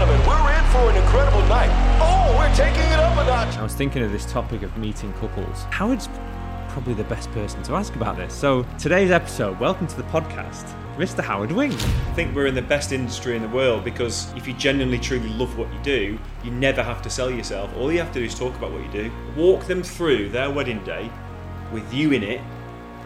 gentlemen, 0.00 0.26
we're 0.26 0.52
in 0.54 0.64
for 0.70 0.88
an 0.88 0.96
incredible 0.96 1.42
night. 1.42 1.68
Oh, 2.00 2.34
we're 2.38 2.54
taking 2.54 2.80
it 2.90 2.98
up 2.98 3.18
a 3.18 3.24
notch. 3.26 3.58
I 3.58 3.62
was 3.62 3.74
thinking 3.74 4.02
of 4.02 4.10
this 4.10 4.24
topic 4.24 4.62
of 4.62 4.74
meeting 4.78 5.12
couples. 5.12 5.64
Howard's 5.64 6.08
probably 6.70 6.94
the 6.94 7.04
best 7.04 7.30
person 7.32 7.62
to 7.64 7.74
ask 7.74 7.94
about 7.96 8.16
this. 8.16 8.32
So, 8.32 8.62
today's 8.78 9.10
episode, 9.10 9.60
welcome 9.60 9.86
to 9.88 9.96
the 9.98 10.04
podcast, 10.04 10.74
Mr. 10.96 11.22
Howard 11.22 11.52
Wing. 11.52 11.72
I 11.72 12.14
think 12.14 12.34
we're 12.34 12.46
in 12.46 12.54
the 12.54 12.62
best 12.62 12.92
industry 12.92 13.36
in 13.36 13.42
the 13.42 13.48
world 13.50 13.84
because 13.84 14.32
if 14.36 14.48
you 14.48 14.54
genuinely 14.54 14.98
truly 14.98 15.28
love 15.28 15.58
what 15.58 15.70
you 15.70 15.78
do, 15.82 16.18
you 16.44 16.50
never 16.50 16.82
have 16.82 17.02
to 17.02 17.10
sell 17.10 17.30
yourself. 17.30 17.70
All 17.76 17.92
you 17.92 17.98
have 17.98 18.10
to 18.14 18.20
do 18.20 18.24
is 18.24 18.34
talk 18.34 18.56
about 18.56 18.72
what 18.72 18.82
you 18.82 18.90
do. 18.90 19.12
Walk 19.36 19.66
them 19.66 19.82
through 19.82 20.30
their 20.30 20.50
wedding 20.50 20.82
day 20.82 21.10
with 21.74 21.92
you 21.92 22.12
in 22.12 22.22
it 22.22 22.40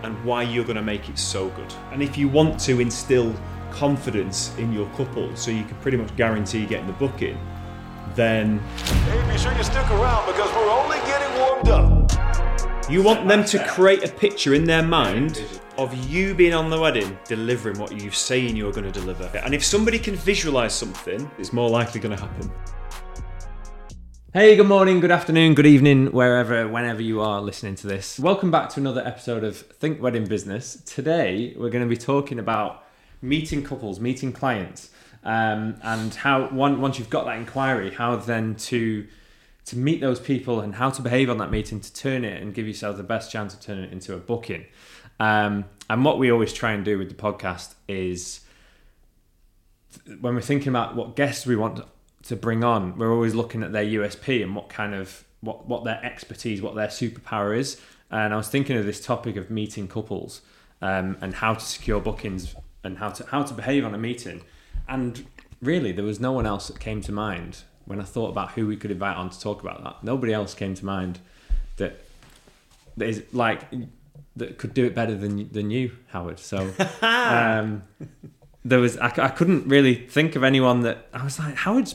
and 0.05 0.25
why 0.25 0.45
you're 0.45 0.63
going 0.63 0.77
to 0.77 0.83
make 0.83 1.09
it 1.09 1.19
so 1.19 1.49
good. 1.49 1.75
And 1.91 2.05
if 2.05 2.17
you 2.17 2.29
want 2.29 2.61
to 2.61 2.79
instill 2.79 3.35
confidence 3.75 4.57
in 4.59 4.73
your 4.73 4.89
couple 4.91 5.35
so 5.37 5.51
you 5.51 5.65
can 5.65 5.77
pretty 5.79 5.97
much 5.97 6.15
guarantee 6.17 6.65
getting 6.65 6.87
the 6.87 6.93
booking, 6.95 7.39
then 8.15 8.59
Hey, 8.59 9.33
be 9.33 9.39
sure 9.39 9.53
you 9.57 9.63
stick 9.65 9.91
around 9.91 10.27
because 10.27 10.51
we're 10.55 10.71
only 10.71 10.99
getting 10.99 11.39
warmed 11.39 11.69
up. 11.69 12.91
you 12.91 13.03
want 13.03 13.27
them 13.27 13.45
to 13.45 13.67
create 13.67 14.05
a 14.05 14.13
picture 14.13 14.55
in 14.55 14.65
their 14.65 14.83
mind 14.83 15.43
of 15.77 15.93
you 16.09 16.35
being 16.35 16.55
on 16.55 16.71
the 16.71 16.79
wedding, 16.79 17.19
delivering 17.25 17.79
what 17.79 18.01
you 18.01 18.11
saying 18.11 18.55
you're 18.57 18.71
going 18.71 18.85
to 18.85 18.93
deliver. 18.93 19.27
And 19.39 19.53
if 19.53 19.65
somebody 19.65 19.99
can 19.99 20.15
visualize 20.15 20.73
something, 20.73 21.29
it's 21.39 21.53
more 21.53 21.69
likely 21.69 22.01
going 22.01 22.17
to 22.17 22.23
happen. 22.23 22.53
Hey, 24.33 24.57
good 24.57 24.67
morning, 24.67 25.01
good 25.01 25.11
afternoon, 25.11 25.55
good 25.55 25.67
evening, 25.67 26.07
wherever, 26.13 26.69
whenever 26.69 27.03
you 27.03 27.21
are 27.21 27.41
listening 27.41 27.75
to 27.77 27.87
this. 27.87 28.19
Welcome 28.21 28.51
back 28.51 28.69
to 28.71 28.81
another 28.81 29.05
episode 29.05 29.45
of 29.45 29.57
Think 29.57 30.01
Wedding 30.01 30.27
Business. 30.27 30.83
Today, 30.85 31.55
we're 31.57 31.71
going 31.71 31.85
to 31.85 31.89
be 31.89 31.97
talking 31.97 32.39
about 32.39 32.84
meeting 33.25 33.65
couples, 33.65 33.99
meeting 33.99 34.33
clients, 34.33 34.91
um, 35.25 35.77
and 35.83 36.15
how 36.15 36.49
one, 36.49 36.81
once 36.81 36.99
you've 36.99 37.11
got 37.11 37.25
that 37.25 37.39
inquiry, 37.39 37.91
how 37.91 38.17
then 38.17 38.55
to 38.57 39.07
to 39.67 39.79
meet 39.79 39.99
those 40.03 40.21
people 40.21 40.61
and 40.61 40.75
how 40.75 40.91
to 40.91 41.01
behave 41.01 41.31
on 41.31 41.39
that 41.39 41.51
meeting 41.51 41.81
to 41.81 41.91
turn 41.95 42.23
it 42.23 42.43
and 42.43 42.53
give 42.53 42.69
yourself 42.69 42.99
the 42.99 43.03
best 43.03 43.33
chance 43.33 43.55
of 43.55 43.61
turning 43.61 43.85
it 43.85 43.93
into 43.93 44.13
a 44.13 44.19
booking. 44.19 44.67
Um, 45.19 45.65
and 45.89 46.05
what 46.05 46.19
we 46.19 46.31
always 46.31 46.53
try 46.53 46.73
and 46.73 46.85
do 46.85 46.99
with 46.99 47.09
the 47.09 47.15
podcast 47.15 47.75
is 47.89 48.41
when 50.21 50.35
we're 50.35 50.43
thinking 50.43 50.69
about 50.69 50.97
what 50.97 51.17
guests 51.17 51.47
we 51.47 51.57
want 51.57 51.81
to 52.25 52.37
bring 52.37 52.63
on, 52.63 52.99
we're 52.99 53.11
always 53.11 53.35
looking 53.35 53.63
at 53.63 53.73
their 53.73 53.85
USP 53.85 54.43
and 54.43 54.55
what 54.55 54.69
kind 54.69 54.95
of 54.95 55.25
what 55.41 55.67
what 55.67 55.85
their 55.85 56.05
expertise, 56.05 56.61
what 56.61 56.75
their 56.75 56.89
superpower 56.89 57.57
is. 57.57 57.81
And 58.11 58.35
I 58.35 58.37
was 58.37 58.49
thinking 58.49 58.77
of 58.77 58.85
this 58.85 59.03
topic 59.03 59.37
of 59.37 59.51
meeting 59.51 59.89
couples 59.89 60.43
um, 60.83 61.17
and 61.23 61.35
how 61.35 61.55
to 61.55 61.65
secure 61.65 62.01
bookings 62.01 62.55
and 62.85 62.99
how 62.99 63.09
to 63.09 63.27
how 63.27 63.43
to 63.43 63.55
behave 63.55 63.85
on 63.85 63.95
a 63.95 63.99
meeting. 63.99 64.43
And 64.89 65.27
really, 65.61 65.91
there 65.91 66.05
was 66.05 66.21
no 66.21 66.33
one 66.33 66.47
else 66.47 66.69
that 66.69 66.79
came 66.79 67.01
to 67.03 67.13
mind 67.13 67.63
when 67.87 68.01
I 68.01 68.05
thought 68.05 68.29
about 68.29 68.53
who 68.53 68.67
we 68.67 68.77
could 68.77 68.91
invite 68.91 69.17
on 69.17 69.31
to 69.31 69.41
talk 69.41 69.63
about 69.63 69.83
that. 69.83 70.05
Nobody 70.05 70.33
else 70.33 70.55
came 70.55 70.75
to 70.75 70.85
mind 70.85 71.19
that 71.77 72.01
that 72.97 73.09
is 73.09 73.25
like 73.33 73.63
that 74.37 74.59
could 74.59 74.75
do 74.75 74.85
it 74.85 74.95
better 74.95 75.17
than 75.17 75.51
than 75.51 75.71
you, 75.71 75.93
Howard. 76.09 76.39
So. 76.39 76.71
um, 77.03 77.83
there 78.65 78.79
was 78.79 78.97
I, 78.97 79.09
I 79.09 79.29
couldn't 79.29 79.69
really 79.69 79.95
think 79.95 80.37
of 80.37 80.43
anyone 80.43 80.81
that 80.83 81.09
I 81.13 81.23
was 81.23 81.39
like 81.39 81.55
Howard's 81.55 81.95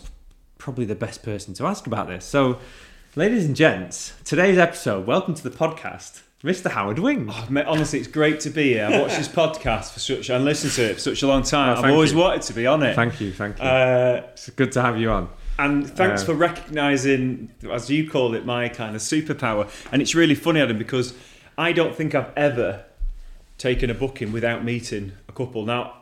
probably 0.59 0.85
the 0.85 0.95
best 0.95 1.23
person 1.23 1.53
to 1.55 1.65
ask 1.65 1.87
about 1.87 2.07
this. 2.07 2.25
So, 2.25 2.59
ladies 3.15 3.45
and 3.45 3.55
gents, 3.55 4.13
today's 4.23 4.57
episode. 4.57 5.07
Welcome 5.07 5.33
to 5.33 5.43
the 5.43 5.49
podcast, 5.49 6.21
Mr. 6.43 6.71
Howard 6.71 6.99
Wing. 6.99 7.27
Oh, 7.29 7.47
mate, 7.49 7.65
honestly, 7.65 7.99
it's 7.99 8.07
great 8.07 8.39
to 8.41 8.49
be 8.49 8.73
here. 8.73 8.85
I've 8.85 9.01
watched 9.01 9.17
this 9.17 9.27
podcast 9.27 9.91
for 9.91 9.99
such 9.99 10.29
and 10.29 10.45
listened 10.45 10.71
to 10.73 10.83
it 10.91 10.93
for 10.93 10.99
such 11.01 11.21
a 11.21 11.27
long 11.27 11.43
time. 11.43 11.77
Oh, 11.77 11.81
I've 11.81 11.91
always 11.91 12.13
you. 12.13 12.17
wanted 12.19 12.43
to 12.43 12.53
be 12.53 12.65
on 12.65 12.81
it. 12.81 12.95
Thank 12.95 13.19
you, 13.19 13.33
thank 13.33 13.57
you. 13.59 13.63
Uh, 13.65 14.21
it's 14.31 14.49
good 14.51 14.71
to 14.73 14.81
have 14.81 14.97
you 14.97 15.11
on. 15.11 15.27
and 15.57 15.89
thanks 15.89 16.21
Uh, 16.21 16.27
for 16.27 16.33
recognising, 16.35 17.49
as 17.69 17.89
you 17.89 18.09
call 18.09 18.33
it, 18.35 18.45
my 18.45 18.69
kind 18.69 18.95
of 18.95 19.01
superpower. 19.01 19.69
And 19.91 20.01
it's 20.01 20.15
really 20.15 20.35
funny, 20.35 20.61
Adam, 20.61 20.77
because 20.77 21.13
I 21.57 21.73
don't 21.73 21.93
think 21.93 22.15
I've 22.15 22.31
ever 22.37 22.85
taken 23.57 23.89
a 23.89 23.93
booking 23.93 24.31
without 24.31 24.63
meeting 24.63 25.11
a 25.27 25.33
couple. 25.33 25.65
Now, 25.65 25.93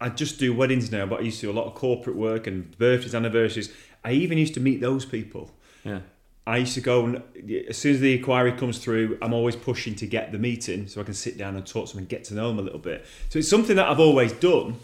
I 0.00 0.10
just 0.10 0.38
do 0.38 0.54
weddings 0.54 0.92
now, 0.92 1.06
but 1.06 1.18
I 1.18 1.22
used 1.24 1.40
to 1.40 1.46
do 1.46 1.50
a 1.50 1.58
lot 1.58 1.66
of 1.66 1.74
corporate 1.74 2.14
work 2.14 2.46
and 2.46 2.78
birthdays, 2.78 3.16
anniversaries. 3.16 3.72
I 4.04 4.12
even 4.12 4.38
used 4.38 4.54
to 4.54 4.60
meet 4.60 4.80
those 4.80 5.04
people. 5.04 5.50
Yeah. 5.82 6.00
I 6.46 6.58
used 6.58 6.74
to 6.74 6.80
go 6.80 7.04
and 7.04 7.22
as 7.68 7.76
soon 7.76 7.94
as 7.94 8.00
the 8.00 8.16
inquiry 8.16 8.52
comes 8.52 8.78
through, 8.78 9.18
I'm 9.20 9.32
always 9.32 9.56
pushing 9.56 9.96
to 9.96 10.06
get 10.06 10.30
the 10.30 10.38
meeting 10.38 10.86
so 10.86 11.00
I 11.00 11.04
can 11.04 11.14
sit 11.14 11.36
down 11.36 11.56
and 11.56 11.66
talk 11.66 11.86
to 11.88 11.92
them 11.94 12.00
and 12.00 12.08
get 12.08 12.24
to 12.24 12.34
know 12.34 12.48
them 12.48 12.58
a 12.58 12.62
little 12.62 12.78
bit. 12.78 13.04
So 13.30 13.40
it's 13.40 13.48
something 13.48 13.74
that 13.76 13.88
I've 13.88 14.00
always 14.00 14.32
done. 14.32 14.76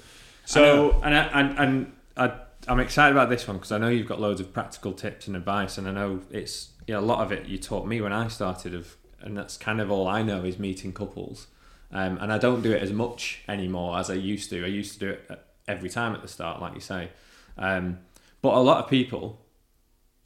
So 0.44 0.90
So 0.92 1.00
and 1.02 1.14
I, 1.14 1.40
and 1.40 1.58
and 1.58 1.92
I, 2.16 2.32
I'm 2.68 2.80
excited 2.80 3.12
about 3.12 3.30
this 3.30 3.46
one 3.46 3.58
because 3.58 3.72
I 3.72 3.78
know 3.78 3.88
you've 3.88 4.08
got 4.08 4.20
loads 4.20 4.40
of 4.40 4.52
practical 4.52 4.92
tips 4.92 5.26
and 5.26 5.36
advice, 5.36 5.78
and 5.78 5.88
I 5.88 5.92
know 5.92 6.20
it's 6.30 6.70
you 6.86 6.94
know, 6.94 7.00
a 7.00 7.02
lot 7.02 7.20
of 7.20 7.32
it 7.32 7.46
you 7.46 7.58
taught 7.58 7.86
me 7.86 8.00
when 8.00 8.12
I 8.12 8.28
started 8.28 8.74
of, 8.74 8.96
and 9.20 9.36
that's 9.36 9.56
kind 9.56 9.80
of 9.80 9.90
all 9.90 10.08
I 10.08 10.22
know 10.22 10.44
is 10.44 10.58
meeting 10.58 10.92
couples, 10.92 11.46
um, 11.92 12.18
and 12.20 12.32
I 12.32 12.38
don't 12.38 12.62
do 12.62 12.72
it 12.72 12.82
as 12.82 12.92
much 12.92 13.42
anymore 13.48 13.98
as 13.98 14.10
I 14.10 14.14
used 14.14 14.50
to. 14.50 14.64
I 14.64 14.68
used 14.68 14.94
to 14.94 14.98
do 14.98 15.10
it 15.10 15.44
every 15.68 15.88
time 15.88 16.14
at 16.14 16.22
the 16.22 16.28
start, 16.28 16.60
like 16.60 16.74
you 16.74 16.80
say, 16.80 17.10
um, 17.56 17.98
but 18.40 18.54
a 18.54 18.60
lot 18.60 18.82
of 18.82 18.90
people, 18.90 19.38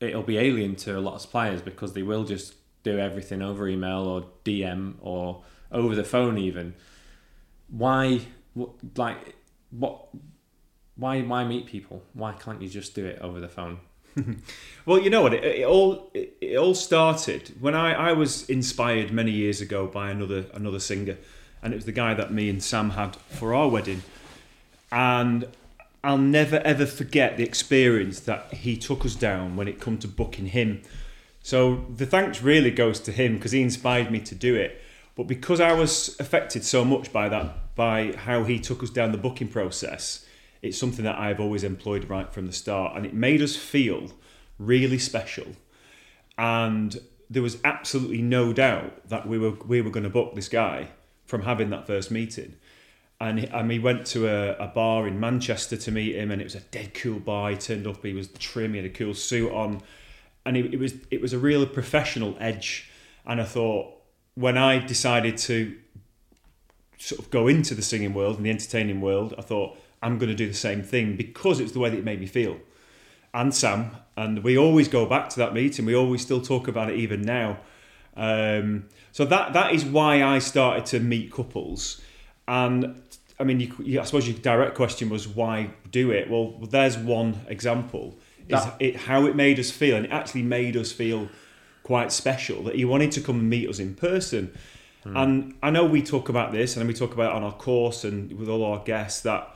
it'll 0.00 0.22
be 0.22 0.38
alien 0.38 0.76
to 0.76 0.98
a 0.98 1.00
lot 1.00 1.14
of 1.14 1.20
suppliers 1.20 1.62
because 1.62 1.92
they 1.92 2.02
will 2.02 2.24
just 2.24 2.54
do 2.82 2.98
everything 2.98 3.42
over 3.42 3.68
email 3.68 4.00
or 4.00 4.26
DM 4.44 4.94
or 5.00 5.42
over 5.72 5.94
the 5.94 6.04
phone 6.04 6.38
even. 6.38 6.74
Why, 7.68 8.20
like, 8.96 9.34
what 9.70 10.08
why 10.96 11.20
why 11.22 11.44
meet 11.44 11.66
people? 11.66 12.02
Why 12.14 12.32
can't 12.32 12.62
you 12.62 12.68
just 12.68 12.94
do 12.94 13.04
it 13.04 13.18
over 13.20 13.40
the 13.40 13.48
phone? 13.48 13.78
Well, 14.86 15.00
you 15.00 15.10
know 15.10 15.20
what? 15.20 15.34
It, 15.34 15.44
it 15.44 15.66
all 15.66 16.10
it, 16.14 16.36
it 16.40 16.56
all 16.56 16.74
started 16.74 17.56
when 17.60 17.74
I, 17.74 17.92
I 17.92 18.12
was 18.12 18.48
inspired 18.48 19.10
many 19.10 19.32
years 19.32 19.60
ago 19.60 19.88
by 19.88 20.10
another 20.10 20.46
another 20.54 20.78
singer, 20.78 21.18
and 21.60 21.72
it 21.72 21.76
was 21.76 21.86
the 21.86 21.92
guy 21.92 22.14
that 22.14 22.32
me 22.32 22.48
and 22.48 22.62
Sam 22.62 22.90
had 22.90 23.16
for 23.16 23.52
our 23.52 23.68
wedding, 23.68 24.04
and 24.92 25.48
I'll 26.06 26.19
never 26.19 26.59
ever 26.59 26.87
forget 26.87 27.37
the 27.37 27.43
experience 27.43 28.21
that 28.21 28.55
he 28.55 28.77
took 28.77 29.05
us 29.05 29.17
down 29.17 29.56
when 29.56 29.67
it 29.67 29.81
come 29.81 29.99
to 29.99 30.06
booking 30.06 30.47
him. 30.47 30.83
So 31.43 31.84
the 31.93 32.06
thanks 32.06 32.41
really 32.43 32.71
goes 32.71 33.00
to 33.00 33.12
him 33.12 33.34
because 33.34 33.50
he 33.50 33.61
inspired 33.61 34.12
me 34.12 34.21
to 34.21 34.34
do 34.37 34.55
it. 34.55 34.81
But 35.17 35.25
because 35.25 35.61
I 35.61 35.72
was 35.72 36.15
affected 36.21 36.65
so 36.65 36.84
much 36.84 37.12
by 37.12 37.28
that, 37.31 37.75
by 37.75 38.12
how 38.12 38.44
he 38.44 38.61
took 38.61 38.84
us 38.84 38.91
down 38.91 39.11
the 39.11 39.19
booking 39.19 39.49
process, 39.49 40.25
it's 40.62 40.78
something 40.78 41.05
that 41.05 41.19
I've 41.19 41.41
always 41.41 41.65
employed 41.65 42.09
right 42.09 42.33
from 42.33 42.47
the 42.47 42.53
start, 42.53 42.97
and 42.97 43.05
it 43.05 43.12
made 43.12 43.43
us 43.43 43.56
feel 43.56 44.12
really 44.61 44.99
special. 44.99 45.56
And 46.38 47.00
there 47.28 47.43
was 47.43 47.59
absolutely 47.65 48.23
no 48.23 48.53
doubt 48.53 49.09
that 49.09 49.27
we 49.27 49.38
were 49.38 49.55
we 49.67 49.81
were 49.81 49.91
going 49.91 50.05
to 50.05 50.11
book 50.11 50.37
this 50.37 50.49
guy 50.49 50.91
from 51.25 51.43
having 51.43 51.71
that 51.71 51.88
first 51.88 52.12
meeting. 52.12 52.55
And, 53.21 53.38
he- 53.41 53.47
and 53.47 53.69
we 53.69 53.78
went 53.78 54.06
to 54.09 54.28
a, 54.28 54.53
a 54.56 54.66
bar 54.69 55.06
in 55.09 55.19
Manchester 55.19 55.77
to 55.77 55.91
meet 55.91 56.15
him, 56.16 56.31
and 56.31 56.41
it 56.41 56.44
was 56.44 56.54
a 56.54 56.60
dead 56.60 56.93
cool 56.94 57.19
bar. 57.19 57.50
He 57.50 57.56
turned 57.56 57.87
up, 57.87 58.04
he 58.04 58.12
was 58.12 58.28
trim, 58.28 58.72
he 58.72 58.78
had 58.78 58.87
a 58.87 58.91
cool 58.91 59.15
suit 59.15 59.50
on, 59.53 59.81
and 60.44 60.56
it, 60.56 60.75
it 60.75 60.78
was 60.78 60.94
it 61.10 61.21
was 61.21 61.32
a 61.32 61.38
real 61.38 61.66
professional 61.66 62.37
edge. 62.38 62.91
And 63.26 63.41
I 63.41 63.44
thought 63.44 63.94
when 64.34 64.59
I 64.59 64.78
decided 64.84 65.38
to 65.38 65.76
sort 66.99 67.21
of 67.21 67.31
go 67.31 67.49
into 67.49 67.75
the 67.75 67.82
singing 67.82 68.15
world 68.15 68.37
and 68.37 68.47
the 68.47 68.50
entertaining 68.50 69.00
world, 69.00 69.34
I 69.38 69.43
thought 69.43 69.78
I'm 70.03 70.19
going 70.19 70.28
to 70.28 70.37
do 70.37 70.47
the 70.47 70.55
same 70.55 70.82
thing 70.82 71.16
because 71.16 71.59
it's 71.59 71.72
the 71.72 71.81
way 71.81 71.91
that 71.91 71.99
it 71.99 72.05
made 72.05 72.21
me 72.21 72.26
feel. 72.26 72.59
And 73.34 73.55
Sam, 73.55 73.91
and 74.16 74.43
we 74.44 74.56
always 74.56 74.88
go 74.88 75.06
back 75.06 75.28
to 75.31 75.38
that 75.38 75.53
meeting. 75.53 75.84
We 75.84 75.94
always 75.97 76.22
still 76.22 76.41
talk 76.41 76.69
about 76.69 76.91
it 76.91 76.99
even 76.99 77.22
now. 77.22 77.59
Um, 78.16 78.84
so 79.12 79.25
that 79.25 79.53
that 79.55 79.75
is 79.75 79.84
why 79.84 80.22
I 80.22 80.38
started 80.38 80.87
to 80.87 81.00
meet 81.00 81.32
couples. 81.32 82.00
And 82.49 83.03
I 83.38 83.44
mean, 83.44 83.60
you, 83.60 83.74
you, 83.78 84.00
I 84.00 84.04
suppose 84.04 84.26
your 84.26 84.38
direct 84.38 84.74
question 84.74 85.08
was 85.10 85.28
why 85.28 85.70
do 85.91 86.10
it? 86.10 86.30
Well, 86.30 86.52
there's 86.70 86.97
one 86.97 87.41
example. 87.48 88.16
Is 88.49 88.64
That- 88.64 88.76
it 88.81 88.96
how 88.96 89.26
it 89.26 89.37
made 89.37 89.58
us 89.58 89.70
feel, 89.70 89.96
and 89.96 90.06
it 90.06 90.12
actually 90.12 90.43
made 90.43 90.76
us 90.76 90.93
feel 90.93 91.28
quite 91.82 92.12
special 92.12 92.62
that 92.64 92.75
he 92.75 92.84
wanted 92.84 93.12
to 93.12 93.20
come 93.20 93.40
and 93.40 93.50
meet 93.50 93.69
us 93.69 93.78
in 93.78 93.94
person. 93.94 94.52
Hmm. 95.05 95.16
And 95.16 95.55
I 95.62 95.70
know 95.70 95.84
we 95.84 96.02
talk 96.02 96.28
about 96.28 96.52
this, 96.52 96.76
and 96.76 96.87
we 96.88 96.94
talk 96.94 97.12
about 97.12 97.32
it 97.32 97.37
on 97.37 97.43
our 97.43 97.52
course 97.52 98.05
and 98.05 98.32
with 98.38 98.49
all 98.49 98.64
our 98.64 98.82
guests 98.84 99.20
that 99.22 99.55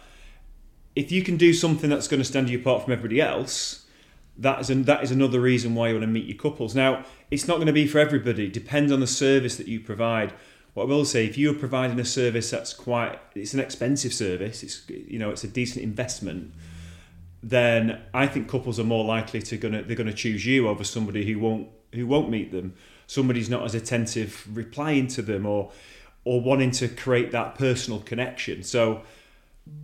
if 0.97 1.11
you 1.13 1.23
can 1.23 1.37
do 1.37 1.53
something 1.53 1.89
that's 1.89 2.09
going 2.09 2.21
to 2.21 2.25
stand 2.25 2.51
you 2.51 2.59
apart 2.59 2.85
from 2.85 2.93
everybody 2.93 3.21
else, 3.21 3.87
that 4.39 4.61
is 4.61 4.71
an, 4.71 4.85
that 4.85 5.03
is 5.03 5.11
another 5.11 5.41
reason 5.41 5.75
why 5.75 5.89
you 5.89 5.95
want 5.95 6.03
to 6.03 6.09
meet 6.09 6.27
your 6.27 6.37
couples. 6.37 6.75
Now, 6.75 7.05
it's 7.31 7.47
not 7.47 7.57
going 7.57 7.67
to 7.67 7.73
be 7.73 7.87
for 7.87 7.99
everybody. 7.99 8.47
It 8.47 8.53
depends 8.53 8.91
on 8.91 9.01
the 9.01 9.07
service 9.07 9.57
that 9.57 9.69
you 9.69 9.81
provide. 9.81 10.33
What 10.75 10.85
I 10.85 10.87
will 10.87 11.05
say, 11.05 11.27
if 11.27 11.37
you're 11.37 11.55
providing 11.55 11.99
a 11.99 12.05
service 12.05 12.51
that's 12.51 12.73
quite, 12.73 13.19
it's 13.35 13.55
an 13.55 13.61
expensive 13.61 14.13
service. 14.13 14.63
It's 14.63 14.89
you 14.89 15.19
know, 15.19 15.31
it's 15.31 15.45
a 15.45 15.49
decent 15.49 15.85
investment. 15.85 16.53
Then 17.43 18.01
I 18.15 18.27
think 18.27 18.49
couples 18.49 18.79
are 18.79 18.85
more 18.85 19.05
likely 19.05 19.43
to 19.43 19.57
gonna 19.57 19.83
they're 19.83 19.97
gonna 19.97 20.13
choose 20.13 20.47
you 20.47 20.69
over 20.69 20.85
somebody 20.85 21.25
who 21.31 21.39
won't 21.39 21.69
who 21.93 22.07
won't 22.07 22.31
meet 22.31 22.53
them. 22.53 22.75
Somebody's 23.07 23.51
not 23.51 23.65
as 23.65 23.75
attentive 23.75 24.47
replying 24.57 25.09
to 25.09 25.23
them 25.23 25.47
or 25.47 25.73
or 26.25 26.41
wanting 26.41 26.71
to 26.73 26.89
create 26.89 27.33
that 27.33 27.55
personal 27.57 28.01
connection. 28.01 28.63
So 28.63 29.03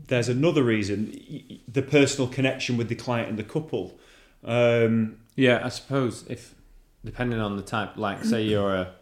there's 0.06 0.28
another 0.28 0.62
reason: 0.62 1.60
the 1.66 1.82
personal 1.82 2.28
connection 2.28 2.76
with 2.76 2.88
the 2.88 2.94
client 2.94 3.28
and 3.28 3.38
the 3.38 3.44
couple. 3.44 3.98
Um, 4.44 5.16
Yeah, 5.34 5.60
I 5.64 5.68
suppose 5.68 6.24
if 6.28 6.54
depending 7.04 7.40
on 7.40 7.56
the 7.56 7.62
type, 7.62 7.96
like 7.96 8.24
say 8.24 8.42
you're 8.42 8.74
a 8.74 8.92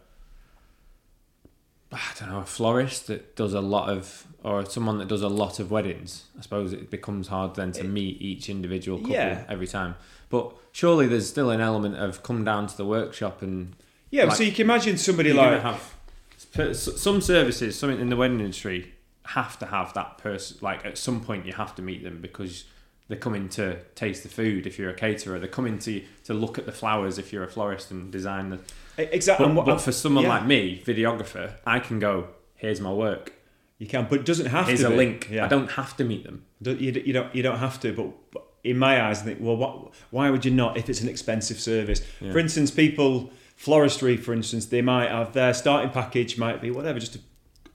I 1.91 1.99
don't 2.19 2.29
know, 2.29 2.39
a 2.39 2.45
florist 2.45 3.07
that 3.07 3.35
does 3.35 3.53
a 3.53 3.61
lot 3.61 3.89
of 3.89 4.25
or 4.43 4.63
someone 4.65 4.97
that 4.99 5.07
does 5.07 5.23
a 5.23 5.27
lot 5.29 5.59
of 5.59 5.71
weddings, 5.71 6.25
I 6.37 6.41
suppose 6.41 6.71
it 6.71 6.91
becomes 6.91 7.29
hard 7.29 7.55
then 7.55 7.71
to 7.73 7.83
meet 7.83 8.21
each 8.21 8.47
individual 8.49 8.99
couple 8.99 9.13
Yeah. 9.13 9.43
every 9.49 9.65
time. 9.65 9.95
But 10.29 10.51
surely 10.71 11.07
there's 11.07 11.27
still 11.27 11.49
an 11.49 11.61
element 11.61 11.95
of 11.95 12.21
come 12.21 12.43
down 12.43 12.67
to 12.67 12.77
the 12.77 12.85
workshop 12.85 13.41
and 13.41 13.73
yeah, 14.11 14.25
Like- 14.25 14.37
so 14.37 14.43
you 14.43 14.51
can 14.51 14.61
imagine 14.65 14.97
somebody 14.97 15.33
like 15.33 15.61
have 15.61 15.93
some 16.73 17.21
services, 17.21 17.77
something 17.77 17.99
in 17.99 18.09
the 18.09 18.15
wedding 18.15 18.39
industry 18.39 18.93
have 19.25 19.57
to 19.59 19.65
have 19.67 19.93
that 19.93 20.17
person. 20.19 20.57
Like 20.61 20.85
at 20.85 20.97
some 20.97 21.21
point, 21.21 21.45
you 21.45 21.53
have 21.53 21.73
to 21.75 21.81
meet 21.81 22.03
them 22.03 22.19
because 22.21 22.65
they're 23.07 23.17
coming 23.17 23.49
to 23.49 23.77
taste 23.95 24.23
the 24.23 24.29
food. 24.29 24.67
If 24.67 24.77
you're 24.77 24.89
a 24.91 24.93
caterer, 24.95 25.39
they're 25.39 25.47
coming 25.47 25.79
to 25.79 26.01
to 26.25 26.33
look 26.33 26.57
at 26.59 26.65
the 26.65 26.71
flowers. 26.71 27.17
If 27.17 27.33
you're 27.33 27.43
a 27.43 27.47
florist 27.47 27.89
and 27.91 28.11
design 28.11 28.49
the. 28.51 28.59
Exactly. 28.97 29.47
But, 29.47 29.65
but 29.65 29.81
for 29.81 29.91
someone 29.91 30.23
yeah, 30.23 30.29
like 30.29 30.45
me, 30.45 30.81
videographer, 30.85 31.53
I 31.65 31.79
can 31.79 31.99
go. 31.99 32.29
Here's 32.55 32.81
my 32.81 32.93
work. 32.93 33.33
you 33.77 33.87
can, 33.87 34.07
but 34.09 34.19
it 34.19 34.25
doesn't 34.25 34.47
have 34.47 34.67
Here's 34.67 34.81
to. 34.81 34.87
Here's 34.87 34.93
a 34.93 34.97
be. 34.97 35.05
link. 35.05 35.29
Yeah. 35.29 35.45
I 35.45 35.47
don't 35.47 35.71
have 35.71 35.97
to 35.97 36.03
meet 36.03 36.23
them. 36.23 36.45
You, 36.61 36.73
you 36.73 37.13
don't 37.13 37.33
you 37.35 37.43
don't 37.43 37.57
have 37.59 37.79
to, 37.81 37.93
but, 37.93 38.43
in 38.63 38.79
my 38.79 38.99
eyes, 38.99 39.21
I 39.21 39.25
think, 39.25 39.39
well, 39.41 39.55
what, 39.55 39.93
why 40.09 40.31
would 40.31 40.43
you 40.43 40.49
not 40.49 40.75
if 40.75 40.89
it's 40.89 40.99
an 40.99 41.07
expensive 41.07 41.59
service? 41.59 42.01
Yeah. 42.19 42.31
For 42.31 42.39
instance, 42.39 42.71
people 42.71 43.29
floristry, 43.55 44.19
for 44.19 44.33
instance, 44.33 44.65
they 44.65 44.81
might 44.81 45.11
have 45.11 45.33
their 45.33 45.53
starting 45.53 45.91
package 45.91 46.39
might 46.39 46.61
be 46.61 46.71
whatever, 46.71 46.97
just 46.97 47.15
a, 47.15 47.19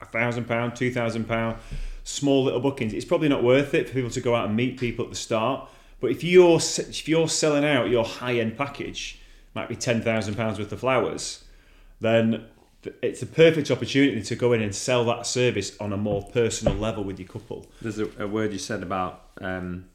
a 0.00 0.06
thousand 0.06 0.48
pound, 0.48 0.74
two 0.74 0.92
thousand 0.92 1.28
pound, 1.28 1.58
small 2.02 2.42
little 2.42 2.58
bookings. 2.58 2.92
It's 2.92 3.04
probably 3.04 3.28
not 3.28 3.44
worth 3.44 3.72
it 3.72 3.86
for 3.86 3.94
people 3.94 4.10
to 4.10 4.20
go 4.20 4.34
out 4.34 4.46
and 4.48 4.56
meet 4.56 4.80
people 4.80 5.04
at 5.04 5.12
the 5.12 5.16
start. 5.16 5.68
But 6.00 6.10
if 6.10 6.24
you're 6.24 6.56
if 6.56 7.06
you're 7.06 7.28
selling 7.28 7.64
out 7.64 7.88
your 7.88 8.04
high 8.04 8.40
end 8.40 8.56
package, 8.56 9.19
might 9.54 9.68
be 9.68 9.76
ten 9.76 10.02
thousand 10.02 10.34
pounds 10.34 10.58
worth 10.58 10.72
of 10.72 10.80
flowers, 10.80 11.44
then 12.00 12.46
it's 13.02 13.20
a 13.20 13.26
perfect 13.26 13.70
opportunity 13.70 14.22
to 14.22 14.36
go 14.36 14.52
in 14.52 14.62
and 14.62 14.74
sell 14.74 15.04
that 15.04 15.26
service 15.26 15.76
on 15.80 15.92
a 15.92 15.96
more 15.96 16.22
personal 16.32 16.74
level 16.74 17.04
with 17.04 17.18
your 17.18 17.28
couple. 17.28 17.66
There's 17.82 17.98
a, 17.98 18.08
a 18.18 18.26
word 18.26 18.52
you 18.52 18.58
said 18.58 18.82
about 18.82 19.26
um, 19.40 19.86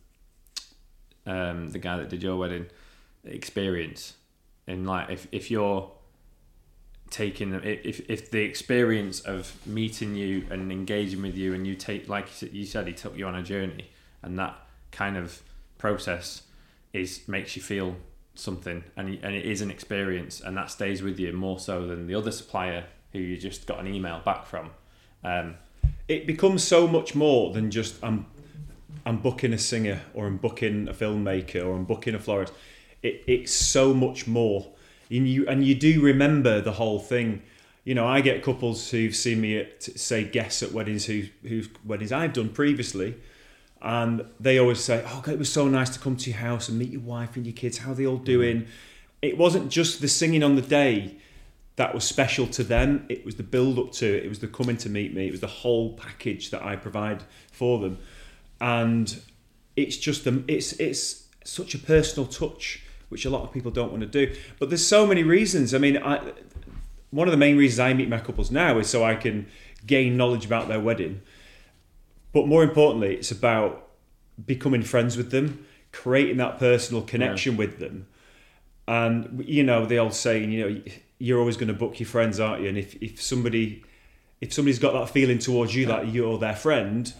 um, 1.25 1.71
the 1.71 1.79
guy 1.79 1.97
that 1.97 2.09
did 2.09 2.21
your 2.21 2.37
wedding 2.37 2.67
experience. 3.23 4.13
And 4.67 4.85
like, 4.85 5.09
if, 5.09 5.27
if 5.31 5.49
you're 5.49 5.91
taking 7.09 7.53
if 7.63 8.07
if 8.09 8.31
the 8.31 8.41
experience 8.41 9.19
of 9.21 9.55
meeting 9.65 10.15
you 10.15 10.45
and 10.49 10.71
engaging 10.71 11.21
with 11.21 11.35
you, 11.35 11.53
and 11.53 11.65
you 11.65 11.75
take 11.75 12.07
like 12.09 12.27
you 12.51 12.65
said, 12.65 12.87
he 12.87 12.93
took 12.93 13.17
you 13.17 13.25
on 13.25 13.35
a 13.35 13.43
journey, 13.43 13.89
and 14.21 14.37
that 14.37 14.55
kind 14.91 15.17
of 15.17 15.41
process 15.77 16.43
is 16.93 17.27
makes 17.27 17.55
you 17.55 17.61
feel 17.61 17.95
something, 18.35 18.83
and 18.95 19.19
and 19.23 19.35
it 19.35 19.45
is 19.45 19.61
an 19.61 19.71
experience, 19.71 20.41
and 20.41 20.55
that 20.57 20.69
stays 20.71 21.01
with 21.01 21.19
you 21.19 21.33
more 21.33 21.59
so 21.59 21.87
than 21.87 22.07
the 22.07 22.15
other 22.15 22.31
supplier 22.31 22.85
who 23.13 23.19
you 23.19 23.37
just 23.37 23.65
got 23.65 23.79
an 23.79 23.87
email 23.87 24.21
back 24.23 24.45
from. 24.45 24.69
Um, 25.23 25.55
it 26.07 26.27
becomes 26.27 26.63
so 26.63 26.87
much 26.87 27.15
more 27.15 27.53
than 27.53 27.71
just 27.71 28.03
I'm 28.03 28.27
I'm 29.05 29.17
booking 29.17 29.53
a 29.53 29.57
singer 29.57 30.01
or 30.13 30.27
I'm 30.27 30.37
booking 30.37 30.87
a 30.87 30.93
filmmaker 30.93 31.65
or 31.65 31.75
I'm 31.75 31.85
booking 31.85 32.15
a 32.15 32.19
florist. 32.19 32.53
It, 33.03 33.23
it's 33.27 33.51
so 33.51 33.93
much 33.93 34.27
more. 34.27 34.67
And 35.11 35.27
you 35.27 35.47
and 35.47 35.63
you 35.63 35.75
do 35.75 36.01
remember 36.01 36.61
the 36.61 36.73
whole 36.73 36.99
thing. 36.99 37.43
You 37.83 37.93
know, 37.93 38.07
I 38.07 38.21
get 38.21 38.41
couples 38.41 38.89
who've 38.89 39.15
seen 39.15 39.41
me 39.41 39.59
at 39.59 39.83
say 39.83 40.23
guests 40.23 40.63
at 40.63 40.71
weddings 40.71 41.05
who 41.05 41.25
whose 41.43 41.69
weddings 41.85 42.11
I've 42.11 42.33
done 42.33 42.49
previously, 42.49 43.15
and 43.81 44.25
they 44.39 44.57
always 44.57 44.79
say, 44.79 45.03
"Oh, 45.07 45.21
God, 45.23 45.33
it 45.33 45.39
was 45.39 45.51
so 45.51 45.67
nice 45.67 45.89
to 45.91 45.99
come 45.99 46.15
to 46.17 46.29
your 46.29 46.39
house 46.39 46.69
and 46.69 46.79
meet 46.79 46.91
your 46.91 47.01
wife 47.01 47.35
and 47.35 47.45
your 47.45 47.53
kids. 47.53 47.79
How 47.79 47.91
are 47.91 47.95
they 47.95 48.05
all 48.05 48.17
doing?" 48.17 48.67
It 49.21 49.37
wasn't 49.37 49.69
just 49.69 50.01
the 50.01 50.07
singing 50.07 50.43
on 50.43 50.55
the 50.55 50.61
day 50.61 51.15
that 51.77 51.93
was 51.93 52.03
special 52.03 52.47
to 52.47 52.63
them. 52.63 53.05
It 53.09 53.25
was 53.25 53.35
the 53.35 53.43
build 53.43 53.77
up 53.79 53.91
to 53.93 54.05
it. 54.05 54.23
It 54.23 54.29
was 54.29 54.39
the 54.39 54.47
coming 54.47 54.77
to 54.77 54.89
meet 54.89 55.13
me. 55.13 55.27
It 55.27 55.31
was 55.31 55.41
the 55.41 55.47
whole 55.47 55.93
package 55.93 56.51
that 56.51 56.63
I 56.63 56.75
provide 56.75 57.23
for 57.51 57.79
them, 57.79 57.97
and 58.61 59.19
it's 59.75 59.97
just 59.97 60.25
a, 60.27 60.43
it's 60.47 60.73
it's 60.73 61.27
such 61.43 61.75
a 61.75 61.79
personal 61.79 62.27
touch, 62.27 62.83
which 63.09 63.25
a 63.25 63.29
lot 63.29 63.43
of 63.43 63.51
people 63.51 63.71
don't 63.71 63.91
want 63.91 64.01
to 64.01 64.07
do. 64.07 64.35
But 64.59 64.69
there's 64.69 64.85
so 64.85 65.05
many 65.05 65.23
reasons. 65.23 65.73
I 65.73 65.77
mean, 65.77 65.97
I, 65.97 66.33
one 67.11 67.27
of 67.27 67.31
the 67.31 67.37
main 67.37 67.57
reasons 67.57 67.79
I 67.79 67.93
meet 67.93 68.09
my 68.09 68.19
couples 68.19 68.51
now 68.51 68.77
is 68.79 68.89
so 68.89 69.03
I 69.03 69.15
can 69.15 69.47
gain 69.85 70.17
knowledge 70.17 70.45
about 70.45 70.67
their 70.67 70.79
wedding. 70.79 71.21
But 72.35 72.49
more 72.49 72.63
importantly, 72.63 73.15
it's 73.15 73.31
about 73.31 73.87
becoming 74.45 74.83
friends 74.83 75.15
with 75.15 75.31
them, 75.31 75.65
creating 75.93 76.35
that 76.35 76.59
personal 76.59 77.01
connection 77.01 77.55
with 77.55 77.79
them. 77.79 78.07
And 78.89 79.41
you 79.47 79.63
know 79.63 79.85
the 79.85 79.99
old 79.99 80.13
saying, 80.13 80.51
you 80.51 80.69
know, 80.69 80.81
you're 81.17 81.39
always 81.39 81.55
going 81.55 81.69
to 81.69 81.73
book 81.73 81.97
your 81.97 82.07
friends, 82.07 82.41
aren't 82.41 82.61
you? 82.61 82.67
And 82.67 82.77
if, 82.77 83.01
if 83.01 83.21
somebody 83.21 83.85
if 84.41 84.51
somebody's 84.51 84.79
got 84.79 84.91
that 84.91 85.13
feeling 85.13 85.39
towards 85.39 85.73
you 85.73 85.85
that 85.85 86.09
you're 86.09 86.37
their 86.37 86.57
friend, 86.57 87.13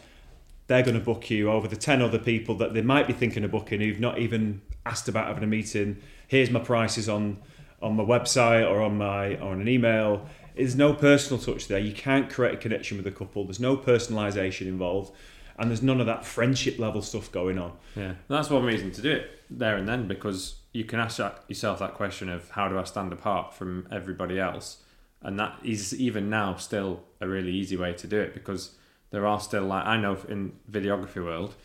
they're 0.68 0.84
going 0.84 1.00
to 1.00 1.06
book 1.06 1.30
you 1.30 1.50
over 1.50 1.66
the 1.66 1.78
10 1.78 2.02
other 2.02 2.20
people 2.20 2.56
that 2.56 2.74
they 2.74 2.82
might 2.82 3.08
be 3.08 3.14
thinking 3.14 3.46
of 3.46 3.52
booking 3.52 3.80
who've 3.80 4.02
not 4.02 4.20
even 4.20 4.62
asked 4.86 5.08
about 5.08 5.30
having 5.30 5.46
a 5.46 5.48
meeting. 5.48 5.96
Here's 6.28 6.50
my 6.50 6.60
prices 6.60 7.08
on 7.08 7.38
on 7.82 7.96
my 7.96 8.04
website 8.04 8.70
or 8.70 8.82
on 8.82 8.98
my 8.98 9.36
or 9.36 9.54
on 9.54 9.62
an 9.62 9.70
email. 9.70 10.28
There's 10.56 10.76
no 10.76 10.94
personal 10.94 11.42
touch 11.42 11.68
there. 11.68 11.80
You 11.80 11.94
can't 11.94 12.30
create 12.30 12.54
a 12.54 12.58
connection 12.58 12.98
with 12.98 13.08
a 13.08 13.12
couple. 13.12 13.44
There's 13.46 13.60
no 13.60 13.76
personalization 13.78 14.68
involved. 14.68 15.14
And 15.58 15.70
there's 15.70 15.82
none 15.82 16.02
of 16.02 16.06
that 16.08 16.26
friendship 16.26 16.80
level 16.80 17.02
stuff 17.02 17.32
going 17.32 17.58
on. 17.58 17.74
Yeah, 17.96 18.16
that's 18.28 18.50
one 18.50 18.64
reason 18.64 18.92
to 18.92 19.02
do 19.02 19.12
it 19.12 19.32
there 19.50 19.78
and 19.78 19.88
then 19.88 20.08
because 20.08 20.56
you 20.74 20.84
can 20.84 21.00
ask 21.00 21.20
yourself 21.48 21.80
that 21.80 21.94
question 21.94 22.30
of 22.30 22.50
how 22.52 22.68
do 22.68 22.78
I 22.78 22.84
stand 22.84 23.14
apart 23.14 23.54
from 23.54 23.88
everybody 23.92 24.40
else, 24.40 24.84
and 25.22 25.40
that 25.40 25.58
is 25.64 25.98
even 25.98 26.30
now 26.30 26.56
still 26.56 27.04
a 27.22 27.28
really 27.28 27.54
easy 27.54 27.78
way 27.78 27.94
to 27.94 28.08
do 28.08 28.20
it 28.20 28.34
because 28.34 28.72
there 29.12 29.26
are 29.26 29.40
still 29.40 29.64
like 29.64 29.86
I 29.86 29.98
know 29.98 30.18
in 30.28 30.54
videography 30.70 31.24
world, 31.24 31.56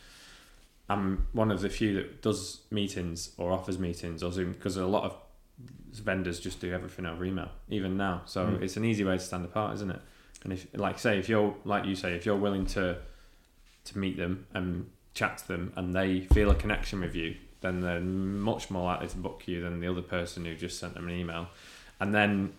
I'm 0.88 1.26
one 1.32 1.50
of 1.50 1.60
the 1.60 1.68
few 1.68 1.94
that 1.94 2.22
does 2.22 2.60
meetings 2.70 3.30
or 3.36 3.50
offers 3.50 3.78
meetings 3.78 4.22
or 4.22 4.30
Zoom 4.30 4.52
because 4.52 4.76
a 4.76 4.86
lot 4.86 5.04
of 5.04 5.16
vendors 5.98 6.38
just 6.40 6.60
do 6.60 6.72
everything 6.72 7.04
over 7.06 7.24
email 7.24 7.48
even 7.68 7.96
now. 7.96 8.22
So 8.26 8.46
Mm. 8.46 8.62
it's 8.62 8.76
an 8.76 8.84
easy 8.84 9.04
way 9.04 9.16
to 9.18 9.22
stand 9.22 9.44
apart, 9.44 9.74
isn't 9.74 9.90
it? 9.90 10.00
And 10.44 10.52
if 10.52 10.66
like 10.74 10.98
say 10.98 11.18
if 11.18 11.28
you're 11.28 11.54
like 11.64 11.84
you 11.84 11.94
say 11.94 12.14
if 12.14 12.24
you're 12.24 12.36
willing 12.36 12.64
to 12.66 12.98
to 13.84 13.98
meet 13.98 14.16
them 14.16 14.46
and 14.54 14.90
chat 15.14 15.38
to 15.38 15.48
them 15.48 15.72
and 15.76 15.94
they 15.94 16.20
feel 16.20 16.50
a 16.50 16.54
connection 16.54 17.00
with 17.00 17.14
you, 17.16 17.34
then 17.60 17.80
they're 17.80 18.00
much 18.00 18.70
more 18.70 18.84
likely 18.84 19.08
to 19.08 19.16
book 19.16 19.42
you 19.48 19.60
than 19.60 19.80
the 19.80 19.88
other 19.88 20.02
person 20.02 20.44
who 20.44 20.54
just 20.54 20.78
sent 20.78 20.94
them 20.94 21.08
an 21.08 21.14
email. 21.14 21.48
And 21.98 22.14
then 22.14 22.52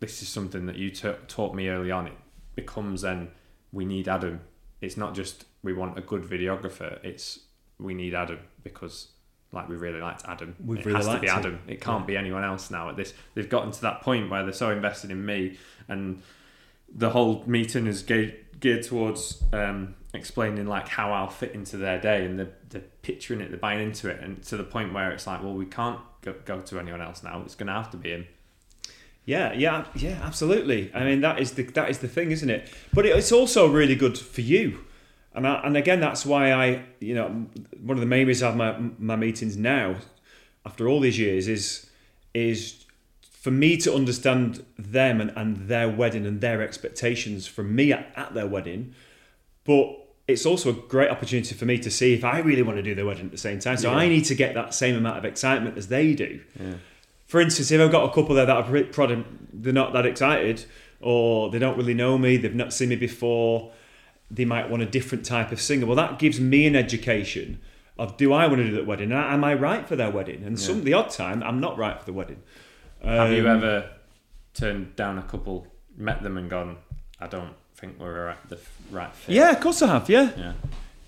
this 0.00 0.22
is 0.22 0.28
something 0.28 0.66
that 0.66 0.76
you 0.76 0.90
ta- 0.90 1.16
taught 1.28 1.54
me 1.54 1.68
early 1.68 1.90
on. 1.90 2.06
It 2.06 2.14
becomes 2.54 3.02
then 3.02 3.30
we 3.72 3.84
need 3.84 4.08
Adam. 4.08 4.40
It's 4.80 4.96
not 4.96 5.14
just 5.14 5.44
we 5.62 5.72
want 5.72 5.98
a 5.98 6.00
good 6.00 6.22
videographer. 6.22 7.02
It's 7.04 7.40
we 7.78 7.94
need 7.94 8.14
Adam 8.14 8.38
because 8.62 9.08
like 9.52 9.68
we 9.68 9.76
really 9.76 10.00
liked 10.00 10.22
Adam. 10.26 10.54
We've 10.64 10.78
it 10.80 10.86
really 10.86 10.96
has 10.96 11.06
to 11.06 11.10
liked 11.12 11.22
be 11.22 11.28
him. 11.28 11.36
Adam. 11.38 11.58
It 11.66 11.80
can't 11.80 12.02
Yeah. 12.02 12.06
be 12.06 12.16
anyone 12.16 12.44
else 12.44 12.70
now. 12.70 12.88
At 12.88 12.96
this, 12.96 13.12
they've 13.34 13.48
gotten 13.48 13.72
to 13.72 13.80
that 13.82 14.00
point 14.02 14.30
where 14.30 14.42
they're 14.44 14.52
so 14.52 14.70
invested 14.70 15.10
in 15.10 15.24
me 15.26 15.58
and 15.88 16.22
the 16.92 17.10
whole 17.10 17.44
meeting 17.46 17.86
is 17.86 18.02
geared, 18.02 18.34
geared 18.60 18.82
towards 18.84 19.42
um, 19.52 19.94
explaining 20.14 20.66
like 20.66 20.88
how 20.88 21.12
I'll 21.12 21.28
fit 21.30 21.52
into 21.52 21.76
their 21.76 22.00
day, 22.00 22.24
and 22.24 22.38
they're, 22.38 22.52
they're 22.68 22.82
picturing 23.02 23.40
it, 23.40 23.50
they're 23.50 23.58
buying 23.58 23.80
into 23.80 24.08
it, 24.08 24.20
and 24.20 24.42
to 24.44 24.56
the 24.56 24.64
point 24.64 24.92
where 24.92 25.10
it's 25.12 25.26
like, 25.26 25.42
well, 25.42 25.54
we 25.54 25.66
can't 25.66 26.00
go, 26.22 26.34
go 26.44 26.60
to 26.60 26.78
anyone 26.80 27.00
else 27.00 27.22
now. 27.22 27.42
It's 27.44 27.54
going 27.54 27.68
to 27.68 27.72
have 27.74 27.90
to 27.92 27.96
be 27.96 28.10
him. 28.10 28.26
Yeah, 29.24 29.52
yeah, 29.52 29.84
yeah, 29.94 30.18
absolutely. 30.24 30.90
I 30.94 31.04
mean, 31.04 31.20
that 31.20 31.38
is 31.38 31.52
the 31.52 31.62
that 31.62 31.90
is 31.90 31.98
the 31.98 32.08
thing, 32.08 32.30
isn't 32.32 32.50
it? 32.50 32.68
But 32.92 33.06
it- 33.06 33.16
it's 33.16 33.30
also 33.30 33.68
really 33.68 33.94
good 33.94 34.18
for 34.18 34.40
you, 34.40 34.80
and 35.40 35.48
I, 35.48 35.60
and 35.64 35.76
again, 35.76 36.00
that's 36.00 36.24
why 36.26 36.52
I, 36.52 36.82
you 37.00 37.14
know, 37.14 37.28
one 37.80 37.96
of 37.96 38.00
the 38.00 38.06
main 38.06 38.26
reasons 38.26 38.42
I 38.42 38.46
have 38.48 38.56
my 38.56 38.90
my 38.98 39.16
meetings 39.16 39.56
now, 39.56 39.96
after 40.66 40.86
all 40.88 41.00
these 41.00 41.18
years, 41.18 41.48
is 41.48 41.86
is 42.34 42.84
for 43.22 43.50
me 43.50 43.76
to 43.78 43.94
understand 43.94 44.62
them 44.78 45.20
and, 45.20 45.32
and 45.34 45.56
their 45.68 45.88
wedding 45.88 46.26
and 46.26 46.40
their 46.42 46.60
expectations 46.62 47.46
from 47.46 47.74
me 47.74 47.90
at, 47.92 48.12
at 48.14 48.34
their 48.34 48.46
wedding, 48.46 48.94
but 49.64 49.96
it's 50.28 50.44
also 50.44 50.68
a 50.70 50.74
great 50.74 51.10
opportunity 51.10 51.54
for 51.54 51.64
me 51.64 51.78
to 51.78 51.90
see 51.90 52.12
if 52.12 52.22
I 52.22 52.38
really 52.40 52.62
want 52.62 52.76
to 52.76 52.82
do 52.82 52.94
their 52.94 53.06
wedding 53.06 53.24
at 53.24 53.30
the 53.32 53.38
same 53.38 53.58
time. 53.58 53.78
So 53.78 53.90
Yeah. 53.90 53.96
I 53.96 54.08
need 54.08 54.26
to 54.26 54.34
get 54.34 54.54
that 54.54 54.74
same 54.74 54.94
amount 54.94 55.16
of 55.18 55.24
excitement 55.24 55.78
as 55.78 55.88
they 55.88 56.14
do 56.14 56.40
Yeah. 56.60 56.74
for 57.26 57.40
instance, 57.40 57.70
if 57.70 57.80
I've 57.80 57.90
got 57.90 58.04
a 58.10 58.12
couple 58.14 58.34
there 58.34 58.44
that 58.46 58.56
are 58.56 58.62
pretty- 58.62 59.24
they're 59.54 59.72
not 59.72 59.92
that 59.94 60.04
excited, 60.06 60.66
or 61.00 61.50
they 61.50 61.58
don't 61.58 61.78
really 61.78 61.94
know 61.94 62.18
me, 62.18 62.36
they've 62.36 62.54
not 62.54 62.72
seen 62.74 62.90
me 62.90 62.96
before, 62.96 63.72
they 64.30 64.44
might 64.44 64.70
want 64.70 64.82
a 64.82 64.86
different 64.86 65.24
type 65.24 65.50
of 65.52 65.60
singer. 65.60 65.86
Well, 65.86 65.96
that 65.96 66.18
gives 66.18 66.38
me 66.40 66.66
an 66.66 66.76
education 66.76 67.60
of 67.98 68.16
do 68.16 68.32
I 68.32 68.46
want 68.46 68.58
to 68.58 68.64
do 68.68 68.72
that 68.76 68.86
wedding? 68.86 69.12
And 69.12 69.20
Am 69.20 69.44
I 69.44 69.54
right 69.54 69.86
for 69.86 69.96
their 69.96 70.10
wedding? 70.10 70.42
And 70.44 70.58
some 70.58 70.84
the 70.84 70.94
odd 70.94 71.10
time, 71.10 71.42
I'm 71.42 71.60
not 71.60 71.76
right 71.76 71.98
for 71.98 72.04
the 72.06 72.12
wedding. 72.12 72.42
Have 73.02 73.32
you 73.32 73.48
Um, 73.48 73.58
ever 73.58 73.90
turned 74.54 74.96
down 74.96 75.18
a 75.18 75.22
couple, 75.22 75.66
met 75.96 76.22
them, 76.22 76.36
and 76.36 76.48
gone, 76.48 76.76
I 77.20 77.26
don't 77.26 77.54
think 77.76 77.98
we're 77.98 78.28
at 78.28 78.48
the 78.48 78.58
right 78.90 79.14
fit. 79.14 79.34
Yeah, 79.34 79.50
of 79.50 79.60
course 79.60 79.82
I 79.82 79.88
have. 79.88 80.08
Yeah, 80.08 80.30
Yeah. 80.36 80.52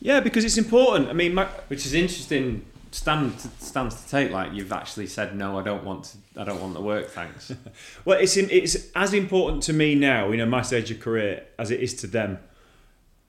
yeah, 0.00 0.21
because 0.21 0.45
it's 0.45 0.59
important. 0.59 1.09
I 1.09 1.12
mean, 1.12 1.35
my, 1.35 1.47
Which 1.69 1.87
is 1.87 1.95
interesting. 1.95 2.67
Stand 2.91 3.38
to, 3.38 3.49
stands 3.59 4.02
to 4.05 4.11
take. 4.11 4.31
Like 4.33 4.52
you've 4.52 4.71
actually 4.73 5.07
said 5.07 5.35
no. 5.35 5.59
I 5.59 5.62
don't 5.62 5.83
want. 5.83 6.05
To, 6.35 6.41
I 6.43 6.45
don't 6.45 6.61
want 6.61 6.75
the 6.75 6.83
work. 6.83 7.09
Thanks. 7.09 7.50
well, 8.05 8.19
it's 8.19 8.37
in, 8.37 8.50
it's 8.50 8.88
as 8.95 9.14
important 9.14 9.62
to 9.62 9.73
me 9.73 9.95
now, 9.95 10.31
you 10.31 10.37
know, 10.37 10.45
my 10.45 10.61
stage 10.61 10.91
of 10.91 11.00
career, 11.00 11.45
as 11.59 11.71
it 11.71 11.81
is 11.81 11.95
to 12.02 12.07
them, 12.07 12.38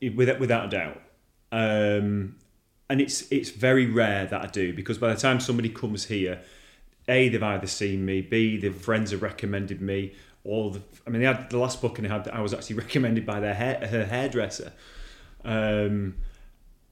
without 0.10 0.40
without 0.40 0.66
a 0.66 0.70
doubt. 0.70 1.02
Um, 1.52 2.36
and 2.90 3.02
it's 3.02 3.32
it's 3.32 3.50
very 3.50 3.86
rare 3.86 4.26
that 4.26 4.42
I 4.42 4.48
do 4.48 4.74
because 4.74 4.98
by 4.98 5.14
the 5.14 5.20
time 5.20 5.40
somebody 5.40 5.70
comes 5.70 6.06
here, 6.06 6.42
a 7.08 7.30
they've 7.30 7.42
either 7.42 7.68
seen 7.68 8.06
me, 8.06 8.22
b 8.22 8.58
their 8.58 8.72
friends 8.72 9.12
have 9.12 9.22
recommended 9.22 9.82
me, 9.82 10.14
or 10.44 10.72
the 10.72 10.82
I 11.06 11.10
mean, 11.10 11.22
they 11.22 11.28
had 11.28 11.50
the 11.50 11.58
last 11.58 11.82
booking 11.82 12.04
they 12.04 12.10
had. 12.10 12.28
I 12.28 12.42
was 12.42 12.54
actually 12.54 12.76
recommended 12.86 13.26
by 13.26 13.40
their 13.40 13.54
hair, 13.54 13.88
her 13.88 14.06
hairdresser. 14.06 14.74
Um, 15.46 16.16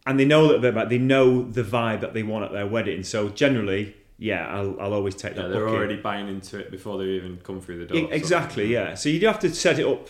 and 0.06 0.20
they 0.20 0.25
know 0.25 0.41
a 0.41 0.48
little 0.48 0.62
bit 0.62 0.72
about. 0.72 0.89
They 0.89 0.98
know 0.98 1.44
the 1.44 1.63
vibe 1.63 2.01
that 2.01 2.13
they 2.13 2.24
want 2.24 2.46
at 2.46 2.51
their 2.51 2.65
wedding. 2.65 3.03
So 3.03 3.30
generally, 3.30 3.96
yeah, 4.18 4.48
I'll, 4.48 4.80
I'll 4.80 4.94
always 4.94 5.15
take 5.15 5.36
that. 5.36 5.44
Yeah, 5.44 5.48
they're 5.50 5.70
already 5.70 5.98
buying 5.98 6.27
into 6.27 6.60
it 6.60 6.72
before 6.72 6.98
they 6.98 7.06
even 7.06 7.38
come 7.44 7.62
through 7.62 7.86
the 7.86 7.86
door. 7.86 8.12
Exactly, 8.12 8.72
yeah. 8.72 8.96
So 8.96 9.10
you 9.10 9.20
do 9.20 9.27
have 9.27 9.39
to 9.39 9.53
set 9.53 9.80
it 9.80 9.86
up 9.86 10.10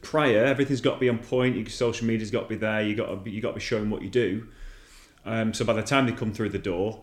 prior. 0.00 0.44
Everything's 0.44 0.80
got 0.80 0.94
to 0.94 1.00
be 1.00 1.08
on 1.08 1.18
point. 1.18 1.56
Your 1.56 1.66
social 1.66 2.06
media's 2.06 2.30
got 2.30 2.42
to 2.42 2.48
be 2.48 2.56
there. 2.56 2.82
You 2.82 2.94
got 2.94 3.06
to 3.06 3.16
be, 3.16 3.30
you 3.30 3.40
got 3.40 3.50
to 3.50 3.54
be 3.54 3.60
showing 3.60 3.90
what 3.90 4.02
you 4.02 4.08
do. 4.08 4.48
Um, 5.24 5.54
so 5.54 5.64
by 5.64 5.72
the 5.74 5.82
time 5.82 6.06
they 6.06 6.12
come 6.12 6.32
through 6.32 6.48
the 6.50 6.58
door, 6.58 7.02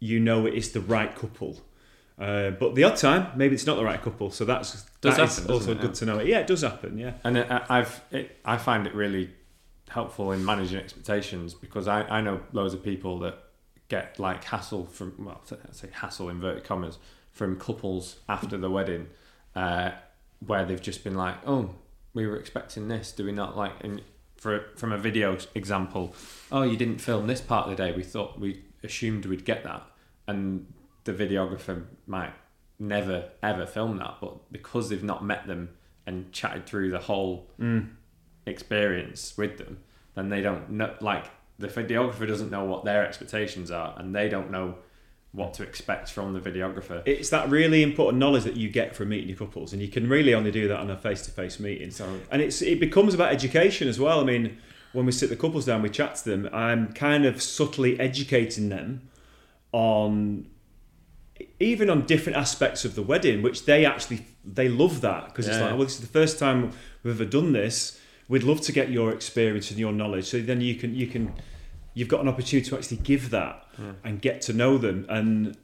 you 0.00 0.20
know 0.20 0.46
it 0.46 0.54
is 0.54 0.72
the 0.72 0.80
right 0.80 1.14
couple. 1.14 1.60
Uh, 2.18 2.50
but 2.50 2.74
the 2.74 2.84
odd 2.84 2.96
time, 2.96 3.28
maybe 3.36 3.54
it's 3.54 3.66
not 3.66 3.76
the 3.76 3.84
right 3.84 4.00
couple. 4.02 4.30
So 4.30 4.44
that's 4.44 4.84
Does 5.00 5.16
that 5.16 5.28
happen, 5.28 5.50
also 5.52 5.72
it? 5.72 5.80
good 5.80 5.94
to 5.94 6.06
know. 6.06 6.20
Yeah, 6.20 6.40
it 6.40 6.46
does 6.46 6.62
happen. 6.62 6.98
Yeah. 6.98 7.12
And 7.24 7.38
I- 7.38 7.64
I've 7.68 8.00
it, 8.10 8.36
I 8.44 8.58
find 8.58 8.86
it 8.86 8.94
really 8.94 9.30
helpful 9.88 10.32
in 10.32 10.44
managing 10.44 10.78
expectations 10.78 11.54
because 11.54 11.88
I, 11.88 12.02
I 12.02 12.20
know 12.20 12.40
loads 12.52 12.74
of 12.74 12.82
people 12.84 13.20
that 13.20 13.38
get 13.88 14.18
like 14.18 14.44
hassle 14.44 14.84
from 14.84 15.14
well 15.18 15.40
I 15.50 15.72
say 15.72 15.88
hassle 15.92 16.28
inverted 16.28 16.62
commas 16.64 16.98
from 17.32 17.58
couples 17.58 18.16
after 18.28 18.58
the 18.58 18.68
wedding 18.68 19.08
uh, 19.56 19.92
where 20.46 20.66
they've 20.66 20.82
just 20.82 21.04
been 21.04 21.14
like 21.14 21.36
oh 21.46 21.70
we 22.18 22.26
were 22.26 22.36
expecting 22.36 22.88
this 22.88 23.12
do 23.12 23.24
we 23.24 23.32
not? 23.32 23.56
Like 23.56 23.72
and 23.80 24.02
for 24.36 24.66
from 24.76 24.92
a 24.92 24.98
video 24.98 25.36
example 25.54 26.14
oh 26.52 26.62
you 26.62 26.76
didn't 26.76 26.98
film 26.98 27.26
this 27.26 27.40
part 27.40 27.68
of 27.68 27.76
the 27.76 27.82
day. 27.82 27.92
We 27.96 28.02
thought 28.02 28.38
we 28.38 28.62
assumed 28.82 29.24
we'd 29.26 29.44
get 29.44 29.64
that. 29.64 29.82
And 30.26 30.72
the 31.04 31.12
videographer 31.12 31.84
might 32.06 32.34
never 32.78 33.30
ever 33.42 33.66
film 33.66 33.96
that 33.98 34.16
but 34.20 34.52
because 34.52 34.88
they've 34.88 35.02
not 35.02 35.24
met 35.24 35.46
them 35.46 35.70
and 36.06 36.32
chatted 36.32 36.66
through 36.66 36.90
the 36.90 36.98
whole 36.98 37.50
mm. 37.60 37.86
experience 38.46 39.36
with 39.36 39.58
them, 39.58 39.78
then 40.14 40.30
they 40.30 40.40
don't 40.40 40.70
know. 40.70 40.94
Like 41.00 41.26
the 41.58 41.68
videographer 41.68 42.26
doesn't 42.26 42.50
know 42.50 42.64
what 42.64 42.84
their 42.84 43.06
expectations 43.06 43.70
are, 43.70 43.94
and 43.98 44.14
they 44.14 44.28
don't 44.28 44.50
know 44.50 44.76
what 45.32 45.54
to 45.54 45.62
expect 45.62 46.10
from 46.10 46.32
the 46.32 46.40
videographer. 46.40 47.02
It's 47.06 47.28
that 47.30 47.50
really 47.50 47.82
important 47.82 48.18
knowledge 48.18 48.44
that 48.44 48.56
you 48.56 48.68
get 48.70 48.96
from 48.96 49.10
meeting 49.10 49.28
your 49.28 49.36
couples, 49.38 49.72
and 49.72 49.82
you 49.82 49.88
can 49.88 50.08
really 50.08 50.34
only 50.34 50.50
do 50.50 50.68
that 50.68 50.78
on 50.80 50.90
a 50.90 50.96
face-to-face 50.96 51.60
meeting. 51.60 51.90
So- 51.90 52.20
and 52.30 52.40
it's 52.42 52.62
it 52.62 52.80
becomes 52.80 53.14
about 53.14 53.32
education 53.32 53.88
as 53.88 54.00
well. 54.00 54.20
I 54.20 54.24
mean, 54.24 54.56
when 54.92 55.04
we 55.04 55.12
sit 55.12 55.28
the 55.28 55.36
couples 55.36 55.66
down, 55.66 55.82
we 55.82 55.90
chat 55.90 56.14
to 56.16 56.24
them. 56.30 56.48
I'm 56.52 56.92
kind 56.94 57.26
of 57.26 57.42
subtly 57.42 58.00
educating 58.00 58.68
them 58.70 59.02
on 59.72 60.46
even 61.60 61.88
on 61.90 62.04
different 62.06 62.36
aspects 62.36 62.84
of 62.84 62.94
the 62.94 63.02
wedding, 63.02 63.42
which 63.42 63.64
they 63.66 63.84
actually 63.84 64.26
they 64.44 64.68
love 64.68 65.02
that 65.02 65.26
because 65.26 65.46
it's 65.46 65.58
like, 65.60 65.70
well, 65.72 65.84
this 65.84 65.94
is 65.94 66.00
the 66.00 66.06
first 66.06 66.38
time 66.38 66.72
we've 67.02 67.14
ever 67.14 67.24
done 67.28 67.52
this. 67.52 68.00
We'd 68.28 68.42
love 68.42 68.60
to 68.62 68.72
get 68.72 68.90
your 68.90 69.12
experience 69.12 69.70
and 69.70 69.78
your 69.78 69.92
knowledge, 69.92 70.26
so 70.26 70.40
then 70.40 70.60
you 70.60 70.74
can 70.74 70.94
you 70.94 71.06
can 71.06 71.32
you've 71.98 72.08
got 72.08 72.20
an 72.20 72.28
opportunity 72.28 72.68
to 72.70 72.76
actually 72.76 72.98
give 72.98 73.30
that 73.30 73.66
hmm. 73.76 73.90
and 74.04 74.22
get 74.22 74.40
to 74.40 74.52
know 74.52 74.78
them 74.78 75.04
and 75.08 75.56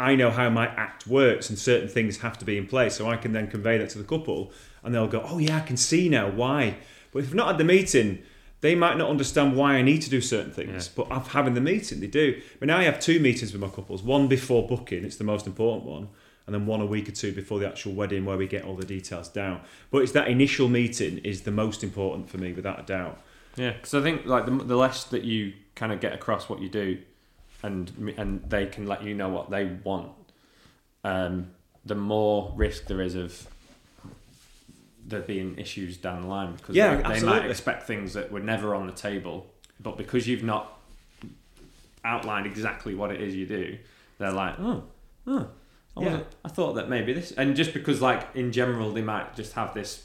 I 0.00 0.14
know 0.14 0.30
how 0.30 0.48
my 0.50 0.66
act 0.66 1.06
works 1.06 1.48
and 1.50 1.58
certain 1.58 1.88
things 1.88 2.18
have 2.18 2.38
to 2.38 2.44
be 2.44 2.56
in 2.56 2.66
place. 2.66 2.96
So 2.96 3.08
I 3.08 3.16
can 3.16 3.32
then 3.32 3.48
convey 3.48 3.78
that 3.78 3.90
to 3.90 3.98
the 3.98 4.04
couple 4.04 4.52
and 4.82 4.94
they'll 4.94 5.08
go, 5.08 5.22
oh, 5.24 5.38
yeah, 5.38 5.56
I 5.56 5.60
can 5.60 5.76
see 5.76 6.08
now 6.08 6.30
why. 6.30 6.76
But 7.12 7.20
if 7.20 7.28
I've 7.28 7.34
not 7.34 7.48
had 7.48 7.58
the 7.58 7.64
meeting, 7.64 8.22
they 8.60 8.74
might 8.74 8.96
not 8.96 9.10
understand 9.10 9.56
why 9.56 9.74
I 9.74 9.82
need 9.82 10.02
to 10.02 10.10
do 10.10 10.20
certain 10.20 10.52
things. 10.52 10.88
But 10.88 11.08
after 11.10 11.30
having 11.30 11.54
the 11.54 11.60
meeting, 11.60 12.00
they 12.00 12.06
do. 12.06 12.40
But 12.60 12.68
now 12.68 12.78
I 12.78 12.84
have 12.84 13.00
two 13.00 13.18
meetings 13.18 13.52
with 13.52 13.60
my 13.60 13.68
couples 13.68 14.02
one 14.02 14.28
before 14.28 14.66
booking, 14.66 15.04
it's 15.04 15.16
the 15.16 15.24
most 15.24 15.46
important 15.46 15.84
one. 15.84 16.08
And 16.46 16.54
then 16.54 16.64
one 16.64 16.80
a 16.80 16.86
week 16.86 17.08
or 17.08 17.12
two 17.12 17.32
before 17.32 17.58
the 17.58 17.68
actual 17.68 17.92
wedding, 17.92 18.24
where 18.24 18.38
we 18.38 18.46
get 18.46 18.64
all 18.64 18.74
the 18.74 18.86
details 18.86 19.28
down. 19.28 19.60
But 19.90 19.98
it's 19.98 20.12
that 20.12 20.28
initial 20.28 20.68
meeting 20.68 21.18
is 21.18 21.42
the 21.42 21.50
most 21.50 21.84
important 21.84 22.30
for 22.30 22.38
me, 22.38 22.52
without 22.52 22.80
a 22.80 22.84
doubt. 22.84 23.20
Yeah, 23.56 23.72
because 23.72 23.92
I 23.92 24.00
think 24.00 24.24
like 24.24 24.46
the, 24.46 24.52
the 24.52 24.76
less 24.76 25.04
that 25.04 25.24
you 25.24 25.52
kind 25.78 25.92
of 25.92 26.00
get 26.00 26.12
across 26.12 26.48
what 26.48 26.60
you 26.60 26.68
do, 26.68 26.98
and 27.62 27.90
and 28.18 28.42
they 28.50 28.66
can 28.66 28.86
let 28.86 29.02
you 29.02 29.14
know 29.14 29.28
what 29.28 29.48
they 29.48 29.64
want, 29.84 30.12
um, 31.04 31.52
the 31.84 31.94
more 31.94 32.52
risk 32.56 32.86
there 32.86 33.00
is 33.00 33.14
of 33.14 33.46
there 35.06 35.20
being 35.20 35.56
issues 35.56 35.96
down 35.96 36.22
the 36.22 36.28
line 36.28 36.54
because 36.54 36.76
Yeah, 36.76 36.96
they, 36.96 37.20
they 37.20 37.26
might 37.26 37.46
expect 37.48 37.84
things 37.86 38.12
that 38.12 38.30
were 38.30 38.40
never 38.40 38.74
on 38.74 38.86
the 38.86 38.92
table, 38.92 39.46
but 39.80 39.96
because 39.96 40.28
you've 40.28 40.42
not 40.42 40.78
outlined 42.04 42.46
exactly 42.46 42.94
what 42.94 43.10
it 43.10 43.20
is 43.20 43.34
you 43.34 43.46
do, 43.46 43.78
they're 44.18 44.32
like, 44.32 44.58
oh, 44.58 44.84
oh. 45.26 45.48
I, 45.96 46.02
Yeah. 46.02 46.20
I 46.44 46.48
thought 46.48 46.74
that 46.74 46.88
maybe 46.90 47.12
this, 47.12 47.32
and 47.32 47.56
just 47.56 47.72
because 47.72 48.02
like 48.02 48.28
in 48.34 48.52
general 48.52 48.92
they 48.92 49.02
might 49.02 49.34
just 49.34 49.54
have 49.54 49.72
this 49.72 50.04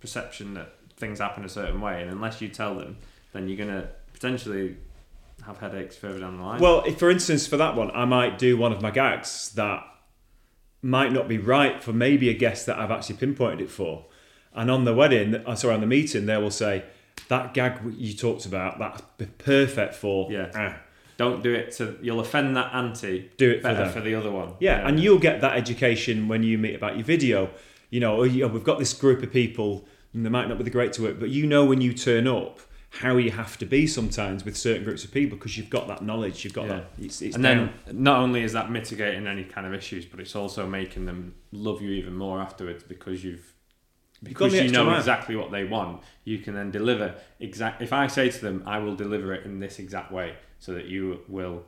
perception 0.00 0.54
that 0.54 0.74
things 0.96 1.18
happen 1.20 1.44
a 1.44 1.48
certain 1.48 1.80
way, 1.80 2.02
and 2.02 2.10
unless 2.10 2.40
you 2.40 2.48
tell 2.48 2.74
them, 2.74 2.98
then 3.32 3.48
you're 3.48 3.58
gonna 3.64 3.88
potentially 4.12 4.76
have 5.46 5.58
headaches 5.58 5.96
further 5.96 6.20
down 6.20 6.38
the 6.38 6.42
line. 6.42 6.60
Well, 6.60 6.84
if, 6.86 6.98
for 6.98 7.10
instance, 7.10 7.46
for 7.46 7.56
that 7.56 7.76
one, 7.76 7.90
I 7.92 8.04
might 8.04 8.38
do 8.38 8.56
one 8.56 8.72
of 8.72 8.80
my 8.80 8.90
gags 8.90 9.52
that 9.54 9.84
might 10.82 11.12
not 11.12 11.28
be 11.28 11.38
right 11.38 11.82
for 11.82 11.92
maybe 11.92 12.28
a 12.28 12.34
guest 12.34 12.66
that 12.66 12.78
I've 12.78 12.90
actually 12.90 13.16
pinpointed 13.16 13.60
it 13.60 13.70
for. 13.70 14.06
And 14.54 14.70
on 14.70 14.84
the 14.84 14.94
wedding, 14.94 15.34
uh, 15.34 15.54
sorry, 15.54 15.74
on 15.74 15.80
the 15.80 15.86
meeting, 15.86 16.26
they 16.26 16.36
will 16.36 16.50
say, 16.50 16.84
that 17.28 17.54
gag 17.54 17.80
you 17.96 18.14
talked 18.14 18.46
about, 18.46 18.78
that's 18.78 19.02
perfect 19.38 19.94
for. 19.94 20.30
Yeah. 20.30 20.50
ah." 20.54 20.76
don't 21.22 21.42
do 21.42 21.52
it 21.52 21.70
to 21.70 21.96
you'll 22.02 22.18
offend 22.18 22.56
that 22.56 22.74
auntie. 22.74 23.30
Do 23.36 23.50
it 23.50 23.62
better 23.62 23.84
them. 23.84 23.92
for 23.92 24.00
the 24.00 24.14
other 24.14 24.30
one. 24.30 24.54
Yeah, 24.58 24.86
and 24.86 24.98
you'll 24.98 25.20
get 25.20 25.40
that 25.42 25.56
education 25.56 26.26
when 26.26 26.42
you 26.42 26.58
meet 26.58 26.74
about 26.74 26.96
your 26.96 27.04
video. 27.04 27.50
You 27.90 28.00
know, 28.00 28.24
you 28.24 28.40
know, 28.40 28.48
we've 28.48 28.64
got 28.64 28.78
this 28.80 28.92
group 28.92 29.22
of 29.22 29.32
people, 29.32 29.86
and 30.12 30.24
they 30.24 30.30
might 30.30 30.48
not 30.48 30.58
be 30.58 30.64
the 30.64 30.70
great 30.70 30.92
to 30.94 31.02
work, 31.02 31.20
but 31.20 31.28
you 31.28 31.46
know 31.46 31.64
when 31.64 31.80
you 31.80 31.92
turn 31.92 32.26
up 32.26 32.60
how 32.92 33.16
you 33.16 33.30
have 33.30 33.56
to 33.58 33.64
be 33.64 33.86
sometimes 33.86 34.44
with 34.44 34.54
certain 34.56 34.84
groups 34.84 35.02
of 35.02 35.10
people 35.10 35.38
because 35.38 35.56
you've 35.56 35.70
got 35.70 35.88
that 35.88 36.02
knowledge, 36.02 36.44
you've 36.44 36.52
got 36.52 36.66
Yeah. 36.66 36.74
that. 36.74 36.90
It's, 36.98 37.22
it's 37.22 37.36
and 37.36 37.42
down. 37.42 37.72
then 37.86 38.02
not 38.02 38.18
only 38.18 38.42
is 38.42 38.52
that 38.52 38.70
mitigating 38.70 39.26
any 39.26 39.44
kind 39.44 39.66
of 39.66 39.72
issues, 39.72 40.04
but 40.04 40.20
it's 40.20 40.36
also 40.36 40.66
making 40.66 41.06
them 41.06 41.34
love 41.52 41.80
you 41.80 41.90
even 41.92 42.14
more 42.14 42.40
afterwards 42.40 42.84
because 42.84 43.24
you've 43.24 43.54
because 44.22 44.54
you 44.54 44.70
know 44.70 44.94
exactly 44.94 45.34
what 45.34 45.50
they 45.50 45.64
want. 45.64 46.02
You 46.24 46.38
can 46.38 46.54
then 46.54 46.70
deliver 46.70 47.14
exact. 47.40 47.82
If 47.82 47.92
I 47.92 48.06
say 48.06 48.28
to 48.30 48.40
them, 48.40 48.62
I 48.66 48.78
will 48.78 48.94
deliver 48.94 49.32
it 49.34 49.44
in 49.44 49.58
this 49.58 49.78
exact 49.80 50.12
way, 50.12 50.36
so 50.60 50.74
that 50.74 50.84
you 50.84 51.22
will, 51.26 51.64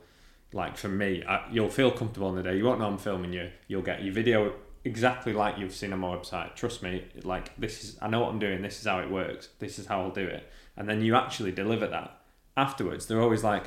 like 0.53 0.77
for 0.77 0.87
me, 0.87 1.21
I, 1.27 1.45
you'll 1.51 1.69
feel 1.69 1.91
comfortable 1.91 2.27
on 2.27 2.35
the 2.35 2.43
day. 2.43 2.55
You 2.55 2.63
won't 2.63 2.79
know 2.79 2.87
I'm 2.87 2.97
filming 2.97 3.33
you. 3.33 3.49
You'll 3.67 3.81
get 3.81 4.03
your 4.03 4.13
video 4.13 4.53
exactly 4.85 5.33
like 5.33 5.57
you've 5.57 5.73
seen 5.75 5.91
on 5.91 5.99
my 5.99 6.15
website. 6.15 6.55
Trust 6.55 6.81
me. 6.81 7.03
Like 7.23 7.53
this 7.57 7.83
is, 7.83 7.97
I 8.01 8.07
know 8.07 8.21
what 8.21 8.29
I'm 8.29 8.39
doing. 8.39 8.61
This 8.61 8.79
is 8.79 8.85
how 8.85 8.99
it 8.99 9.09
works. 9.09 9.49
This 9.59 9.77
is 9.77 9.87
how 9.87 10.01
I'll 10.03 10.11
do 10.11 10.25
it. 10.25 10.49
And 10.77 10.87
then 10.89 11.01
you 11.01 11.15
actually 11.15 11.51
deliver 11.51 11.87
that 11.87 12.17
afterwards. 12.57 13.05
They're 13.05 13.21
always 13.21 13.43
like, 13.43 13.65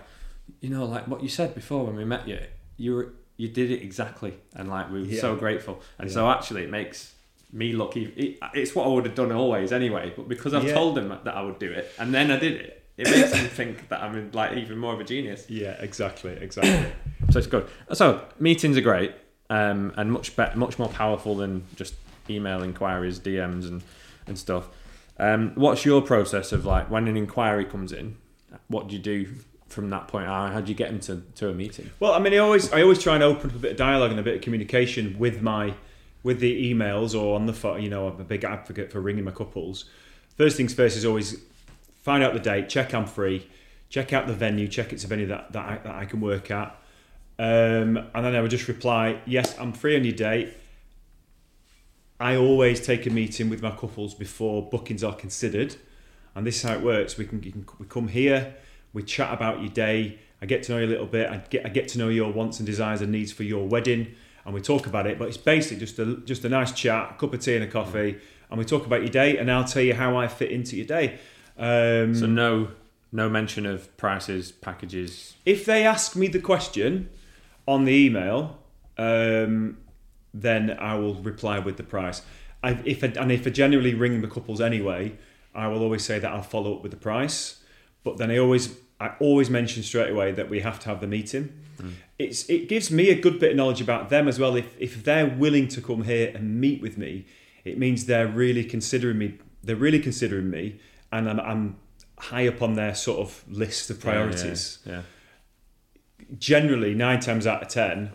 you 0.61 0.71
know, 0.71 0.85
like 0.85 1.07
what 1.09 1.23
you 1.23 1.29
said 1.29 1.55
before 1.55 1.85
when 1.87 1.97
we 1.97 2.05
met 2.05 2.27
you, 2.29 2.41
you 2.77 2.95
were 2.95 3.13
you 3.37 3.49
did 3.49 3.71
it 3.71 3.83
exactly, 3.83 4.35
and 4.57 4.69
like 4.69 4.91
we 4.91 5.01
were 5.01 5.07
Yeah. 5.07 5.21
so 5.21 5.37
grateful. 5.37 5.81
And 5.99 6.11
so 6.11 6.29
actually, 6.29 6.65
it 6.65 6.71
makes 6.71 7.15
me 7.53 7.73
look. 7.73 7.93
It's 7.97 8.75
what 8.75 8.85
I 8.85 8.89
would 8.89 9.07
have 9.07 9.15
done 9.15 9.31
always 9.33 9.73
anyway, 9.73 10.13
but 10.17 10.29
because 10.29 10.55
I've 10.55 10.65
Yeah. 10.65 10.75
told 10.75 10.97
them 10.97 11.09
that 11.25 11.35
I 11.37 11.43
would 11.43 11.59
do 11.61 11.71
it, 11.71 11.91
and 11.99 12.13
then 12.13 12.31
I 12.33 12.39
did 12.39 12.55
it, 12.55 12.83
it 12.97 13.09
makes 13.09 13.31
them 13.31 13.47
think 13.59 13.89
that 13.91 14.03
I'm 14.03 14.31
like 14.33 14.57
even 14.57 14.77
more 14.79 14.93
of 14.93 15.01
a 15.01 15.05
genius. 15.05 15.47
yeah, 15.49 15.77
exactly, 15.81 16.33
exactly. 16.33 16.93
So 17.31 17.39
it's 17.39 17.47
good. 17.47 17.69
So 17.93 18.25
meetings 18.41 18.77
are 18.77 18.81
great, 18.83 19.13
um, 19.51 19.93
and 19.97 20.11
much 20.13 20.35
better, 20.35 20.59
much 20.59 20.79
more 20.79 20.89
powerful 20.89 21.37
than 21.37 21.65
just 21.77 21.95
email 22.29 22.63
inquiries, 22.65 23.21
DMs, 23.21 23.67
and 23.69 23.83
and 24.27 24.37
stuff. 24.39 24.69
Um, 25.19 25.53
what's 25.55 25.85
your 25.85 26.01
process 26.03 26.53
of 26.53 26.65
like 26.65 26.91
when 26.91 27.09
an 27.09 27.17
inquiry 27.17 27.65
comes 27.65 27.93
in? 27.93 28.17
What 28.69 28.89
do 28.89 28.97
you 28.97 29.03
do 29.03 29.35
from 29.69 29.91
that 29.91 30.09
point? 30.09 30.27
How 30.27 30.49
how 30.49 30.61
do 30.61 30.69
you 30.69 30.77
get 30.77 30.91
them 30.91 31.01
to, 31.01 31.23
to 31.37 31.51
a 31.51 31.55
meeting? 31.55 31.91
Well, 32.01 32.13
I 32.13 32.19
mean, 32.19 32.35
I 32.35 32.39
always 32.39 32.73
I 32.73 32.83
always 32.83 33.03
try 33.03 33.15
and 33.15 33.23
open 33.23 33.51
up 33.51 33.57
a 33.57 33.59
bit 33.59 33.73
of 33.73 33.77
dialogue 33.77 34.11
and 34.11 34.21
a 34.21 34.23
bit 34.23 34.37
of 34.37 34.41
communication 34.43 35.19
with 35.19 35.43
my 35.43 35.75
with 36.23 36.41
the 36.41 36.73
emails 36.73 37.19
or 37.21 37.35
on 37.35 37.47
the 37.47 37.53
phone. 37.53 37.83
You 37.83 37.91
know, 37.91 38.09
I'm 38.09 38.21
a 38.21 38.25
big 38.25 38.45
advocate 38.45 38.93
for 38.93 39.01
ringing 39.01 39.25
my 39.25 39.31
couples. 39.31 39.87
First 40.37 40.57
things 40.57 40.73
first 40.75 40.97
is 40.97 41.05
always 41.05 41.41
find 42.03 42.23
out 42.23 42.33
the 42.33 42.41
date, 42.41 42.69
check 42.69 42.95
I'm 42.95 43.07
free, 43.07 43.47
check 43.89 44.13
out 44.13 44.27
the 44.27 44.33
venue, 44.33 44.69
check 44.69 44.93
it's 44.93 45.05
a 45.05 45.09
venue 45.09 45.27
that 45.27 45.53
that 45.53 45.65
I, 45.65 45.79
that 45.79 45.95
I 45.95 46.05
can 46.05 46.21
work 46.21 46.51
at, 46.51 46.77
um, 47.39 47.99
and 48.15 48.25
then 48.25 48.35
I 48.35 48.41
would 48.41 48.51
just 48.51 48.69
reply, 48.69 49.21
yes, 49.27 49.59
I'm 49.59 49.73
free 49.73 49.97
on 49.97 50.05
your 50.05 50.15
date. 50.15 50.55
I 52.21 52.37
always 52.37 52.85
take 52.85 53.07
a 53.07 53.11
meeting 53.11 53.49
with 53.49 53.63
my 53.63 53.71
couples 53.71 54.15
before 54.15 54.69
bookings 54.69 55.05
are 55.05 55.15
considered. 55.15 55.77
and 56.35 56.47
this 56.47 56.57
is 56.57 56.63
how 56.63 56.75
it 56.75 56.83
works. 56.83 57.17
We 57.17 57.25
can, 57.27 57.43
you 57.43 57.53
can 57.53 57.65
we 57.79 57.87
come 57.87 58.09
here, 58.09 58.55
we 58.93 59.03
chat 59.03 59.33
about 59.33 59.61
your 59.61 59.71
day. 59.71 60.19
I 60.43 60.47
get 60.47 60.63
to 60.65 60.73
know 60.73 60.79
you 60.79 60.87
a 60.87 60.93
little 60.95 61.07
bit. 61.07 61.29
I 61.31 61.39
get 61.51 61.67
I 61.67 61.69
get 61.69 61.89
to 61.89 61.99
know 61.99 62.09
your 62.09 62.33
wants 62.33 62.59
and 62.61 62.67
desires 62.67 63.01
and 63.03 63.11
needs 63.13 63.33
for 63.33 63.43
your 63.43 63.67
wedding, 63.67 64.15
and 64.45 64.55
we 64.55 64.61
talk 64.61 64.87
about 64.87 65.07
it. 65.07 65.19
But 65.19 65.29
it's 65.29 65.37
basically 65.37 65.79
just 65.79 65.99
a 65.99 66.17
just 66.25 66.45
a 66.45 66.49
nice 66.49 66.73
chat, 66.73 67.11
a 67.13 67.15
cup 67.15 67.35
of 67.35 67.41
tea 67.41 67.57
and 67.57 67.65
a 67.65 67.69
coffee, 67.69 68.19
and 68.51 68.59
we 68.59 68.65
talk 68.65 68.87
about 68.87 69.01
your 69.03 69.11
day, 69.11 69.37
and 69.39 69.51
I'll 69.51 69.65
tell 69.65 69.83
you 69.83 69.95
how 69.95 70.17
I 70.17 70.29
fit 70.29 70.51
into 70.53 70.77
your 70.77 70.87
day. 70.87 71.19
Um, 71.59 72.15
So 72.15 72.27
no, 72.27 72.69
no 73.11 73.29
mention 73.29 73.67
of 73.67 73.95
prices, 73.97 74.53
packages. 74.53 75.35
if 75.45 75.65
they 75.65 75.85
ask 75.85 76.15
me 76.15 76.29
the 76.29 76.41
question 76.41 77.09
on 77.67 77.85
the 77.85 77.93
email, 78.07 78.59
um, 78.97 79.79
then 80.35 80.77
I 80.79 80.95
will 80.95 81.15
reply 81.15 81.59
with 81.59 81.77
the 81.77 81.83
price. 81.83 82.23
I, 82.63 82.71
if 82.85 83.05
I, 83.05 83.09
and 83.09 83.31
if 83.31 83.47
I 83.47 83.51
generally 83.51 83.95
ring 83.95 84.21
the 84.21 84.29
couples 84.29 84.61
anyway, 84.61 85.17
I 85.55 85.69
will 85.69 85.83
always 85.83 86.05
say 86.05 86.19
that 86.19 86.31
I'll 86.31 86.43
follow 86.43 86.75
up 86.77 86.83
with 86.83 86.91
the 86.93 86.99
price. 86.99 87.63
But 88.05 88.17
then 88.19 88.31
I 88.31 88.39
always 88.39 88.77
I 89.01 89.13
always 89.21 89.49
mention 89.49 89.83
straight 89.83 90.11
away 90.11 90.33
that 90.33 90.49
we 90.51 90.61
have 90.61 90.81
to 90.81 90.89
have 90.89 91.01
the 91.01 91.07
meeting. 91.07 91.53
Mm. 91.81 91.93
It's 92.19 92.49
it 92.49 92.69
gives 92.69 92.91
me 92.91 93.11
a 93.11 93.21
good 93.21 93.39
bit 93.39 93.53
of 93.53 93.57
knowledge 93.57 93.81
about 93.81 94.09
them 94.09 94.27
as 94.29 94.39
well. 94.39 94.57
If 94.57 94.75
if 94.79 95.05
they're 95.05 95.27
willing 95.27 95.69
to 95.69 95.81
come 95.81 96.03
here 96.05 96.33
and 96.35 96.61
meet 96.61 96.83
with 96.83 96.99
me, 96.99 97.27
it 97.65 97.79
means 97.79 98.07
they're 98.07 98.27
really 98.27 98.65
considering 98.65 99.19
me. 99.19 99.39
They're 99.63 99.77
really 99.77 100.01
considering 100.01 100.51
me, 100.51 100.81
and 101.13 101.29
I'm, 101.29 101.41
I'm 101.41 101.77
high 102.19 102.49
up 102.49 102.63
on 102.63 102.75
their 102.75 102.95
sort 102.95 103.19
of 103.21 103.45
list 103.49 103.91
of 103.91 104.01
priorities 104.01 104.79
Yeah. 104.85 105.03
generally 106.39 106.95
nine 106.95 107.21
times 107.21 107.47
out 107.47 107.63
of 107.63 107.69
ten, 107.69 108.13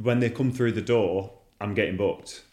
when 0.00 0.20
they 0.20 0.30
come 0.30 0.52
through 0.52 0.72
the 0.72 0.82
door, 0.82 1.32
I'm 1.60 1.74
getting 1.74 1.96
booked 1.96 2.44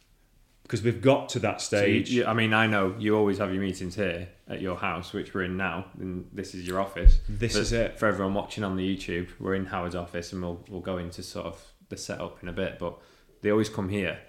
because 0.63 0.81
we've 0.81 1.01
got 1.01 1.29
to 1.29 1.39
that 1.39 1.61
So 1.61 1.77
you- 1.85 2.03
stage. 2.03 2.11
you- 2.11 2.25
I 2.25 2.33
mean, 2.33 2.53
I 2.53 2.65
know 2.67 2.95
you 2.97 3.15
always 3.15 3.37
have 3.37 3.53
your 3.53 3.61
meetings 3.61 3.95
here 3.95 4.29
at 4.47 4.61
your 4.61 4.75
house, 4.77 5.13
which 5.13 5.33
we're 5.33 5.43
in 5.43 5.57
now, 5.57 5.85
and 5.99 6.27
this 6.33 6.55
is 6.55 6.67
your 6.67 6.79
office. 6.79 7.19
This 7.29 7.53
But 7.53 7.59
is 7.61 7.71
it. 7.73 7.99
For 7.99 8.07
everyone 8.07 8.33
watching 8.33 8.63
on 8.63 8.75
the 8.75 8.83
YouTube, 8.97 9.29
we're 9.39 9.53
in 9.55 9.65
Howard's 9.67 9.95
office, 9.95 10.33
and 10.33 10.41
we'll 10.41 10.65
we'll 10.69 10.81
go 10.81 10.97
into 10.97 11.21
sort 11.21 11.45
of 11.45 11.63
the 11.89 11.97
setup 11.97 12.41
in 12.41 12.49
a 12.49 12.53
bit. 12.53 12.79
But 12.79 12.97
they 13.41 13.51
always 13.51 13.69
come 13.69 13.89
here. 13.89 14.19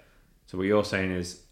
So 0.45 0.57
what 0.59 0.67
you're 0.67 0.85
saying 0.85 1.11
is, 1.11 1.43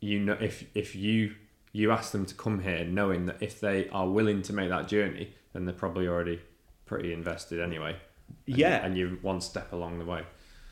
you 0.00 0.20
know, 0.20 0.36
if 0.40 0.64
if 0.76 0.94
you 0.94 1.34
you 1.72 1.90
ask 1.90 2.12
them 2.12 2.24
to 2.26 2.34
come 2.34 2.60
here, 2.60 2.84
knowing 2.84 3.26
that 3.26 3.42
if 3.42 3.60
they 3.60 3.88
are 3.90 4.08
willing 4.08 4.40
to 4.42 4.52
make 4.52 4.68
that 4.70 4.88
journey, 4.88 5.34
then 5.52 5.64
they're 5.64 5.74
probably 5.74 6.06
already 6.08 6.40
pretty 6.86 7.12
invested 7.12 7.60
anyway. 7.60 7.96
And- 8.46 8.56
Yeah. 8.58 8.84
and 8.84 8.96
you're 8.96 9.10
one 9.16 9.40
step 9.40 9.72
along 9.72 9.98
the 9.98 10.04
way. 10.06 10.22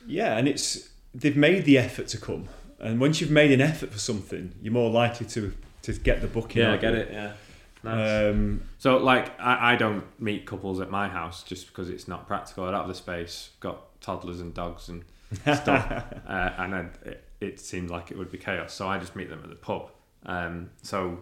Yeah, 0.07 0.37
and 0.37 0.47
it's 0.49 0.89
they've 1.15 1.37
made 1.37 1.65
the 1.65 1.79
effort 1.79 2.09
to 2.09 2.19
come, 2.19 2.49
and 2.79 3.01
once 3.01 3.21
you've 3.21 3.31
made 3.31 3.51
an 3.53 3.61
effort 3.61 3.93
for 3.93 3.99
something, 3.99 4.53
you're 4.63 4.73
more 4.73 4.91
likely 4.91 5.27
to 5.29 5.53
to 5.83 5.93
get 5.93 6.21
the 6.21 6.27
booking. 6.27 6.63
Yeah, 6.63 6.73
I 6.73 6.77
get 6.77 6.95
it. 6.95 7.09
Yeah. 7.13 7.33
Nice. 7.85 8.25
Um, 8.33 8.63
So, 8.79 8.97
like, 8.97 9.39
I, 9.39 9.75
I 9.75 9.77
don't 9.77 10.03
meet 10.21 10.45
couples 10.47 10.81
at 10.81 10.91
my 10.91 11.09
house 11.09 11.45
just 11.45 11.69
because 11.69 11.89
it's 11.89 12.09
not 12.09 12.27
practical. 12.27 12.65
I 12.65 12.71
don't 12.73 12.81
have 12.81 12.89
the 12.89 12.95
space. 12.95 13.51
Got 13.61 14.01
toddlers 14.01 14.41
and 14.41 14.53
dogs 14.53 14.89
and 14.89 15.05
stuff, 15.43 15.93
uh, 16.29 16.51
and 16.59 16.75
I, 16.75 16.87
it, 17.05 17.25
it 17.41 17.61
seems 17.61 17.91
like 17.91 18.11
it 18.11 18.19
would 18.19 18.33
be 18.33 18.39
chaos. 18.39 18.73
So 18.73 18.89
I 18.89 18.99
just 18.99 19.15
meet 19.15 19.29
them 19.31 19.41
at 19.45 19.51
the 19.51 19.55
pub. 19.57 19.91
Um, 20.25 20.71
so, 20.83 21.19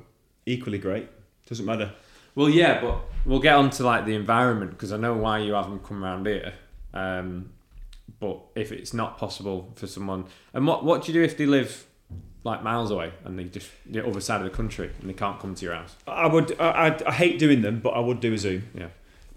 equally 0.47 0.79
great. 0.79 1.09
Doesn't 1.47 1.67
matter. 1.67 1.93
well, 2.35 2.49
yeah, 2.49 2.81
but 2.81 3.01
we'll 3.27 3.41
get 3.41 3.57
on 3.57 3.69
to 3.71 3.85
like 3.85 4.07
the 4.07 4.15
environment 4.15 4.71
because 4.71 4.93
I 4.93 4.97
know 4.97 5.15
why 5.15 5.41
you 5.41 5.53
have 5.53 5.67
them 5.69 5.81
come 5.81 6.03
around 6.03 6.27
here. 6.27 6.55
Um, 6.95 7.51
but 8.21 8.41
if 8.55 8.73
it's 8.73 8.95
not 8.95 9.19
possible 9.19 9.73
for 9.77 9.87
someone, 9.87 10.27
and 10.53 10.67
what 10.67 10.85
what 10.85 11.03
do 11.03 11.13
you 11.13 11.19
do 11.21 11.25
if 11.25 11.37
they 11.37 11.47
live 11.47 11.87
like 12.45 12.63
miles 12.63 12.91
away 12.91 13.13
and 13.25 13.39
they 13.39 13.45
just 13.45 13.71
the 13.87 14.07
other 14.07 14.21
side 14.21 14.41
of 14.41 14.45
the 14.45 14.55
country 14.57 14.91
and 15.01 15.09
they 15.09 15.15
can't 15.15 15.41
come 15.41 15.55
to 15.55 15.65
your 15.65 15.75
house? 15.75 15.97
I 16.07 16.27
would. 16.27 16.59
I, 16.61 16.89
I, 16.89 17.09
I 17.09 17.13
hate 17.13 17.39
doing 17.39 17.63
them, 17.63 17.81
but 17.81 17.91
I 17.91 18.01
would 18.01 18.21
do 18.21 18.33
a 18.33 18.39
Zoom. 18.39 18.65
Yeah. 18.75 18.89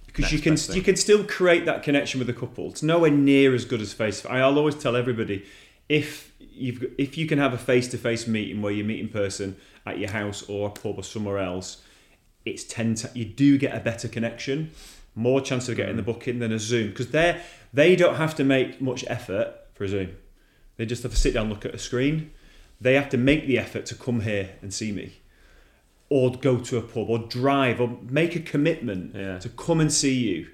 because 0.06 0.32
you 0.32 0.40
can 0.40 0.58
you 0.76 0.82
can 0.82 0.96
still 0.96 1.24
create 1.24 1.66
that 1.66 1.84
connection 1.84 2.20
with 2.20 2.28
the 2.28 2.34
couple. 2.34 2.70
It's 2.70 2.84
nowhere 2.84 3.12
near 3.12 3.54
as 3.54 3.66
good 3.66 3.82
as 3.82 3.94
face. 3.94 4.26
I'll 4.26 4.58
always 4.58 4.76
tell 4.76 4.96
everybody 4.96 5.46
if 5.90 6.34
you've 6.40 6.84
if 6.98 7.18
you 7.18 7.28
can 7.28 7.40
have 7.40 7.54
a 7.54 7.58
face 7.58 7.88
to 7.90 7.98
face 7.98 8.28
meeting 8.28 8.62
where 8.62 8.72
you 8.72 8.84
meet 8.84 9.00
in 9.00 9.10
person 9.10 9.56
at 9.86 10.00
your 10.00 10.10
house 10.10 10.44
or 10.50 10.68
a 10.68 10.72
pub 10.72 10.98
or 10.98 11.04
somewhere 11.04 11.38
else, 11.38 11.82
it's 12.46 12.64
ten 12.64 12.96
ti 12.96 13.08
you 13.14 13.26
do 13.26 13.58
get 13.58 13.76
a 13.76 13.80
better 13.80 14.08
connection, 14.08 14.72
more 15.18 15.42
chance 15.42 15.68
of 15.68 15.76
getting 15.76 15.98
the 15.98 16.04
mm. 16.04 16.06
booking 16.06 16.40
than 16.40 16.52
a 16.52 16.60
Zoom 16.60 16.90
because 16.90 17.12
they 17.12 17.42
they 17.74 17.96
don't 17.96 18.16
have 18.16 18.36
to 18.36 18.44
make 18.44 18.82
much 18.82 19.04
effort 19.08 19.54
for 19.74 19.84
a 19.84 19.90
Zoom. 19.90 20.16
They 20.78 20.86
just 20.86 21.04
have 21.04 21.12
to 21.12 21.18
sit 21.18 21.34
down, 21.34 21.48
and 21.48 21.54
look 21.54 21.66
at 21.66 21.74
a 21.74 21.80
screen. 21.80 22.32
They 22.80 22.94
have 22.94 23.10
to 23.10 23.18
make 23.18 23.48
the 23.48 23.58
effort 23.58 23.86
to 23.88 23.96
come 23.96 24.22
here 24.22 24.52
and 24.62 24.74
see 24.74 24.92
me 24.92 25.18
or 26.10 26.32
go 26.32 26.58
to 26.60 26.78
a 26.78 26.82
pub 26.82 27.10
or 27.10 27.20
drive 27.20 27.82
or 27.82 27.98
make 28.04 28.36
a 28.36 28.40
commitment 28.40 29.16
Yeah. 29.16 29.40
to 29.40 29.50
come 29.50 29.82
and 29.82 29.92
see 29.92 30.14
you 30.14 30.48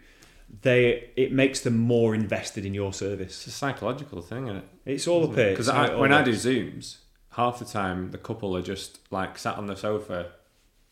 they 0.62 1.10
it 1.16 1.32
makes 1.32 1.62
them 1.62 1.78
more 1.78 2.14
invested 2.14 2.66
in 2.66 2.74
your 2.74 2.94
service 2.94 3.36
It's 3.38 3.48
a 3.48 3.52
psychological 3.52 4.22
thing, 4.22 4.46
isn't 4.48 4.58
it? 4.58 4.66
it's 4.86 5.08
all 5.08 5.24
up 5.24 5.36
here 5.36 5.52
Because 5.52 5.68
when 5.98 6.14
I 6.14 6.22
do. 6.24 6.32
Zooms, 6.34 6.98
half 7.32 7.60
the 7.60 7.66
time 7.66 8.12
the 8.12 8.18
couple 8.18 8.56
are 8.56 8.62
just 8.62 9.00
like 9.12 9.38
sat 9.38 9.58
on 9.58 9.66
the 9.66 9.76
sofa 9.76 10.32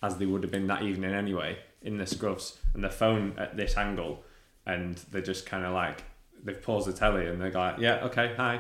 as 0.02 0.18
they 0.18 0.26
would 0.26 0.42
have 0.44 0.52
been 0.52 0.68
that 0.68 0.82
evening 0.82 1.14
anyway, 1.14 1.60
in 1.82 1.98
the 1.98 2.04
scruffs, 2.06 2.58
and 2.74 2.84
the 2.84 2.90
phone 2.90 3.34
at 3.38 3.58
this 3.58 3.76
angle, 3.78 4.24
and 4.66 4.96
they're 5.12 5.22
just 5.22 5.46
kind 5.46 5.66
of 5.66 5.74
like 5.74 6.04
they've 6.44 6.62
paused 6.62 6.88
the 6.88 6.94
telly 6.94 7.28
and 7.28 7.40
they're 7.42 7.52
like, 7.52 7.78
yeah, 7.80 8.04
okay, 8.06 8.34
hi, 8.38 8.60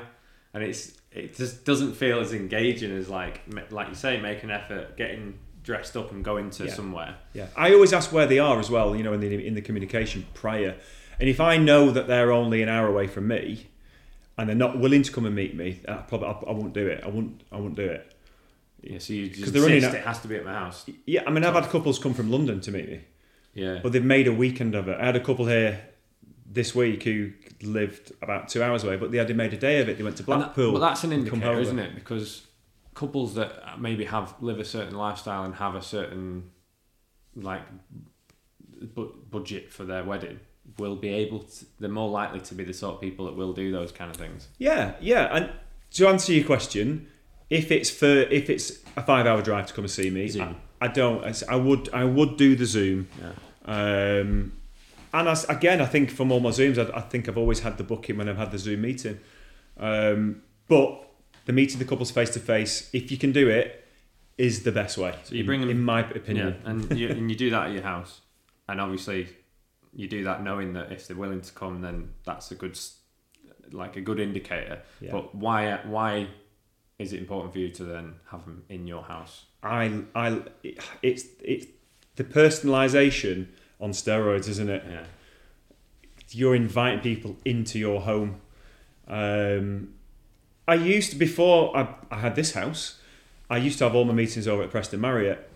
and 0.53 0.63
it's 0.63 0.97
it 1.11 1.35
just 1.35 1.65
doesn't 1.65 1.93
feel 1.93 2.19
as 2.19 2.33
engaging 2.33 2.91
as 2.95 3.09
like 3.09 3.41
like 3.71 3.89
you 3.89 3.95
say, 3.95 4.19
make 4.19 4.43
an 4.43 4.51
effort, 4.51 4.95
getting 4.97 5.37
dressed 5.63 5.95
up 5.95 6.11
and 6.11 6.23
going 6.25 6.49
to 6.49 6.65
Yeah. 6.65 6.73
somewhere. 6.73 7.15
yeah. 7.33 7.45
I 7.55 7.73
always 7.73 7.93
ask 7.93 8.11
where 8.11 8.25
they 8.25 8.39
are 8.39 8.59
as 8.59 8.71
well 8.71 8.95
you 8.95 9.03
know 9.03 9.13
in 9.13 9.19
the 9.19 9.45
in 9.47 9.53
the 9.53 9.61
communication 9.61 10.25
prior. 10.33 10.75
And 11.19 11.29
if 11.29 11.39
i 11.39 11.55
know 11.57 11.91
that 11.91 12.07
they're 12.07 12.31
only 12.31 12.63
an 12.63 12.69
hour 12.69 12.87
away 12.87 13.05
from 13.05 13.27
me 13.27 13.67
and 14.39 14.49
they're 14.49 14.55
not 14.55 14.79
willing 14.79 15.03
to 15.03 15.11
come 15.11 15.27
and 15.27 15.35
meet 15.35 15.55
me 15.55 15.79
I 15.87 15.97
probably 15.97 16.29
I, 16.29 16.31
I 16.31 16.51
won't 16.53 16.73
do 16.73 16.87
it. 16.87 17.03
I 17.03 17.09
won't 17.09 17.43
i 17.51 17.57
won't 17.57 17.75
do 17.75 17.85
it. 17.85 18.11
Yeah, 18.81 18.97
so 18.97 19.13
you 19.13 19.27
just 19.27 19.43
'Cause 19.43 19.51
they're 19.51 19.61
running 19.61 19.83
it 19.83 20.03
has 20.03 20.19
to 20.21 20.27
be 20.27 20.37
at 20.37 20.45
my 20.45 20.53
house. 20.53 20.83
yeah 21.05 21.21
i 21.27 21.29
mean 21.29 21.43
i've 21.45 21.53
had 21.53 21.65
couples 21.65 21.99
come 21.99 22.15
from 22.15 22.31
london 22.31 22.59
to 22.61 22.71
meet 22.71 22.89
me 22.89 23.01
Yeah, 23.53 23.79
but 23.83 23.91
they've 23.91 24.03
made 24.03 24.27
a 24.27 24.33
weekend 24.33 24.75
of 24.75 24.87
it 24.87 24.97
i 24.99 25.05
had 25.05 25.15
a 25.15 25.19
couple 25.19 25.45
here 25.45 25.81
this 26.45 26.73
week 26.75 27.03
who 27.03 27.31
lived 27.63 28.11
about 28.21 28.47
two 28.49 28.61
hours 28.63 28.83
away 28.83 28.95
but 28.97 29.11
they 29.11 29.17
had 29.17 29.35
made 29.35 29.53
a 29.53 29.57
day 29.57 29.79
of 29.81 29.87
it 29.89 29.97
they 29.97 30.03
went 30.03 30.17
to 30.17 30.23
And 30.23 30.31
that- 30.41 30.45
blackpool 30.55 30.73
But 30.73 30.79
that's 30.79 31.03
an 31.03 31.11
indicator, 31.13 31.59
isn't 31.59 31.79
it? 31.79 31.95
Because 31.95 32.47
couples 32.93 33.35
that 33.35 33.79
maybe 33.79 34.03
have 34.05 34.35
live 34.41 34.59
a 34.59 34.65
certain 34.65 34.95
lifestyle 34.95 35.43
and 35.45 35.55
have 35.55 35.75
a 35.75 35.81
certain 35.81 36.49
like 37.35 37.61
bu- 38.95 39.13
budget 39.29 39.71
for 39.71 39.85
their 39.85 40.03
wedding 40.03 40.39
will 40.77 40.95
be 40.95 41.09
able 41.09 41.39
to. 41.39 41.65
They're 41.79 41.89
more 41.89 42.09
likely 42.09 42.39
to 42.41 42.55
be 42.55 42.63
the 42.63 42.73
sort 42.73 42.95
of 42.95 43.01
people 43.01 43.25
that 43.25 43.35
will 43.35 43.53
do 43.53 43.71
those 43.71 43.91
kind 43.91 44.11
of 44.11 44.17
things. 44.17 44.47
Yeah, 44.57 44.93
yeah. 45.01 45.35
And 45.35 45.51
to 45.91 46.07
answer 46.07 46.33
your 46.33 46.45
question, 46.45 47.07
if 47.49 47.71
it's 47.71 47.89
for 47.89 48.05
if 48.39 48.49
it's 48.49 48.79
a 48.97 49.03
five 49.03 49.25
hour 49.25 49.41
drive 49.41 49.67
to 49.67 49.73
come 49.73 49.85
and 49.85 49.91
see 49.91 50.09
me, 50.09 50.27
Zoom. 50.27 50.55
I, 50.81 50.87
don't. 50.87 51.23
I- 51.23 51.53
I 51.53 51.55
would 51.55 51.89
I 51.93 52.03
would 52.03 52.37
do 52.37 52.55
the 52.55 52.65
Zoom. 52.65 53.07
Yeah. 53.21 53.31
Um, 53.65 54.53
and 55.13 55.27
as, 55.27 55.43
again, 55.49 55.81
I 55.81 55.85
think 55.85 56.09
from 56.09 56.31
all 56.31 56.39
my 56.39 56.49
Zooms, 56.49 56.77
I, 56.77 56.97
I 56.97 57.01
think 57.01 57.27
I've 57.29 57.37
always 57.37 57.59
had 57.59 57.77
the 57.77 57.83
booking 57.83 58.17
when 58.17 58.27
I've 58.29 58.37
had 58.37 58.51
the 58.51 58.57
Zoom 58.57 58.81
meeting. 58.81 59.19
Um, 59.77 60.41
but 60.67 61.07
the 61.45 61.53
meeting 61.53 61.79
the 61.79 61.85
couples 61.85 62.11
face 62.11 62.29
to 62.31 62.39
face, 62.39 62.89
if 62.93 63.11
you 63.11 63.17
can 63.17 63.31
do 63.31 63.49
it, 63.49 63.85
is 64.37 64.63
the 64.63 64.71
best 64.71 64.97
way. 64.97 65.13
So 65.23 65.35
you 65.35 65.43
bring 65.43 65.61
them- 65.61 65.69
in 65.69 65.81
my 65.83 65.99
opinion. 66.09 66.55
Yeah, 66.63 66.69
and 66.71 66.97
you 66.97 67.09
and 67.09 67.29
you 67.29 67.35
do 67.37 67.49
that 67.51 67.67
at 67.67 67.73
your 67.73 67.83
house, 67.83 68.21
and 68.67 68.79
obviously 68.81 69.27
you 69.93 70.07
do 70.07 70.23
that 70.23 70.41
knowing 70.43 70.73
that 70.73 70.91
if 70.91 71.07
they're 71.07 71.17
willing 71.17 71.41
to 71.41 71.51
come, 71.53 71.81
then 71.81 72.13
that's 72.25 72.49
a 72.51 72.55
good, 72.55 72.79
like 73.73 73.97
a 73.97 74.01
good 74.01 74.19
indicator. 74.19 74.81
Yeah. 75.01 75.11
But 75.11 75.35
why 75.35 75.79
why 75.85 76.27
is 76.97 77.11
it 77.13 77.19
important 77.19 77.51
for 77.53 77.59
you 77.59 77.69
to 77.69 77.83
then 77.83 78.15
have 78.31 78.45
them 78.45 78.63
in 78.69 78.87
your 78.87 79.03
house? 79.03 79.45
I, 79.63 80.03
I, 80.15 80.41
it's 81.01 81.25
it's 81.43 81.67
the 82.15 82.23
personalisation 82.23 83.47
on 83.79 83.91
steroids, 83.91 84.47
isn't 84.47 84.69
it? 84.69 84.83
Yeah. 84.89 85.03
you're 86.29 86.55
inviting 86.55 86.99
people 86.99 87.37
into 87.45 87.79
your 87.79 88.01
home. 88.01 88.41
Um, 89.07 89.93
I 90.67 90.75
used 90.75 91.11
to 91.11 91.15
before 91.17 91.75
I, 91.75 91.95
I 92.09 92.19
had 92.19 92.35
this 92.35 92.53
house. 92.53 92.99
I 93.49 93.57
used 93.57 93.79
to 93.79 93.83
have 93.83 93.95
all 93.95 94.05
my 94.05 94.13
meetings 94.13 94.47
over 94.47 94.63
at 94.63 94.71
Preston 94.71 95.01
Marriott, 95.01 95.49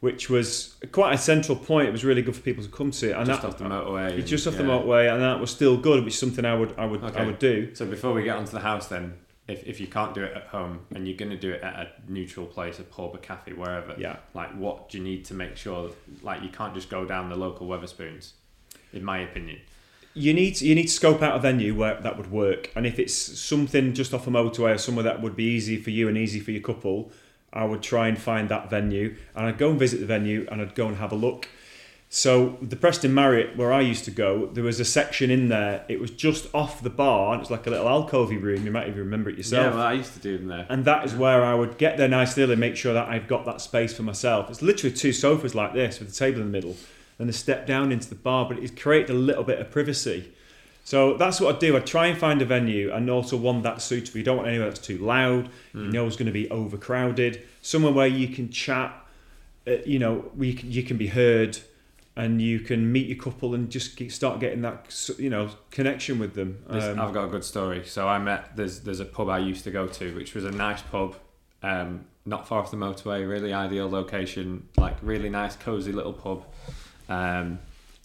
which 0.00 0.28
was 0.28 0.74
quite 0.90 1.14
a 1.14 1.18
central 1.18 1.56
point. 1.56 1.88
It 1.88 1.92
was 1.92 2.04
really 2.04 2.22
good 2.22 2.34
for 2.34 2.42
people 2.42 2.64
to 2.64 2.70
come 2.70 2.90
to, 2.90 3.16
and 3.16 3.26
just 3.26 3.42
that, 3.42 3.48
off 3.48 3.58
the 3.58 3.64
motorway. 3.64 4.18
it's 4.18 4.28
just 4.28 4.46
off 4.48 4.56
the 4.56 4.64
motorway, 4.64 5.12
and 5.12 5.22
that 5.22 5.38
was 5.38 5.50
still 5.50 5.76
good, 5.76 6.04
which 6.04 6.14
is 6.14 6.20
something 6.20 6.44
I 6.44 6.54
would 6.54 6.74
I 6.76 6.84
would 6.86 7.04
I 7.04 7.24
would 7.24 7.38
do. 7.38 7.74
So 7.74 7.86
before 7.86 8.12
we 8.12 8.24
get 8.24 8.36
onto 8.36 8.50
the 8.50 8.60
house, 8.60 8.88
then, 8.88 9.14
if, 9.48 9.64
if 9.66 9.80
you 9.80 9.86
can't 9.88 10.14
do 10.14 10.22
it 10.22 10.32
at 10.36 10.44
home 10.44 10.80
and 10.94 11.06
you're 11.06 11.16
going 11.16 11.30
to 11.30 11.36
do 11.36 11.50
it 11.50 11.62
at 11.62 11.74
a 11.74 11.88
neutral 12.08 12.46
place, 12.46 12.78
a 12.78 12.82
pub, 12.84 13.14
a 13.14 13.18
cafe, 13.18 13.52
wherever, 13.52 13.94
Yeah. 13.98 14.16
like 14.34 14.50
what 14.56 14.88
do 14.88 14.98
you 14.98 15.04
need 15.04 15.24
to 15.26 15.34
make 15.34 15.56
sure? 15.56 15.88
That, 15.88 16.24
like 16.24 16.42
you 16.42 16.48
can't 16.48 16.74
just 16.74 16.88
go 16.88 17.04
down 17.04 17.28
the 17.28 17.36
local 17.36 17.66
Wetherspoons, 17.66 18.32
in 18.92 19.04
my 19.04 19.18
opinion. 19.18 19.58
You 20.14 20.34
need 20.34 20.56
to, 20.56 20.66
you 20.66 20.74
need 20.74 20.84
to 20.88 20.92
scope 20.92 21.22
out 21.22 21.34
a 21.36 21.38
venue 21.38 21.74
where 21.74 21.98
that 22.00 22.16
would 22.18 22.30
work, 22.30 22.70
and 22.76 22.86
if 22.86 22.98
it's 22.98 23.14
something 23.14 23.94
just 23.94 24.12
off 24.12 24.26
a 24.26 24.30
motorway 24.30 24.74
or 24.74 24.78
somewhere 24.78 25.04
that 25.04 25.22
would 25.22 25.34
be 25.34 25.44
easy 25.44 25.76
for 25.78 25.90
you 25.90 26.06
and 26.06 26.18
easy 26.18 26.38
for 26.38 26.50
your 26.50 26.60
couple, 26.60 27.10
I 27.52 27.64
would 27.64 27.82
try 27.82 28.08
and 28.08 28.18
find 28.18 28.48
that 28.50 28.68
venue, 28.70 29.16
and 29.34 29.46
I'd 29.46 29.56
go 29.58 29.70
and 29.70 29.78
visit 29.78 30.00
the 30.00 30.06
venue, 30.06 30.46
and 30.52 30.60
I'd 30.60 30.74
go 30.74 30.86
and 30.86 30.98
have 30.98 31.12
a 31.12 31.16
look. 31.16 31.48
So 32.14 32.58
the 32.60 32.76
Preston 32.76 33.14
Marriott, 33.14 33.56
where 33.56 33.72
I 33.72 33.80
used 33.80 34.04
to 34.04 34.10
go, 34.10 34.44
there 34.44 34.62
was 34.62 34.78
a 34.78 34.84
section 34.84 35.30
in 35.30 35.48
there. 35.48 35.82
It 35.88 35.98
was 35.98 36.10
just 36.10 36.46
off 36.52 36.82
the 36.82 36.90
bar, 36.90 37.32
and 37.32 37.38
it 37.38 37.40
was 37.40 37.50
like 37.50 37.66
a 37.66 37.70
little 37.70 37.86
alcovey 37.86 38.38
room. 38.38 38.66
You 38.66 38.70
might 38.70 38.86
even 38.86 38.98
remember 38.98 39.30
it 39.30 39.38
yourself. 39.38 39.72
Yeah, 39.72 39.78
well, 39.78 39.86
I 39.86 39.94
used 39.94 40.12
to 40.12 40.18
do 40.18 40.36
them 40.36 40.46
there. 40.46 40.66
And 40.68 40.84
that 40.84 41.06
is 41.06 41.14
where 41.14 41.42
I 41.42 41.54
would 41.54 41.78
get 41.78 41.96
there 41.96 42.08
nice 42.08 42.36
and 42.36 42.44
early, 42.44 42.56
make 42.56 42.76
sure 42.76 42.92
that 42.92 43.08
I've 43.08 43.26
got 43.26 43.46
that 43.46 43.62
space 43.62 43.96
for 43.96 44.02
myself. 44.02 44.50
It's 44.50 44.60
literally 44.60 44.94
two 44.94 45.14
sofas 45.14 45.54
like 45.54 45.72
this 45.72 46.00
with 46.00 46.10
a 46.10 46.12
table 46.12 46.42
in 46.42 46.48
the 46.48 46.52
middle, 46.52 46.76
and 47.18 47.30
a 47.30 47.32
step 47.32 47.66
down 47.66 47.90
into 47.90 48.10
the 48.10 48.14
bar, 48.14 48.46
but 48.46 48.58
it 48.58 48.78
created 48.78 49.08
a 49.08 49.14
little 49.14 49.42
bit 49.42 49.58
of 49.58 49.70
privacy. 49.70 50.34
So 50.84 51.16
that's 51.16 51.40
what 51.40 51.56
I 51.56 51.58
do. 51.60 51.78
I 51.78 51.80
try 51.80 52.08
and 52.08 52.18
find 52.18 52.42
a 52.42 52.44
venue 52.44 52.92
and 52.92 53.08
also 53.08 53.38
one 53.38 53.62
that's 53.62 53.84
suitable. 53.84 54.18
You 54.18 54.24
don't 54.24 54.36
want 54.36 54.48
anywhere 54.48 54.68
that's 54.68 54.86
too 54.86 54.98
loud. 54.98 55.48
You 55.72 55.90
know 55.90 56.06
it's 56.06 56.16
going 56.16 56.26
to 56.26 56.32
be 56.32 56.50
overcrowded. 56.50 57.42
Somewhere 57.62 57.92
where 57.92 58.06
you 58.06 58.28
can 58.28 58.50
chat, 58.50 58.94
uh, 59.66 59.76
you 59.86 59.98
know, 59.98 60.30
can, 60.38 60.70
you 60.70 60.82
can 60.82 60.98
be 60.98 61.06
heard 61.06 61.58
and 62.14 62.42
you 62.42 62.60
can 62.60 62.92
meet 62.92 63.06
your 63.08 63.16
couple 63.16 63.54
and 63.54 63.70
just 63.70 63.96
get, 63.96 64.12
start 64.12 64.38
getting 64.38 64.62
that, 64.62 65.10
you 65.18 65.30
know, 65.30 65.50
connection 65.70 66.18
with 66.18 66.34
them. 66.34 66.62
Um, 66.68 67.00
I've 67.00 67.14
got 67.14 67.24
a 67.24 67.28
good 67.28 67.44
story. 67.44 67.84
So 67.86 68.06
I 68.06 68.18
met 68.18 68.56
there's 68.56 68.80
there's 68.80 69.00
a 69.00 69.04
pub 69.04 69.28
I 69.28 69.38
used 69.38 69.64
to 69.64 69.70
go 69.70 69.86
to, 69.86 70.14
which 70.14 70.34
was 70.34 70.44
a 70.44 70.50
nice 70.50 70.82
pub, 70.82 71.16
um, 71.62 72.04
not 72.26 72.46
far 72.46 72.60
off 72.60 72.70
the 72.70 72.76
motorway, 72.76 73.28
really 73.28 73.52
ideal 73.52 73.88
location, 73.88 74.68
like 74.76 74.96
really 75.02 75.30
nice, 75.30 75.56
cozy 75.56 75.92
little 75.92 76.12
pub, 76.12 76.44
um, 77.08 77.58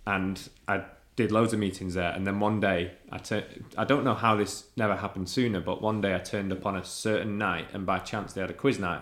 and 0.05 0.49
I 0.67 0.83
did 1.17 1.31
loads 1.31 1.51
of 1.51 1.59
meetings 1.59 1.95
there. 1.95 2.11
And 2.11 2.25
then 2.25 2.39
one 2.39 2.59
day, 2.59 2.91
I 3.11 3.17
tur- 3.17 3.45
I 3.77 3.83
don't 3.83 4.03
know 4.03 4.13
how 4.13 4.35
this 4.35 4.65
never 4.77 4.95
happened 4.95 5.27
sooner, 5.27 5.59
but 5.59 5.81
one 5.81 5.99
day 5.99 6.15
I 6.15 6.19
turned 6.19 6.53
up 6.53 6.65
on 6.65 6.77
a 6.77 6.85
certain 6.85 7.37
night, 7.37 7.67
and 7.73 7.85
by 7.85 7.99
chance 7.99 8.33
they 8.33 8.41
had 8.41 8.51
a 8.51 8.53
quiz 8.53 8.79
night. 8.79 9.01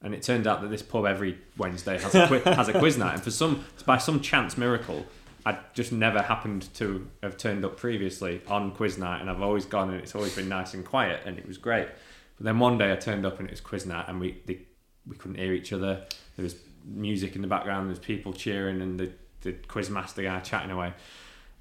And 0.00 0.14
it 0.14 0.22
turned 0.22 0.46
out 0.46 0.62
that 0.62 0.68
this 0.68 0.82
pub 0.82 1.06
every 1.06 1.38
Wednesday 1.56 1.98
has 1.98 2.14
a 2.14 2.26
qui- 2.28 2.40
has 2.40 2.68
a 2.68 2.78
quiz 2.78 2.96
night, 2.96 3.14
and 3.14 3.22
for 3.22 3.32
some 3.32 3.64
by 3.84 3.98
some 3.98 4.20
chance 4.20 4.56
miracle, 4.56 5.06
I 5.44 5.58
just 5.74 5.90
never 5.92 6.22
happened 6.22 6.72
to 6.74 7.08
have 7.22 7.36
turned 7.36 7.64
up 7.64 7.76
previously 7.76 8.40
on 8.46 8.70
quiz 8.72 8.96
night, 8.96 9.20
and 9.20 9.28
I've 9.28 9.42
always 9.42 9.64
gone, 9.64 9.90
and 9.90 10.00
it's 10.00 10.14
always 10.14 10.36
been 10.36 10.48
nice 10.48 10.72
and 10.74 10.84
quiet, 10.84 11.22
and 11.26 11.36
it 11.36 11.48
was 11.48 11.58
great. 11.58 11.88
But 12.36 12.44
then 12.44 12.60
one 12.60 12.78
day 12.78 12.92
I 12.92 12.96
turned 12.96 13.26
up, 13.26 13.40
and 13.40 13.48
it 13.48 13.50
was 13.50 13.60
quiz 13.60 13.86
night, 13.86 14.04
and 14.08 14.20
we 14.20 14.40
they, 14.46 14.60
we 15.06 15.16
couldn't 15.16 15.38
hear 15.38 15.52
each 15.52 15.72
other. 15.72 16.04
There 16.36 16.44
was 16.44 16.54
music 16.84 17.34
in 17.34 17.42
the 17.42 17.48
background, 17.48 17.86
there 17.86 17.90
was 17.90 17.98
people 17.98 18.32
cheering, 18.32 18.80
and 18.80 19.00
the 19.00 19.10
the 19.40 19.52
quiz 19.52 19.90
master 19.90 20.22
guy 20.22 20.38
chatting 20.40 20.70
away, 20.70 20.92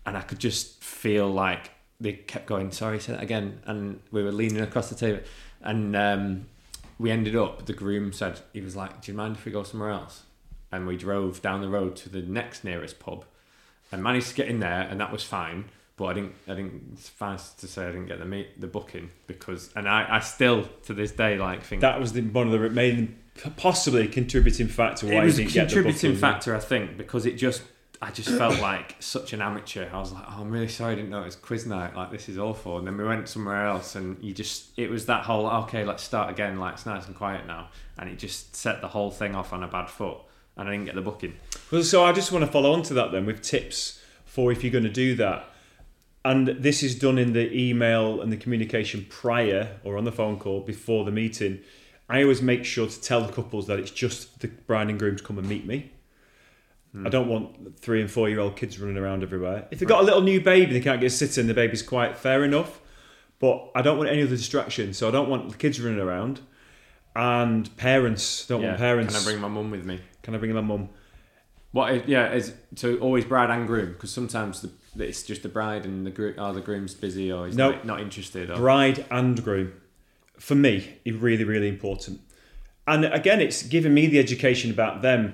and 0.06 0.16
I 0.16 0.22
could 0.22 0.40
just 0.40 0.84
feel 0.84 1.28
like 1.28 1.72
they 2.00 2.14
kept 2.14 2.46
going. 2.46 2.72
Sorry, 2.72 3.00
say 3.00 3.14
that 3.14 3.24
again, 3.24 3.62
and 3.66 4.00
we 4.12 4.22
were 4.22 4.32
leaning 4.32 4.62
across 4.62 4.90
the 4.90 4.96
table, 4.96 5.22
and 5.62 5.96
um, 5.96 6.46
we 7.00 7.12
ended 7.12 7.36
up. 7.36 7.66
The 7.66 7.74
groom 7.74 8.12
said 8.14 8.40
he 8.54 8.62
was 8.62 8.76
like, 8.76 9.02
"Do 9.02 9.12
you 9.12 9.18
mind 9.18 9.38
if 9.38 9.46
we 9.46 9.52
go 9.52 9.64
somewhere 9.64 9.92
else?" 9.92 10.24
And 10.72 10.86
we 10.86 10.98
drove 10.98 11.42
down 11.42 11.62
the 11.62 11.70
road 11.70 11.96
to 11.98 12.10
the 12.10 12.22
next 12.22 12.64
nearest 12.64 13.00
pub, 13.00 13.26
and 13.92 14.04
managed 14.04 14.30
to 14.30 14.36
get 14.36 14.48
in 14.48 14.60
there, 14.60 14.82
and 14.82 15.00
that 15.00 15.12
was 15.12 15.24
fine. 15.24 15.66
But 15.96 16.06
I 16.06 16.14
didn't. 16.14 16.36
I 16.48 16.54
didn't. 16.54 17.00
Suffice 17.00 17.52
to 17.54 17.68
say, 17.68 17.86
I 17.86 17.92
didn't 17.92 18.08
get 18.08 18.20
the 18.20 18.26
meet 18.26 18.60
the 18.60 18.68
booking 18.68 19.10
because, 19.26 19.72
and 19.76 19.88
I, 19.88 20.18
I 20.18 20.20
still 20.20 20.70
to 20.84 20.94
this 20.94 21.12
day 21.12 21.38
like 21.38 21.64
think 21.64 21.82
that 21.82 22.00
was 22.00 22.14
the, 22.14 22.22
one 22.22 22.48
of 22.48 22.60
the 22.60 22.70
main, 22.70 23.18
possibly 23.56 24.08
contributing 24.08 24.68
factor 24.68 25.08
why 25.08 25.22
it 25.22 25.26
was 25.26 25.40
a 25.40 25.44
didn't 25.44 25.54
get 25.54 25.70
the 25.70 25.76
contributing 25.76 26.12
booking. 26.12 26.22
factor, 26.22 26.56
I 26.56 26.60
think, 26.60 26.98
because 26.98 27.26
it 27.26 27.34
just 27.34 27.64
I 28.02 28.12
just 28.12 28.30
felt 28.30 28.62
like 28.62 28.96
such 29.00 29.34
an 29.34 29.42
amateur. 29.42 29.90
I 29.92 30.00
was 30.00 30.12
like, 30.12 30.24
oh, 30.28 30.42
I'm 30.42 30.52
really 30.52 30.68
sorry, 30.68 30.94
I 30.94 30.96
didn't 30.96 31.10
know 31.10 31.22
it 31.22 31.26
was 31.26 31.36
quiz 31.36 31.66
night. 31.66 31.96
Like 31.96 32.12
this 32.12 32.30
is 32.30 32.38
awful. 32.38 32.78
And 32.78 32.86
then 32.86 32.98
we 32.98 33.04
went 33.04 33.28
somewhere 33.28 33.66
else, 33.66 33.96
and 33.96 34.24
you 34.24 34.34
just 34.34 34.78
it 34.78 34.90
was 34.90 35.08
that 35.08 35.24
whole 35.24 35.48
okay, 35.64 35.84
let's 35.84 36.04
start 36.04 36.30
again. 36.30 36.60
Like 36.60 36.76
it's 36.76 36.86
nice 36.86 37.08
and 37.08 37.16
quiet 37.16 37.48
now, 37.48 37.70
and 37.98 38.10
it 38.10 38.20
just 38.20 38.56
set 38.56 38.82
the 38.82 38.88
whole 38.88 39.10
thing 39.10 39.36
off 39.36 39.52
on 39.52 39.64
a 39.64 39.68
bad 39.68 39.90
foot, 39.90 40.18
and 40.56 40.68
I 40.68 40.72
didn't 40.72 40.86
get 40.86 40.96
the 40.96 41.02
booking. 41.02 41.36
Well, 41.72 41.84
so 41.84 42.04
I 42.06 42.12
just 42.12 42.32
want 42.32 42.46
to 42.46 42.52
follow 42.52 42.72
on 42.74 42.84
to 42.84 42.94
that 42.96 43.12
then 43.12 43.26
with 43.26 43.42
tips 43.42 44.02
for 44.26 44.52
if 44.52 44.64
you're 44.64 44.72
going 44.72 44.84
to 44.84 44.90
do 44.90 45.16
that. 45.16 45.50
And 46.24 46.48
this 46.48 46.84
is 46.84 46.94
done 46.94 47.18
in 47.18 47.34
the 47.34 47.52
email 47.58 48.22
and 48.22 48.32
the 48.32 48.38
communication 48.38 49.06
prior 49.10 49.78
or 49.84 49.98
on 49.98 50.04
the 50.04 50.12
phone 50.12 50.38
call 50.38 50.60
before 50.60 51.06
the 51.06 51.12
meeting. 51.12 51.62
I 52.10 52.22
always 52.22 52.42
make 52.42 52.66
sure 52.66 52.88
to 52.88 53.02
tell 53.02 53.22
the 53.22 53.32
couples 53.32 53.68
that 53.68 53.80
it's 53.80 53.92
just 53.92 54.42
the 54.42 54.48
bride 54.48 54.90
and 54.90 55.00
groom 55.00 55.16
to 55.16 55.24
come 55.24 55.38
and 55.38 55.48
meet 55.48 55.66
me. 55.66 55.92
Hmm. 56.92 57.06
I 57.06 57.10
don't 57.10 57.28
want 57.28 57.80
three 57.80 58.02
and 58.02 58.10
four 58.10 58.30
year 58.30 58.40
old 58.40 58.56
kids 58.56 58.80
running 58.80 58.98
around 58.98 59.24
everywhere. 59.24 59.68
If 59.72 59.80
they've 59.80 59.88
got 59.90 60.02
a 60.02 60.06
little 60.06 60.22
new 60.22 60.42
baby, 60.42 60.74
they 60.74 60.82
can't 60.82 61.00
get 61.02 61.08
a 61.08 61.10
sit 61.10 61.38
in, 61.38 61.48
the 61.48 61.54
baby's 61.54 61.82
quiet, 61.84 62.18
fair 62.18 62.44
enough. 62.44 62.80
But 63.40 63.70
I 63.76 63.82
don't 63.82 63.98
want 63.98 64.10
any 64.10 64.24
other 64.24 64.36
distractions. 64.36 64.98
So 64.98 65.08
I 65.08 65.12
don't 65.12 65.30
want 65.30 65.50
the 65.50 65.58
kids 65.58 65.80
running 65.80 66.00
around. 66.00 66.42
And 67.16 67.76
parents, 67.78 68.46
don't 68.48 68.64
want 68.64 68.78
parents. 68.78 69.14
Can 69.14 69.22
I 69.22 69.26
bring 69.26 69.42
my 69.42 69.48
mum 69.48 69.72
with 69.72 69.86
me? 69.86 70.00
Can 70.22 70.36
I 70.36 70.38
bring 70.38 70.54
my 70.54 70.62
mum? 70.62 70.90
What? 71.72 71.94
Is, 71.94 72.08
yeah, 72.08 72.32
is 72.32 72.54
so 72.76 72.96
always 72.98 73.26
bride 73.26 73.50
and 73.50 73.68
groom 73.68 73.94
because 73.94 74.12
sometimes 74.12 74.62
the, 74.62 74.72
it's 75.04 75.24
just 75.24 75.44
the 75.44 75.50
bride 75.50 75.86
and 75.86 76.06
the 76.06 76.12
groom. 76.12 76.36
Oh, 76.38 76.54
the 76.54 76.62
groom's 76.62 76.94
busy 76.94 77.32
or 77.32 77.48
he's 77.48 77.56
No. 77.56 77.72
not, 77.72 77.86
not 77.86 78.00
interested. 78.02 78.50
Or, 78.50 78.56
bride 78.58 79.06
and 79.12 79.44
groom 79.44 79.74
for 80.40 80.56
me 80.56 80.98
is 81.04 81.16
really 81.16 81.44
really 81.44 81.68
important 81.68 82.22
and 82.86 83.06
again 83.06 83.42
it's 83.42 83.64
giving 83.64 83.92
me 83.92 84.06
the 84.06 84.20
education 84.20 84.70
about 84.70 85.02
them 85.02 85.34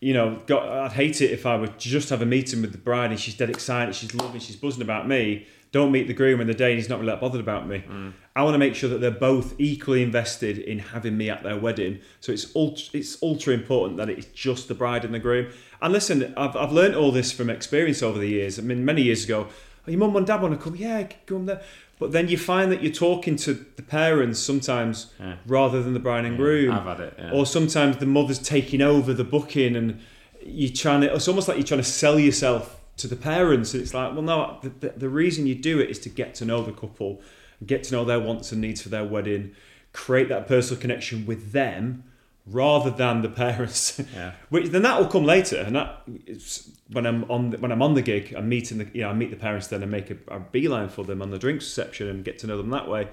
you 0.00 0.12
know 0.12 0.40
got, 0.46 0.68
i'd 0.68 0.92
hate 0.92 1.20
it 1.20 1.30
if 1.30 1.46
i 1.46 1.56
would 1.56 1.78
just 1.78 2.10
have 2.10 2.20
a 2.20 2.26
meeting 2.26 2.60
with 2.60 2.72
the 2.72 2.78
bride 2.78 3.10
and 3.10 3.18
she's 3.18 3.36
dead 3.36 3.48
excited 3.48 3.94
she's 3.94 4.14
loving 4.14 4.40
she's 4.40 4.56
buzzing 4.56 4.82
about 4.82 5.06
me. 5.08 5.46
Don't 5.72 5.92
meet 5.92 6.06
the 6.06 6.14
groom 6.14 6.40
in 6.40 6.46
the 6.46 6.54
day 6.54 6.70
and 6.70 6.78
he's 6.78 6.88
not 6.88 7.00
really 7.00 7.10
that 7.10 7.20
bothered 7.20 7.40
about 7.40 7.68
me. 7.68 7.84
Mm. 7.86 8.12
I 8.34 8.42
want 8.42 8.54
to 8.54 8.58
make 8.58 8.74
sure 8.74 8.88
that 8.88 9.00
they're 9.00 9.10
both 9.10 9.54
equally 9.58 10.02
invested 10.02 10.58
in 10.58 10.78
having 10.78 11.16
me 11.16 11.28
at 11.28 11.42
their 11.42 11.58
wedding. 11.58 12.00
So 12.20 12.32
it's 12.32 12.54
ultra, 12.54 12.98
it's 12.98 13.22
ultra 13.22 13.52
important 13.52 13.98
that 13.98 14.08
it's 14.08 14.26
just 14.26 14.68
the 14.68 14.74
bride 14.74 15.04
and 15.04 15.12
the 15.12 15.18
groom. 15.18 15.52
And 15.82 15.92
listen 15.92 16.32
i've, 16.36 16.56
I've 16.56 16.72
learned 16.72 16.94
all 16.94 17.12
this 17.12 17.32
from 17.32 17.50
experience 17.50 18.02
over 18.02 18.18
the 18.18 18.28
years. 18.28 18.58
I 18.58 18.62
mean 18.62 18.84
many 18.84 19.02
years 19.02 19.24
ago 19.24 19.48
oh, 19.86 19.90
your 19.90 19.98
mum 19.98 20.16
and 20.16 20.26
dad 20.26 20.40
want 20.40 20.54
to 20.54 20.62
come? 20.62 20.76
Yeah 20.76 21.08
come 21.26 21.46
there 21.46 21.62
but 21.98 22.12
then 22.12 22.28
you 22.28 22.36
find 22.38 22.70
that 22.72 22.82
you're 22.82 22.92
talking 22.92 23.36
to 23.36 23.54
the 23.76 23.82
parents 23.82 24.38
sometimes 24.38 25.12
Yeah. 25.18 25.36
rather 25.46 25.82
than 25.82 25.94
the 25.94 26.00
bride 26.00 26.24
and 26.24 26.36
groom 26.36 26.72
I've 26.72 26.84
had 26.84 27.00
it. 27.00 27.14
Yeah. 27.18 27.30
or 27.32 27.46
sometimes 27.46 27.96
the 27.98 28.06
mother's 28.06 28.38
taking 28.38 28.82
over 28.82 29.12
the 29.14 29.24
booking 29.24 29.76
and 29.76 30.00
you're 30.44 30.72
trying 30.72 31.00
to 31.02 31.14
it's 31.14 31.28
almost 31.28 31.48
like 31.48 31.56
you're 31.56 31.66
trying 31.66 31.80
to 31.80 31.84
sell 32.02 32.18
yourself 32.18 32.80
to 32.98 33.08
the 33.08 33.16
parents 33.16 33.74
and 33.74 33.82
it's 33.82 33.92
like 33.94 34.12
well 34.12 34.22
no 34.22 34.58
the, 34.62 34.68
the, 34.80 34.88
the 34.96 35.08
reason 35.08 35.46
you 35.46 35.54
do 35.54 35.80
it 35.80 35.90
is 35.90 35.98
to 36.00 36.08
get 36.08 36.34
to 36.36 36.44
know 36.44 36.62
the 36.62 36.72
couple 36.72 37.20
get 37.66 37.82
to 37.84 37.92
know 37.94 38.04
their 38.04 38.20
wants 38.20 38.52
and 38.52 38.60
needs 38.60 38.80
for 38.82 38.88
their 38.90 39.04
wedding 39.04 39.52
create 39.92 40.28
that 40.28 40.46
personal 40.46 40.80
connection 40.80 41.26
with 41.26 41.52
them 41.52 42.04
rather 42.46 42.90
than 42.90 43.22
the 43.22 43.28
parents 43.28 44.00
Yeah. 44.14 44.32
which 44.50 44.68
then 44.68 44.82
that 44.82 45.00
will 45.00 45.08
come 45.08 45.24
later 45.24 45.56
and 45.56 45.74
that 45.74 46.02
it's, 46.26 46.70
when 46.92 47.04
I'm 47.04 47.28
on 47.30 47.50
the, 47.50 47.58
when 47.58 47.72
I'm 47.72 47.82
on 47.82 47.94
the 47.94 48.02
gig 48.02 48.32
I'm 48.36 48.48
meeting 48.48 48.78
the 48.78 48.88
you 48.94 49.02
know 49.02 49.10
I 49.10 49.14
meet 49.14 49.30
the 49.30 49.36
parents 49.36 49.66
then 49.66 49.82
and 49.82 49.90
make 49.90 50.10
a, 50.10 50.16
a 50.28 50.38
beeline 50.38 50.88
for 50.88 51.04
them 51.04 51.20
on 51.22 51.30
the 51.30 51.38
drinks 51.38 51.64
reception 51.64 52.08
and 52.08 52.24
get 52.24 52.38
to 52.40 52.46
know 52.46 52.56
them 52.56 52.70
that 52.70 52.88
way. 52.88 53.08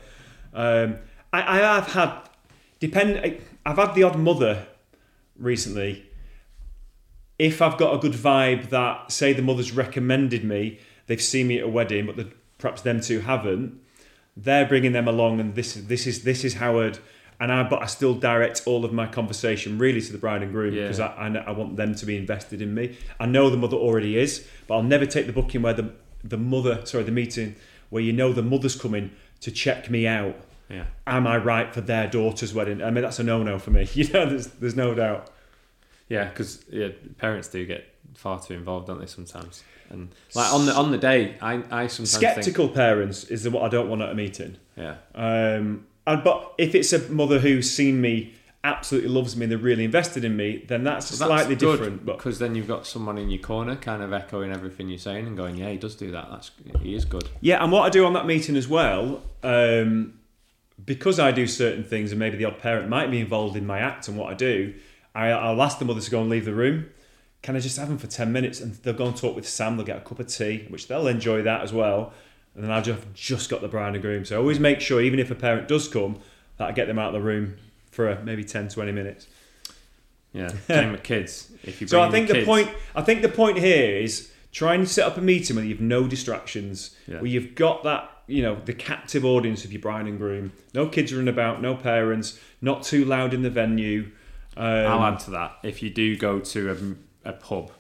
Um, 0.54 0.98
I, 1.32 1.58
I 1.60 1.76
have 1.76 1.88
had 1.94 2.30
depend 2.80 3.40
I've 3.66 3.78
had 3.78 3.96
the 3.96 4.04
odd 4.04 4.18
mother 4.18 4.68
recently. 5.36 6.06
If 7.40 7.62
I've 7.62 7.78
got 7.78 7.96
a 7.96 7.98
good 7.98 8.14
vibe 8.14 8.70
that 8.70 9.12
say 9.12 9.34
the 9.34 9.42
mother's 9.42 9.72
recommended 9.72 10.44
me 10.44 10.80
they've 11.08 11.22
seen 11.22 11.48
me 11.48 11.58
at 11.58 11.64
a 11.66 11.68
wedding 11.68 12.06
but 12.06 12.18
the, 12.18 12.32
perhaps 12.60 12.82
them 12.82 13.02
two 13.02 13.22
haven't 13.22 13.80
they're 14.38 14.66
bringing 14.66 14.92
them 14.94 15.08
along 15.08 15.40
and 15.40 15.56
this 15.56 15.74
this 15.74 16.06
is 16.08 16.24
this 16.24 16.44
is 16.44 16.56
Howard 16.56 17.00
and 17.44 17.52
I 17.52 17.64
but 17.64 17.82
I 17.82 17.88
still 17.88 18.14
direct 18.14 18.64
all 18.66 18.86
of 18.86 18.92
my 18.94 19.06
conversation 19.20 19.78
really 19.78 20.02
to 20.02 20.12
the 20.12 20.18
bride 20.18 20.42
and 20.44 20.52
groom 20.52 20.74
Yeah. 20.74 20.84
because 20.84 21.00
I, 21.00 21.08
I, 21.08 21.28
I 21.50 21.52
want 21.52 21.76
them 21.78 21.94
to 21.96 22.06
be 22.06 22.16
invested 22.18 22.62
in 22.62 22.74
me. 22.74 22.98
I 23.20 23.26
know 23.26 23.50
the 23.50 23.58
mother 23.58 23.78
already 23.78 24.18
is 24.18 24.48
but 24.68 24.76
I'll 24.76 24.84
never 24.96 25.06
take 25.06 25.26
the 25.28 25.34
booking 25.34 25.62
where 25.62 25.74
the 25.74 25.92
the 26.24 26.38
mother 26.38 26.76
sorry 26.86 27.04
the 27.04 27.12
meeting 27.12 27.56
where 27.90 28.02
you 28.02 28.14
know 28.14 28.34
the 28.34 28.42
mother's 28.54 28.76
coming 28.76 29.12
to 29.42 29.52
check 29.52 29.90
me 29.90 30.08
out. 30.08 30.36
Yeah. 30.70 30.86
am 31.06 31.28
I 31.28 31.38
right 31.38 31.72
for 31.74 31.82
their 31.82 32.08
daughter's 32.08 32.54
wedding? 32.54 32.82
I 32.82 32.90
mean 32.92 33.04
that's 33.04 33.20
a 33.20 33.24
no-no 33.24 33.60
for 33.60 33.72
me. 33.72 33.88
You 33.94 34.06
know 34.14 34.26
there's, 34.26 34.48
there's 34.62 34.76
no 34.76 34.94
doubt. 34.96 35.30
Yeah, 36.10 36.26
because 36.30 36.64
yeah, 36.72 36.90
parents 37.18 37.48
do 37.50 37.66
get 37.66 37.84
far 38.14 38.40
too 38.42 38.54
involved, 38.54 38.88
don't 38.88 39.00
they? 39.00 39.06
Sometimes, 39.08 39.64
and 39.90 40.10
like 40.36 40.52
on 40.54 40.66
the 40.68 40.74
on 40.74 40.92
the 40.92 40.98
day, 40.98 41.36
I 41.42 41.54
I 41.72 41.88
sometimes 41.88 42.12
skeptical 42.12 42.68
parents 42.70 43.24
is 43.26 43.48
what 43.50 43.64
I 43.64 43.70
don't 43.70 43.90
want 43.90 44.02
at 44.02 44.10
a 44.10 44.16
meeting. 44.16 44.58
Yeah, 44.78 44.96
Um, 45.16 45.86
and 46.06 46.24
but 46.24 46.54
if 46.58 46.76
it's 46.76 46.92
a 46.94 47.00
mother 47.10 47.40
who's 47.40 47.72
seen 47.72 48.02
me, 48.02 48.34
absolutely 48.64 49.10
loves 49.10 49.36
me, 49.36 49.44
and 49.44 49.52
they're 49.52 49.58
really 49.58 49.84
invested 49.84 50.24
in 50.24 50.36
me, 50.36 50.64
then 50.68 50.84
that's 50.84 51.12
Well, 51.12 51.30
that's 51.30 51.42
slightly 51.42 51.56
good, 51.56 51.78
different. 51.78 52.06
But 52.06 52.18
because 52.18 52.40
then 52.40 52.56
you've 52.56 52.68
got 52.68 52.88
someone 52.88 53.18
in 53.18 53.30
your 53.30 53.42
corner, 53.42 53.76
kind 53.76 54.02
of 54.02 54.14
echoing 54.14 54.52
everything 54.52 54.90
you're 54.90 54.98
saying 54.98 55.28
and 55.28 55.36
going, 55.36 55.56
"Yeah, 55.56 55.70
he 55.70 55.78
does 55.78 55.96
do 55.96 56.12
that. 56.12 56.28
That's 56.32 56.52
he 56.82 56.96
is 56.96 57.06
good." 57.06 57.30
yeah, 57.42 57.62
and 57.64 57.72
what 57.72 57.84
I 57.84 57.90
do 57.90 58.06
on 58.06 58.14
that 58.14 58.26
meeting 58.26 58.56
as 58.56 58.68
well, 58.68 59.22
um, 59.44 60.14
because 60.84 61.20
I 61.20 61.32
do 61.32 61.48
certain 61.48 61.84
things, 61.84 62.12
and 62.12 62.20
maybe 62.20 62.38
the 62.38 62.46
odd 62.46 62.60
parent 62.60 62.90
might 62.90 63.12
be 63.12 63.20
involved 63.20 63.56
in 63.56 63.66
my 63.66 63.80
act 63.80 64.08
and 64.08 64.18
what 64.18 64.32
I 64.32 64.34
do, 64.34 64.74
I, 65.14 65.28
I'll 65.30 65.62
ask 65.62 65.80
the 65.80 65.86
mother 65.86 66.02
to 66.02 66.12
go 66.12 66.22
and 66.22 66.30
leave 66.30 66.46
the 66.46 66.56
room. 66.56 66.90
Can 67.42 67.58
I 67.58 67.60
just 67.60 67.78
have 67.78 67.90
them 67.90 67.98
for 67.98 68.08
ten 68.08 68.32
minutes, 68.32 68.62
and 68.62 68.74
they'll 68.76 68.94
go 68.94 69.08
and 69.08 69.18
talk 69.18 69.36
with 69.36 69.48
Sam. 69.48 69.76
They'll 69.76 69.86
get 69.86 69.98
a 69.98 70.02
cup 70.02 70.20
of 70.20 70.28
tea, 70.28 70.66
which 70.70 70.88
they'll 70.88 71.08
enjoy 71.08 71.42
that 71.44 71.62
as 71.62 71.74
well. 71.74 72.14
And 72.56 72.64
then 72.64 72.72
I've 72.72 72.84
just, 72.84 73.02
just 73.16 73.50
got 73.50 73.62
the 73.62 73.68
bride 73.68 73.94
and 73.96 74.02
groom. 74.02 74.26
So 74.26 74.36
I 74.36 74.40
always 74.40 74.60
make 74.60 74.80
sure, 74.80 75.02
even 75.02 75.20
if 75.20 75.32
a 75.32 75.36
parent 75.36 75.68
does 75.68 75.88
come, 75.88 76.20
that 76.58 76.68
I 76.70 76.72
get 76.72 76.86
them 76.88 77.00
out 77.00 77.08
of 77.08 77.14
the 77.14 77.22
room 77.22 77.56
for 77.92 78.16
maybe 78.24 78.44
10, 78.44 78.70
20 78.70 78.92
minutes. 78.92 79.28
Yeah, 80.34 80.50
same 80.68 80.92
with 80.92 81.04
kids. 81.04 81.52
If 81.64 81.82
you 81.82 81.88
So 81.88 82.02
I 82.02 82.10
think 82.12 82.28
the 82.28 82.34
kids- 82.36 82.46
point 82.46 82.70
I 82.96 83.02
think 83.02 83.22
the 83.22 83.30
point 83.30 83.58
here 83.60 83.98
is 83.98 84.32
try 84.52 84.76
and 84.76 84.88
set 84.88 85.06
up 85.08 85.18
a 85.18 85.22
meeting 85.22 85.56
where 85.56 85.66
you've 85.66 85.82
no 85.82 86.08
distractions, 86.08 86.96
Yeah. 87.08 87.18
where 87.18 87.26
you've 87.28 87.56
got 87.56 87.84
that 87.84 88.10
you 88.28 88.42
know 88.42 88.56
the 88.66 88.74
captive 88.74 89.26
audience 89.26 89.66
of 89.66 89.72
your 89.72 89.82
bride 89.82 90.06
and 90.06 90.18
groom. 90.18 90.54
No 90.74 90.88
kids 90.88 91.12
running 91.14 91.28
about, 91.28 91.62
no 91.62 91.76
parents, 91.76 92.40
not 92.62 92.84
too 92.84 93.04
loud 93.06 93.34
in 93.34 93.42
the 93.42 93.50
venue. 93.50 94.12
Um, 94.56 94.66
I'll 94.66 95.04
add 95.14 95.20
to 95.22 95.32
that. 95.32 95.58
If 95.64 95.82
you 95.84 95.90
do 95.90 96.16
go 96.16 96.40
to 96.40 96.96
a, 97.26 97.30
a 97.30 97.34
pub, 97.34 97.72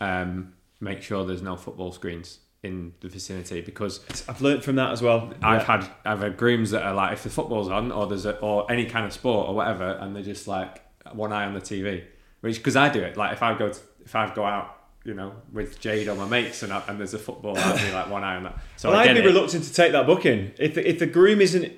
um, 0.00 0.54
make 0.80 1.02
sure 1.02 1.24
there's 1.24 1.42
no 1.42 1.56
football 1.56 1.90
screens 1.92 2.38
in 2.62 2.94
the 3.00 3.08
vicinity 3.08 3.60
because 3.60 4.00
I've 4.28 4.40
learnt 4.40 4.64
from 4.64 4.76
that 4.76 4.90
as 4.90 5.02
well. 5.02 5.32
I've 5.42 5.60
Yeah. 5.62 5.78
had 5.78 5.88
I've 6.04 6.20
had 6.20 6.36
grooms 6.36 6.70
that 6.72 6.82
are 6.82 6.94
like 6.94 7.12
if 7.12 7.22
the 7.22 7.30
football's 7.30 7.68
on 7.68 7.92
or 7.92 8.06
there's 8.06 8.26
a, 8.26 8.36
or 8.38 8.70
any 8.70 8.86
kind 8.86 9.06
of 9.06 9.12
sport 9.12 9.48
or 9.48 9.54
whatever, 9.54 9.98
and 10.00 10.14
they're 10.16 10.22
just 10.22 10.48
like 10.48 10.82
one 11.12 11.32
eye 11.32 11.44
on 11.44 11.54
the 11.54 11.60
TV. 11.60 12.04
Which 12.40 12.56
because 12.56 12.76
I 12.76 12.88
do 12.88 13.00
it 13.02 13.16
like 13.16 13.32
if 13.32 13.42
I 13.42 13.56
go 13.56 13.68
to, 13.70 13.80
if 14.04 14.14
I 14.14 14.32
go 14.34 14.44
out. 14.44 14.72
You 15.04 15.14
know, 15.14 15.34
with 15.52 15.78
Jade 15.78 16.08
or 16.08 16.16
my 16.16 16.26
mates, 16.26 16.64
and, 16.64 16.72
I, 16.72 16.82
and 16.88 16.98
there's 16.98 17.14
a 17.14 17.18
football, 17.20 17.56
I'd 17.56 17.78
be 17.80 17.92
like 17.92 18.10
one 18.10 18.24
eye 18.24 18.34
on 18.34 18.42
that. 18.42 18.58
So 18.76 18.90
well, 18.90 18.98
I'd 18.98 19.14
be 19.14 19.20
it. 19.20 19.24
reluctant 19.24 19.62
to 19.62 19.72
take 19.72 19.92
that 19.92 20.04
booking 20.04 20.50
if 20.58 20.74
the, 20.74 20.88
if 20.90 20.98
the 20.98 21.06
groom 21.06 21.40
isn't 21.40 21.72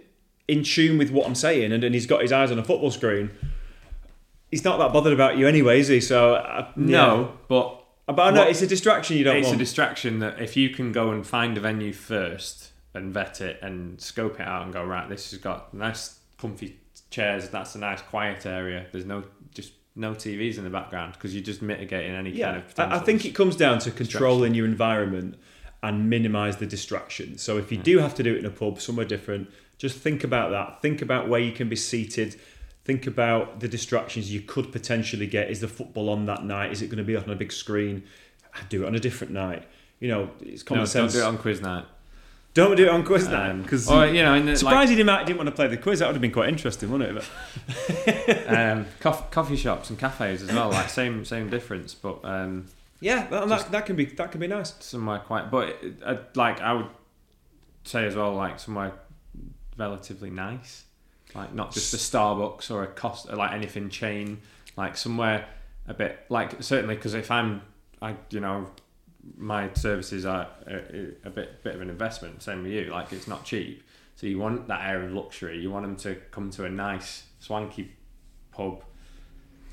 in 0.49 0.63
tune 0.65 0.97
with 0.97 1.11
what 1.11 1.27
I'm 1.27 1.35
saying 1.35 1.71
and, 1.71 1.85
and 1.85 1.95
he's 1.95 2.07
got 2.07 2.23
his 2.23 2.33
eyes 2.33 2.51
on 2.51 2.59
a 2.59 2.65
football 2.65 2.91
screen. 2.91 3.29
He's 4.51 4.65
not 4.65 4.79
that 4.79 4.95
bothered 4.95 5.13
about 5.13 5.37
you 5.37 5.47
anyway, 5.47 5.79
is 5.81 5.89
he? 5.89 6.01
So 6.01 6.37
uh, 6.37 6.71
No, 6.75 7.21
yeah. 7.21 7.27
but 7.49 7.85
I 8.09 8.31
know 8.31 8.41
What- 8.41 8.51
it's 8.51 8.63
a 8.63 8.67
distraction 8.67 9.17
you 9.17 9.25
don't 9.25 9.37
it's 9.37 9.47
want. 9.47 9.57
a 9.57 9.59
distraction 9.59 10.19
that 10.21 10.41
if 10.41 10.57
you 10.57 10.71
can 10.71 10.93
go 10.93 11.11
and 11.11 11.27
find 11.27 11.57
a 11.57 11.61
venue 11.61 11.93
first 11.93 12.73
and 12.95 13.13
vet 13.13 13.41
it 13.41 13.59
and 13.63 14.01
scope 14.01 14.41
it 14.41 14.47
out 14.47 14.65
and 14.65 14.73
go 14.73 14.83
right, 14.85 15.09
this 15.09 15.31
has 15.31 15.41
got 15.41 15.75
nice 15.75 16.19
comfy 16.39 16.77
chairs. 17.11 17.51
That's 17.51 17.75
a 17.75 17.79
nice 17.79 18.01
quiet 18.01 18.47
area. 18.47 18.87
There's 18.93 19.05
no 19.05 19.25
just 19.55 19.73
no 19.95 20.15
TVs 20.15 20.59
in 20.59 20.65
the 20.65 20.71
background 20.71 21.15
because 21.15 21.35
you're 21.35 21.45
just 21.45 21.61
mitigating 21.61 22.13
any 22.13 22.31
yeah, 22.31 22.53
kind 22.53 22.65
of. 22.65 22.93
I, 22.93 22.97
I 22.97 22.99
think 23.01 23.25
it 23.25 23.35
comes 23.35 23.57
down 23.57 23.81
to 23.81 23.91
controlling 23.91 24.55
your 24.55 24.65
environment 24.67 25.37
and 25.83 26.09
minimise 26.09 26.57
the 26.57 26.67
distraction. 26.67 27.39
So 27.39 27.59
if 27.59 27.71
you 27.71 27.79
do 27.79 27.99
have 27.99 28.15
to 28.17 28.23
do 28.23 28.35
it 28.35 28.39
in 28.39 28.47
a 28.47 28.51
pub 28.51 28.81
somewhere 28.81 29.07
different, 29.07 29.51
just 29.77 29.99
think 29.99 30.25
about 30.25 30.51
that. 30.51 30.83
Think 30.83 31.03
about 31.03 31.29
where 31.29 31.41
you 31.41 31.53
can 31.53 31.69
be 31.69 31.77
seated. 31.77 32.37
Think 32.89 33.07
about 33.07 33.61
the 33.61 33.69
distractions 33.69 34.33
you 34.33 34.41
could 34.41 34.73
potentially 34.73 35.27
get. 35.27 35.51
Is 35.51 35.61
the 35.61 35.69
football 35.69 36.09
on 36.09 36.25
that 36.25 36.43
night? 36.43 36.73
Is 36.73 36.81
it 36.81 36.87
going 36.87 36.97
to 36.97 37.05
be 37.05 37.17
on 37.17 37.29
a 37.29 37.35
big 37.35 37.53
screen? 37.53 38.03
Do 38.71 38.85
it 38.85 38.87
on 38.87 38.95
a 38.95 38.99
different 38.99 39.35
night. 39.35 39.65
You 40.01 40.09
know, 40.09 40.31
it's 40.41 40.63
common 40.63 40.85
No, 40.85 40.91
don't 40.91 41.13
do 41.13 41.19
it 41.19 41.25
on 41.25 41.37
quiz 41.37 41.61
night. 41.61 41.85
Don't 42.55 42.77
do 42.77 42.87
it 42.87 42.89
on 42.89 43.05
quiz 43.05 43.29
night 43.29 43.51
Um, 43.51 43.63
because 43.63 43.91
or 43.91 44.07
you 44.07 44.23
know, 44.23 44.33
in 44.33 44.47
the, 44.47 44.53
like, 44.53 44.59
surprised 44.59 44.91
he 44.91 44.97
didn't, 44.97 45.27
didn't 45.27 45.37
want 45.37 45.49
to 45.49 45.55
play 45.55 45.67
the 45.67 45.77
quiz. 45.77 45.99
That 45.99 46.07
would 46.07 46.15
have 46.15 46.23
been 46.23 46.33
quite 46.33 46.49
interesting, 46.49 46.91
wouldn't 46.91 47.19
it? 47.19 47.29
But, 48.07 48.49
um, 48.57 48.87
coffee, 49.01 49.25
coffee 49.31 49.57
shops 49.57 49.91
and 49.91 49.99
cafes 49.99 50.43
as 50.43 50.51
well. 50.51 50.71
Like 50.71 50.89
same 50.89 51.27
same 51.27 51.51
difference, 51.51 51.93
but 51.93 52.21
um, 52.25 52.69
yeah, 53.01 53.27
that, 53.29 53.49
that, 53.49 53.71
that 53.71 53.85
can 53.85 53.97
be 53.97 54.07
that 54.07 54.33
can 54.33 54.41
be 54.41 54.47
nice. 54.47 54.75
somewhere 54.81 55.19
quite. 55.19 55.51
But 55.51 55.77
uh, 56.03 56.17
like 56.35 56.63
I 56.63 56.73
would 56.73 56.89
say 57.85 58.07
as 58.07 58.17
well, 58.17 58.33
like 58.33 58.59
somewhere 58.59 58.95
relatively 59.77 60.31
nice, 60.31 60.85
like 61.35 61.55
not 61.55 61.73
just 61.73 61.93
a 61.95 61.97
Starbucks 61.97 62.71
or 62.71 62.83
a 62.83 62.87
Costa 62.87 63.37
like 63.37 63.53
anything 63.53 63.89
chain, 63.91 64.41
like 64.77 64.97
somewhere 64.97 65.47
a 65.87 65.95
bit 65.95 66.19
like 66.29 66.63
certainly 66.63 66.95
because 66.95 67.15
if 67.15 67.31
I'm 67.31 67.63
I 68.03 68.15
you 68.31 68.41
know 68.41 68.67
my 69.37 69.73
services 69.75 70.25
are 70.25 70.49
a, 70.67 71.13
a 71.25 71.31
bit 71.31 71.63
bit 71.63 71.75
of 71.75 71.81
an 71.81 71.91
investment. 71.91 72.43
Same 72.43 72.63
with 72.63 72.73
you, 72.73 72.87
like 72.87 73.13
it's 73.13 73.29
not 73.29 73.45
cheap. 73.45 73.83
So 74.17 74.27
you 74.27 74.39
want 74.39 74.67
that 74.69 74.89
air 74.89 75.03
of 75.05 75.13
luxury. 75.13 75.59
You 75.61 75.71
want 75.71 75.85
them 75.85 75.97
to 75.97 76.17
come 76.31 76.51
to 76.51 76.65
a 76.65 76.71
nice 76.71 77.25
swanky 77.39 77.93
pub 78.51 78.83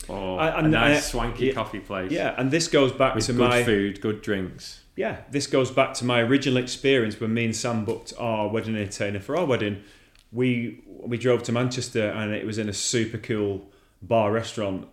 or 0.07 0.39
I- 0.39 0.49
a 0.49 0.55
and 0.57 0.71
nice 0.71 0.97
I- 0.97 0.99
swanky 0.99 1.47
yeah, 1.47 1.53
coffee 1.53 1.79
place. 1.79 2.11
Yeah, 2.11 2.35
and 2.37 2.51
this 2.51 2.67
goes 2.67 2.91
back 2.91 3.17
to 3.17 3.33
good 3.33 3.39
my 3.49 3.63
food, 3.63 4.01
good 4.01 4.21
drinks. 4.21 4.81
yeah, 4.95 5.21
this 5.31 5.47
goes 5.47 5.71
back 5.71 5.93
to 5.95 6.05
my 6.05 6.19
original 6.21 6.57
experience 6.57 7.19
when 7.19 7.33
me 7.33 7.45
and 7.45 7.55
Sam 7.55 7.85
booked 7.85 8.13
our 8.19 8.47
wedding 8.49 8.75
uh, 8.75 8.79
entertainer 8.79 9.19
for 9.19 9.35
our 9.37 9.45
wedding. 9.45 9.83
We 10.31 10.83
we 11.09 11.17
drove 11.17 11.43
to 11.43 11.51
Manchester 11.51 12.09
and 12.09 12.33
it 12.33 12.45
was 12.45 12.57
in 12.57 12.69
a 12.69 12.73
super 12.73 13.17
cool 13.17 13.67
bar 14.01 14.31
restaurant, 14.31 14.87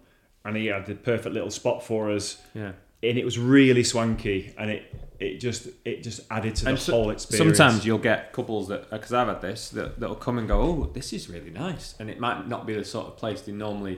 and 0.44 0.56
he 0.56 0.66
had 0.66 0.86
the 0.86 0.94
perfect 0.94 1.34
little 1.34 1.50
spot 1.50 1.82
for 1.84 2.10
us, 2.10 2.40
Yeah. 2.54 2.72
and 3.02 3.18
it 3.18 3.24
was 3.24 3.38
really 3.38 3.84
swanky, 3.84 4.52
and 4.58 4.70
it 4.70 4.82
it 5.20 5.38
just 5.38 5.68
it 5.84 6.02
just 6.02 6.20
added 6.32 6.56
to 6.56 6.64
the 6.64 6.70
And 6.70 6.78
so- 6.78 6.92
whole 6.92 7.10
experience. 7.10 7.56
Sometimes 7.56 7.86
you'll 7.86 7.98
get 7.98 8.32
couples 8.32 8.66
that, 8.68 8.80
uh, 8.90 8.96
because 8.98 9.12
I've 9.12 9.28
had 9.28 9.40
this, 9.40 9.68
that, 9.70 10.00
that'll 10.00 10.16
come 10.16 10.36
and 10.38 10.48
go, 10.48 10.60
oh, 10.60 10.90
this 10.92 11.12
is 11.12 11.28
really 11.28 11.50
nice. 11.50 11.94
And 12.00 12.10
it 12.10 12.18
might 12.18 12.48
not 12.48 12.66
be 12.66 12.74
the 12.74 12.84
sort 12.84 13.06
of 13.06 13.16
place 13.16 13.40
they 13.42 13.52
normally 13.52 13.96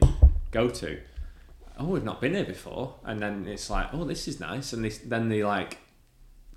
go 0.50 0.68
to. 0.68 0.98
Oh, 1.78 1.86
we've 1.86 2.04
not 2.04 2.20
been 2.20 2.34
here 2.34 2.44
before. 2.44 2.96
And 3.06 3.20
then 3.20 3.46
it's 3.48 3.70
like, 3.70 3.86
oh, 3.94 4.04
this 4.04 4.28
is 4.28 4.38
nice. 4.38 4.74
And 4.74 4.84
they, 4.84 4.90
then 4.90 5.30
they 5.30 5.42
like 5.42 5.78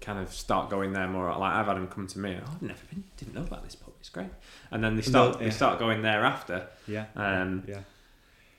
kind 0.02 0.20
of 0.20 0.32
start 0.34 0.70
going 0.70 0.94
there 0.94 1.08
more. 1.08 1.30
Like 1.38 1.54
I've 1.54 1.66
had 1.68 1.76
them 1.78 1.88
come 1.88 2.08
to 2.08 2.20
me, 2.20 2.38
oh, 2.42 2.50
I've 2.52 2.62
never 2.62 2.80
been, 2.90 3.04
didn't 3.18 3.34
know 3.36 3.42
about 3.42 3.64
this 3.64 3.76
pub. 3.76 3.94
It's 4.00 4.10
great. 4.10 4.30
And 4.72 4.84
then 4.84 4.96
they 4.96 5.02
start, 5.02 5.40
No, 5.40 5.46
they 5.46 5.52
start 5.52 5.80
going 5.80 6.02
there 6.02 6.24
after. 6.24 6.68
yeah, 6.88 7.06
Um, 7.16 7.64
yeah. 7.68 7.80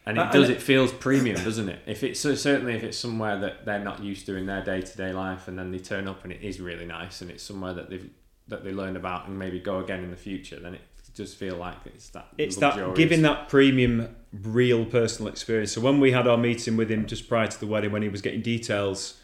and 0.07 0.19
it 0.19 0.33
does. 0.33 0.49
and- 0.49 0.57
It 0.57 0.63
feels 0.63 0.93
premium, 0.93 1.37
doesn't 1.43 1.69
it? 1.69 1.81
If 1.87 2.03
it's 2.03 2.19
so 2.21 2.35
certainly 2.35 2.75
if 2.75 2.83
it's 2.83 2.99
somewhere 2.99 3.39
that 3.41 3.65
they're 3.65 3.79
not 3.85 4.03
used 4.03 4.27
to 4.27 4.37
in 4.37 4.47
their 4.47 4.63
day 4.65 4.81
to 4.81 4.97
day 4.97 5.13
life, 5.13 5.49
and 5.49 5.59
then 5.59 5.71
they 5.71 5.79
turn 5.79 6.09
up 6.09 6.25
and 6.25 6.33
it 6.33 6.43
is 6.43 6.61
really 6.61 6.87
nice, 6.87 7.21
and 7.23 7.31
it's 7.31 7.43
somewhere 7.43 7.75
that 7.75 7.89
they've 7.91 8.09
that 8.49 8.65
they 8.65 8.73
learn 8.73 8.97
about 8.97 9.29
and 9.29 9.39
maybe 9.39 9.61
go 9.61 9.79
again 9.81 10.03
in 10.03 10.11
the 10.11 10.17
future, 10.17 10.59
then 10.59 10.73
it 10.75 10.81
does 11.15 11.35
feel 11.35 11.57
like 11.57 11.77
it's 11.85 12.09
that. 12.11 12.29
it's 12.39 12.57
that 12.57 12.95
giving 12.95 13.23
that 13.23 13.49
premium 13.49 14.15
real 14.33 14.85
personal 14.85 15.31
experience 15.31 15.73
so 15.73 15.81
when 15.81 15.99
we 15.99 16.13
had 16.13 16.29
our 16.29 16.37
meeting 16.37 16.77
with 16.77 16.89
him 16.91 17.07
just 17.07 17.29
prior 17.29 17.47
to 17.49 17.59
the 17.59 17.67
wedding 17.67 17.91
when 17.91 18.03
he 18.03 18.09
was 18.09 18.23
getting 18.23 18.41
details 18.41 19.18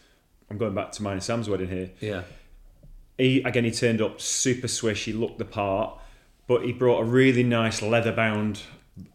i'm 0.50 0.59
going 0.59 0.74
back 0.74 0.92
to 0.92 1.02
mine 1.02 1.14
and 1.14 1.22
sam's 1.22 1.48
wedding 1.48 1.68
here 1.68 1.90
Yeah. 2.00 2.22
he 3.18 3.42
again 3.42 3.64
he 3.64 3.70
turned 3.70 4.00
up 4.00 4.20
super 4.20 4.68
swish 4.68 5.04
he 5.04 5.12
looked 5.12 5.38
the 5.38 5.44
part 5.44 5.98
but 6.46 6.64
he 6.64 6.72
brought 6.72 7.00
a 7.00 7.04
really 7.04 7.42
nice 7.42 7.80
leather 7.83 8.12
bound 8.12 8.62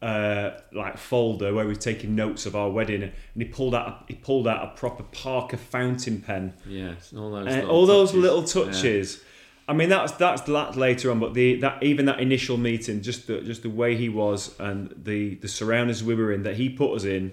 uh, 0.02 0.52
like 0.74 0.98
folder 0.98 1.54
where 1.54 1.66
we've 1.66 1.80
taken 1.80 2.14
notes 2.14 2.46
of 2.46 2.54
our 2.54 2.70
wedding 2.70 3.02
and 3.04 3.14
he 3.38 3.46
pulled 3.46 3.74
out 3.74 4.04
he 4.10 4.14
pulled 4.16 4.46
out 4.46 4.62
a 4.62 4.76
proper 4.76 5.04
parker 5.04 5.56
fountain 5.56 6.20
pen 6.22 6.54
Yeah. 6.68 6.96
All 7.16 7.32
those. 7.32 7.46
little 7.46 7.70
all 7.70 7.86
those 7.86 8.10
touches. 8.12 8.22
little 8.22 8.42
Yeah. 8.66 8.72
touches. 8.72 9.24
I 9.70 9.74
mean, 9.74 9.88
that's 9.88 10.12
that's 10.14 10.42
that 10.42 10.76
later 10.76 11.12
on, 11.12 11.20
but 11.20 11.34
the 11.34 11.56
that 11.62 11.82
even 11.82 12.08
that 12.08 12.20
initial 12.20 12.58
meeting, 12.58 13.02
just 13.02 13.28
the 13.28 13.40
just 13.42 13.62
the 13.62 13.70
way 13.70 13.96
he 13.96 14.10
was 14.10 14.60
and 14.60 14.94
the 15.02 15.36
the 15.36 15.48
surroundings 15.48 16.04
we 16.04 16.14
were 16.16 16.34
in 16.34 16.44
that 16.44 16.56
he 16.58 16.68
put 16.70 16.94
us 16.96 17.04
in 17.06 17.32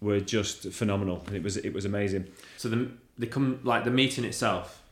were 0.00 0.20
just 0.20 0.70
phenomenal. 0.72 1.22
It 1.34 1.42
was 1.42 1.56
it 1.58 1.74
was 1.74 1.84
amazing. 1.84 2.28
So 2.56 2.68
the 2.70 2.92
they 3.18 3.26
come 3.26 3.60
like 3.64 3.84
the 3.84 3.90
meeting 3.90 4.24
itself. 4.24 4.82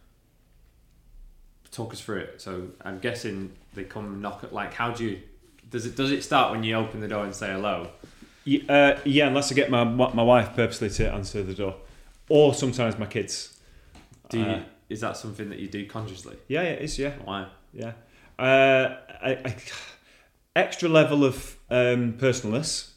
Talk 1.70 1.92
us 1.92 2.00
through 2.00 2.18
it. 2.18 2.40
So 2.40 2.68
I'm 2.84 2.98
guessing 2.98 3.52
they 3.74 3.84
come 3.84 4.20
knock 4.20 4.44
at 4.44 4.52
like 4.52 4.74
how 4.74 4.90
do 4.92 5.04
you 5.04 5.20
does 5.70 5.86
it 5.86 5.96
does 5.96 6.12
it 6.12 6.22
start 6.22 6.50
when 6.52 6.62
you 6.62 6.74
open 6.76 7.00
the 7.00 7.08
door 7.08 7.24
and 7.24 7.34
say 7.34 7.50
hello? 7.52 7.88
Y- 8.46 8.60
Uh, 8.68 8.98
yeah, 9.04 9.28
unless 9.28 9.50
I 9.50 9.54
get 9.54 9.70
my 9.70 9.84
my 9.84 10.22
wife 10.22 10.54
purposely 10.54 10.90
to 10.90 11.10
answer 11.12 11.42
the 11.42 11.54
door, 11.54 11.76
or 12.28 12.52
sometimes 12.54 12.98
my 12.98 13.06
kids. 13.06 13.58
Do 14.28 14.38
you, 14.38 14.44
Uh, 14.44 14.62
is 14.90 15.00
that 15.00 15.16
something 15.16 15.48
that 15.48 15.58
you 15.58 15.68
do 15.68 15.86
consciously? 15.86 16.36
Yeah, 16.48 16.62
yeah, 16.62 16.68
it's 16.70 16.98
yeah. 16.98 17.12
Why? 17.24 17.46
Yeah. 17.72 17.92
Uh, 18.38 18.96
I, 19.22 19.30
I, 19.44 19.56
extra 20.56 20.88
level 20.88 21.24
of 21.24 21.56
um, 21.70 22.14
personalness. 22.14 22.90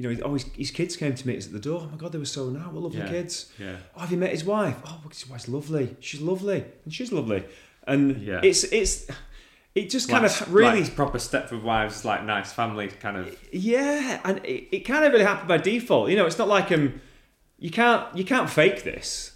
You 0.00 0.08
know, 0.14 0.20
oh, 0.24 0.32
his, 0.32 0.44
his 0.56 0.70
kids 0.70 0.96
came 0.96 1.14
to 1.14 1.26
meet 1.28 1.36
us 1.36 1.46
at 1.46 1.52
the 1.52 1.58
door. 1.58 1.82
Oh 1.84 1.88
my 1.90 1.98
God, 1.98 2.12
they 2.12 2.18
were 2.18 2.24
so 2.24 2.48
nice. 2.48 2.64
What 2.68 2.82
lovely 2.84 3.00
Yeah. 3.00 3.08
kids. 3.08 3.52
Yeah. 3.58 3.76
Oh, 3.94 4.00
have 4.00 4.10
you 4.10 4.16
met 4.16 4.30
his 4.30 4.44
wife? 4.44 4.76
Oh, 4.86 4.98
his 5.10 5.28
wife's 5.28 5.46
lovely. 5.48 5.94
She's 6.00 6.22
lovely. 6.22 6.64
And 6.84 6.94
she's 6.94 7.12
lovely. 7.12 7.44
And 7.86 8.16
Yeah. 8.22 8.40
it's, 8.42 8.64
it's, 8.64 9.06
it 9.74 9.90
just 9.90 10.08
kind 10.08 10.22
Like- 10.22 10.40
of 10.40 10.54
really, 10.54 10.82
like 10.84 10.96
proper 10.96 11.18
Stepford 11.18 11.62
wives, 11.62 12.02
like 12.06 12.24
nice 12.24 12.50
family 12.50 12.88
kind 12.88 13.18
of. 13.18 13.36
yeah. 13.52 14.20
And 14.24 14.38
it, 14.44 14.74
it 14.74 14.80
kind 14.86 15.04
of 15.04 15.12
really 15.12 15.24
happened 15.26 15.48
by 15.48 15.58
default. 15.58 16.08
You 16.08 16.16
know, 16.16 16.24
it's 16.24 16.38
not 16.38 16.48
like, 16.48 16.72
um, 16.72 16.98
you 17.58 17.70
can't, 17.70 18.16
you 18.16 18.24
can't 18.24 18.48
fake 18.48 18.84
this. 18.84 19.32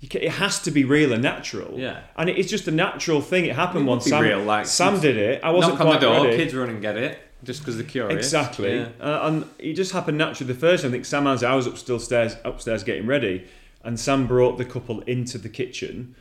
You 0.00 0.08
ca 0.08 0.18
it 0.20 0.32
has 0.32 0.60
to 0.62 0.70
be 0.70 0.84
real 0.84 1.12
and 1.12 1.22
natural. 1.22 1.78
Yeah. 1.78 2.00
And 2.16 2.30
it 2.30 2.38
is 2.38 2.48
just 2.48 2.66
a 2.68 2.70
natural 2.70 3.20
thing. 3.20 3.44
It 3.44 3.54
happened 3.54 3.86
It 3.86 3.90
once. 3.90 4.04
Sam, 4.06 4.22
real, 4.22 4.40
like, 4.42 4.64
Sam 4.64 4.98
did 4.98 5.18
it. 5.18 5.44
I 5.44 5.50
wasn't 5.50 5.78
knock 5.78 5.86
on 5.88 5.92
the 5.94 5.98
door, 6.00 6.24
ready. 6.24 6.36
kids 6.38 6.54
run 6.54 6.70
and 6.70 6.80
get 6.80 6.96
it 6.96 7.18
just 7.46 7.60
because 7.60 7.76
they're 7.76 7.86
curious. 7.86 8.16
Exactly, 8.18 8.76
Yeah. 8.76 8.88
uh, 9.00 9.20
and 9.28 9.44
it 9.58 9.74
just 9.74 9.92
happened 9.92 10.18
naturally. 10.18 10.52
The 10.52 10.58
first, 10.58 10.84
I 10.84 10.90
think 10.90 11.04
Sam 11.04 11.26
and 11.26 11.42
I 11.42 11.54
was 11.54 11.66
up 11.66 11.78
still 11.78 11.98
stairs, 11.98 12.36
upstairs 12.44 12.84
getting 12.84 13.06
ready, 13.06 13.46
and 13.84 13.98
Sam 13.98 14.26
brought 14.26 14.58
the 14.58 14.64
couple 14.64 15.00
into 15.02 15.38
the 15.38 15.48
kitchen 15.48 16.14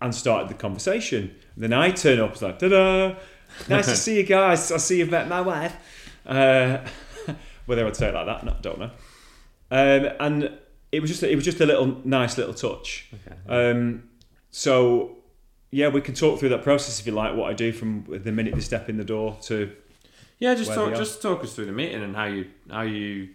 and 0.00 0.14
started 0.14 0.48
the 0.48 0.54
conversation. 0.54 1.34
And 1.54 1.62
then 1.64 1.72
I 1.72 1.90
turn 1.90 2.18
up, 2.18 2.32
it's 2.32 2.42
like, 2.42 2.58
"Ta-da! 2.58 3.14
Nice 3.68 3.84
to 3.86 3.96
see 3.96 4.16
you 4.16 4.22
guys. 4.22 4.72
I 4.72 4.78
see 4.78 4.98
you've 4.98 5.10
met 5.10 5.28
my 5.28 5.42
wife." 5.42 5.76
Uh, 6.26 6.78
whether 7.66 7.82
I 7.82 7.84
would 7.84 7.96
say 7.96 8.08
it 8.08 8.14
like 8.14 8.26
that, 8.26 8.44
no, 8.44 8.56
don't 8.62 8.78
know. 8.78 8.90
Um, 9.70 10.08
and 10.20 10.50
it 10.90 11.00
was 11.00 11.10
just, 11.10 11.22
it 11.22 11.34
was 11.34 11.44
just 11.44 11.60
a 11.60 11.66
little 11.66 12.00
nice 12.04 12.38
little 12.38 12.54
touch. 12.54 13.10
Okay. 13.14 13.70
Um, 13.70 14.04
so 14.50 15.18
yeah, 15.70 15.88
we 15.88 16.00
can 16.00 16.14
talk 16.14 16.38
through 16.38 16.50
that 16.50 16.62
process 16.62 17.00
if 17.00 17.06
you 17.06 17.12
like. 17.12 17.34
What 17.34 17.50
I 17.50 17.54
do 17.54 17.72
from 17.72 18.04
the 18.08 18.32
minute 18.32 18.54
they 18.54 18.60
step 18.60 18.88
in 18.88 18.96
the 18.96 19.04
door 19.04 19.36
to 19.42 19.70
Yeah, 20.42 20.56
just 20.56 20.72
talk, 20.74 20.92
just 20.96 21.22
talk 21.22 21.44
us 21.44 21.54
through 21.54 21.66
the 21.66 21.72
meeting 21.72 22.02
and 22.02 22.16
how 22.16 22.24
you 22.24 22.46
how 22.68 22.82
you 22.82 23.28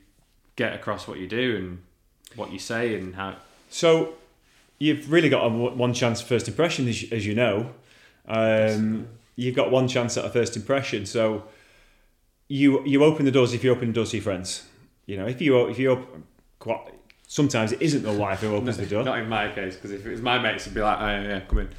get 0.58 0.74
across 0.74 1.08
what 1.08 1.20
you 1.20 1.26
do 1.26 1.56
and 1.56 1.82
what 2.36 2.52
you 2.52 2.60
say 2.60 2.96
and 3.00 3.16
how. 3.16 3.38
So 3.70 4.16
you've 4.78 5.10
really 5.10 5.30
got 5.30 5.46
a 5.46 5.50
one 5.50 5.94
chance 5.94 6.20
first 6.20 6.50
impression, 6.50 6.86
as, 6.86 7.06
as 7.10 7.26
you 7.26 7.34
know. 7.34 7.72
Um, 8.28 9.08
you've 9.38 9.56
got 9.56 9.72
one 9.72 9.88
chance 9.88 10.18
at 10.18 10.26
a 10.26 10.30
first 10.30 10.58
impression. 10.58 11.06
So 11.06 11.46
you 12.50 12.86
you 12.86 13.06
open 13.06 13.24
the 13.24 13.32
doors 13.32 13.54
if 13.54 13.64
you 13.64 13.72
open 13.72 13.88
the 13.88 13.94
doors 13.94 14.10
to 14.12 14.18
your 14.18 14.26
friends. 14.26 14.66
You 15.06 15.16
know, 15.16 15.28
if 15.28 15.40
you 15.40 15.66
if 15.70 15.80
you 15.80 15.92
open, 15.92 16.26
quite, 16.60 16.94
sometimes 17.26 17.72
it 17.72 17.82
isn't 17.82 18.04
the 18.04 18.12
wife 18.12 18.42
who 18.42 18.54
opens 18.54 18.76
the 18.76 18.86
door. 18.86 19.06
Not 19.06 19.20
in 19.20 19.30
my 19.30 19.50
case, 19.54 19.76
because 19.76 19.92
if 19.92 20.06
it 20.06 20.12
was 20.12 20.22
my 20.22 20.40
mates, 20.40 20.64
it'd 20.64 20.74
be 20.74 20.82
like, 20.82 21.00
oh 21.00 21.22
yeah, 21.22 21.40
come 21.48 21.60
in. 21.60 21.70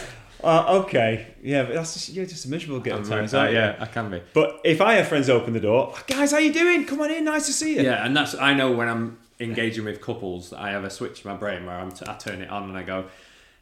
Uh, 0.42 0.80
okay, 0.84 1.26
yeah, 1.42 1.62
but 1.64 1.74
that's 1.74 1.94
just, 1.94 2.08
you're 2.10 2.26
just 2.26 2.44
a 2.44 2.48
miserable 2.48 2.80
I'm 2.92 3.00
at 3.02 3.06
times, 3.06 3.34
aren't 3.34 3.52
you? 3.52 3.58
yeah, 3.58 3.76
I 3.78 3.86
can 3.86 4.10
be. 4.10 4.22
But 4.32 4.60
if 4.64 4.80
I 4.80 4.94
have 4.94 5.08
friends 5.08 5.28
open 5.28 5.52
the 5.52 5.60
door, 5.60 5.94
guys, 6.06 6.32
how 6.32 6.38
you 6.38 6.52
doing? 6.52 6.84
Come 6.86 7.00
on 7.00 7.10
in, 7.10 7.24
nice 7.24 7.46
to 7.46 7.52
see 7.52 7.76
you. 7.76 7.82
Yeah, 7.82 8.04
and 8.04 8.16
that's 8.16 8.34
I 8.34 8.54
know 8.54 8.72
when 8.72 8.88
I'm 8.88 9.18
engaging 9.38 9.84
with 9.84 10.00
couples, 10.00 10.52
I 10.52 10.70
have 10.70 10.84
a 10.84 10.90
switch 10.90 11.24
in 11.24 11.30
my 11.30 11.36
brain 11.36 11.66
where 11.66 11.76
I'm 11.76 11.90
t- 11.92 12.04
I 12.08 12.14
turn 12.14 12.40
it 12.42 12.50
on 12.50 12.64
and 12.68 12.76
I 12.76 12.82
go, 12.82 13.06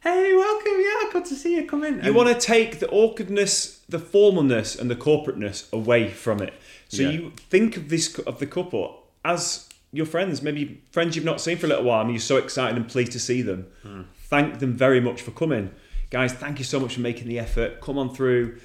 "Hey, 0.00 0.34
welcome! 0.34 0.72
Yeah, 0.78 1.12
good 1.12 1.24
to 1.26 1.34
see 1.34 1.56
you. 1.56 1.66
Come 1.66 1.84
in." 1.84 2.04
You 2.04 2.12
want 2.14 2.28
to 2.28 2.34
take 2.46 2.78
the 2.80 2.88
awkwardness, 2.90 3.80
the 3.88 3.98
formalness, 3.98 4.78
and 4.78 4.90
the 4.90 4.96
corporateness 4.96 5.72
away 5.72 6.08
from 6.10 6.40
it. 6.42 6.54
So 6.88 7.02
Yeah. 7.02 7.10
you 7.10 7.32
think 7.50 7.76
of 7.76 7.88
this 7.88 8.18
of 8.20 8.38
the 8.38 8.46
couple 8.46 9.04
as 9.24 9.68
your 9.92 10.06
friends, 10.06 10.42
maybe 10.42 10.80
friends 10.92 11.16
you've 11.16 11.24
not 11.24 11.40
seen 11.40 11.56
for 11.56 11.66
a 11.66 11.68
little 11.70 11.84
while, 11.84 12.02
and 12.02 12.10
you're 12.10 12.20
so 12.20 12.36
excited 12.36 12.76
and 12.76 12.86
pleased 12.88 13.12
to 13.12 13.18
see 13.20 13.40
them. 13.42 13.66
Hmm. 13.82 14.02
Thank 14.28 14.58
them 14.58 14.74
very 14.74 15.00
much 15.00 15.22
for 15.22 15.30
coming, 15.30 15.70
guys. 16.10 16.32
Thank 16.32 16.58
you 16.58 16.64
so 16.64 16.80
much 16.80 16.94
for 16.94 17.00
making 17.00 17.28
the 17.28 17.38
effort. 17.38 17.80
Come 17.80 17.98
on 17.98 18.14
through. 18.14 18.58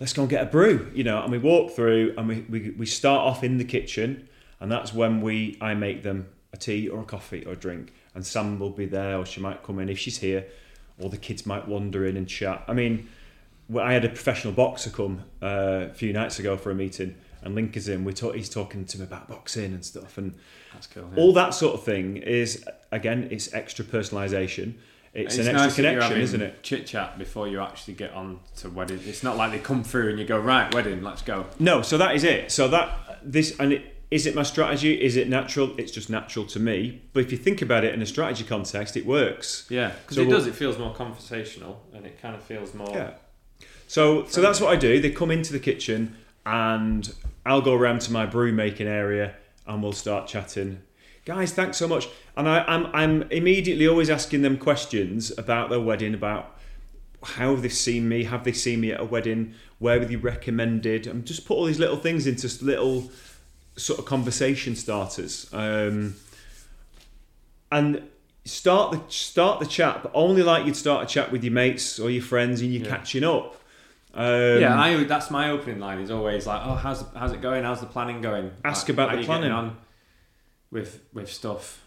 Let's 0.00 0.12
go 0.12 0.22
and 0.22 0.30
get 0.30 0.42
a 0.42 0.46
brew, 0.46 0.90
you 0.94 1.04
know. 1.04 1.22
And 1.22 1.30
we 1.30 1.38
walk 1.38 1.72
through, 1.72 2.14
and 2.18 2.28
we, 2.28 2.40
we, 2.48 2.70
we 2.70 2.86
start 2.86 3.20
off 3.20 3.44
in 3.44 3.58
the 3.58 3.64
kitchen, 3.64 4.28
and 4.60 4.70
that's 4.70 4.92
when 4.92 5.20
we 5.20 5.56
I 5.60 5.74
make 5.74 6.02
them 6.02 6.28
a 6.52 6.56
tea 6.56 6.88
or 6.88 7.00
a 7.00 7.04
coffee 7.04 7.44
or 7.46 7.52
a 7.52 7.56
drink, 7.56 7.92
and 8.14 8.24
Sam 8.26 8.58
will 8.58 8.70
be 8.70 8.86
there, 8.86 9.18
or 9.18 9.26
she 9.26 9.40
might 9.40 9.62
come 9.62 9.78
in 9.78 9.88
if 9.88 9.98
she's 9.98 10.18
here, 10.18 10.46
or 10.98 11.10
the 11.10 11.16
kids 11.16 11.46
might 11.46 11.66
wander 11.68 12.06
in 12.06 12.16
and 12.16 12.28
chat. 12.28 12.64
I 12.68 12.72
mean, 12.72 13.08
I 13.78 13.92
had 13.92 14.04
a 14.04 14.08
professional 14.08 14.52
boxer 14.52 14.90
come 14.90 15.22
uh, 15.42 15.86
a 15.90 15.94
few 15.94 16.12
nights 16.12 16.38
ago 16.38 16.56
for 16.56 16.70
a 16.70 16.74
meeting, 16.74 17.14
and 17.42 17.54
Link 17.54 17.76
is 17.76 17.88
in. 17.88 18.04
We 18.04 18.12
talk, 18.12 18.34
he's 18.34 18.48
talking 18.48 18.84
to 18.84 18.98
me 18.98 19.04
about 19.04 19.28
boxing 19.28 19.72
and 19.72 19.84
stuff, 19.84 20.18
and 20.18 20.34
That's 20.72 20.86
cool. 20.88 21.08
yeah. 21.14 21.20
all 21.22 21.32
that 21.34 21.54
sort 21.54 21.74
of 21.74 21.84
thing 21.84 22.16
is 22.16 22.64
again, 22.90 23.28
it's 23.30 23.52
extra 23.54 23.84
personalisation. 23.84 24.74
It's, 25.14 25.36
an 25.36 25.46
extra 25.46 25.54
nice 25.54 25.78
you're 25.78 25.92
connection, 25.92 26.20
isn't 26.20 26.42
it? 26.42 26.62
Chit 26.64 26.86
chat 26.86 27.18
before 27.18 27.46
you 27.46 27.60
actually 27.60 27.94
get 27.94 28.12
on 28.12 28.40
to 28.56 28.68
wedding. 28.68 29.00
It's 29.04 29.22
not 29.22 29.36
like 29.36 29.52
they 29.52 29.60
come 29.60 29.84
through 29.84 30.10
and 30.10 30.18
you 30.18 30.24
go 30.24 30.38
right 30.38 30.72
wedding, 30.74 31.02
let's 31.02 31.22
go. 31.22 31.46
No, 31.60 31.82
so 31.82 31.96
that 31.98 32.16
is 32.16 32.24
it. 32.24 32.50
So 32.50 32.66
that 32.68 33.20
this 33.22 33.58
and 33.60 33.74
it, 33.74 33.96
is 34.10 34.26
it 34.26 34.34
my 34.34 34.42
strategy? 34.42 35.00
Is 35.00 35.16
it 35.16 35.28
natural? 35.28 35.72
It's 35.78 35.92
just 35.92 36.10
natural 36.10 36.44
to 36.46 36.58
me. 36.58 37.02
But 37.12 37.20
if 37.20 37.30
you 37.30 37.38
think 37.38 37.62
about 37.62 37.84
it 37.84 37.94
in 37.94 38.02
a 38.02 38.06
strategy 38.06 38.44
context, 38.44 38.96
it 38.96 39.06
works. 39.06 39.66
Yeah, 39.70 39.92
because 40.02 40.16
So 40.16 40.22
it 40.22 40.30
does. 40.30 40.46
It 40.48 40.54
feels 40.56 40.78
more 40.78 40.92
conversational 40.92 41.80
and 41.92 42.04
it 42.04 42.20
kind 42.20 42.34
of 42.34 42.42
feels 42.42 42.74
more. 42.74 42.90
Yeah. 42.90 43.14
So 43.86 44.26
so 44.26 44.40
that's 44.40 44.60
what 44.60 44.72
I 44.72 44.76
do. 44.76 45.00
They 45.00 45.10
come 45.10 45.30
into 45.30 45.52
the 45.52 45.60
kitchen 45.60 46.16
and 46.44 47.14
I'll 47.46 47.62
go 47.62 47.74
around 47.74 48.00
to 48.02 48.12
my 48.12 48.26
brew 48.26 48.52
making 48.52 48.88
area 48.88 49.36
and 49.66 49.80
we'll 49.80 49.92
start 49.92 50.26
chatting. 50.26 50.82
Guys, 51.24 51.52
thanks 51.52 51.78
so 51.78 51.88
much. 51.88 52.08
And 52.36 52.48
I, 52.48 52.64
I'm 52.64 52.86
I'm 52.94 53.22
immediately 53.30 53.88
always 53.88 54.10
asking 54.10 54.42
them 54.42 54.58
questions 54.58 55.32
about 55.38 55.70
their 55.70 55.80
wedding, 55.80 56.12
about 56.14 56.56
how 57.22 57.52
have 57.52 57.62
they 57.62 57.70
seen 57.70 58.08
me? 58.08 58.24
Have 58.24 58.44
they 58.44 58.52
seen 58.52 58.80
me 58.80 58.92
at 58.92 59.00
a 59.00 59.04
wedding? 59.04 59.54
Where 59.78 59.98
were 59.98 60.04
they 60.04 60.16
recommended? 60.16 61.06
And 61.06 61.24
just 61.24 61.46
put 61.46 61.54
all 61.54 61.64
these 61.64 61.78
little 61.78 61.96
things 61.96 62.26
into 62.26 62.46
little 62.64 63.10
sort 63.76 63.98
of 63.98 64.04
conversation 64.04 64.76
starters. 64.76 65.48
Um, 65.52 66.16
and 67.72 68.02
start 68.44 68.92
the 68.92 69.00
start 69.08 69.60
the 69.60 69.66
chat, 69.66 70.02
but 70.02 70.12
only 70.14 70.42
like 70.42 70.66
you'd 70.66 70.76
start 70.76 71.04
a 71.04 71.06
chat 71.12 71.32
with 71.32 71.42
your 71.42 71.52
mates 71.54 71.98
or 71.98 72.10
your 72.10 72.22
friends 72.22 72.60
and 72.60 72.72
you're 72.72 72.84
Yeah. 72.84 72.90
catching 72.96 73.24
up. 73.24 73.56
Um, 74.16 74.60
yeah, 74.60 74.78
I, 74.78 75.02
that's 75.04 75.30
my 75.30 75.50
opening 75.50 75.80
line. 75.80 75.98
Is 75.98 76.10
always 76.10 76.46
like, 76.46 76.60
"Oh, 76.64 76.74
how's 76.74 77.02
how's 77.16 77.32
it 77.32 77.40
going? 77.40 77.64
How's 77.64 77.80
the 77.80 77.86
planning 77.86 78.20
going?" 78.20 78.52
Ask 78.64 78.86
Like, 78.88 78.92
about 78.94 79.12
the 79.12 79.20
you 79.20 79.24
planning. 79.26 79.50
on 79.50 79.76
with 80.74 81.00
with 81.14 81.32
stuff, 81.32 81.80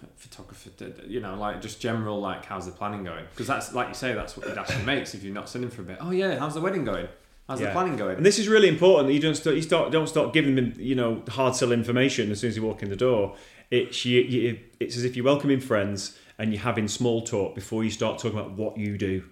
d- 0.78 0.86
You 1.08 1.20
know, 1.20 1.36
like 1.36 1.62
just 1.62 1.80
general 1.80 2.20
like, 2.20 2.46
how's 2.46 2.66
the 2.66 2.72
planning 2.72 3.04
going? 3.04 3.26
Because 3.32 3.46
that's 3.46 3.74
like 3.74 3.90
you 3.90 3.94
say, 3.94 4.14
that's 4.16 4.36
what 4.36 4.48
ask 4.58 4.74
your 4.76 4.86
mates 4.86 5.14
if 5.14 5.24
you're 5.24 5.34
not 5.34 5.50
them 5.62 5.70
for 5.70 5.82
a 5.82 5.86
bit. 5.86 5.98
Oh 6.02 6.12
yeah, 6.12 6.40
how's 6.40 6.56
the 6.56 6.62
wedding 6.62 6.86
going? 6.86 7.08
How's 7.48 7.60
Yeah. 7.62 7.68
the 7.68 7.74
planning 7.74 7.98
going? 7.98 8.18
And 8.18 8.26
this 8.26 8.40
is 8.40 8.48
really 8.48 8.70
important 8.70 9.08
that 9.08 9.14
you 9.14 9.20
don't 9.20 9.36
start, 9.36 9.56
you 9.58 9.62
start 9.62 9.92
don't 9.92 10.08
start 10.08 10.34
giving 10.34 10.56
them 10.56 10.74
you 10.78 10.96
know 10.96 11.22
hard 11.30 11.56
sell 11.56 11.72
information 11.72 12.32
as 12.32 12.40
soon 12.40 12.48
as 12.50 12.56
you 12.56 12.64
walk 12.64 12.82
in 12.82 12.90
the 12.90 12.96
door. 12.96 13.36
It's 13.70 14.06
you, 14.06 14.22
you, 14.22 14.60
it's 14.80 14.96
as 14.96 15.04
if 15.04 15.16
you're 15.18 15.26
welcoming 15.26 15.60
friends 15.60 16.18
and 16.40 16.54
you're 16.54 16.64
having 16.64 16.88
small 16.88 17.22
talk 17.22 17.54
before 17.56 17.84
you 17.84 17.92
start 17.92 18.18
talking 18.20 18.40
about 18.40 18.52
what 18.54 18.78
you 18.78 18.98
do. 18.98 19.24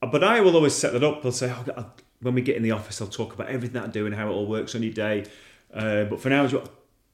Uh, 0.00 0.06
But 0.06 0.22
I 0.22 0.40
will 0.40 0.54
always 0.54 0.74
set 0.74 0.92
that 0.92 1.02
up. 1.02 1.24
I'll 1.24 1.32
say 1.32 1.50
oh, 1.52 1.64
I'll- 1.76 1.94
when 2.20 2.34
we 2.34 2.40
get 2.40 2.56
in 2.56 2.62
the 2.62 2.70
office, 2.70 3.00
I'll 3.02 3.08
talk 3.08 3.34
about 3.34 3.48
everything 3.48 3.74
that 3.74 3.84
I 3.84 3.88
do 3.88 4.06
and 4.06 4.14
how 4.14 4.28
it 4.28 4.32
all 4.32 4.46
works 4.46 4.74
on 4.74 4.82
your 4.82 4.92
day. 4.92 5.24
Uh, 5.74 6.04
but 6.04 6.18
for 6.18 6.30
now, 6.30 6.44
it's 6.44 6.54
what 6.54 6.70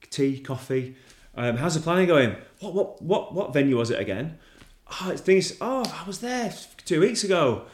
tea, 0.09 0.39
coffee. 0.39 0.95
Um, 1.35 1.57
how's 1.57 1.75
the 1.75 1.81
planning 1.81 2.07
going? 2.07 2.35
What 2.59 2.73
what 2.73 3.01
what 3.01 3.33
what 3.33 3.53
venue 3.53 3.77
was 3.77 3.89
it 3.89 3.99
again? 3.99 4.37
Oh, 5.01 5.09
it's 5.11 5.21
things. 5.21 5.53
Oh, 5.59 5.83
I 5.83 6.05
was 6.05 6.19
there 6.19 6.53
two 6.85 6.99
weeks 6.99 7.23
ago, 7.23 7.65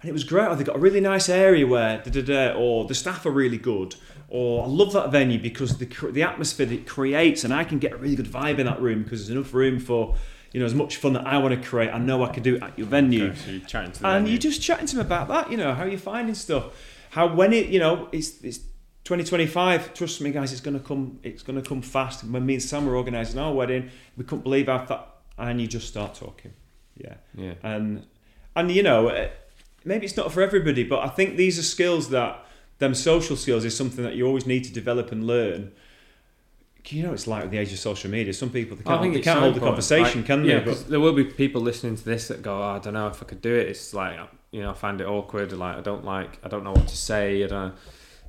and 0.00 0.08
it 0.08 0.12
was 0.12 0.24
great. 0.24 0.46
Oh, 0.46 0.54
they've 0.54 0.66
got 0.66 0.76
a 0.76 0.80
really 0.80 1.00
nice 1.00 1.28
area 1.28 1.66
where 1.66 1.98
da 1.98 2.10
da 2.10 2.22
da, 2.22 2.52
or 2.56 2.84
the 2.84 2.94
staff 2.94 3.26
are 3.26 3.30
really 3.32 3.58
good, 3.58 3.96
or 4.28 4.64
I 4.64 4.66
love 4.68 4.92
that 4.92 5.10
venue 5.10 5.40
because 5.40 5.78
the 5.78 5.86
the 6.12 6.22
atmosphere 6.22 6.66
that 6.66 6.74
it 6.74 6.86
creates, 6.86 7.42
and 7.44 7.52
I 7.52 7.64
can 7.64 7.78
get 7.78 7.92
a 7.92 7.96
really 7.96 8.14
good 8.16 8.26
vibe 8.28 8.58
in 8.58 8.66
that 8.66 8.80
room 8.80 9.02
because 9.02 9.26
there's 9.26 9.36
enough 9.36 9.52
room 9.52 9.80
for 9.80 10.14
you 10.52 10.60
know 10.60 10.66
as 10.66 10.74
much 10.74 10.96
fun 10.96 11.14
that 11.14 11.26
I 11.26 11.38
want 11.38 11.60
to 11.60 11.68
create. 11.68 11.90
I 11.90 11.98
know 11.98 12.22
I 12.22 12.32
can 12.32 12.44
do 12.44 12.54
it 12.56 12.62
at 12.62 12.78
your 12.78 12.86
venue 12.86 13.30
Okay, 13.30 13.34
so 13.36 13.50
you're 13.50 13.60
chatting 13.66 13.92
to 13.92 14.00
the 14.00 14.06
and 14.06 14.18
venue. 14.24 14.30
you're 14.32 14.38
just 14.40 14.62
chatting 14.62 14.86
to 14.86 14.96
them 14.96 15.06
about 15.06 15.26
that. 15.28 15.50
You 15.50 15.56
know 15.56 15.74
how 15.74 15.84
you're 15.84 15.98
finding 15.98 16.36
stuff. 16.36 16.66
How 17.10 17.34
when 17.34 17.52
it 17.52 17.66
you 17.66 17.80
know 17.80 18.08
it's 18.12 18.40
it's 18.44 18.60
2025. 19.08 19.94
Trust 19.94 20.20
me, 20.20 20.30
guys, 20.30 20.52
it's 20.52 20.60
gonna 20.60 20.78
come. 20.78 21.18
It's 21.22 21.42
gonna 21.42 21.62
come 21.62 21.80
fast. 21.80 22.24
When 22.24 22.44
me 22.44 22.54
and 22.54 22.62
Sam 22.62 22.84
were 22.84 22.94
organising 22.94 23.40
our 23.40 23.54
wedding, 23.54 23.90
we 24.18 24.24
couldn't 24.24 24.42
believe 24.42 24.66
how 24.66 24.84
that. 24.84 25.08
And 25.38 25.58
you 25.60 25.66
just 25.66 25.88
start 25.88 26.14
talking. 26.14 26.52
Yeah, 26.94 27.14
yeah. 27.34 27.54
and 27.62 28.04
and 28.54 28.70
you 28.70 28.82
know 28.82 29.08
eh, 29.08 29.28
maybe 29.84 30.04
it's 30.04 30.16
not 30.16 30.30
for 30.30 30.42
everybody, 30.42 30.84
but 30.84 30.98
I 30.98 31.08
think 31.08 31.36
these 31.36 31.58
are 31.58 31.62
skills 31.62 32.10
that 32.10 32.44
them 32.80 32.92
social 32.92 33.34
skills 33.36 33.64
is 33.64 33.74
something 33.74 34.04
that 34.04 34.14
you 34.14 34.26
always 34.26 34.44
need 34.44 34.64
to 34.64 34.72
develop 34.74 35.10
and 35.10 35.26
learn. 35.26 35.72
You 36.86 37.04
know, 37.04 37.12
it's 37.14 37.26
like 37.26 37.42
with 37.44 37.50
the 37.52 37.58
age 37.58 37.72
of 37.72 37.78
social 37.78 38.10
media. 38.10 38.34
Some 38.34 38.50
people 38.50 38.76
they 38.76 38.82
can't, 38.82 39.02
they 39.02 39.20
can't 39.20 39.36
so 39.36 39.40
hold 39.40 39.54
the 39.54 39.60
conversation, 39.60 40.20
Like, 40.20 40.26
can 40.26 40.44
yeah, 40.44 40.58
they? 40.58 40.64
'cause 40.66 40.84
there 40.84 41.00
will 41.00 41.12
be 41.14 41.24
people 41.24 41.62
listening 41.62 41.96
to 41.96 42.04
this 42.04 42.28
that 42.28 42.42
go, 42.42 42.58
oh, 42.62 42.76
I 42.76 42.78
don't 42.78 42.94
know 42.94 43.08
if 43.08 43.22
I 43.22 43.26
could 43.26 43.40
do 43.40 43.54
it. 43.54 43.68
It's 43.68 43.94
like 43.94 44.18
you 44.50 44.60
know, 44.60 44.70
I 44.70 44.74
find 44.74 45.00
it 45.00 45.06
awkward. 45.06 45.52
Like 45.52 45.76
I 45.76 45.80
don't 45.80 46.04
like, 46.04 46.38
I 46.44 46.48
don't 46.48 46.64
know 46.64 46.72
what 46.72 46.88
to 46.88 46.96
say. 46.96 47.42
I 47.44 47.46
don't. 47.46 47.74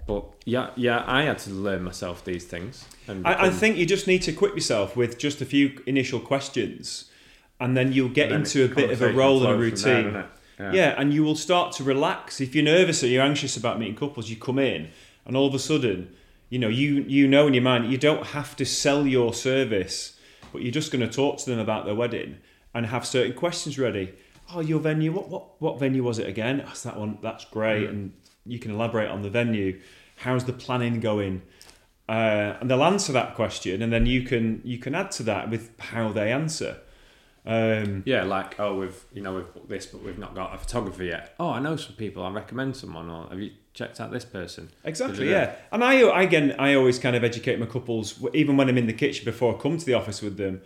But 0.09 0.25
yeah, 0.43 0.71
yeah, 0.75 1.03
I 1.05 1.21
had 1.21 1.37
to 1.39 1.51
learn 1.51 1.83
myself 1.83 2.25
these 2.25 2.43
things. 2.43 2.83
And 3.07 3.27
I, 3.27 3.45
I 3.45 3.49
think 3.51 3.77
you 3.77 3.85
just 3.85 4.07
need 4.07 4.23
to 4.23 4.31
equip 4.31 4.55
yourself 4.55 4.97
with 4.97 5.19
just 5.19 5.39
a 5.39 5.45
few 5.45 5.83
initial 5.85 6.19
questions, 6.19 7.11
and 7.59 7.77
then 7.77 7.93
you'll 7.93 8.09
get 8.09 8.29
then 8.29 8.39
into 8.39 8.65
a 8.65 8.67
bit 8.67 8.89
of 8.89 9.03
a 9.03 9.13
role 9.13 9.45
and 9.45 9.45
a 9.45 9.69
from 9.69 9.83
there, 9.83 10.03
routine. 10.03 10.73
yeah. 10.73 10.95
and 10.97 11.13
you 11.13 11.23
will 11.23 11.35
start 11.35 11.73
to 11.73 11.83
relax. 11.83 12.41
If 12.41 12.55
you're 12.55 12.63
nervous 12.63 13.03
or 13.03 13.07
you're 13.07 13.21
anxious 13.21 13.55
about 13.55 13.77
meeting 13.77 13.95
couples, 13.95 14.31
you 14.31 14.35
come 14.35 14.57
in, 14.57 14.89
and 15.25 15.37
all 15.37 15.45
of 15.45 15.53
a 15.53 15.59
sudden, 15.59 16.11
you 16.49 16.57
know, 16.57 16.69
you 16.69 17.03
you 17.03 17.27
know 17.27 17.45
in 17.45 17.53
your 17.53 17.61
mind 17.61 17.91
you 17.91 17.99
don't 17.99 18.25
have 18.27 18.55
to 18.55 18.65
sell 18.65 19.05
your 19.05 19.31
service, 19.31 20.17
but 20.51 20.63
you're 20.63 20.71
just 20.71 20.91
going 20.91 21.07
to 21.07 21.15
talk 21.15 21.37
to 21.37 21.45
them 21.47 21.59
about 21.59 21.85
their 21.85 21.93
wedding 21.93 22.39
and 22.73 22.87
have 22.87 23.05
certain 23.05 23.33
questions 23.33 23.77
ready. 23.77 24.15
Oh, 24.55 24.61
your 24.61 24.79
venue. 24.79 25.11
What 25.11 25.29
what 25.29 25.61
what 25.61 25.79
venue 25.79 26.01
was 26.01 26.17
it 26.17 26.25
again? 26.25 26.63
That's 26.65 26.81
that 26.81 26.97
one. 26.97 27.19
That's 27.21 27.45
great, 27.45 27.85
mm. 27.85 27.89
and 27.89 28.13
you 28.47 28.57
can 28.57 28.71
elaborate 28.71 29.09
on 29.09 29.21
the 29.21 29.29
venue. 29.29 29.79
How's 30.19 30.45
the 30.45 30.53
planning 30.53 30.99
going? 30.99 31.41
Uh, 32.07 32.57
and 32.59 32.69
they'll 32.69 32.83
answer 32.83 33.13
that 33.13 33.35
question, 33.35 33.81
and 33.81 33.93
then 33.93 34.05
you 34.05 34.23
can 34.23 34.61
you 34.63 34.77
can 34.79 34.95
add 34.95 35.11
to 35.11 35.23
that 35.23 35.49
with 35.49 35.71
how 35.79 36.11
they 36.11 36.31
answer. 36.31 36.77
Um, 37.45 38.03
Yeah, 38.05 38.23
like 38.23 38.59
oh, 38.59 38.79
we've 38.79 39.03
you 39.13 39.21
know 39.21 39.35
we've 39.35 39.53
booked 39.53 39.69
this, 39.69 39.85
but 39.85 40.03
we've 40.03 40.17
not 40.17 40.33
got 40.35 40.53
a 40.53 40.57
photographer 40.57 41.03
yet. 41.03 41.35
Oh, 41.39 41.51
I 41.51 41.59
know 41.59 41.75
some 41.75 41.95
people. 41.95 42.23
I 42.23 42.31
recommend 42.31 42.75
someone. 42.75 43.09
Or 43.09 43.29
have 43.29 43.39
you 43.39 43.51
checked 43.73 44.01
out 44.01 44.11
this 44.11 44.25
person? 44.25 44.71
Exactly, 44.83 45.27
Da-da-da. 45.27 45.51
yeah. 45.51 45.55
And 45.71 45.83
I 45.83 45.93
again, 46.23 46.55
I 46.57 46.73
always 46.73 46.97
kind 46.99 47.15
of 47.15 47.23
educate 47.23 47.59
my 47.59 47.65
couples, 47.67 48.19
even 48.33 48.57
when 48.57 48.69
I'm 48.69 48.77
in 48.77 48.87
the 48.87 48.93
kitchen 48.93 49.23
before 49.23 49.55
I 49.55 49.61
come 49.61 49.77
to 49.77 49.85
the 49.85 49.93
office 49.93 50.21
with 50.21 50.37
them, 50.37 50.61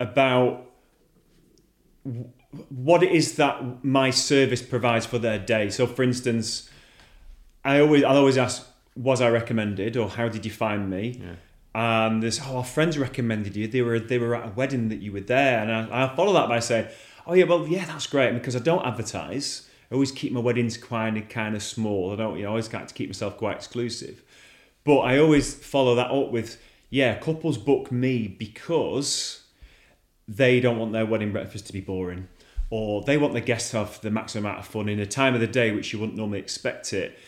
about 0.00 0.70
what 2.68 3.02
it 3.02 3.10
is 3.12 3.34
that 3.36 3.84
my 3.84 4.10
service 4.10 4.62
provides 4.62 5.04
for 5.04 5.18
their 5.18 5.38
day. 5.38 5.68
So, 5.70 5.86
for 5.86 6.02
instance, 6.02 6.70
I 7.64 7.80
always, 7.80 8.04
I 8.04 8.14
always 8.14 8.38
ask, 8.38 8.66
was 8.96 9.20
I 9.20 9.28
recommended, 9.28 9.96
or 9.96 10.08
how 10.08 10.28
did 10.28 10.44
you 10.44 10.50
find 10.50 10.90
me? 10.90 11.20
Yeah. 11.22 11.34
And 11.74 12.22
there's, 12.22 12.40
oh, 12.40 12.56
our 12.56 12.64
friends 12.64 12.96
recommended 12.96 13.54
you. 13.54 13.68
They 13.68 13.82
were, 13.82 14.00
they 14.00 14.18
were 14.18 14.34
at 14.34 14.46
a 14.46 14.52
wedding 14.52 14.88
that 14.88 15.02
you 15.02 15.12
were 15.12 15.20
there, 15.20 15.60
and 15.60 15.70
I, 15.70 16.04
I 16.04 16.16
follow 16.16 16.32
that 16.32 16.48
by 16.48 16.58
saying, 16.58 16.88
oh 17.26 17.34
yeah, 17.34 17.44
well, 17.44 17.66
yeah, 17.68 17.84
that's 17.84 18.06
great 18.06 18.32
because 18.32 18.56
I 18.56 18.60
don't 18.60 18.84
advertise. 18.86 19.68
I 19.90 19.94
always 19.94 20.10
keep 20.10 20.32
my 20.32 20.40
weddings 20.40 20.76
kind 20.76 21.16
of 21.16 21.28
kind 21.28 21.54
of 21.54 21.62
small. 21.62 22.12
I 22.12 22.16
don't, 22.16 22.36
you 22.36 22.42
know, 22.42 22.48
I 22.48 22.50
always 22.50 22.72
like 22.72 22.88
to 22.88 22.94
keep 22.94 23.08
myself 23.08 23.36
quite 23.36 23.56
exclusive. 23.56 24.22
But 24.84 25.00
I 25.00 25.18
always 25.18 25.54
follow 25.54 25.94
that 25.96 26.10
up 26.10 26.30
with, 26.30 26.60
yeah, 26.90 27.16
couples 27.18 27.58
book 27.58 27.92
me 27.92 28.26
because 28.26 29.42
they 30.26 30.60
don't 30.60 30.78
want 30.78 30.92
their 30.92 31.06
wedding 31.06 31.32
breakfast 31.32 31.66
to 31.66 31.72
be 31.72 31.80
boring, 31.80 32.28
or 32.70 33.02
they 33.02 33.18
want 33.18 33.34
the 33.34 33.40
guests 33.40 33.72
to 33.72 33.78
have 33.78 34.00
the 34.00 34.10
maximum 34.10 34.46
amount 34.46 34.60
of 34.60 34.66
fun 34.66 34.88
in 34.88 34.98
a 34.98 35.06
time 35.06 35.34
of 35.34 35.40
the 35.40 35.46
day 35.46 35.72
which 35.72 35.92
you 35.92 35.98
wouldn't 35.98 36.16
normally 36.16 36.38
expect 36.38 36.92
it, 36.92 37.18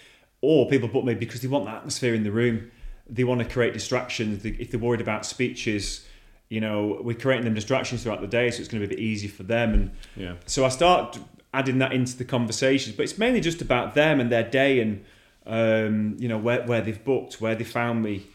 or 0.41 0.68
people 0.68 0.89
book 0.89 1.05
me 1.05 1.14
because 1.14 1.41
they 1.41 1.49
want 1.49 1.64
the 1.64 1.70
atmosphere 1.70 2.14
in 2.14 2.22
the 2.24 2.30
room. 2.32 2.70
They 3.09 3.24
want 3.24 3.41
to 3.41 3.47
create 3.49 3.72
distractions. 3.72 4.45
If 4.45 4.70
they're 4.70 4.78
worried 4.80 5.01
about 5.01 5.24
speeches, 5.26 6.07
you 6.49 6.61
know, 6.61 7.01
we're 7.03 7.16
creating 7.16 7.45
them 7.45 7.55
distractions 7.55 8.03
throughout 8.03 8.20
the 8.20 8.26
day, 8.26 8.51
so 8.51 8.61
it's 8.61 8.68
going 8.68 8.80
to 8.82 8.86
be 8.89 8.95
a 8.95 8.97
bit 8.97 9.03
easier 9.03 9.30
for 9.30 9.43
them. 9.43 9.74
And 9.74 9.91
Yeah. 10.16 10.34
so 10.47 10.64
I 10.64 10.68
start 10.68 11.18
adding 11.55 11.78
that 11.78 11.93
into 11.93 12.16
the 12.16 12.24
conversations, 12.24 12.95
but 12.97 13.03
it's 13.05 13.18
mainly 13.18 13.41
just 13.41 13.61
about 13.62 13.95
them 13.95 14.20
and 14.20 14.30
their 14.30 14.45
day 14.45 14.80
and 14.80 15.05
um, 15.47 16.16
you 16.18 16.28
know 16.28 16.36
where, 16.36 16.62
where 16.66 16.82
they've 16.82 17.03
booked, 17.03 17.41
where 17.41 17.55
they 17.55 17.64
found 17.64 18.03
me. 18.03 18.26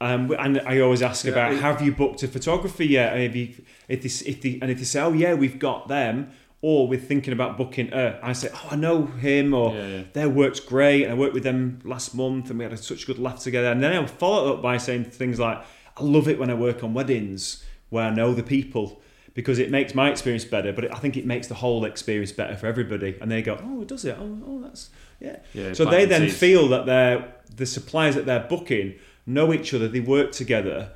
Um, 0.00 0.30
and 0.38 0.60
I 0.60 0.80
always 0.80 1.02
ask 1.02 1.24
Yeah, 1.24 1.32
about 1.32 1.52
it- 1.52 1.60
have 1.60 1.80
you 1.82 1.92
booked 1.92 2.22
a 2.22 2.28
photography 2.28 2.86
yet? 2.86 3.12
And 3.12 3.22
if, 3.22 3.36
you, 3.36 3.54
if, 3.88 4.02
they, 4.02 4.30
if 4.30 4.40
they, 4.42 4.58
and 4.60 4.70
if 4.70 4.78
they 4.78 4.84
say, 4.84 5.00
oh 5.00 5.12
yeah, 5.12 5.34
we've 5.34 5.58
got 5.58 5.88
them, 5.88 6.30
or 6.66 6.88
we're 6.88 6.98
thinking 6.98 7.34
about 7.34 7.58
booking, 7.58 7.92
uh, 7.92 8.18
I 8.22 8.32
say, 8.32 8.48
oh 8.54 8.68
I 8.70 8.76
know 8.76 9.04
him, 9.04 9.52
or 9.52 9.74
Yeah, 9.74 9.86
yeah. 9.86 10.02
their 10.14 10.30
work's 10.30 10.60
great, 10.60 11.02
and 11.02 11.12
I 11.12 11.14
worked 11.14 11.34
with 11.34 11.42
them 11.42 11.80
last 11.84 12.14
month, 12.14 12.48
and 12.48 12.58
we 12.58 12.64
had 12.64 12.72
a, 12.72 12.78
such 12.78 13.02
a 13.02 13.06
good 13.06 13.18
laugh 13.18 13.40
together. 13.40 13.70
And 13.70 13.82
then 13.82 13.92
I'll 13.92 14.06
follow 14.06 14.48
it 14.48 14.54
up 14.54 14.62
by 14.62 14.78
saying 14.78 15.04
things 15.04 15.38
like, 15.38 15.62
I 15.94 16.02
love 16.02 16.26
it 16.26 16.38
when 16.38 16.48
I 16.48 16.54
work 16.54 16.82
on 16.82 16.94
weddings 16.94 17.62
where 17.90 18.06
I 18.06 18.14
know 18.14 18.32
the 18.32 18.42
people 18.42 19.02
because 19.34 19.58
it 19.58 19.70
makes 19.70 19.94
my 19.94 20.10
experience 20.10 20.46
better, 20.46 20.72
but 20.72 20.90
I 20.90 20.98
think 21.00 21.18
it 21.18 21.26
makes 21.26 21.48
the 21.48 21.54
whole 21.54 21.84
experience 21.84 22.32
better 22.32 22.56
for 22.56 22.66
everybody. 22.66 23.18
And 23.20 23.30
they 23.30 23.42
go, 23.42 23.60
oh, 23.62 23.82
it 23.82 23.88
does 23.88 24.06
it? 24.06 24.16
Oh, 24.18 24.38
oh 24.46 24.62
that's 24.62 24.88
yeah. 25.20 25.40
Yeah, 25.52 25.74
so 25.74 25.84
they 25.84 26.06
then 26.06 26.30
feel 26.30 26.68
that 26.68 26.86
they're 26.86 27.34
the 27.54 27.66
suppliers 27.66 28.14
that 28.14 28.24
they're 28.24 28.46
booking 28.48 28.94
know 29.26 29.52
each 29.52 29.74
other, 29.74 29.86
they 29.86 30.00
work 30.00 30.32
together, 30.32 30.92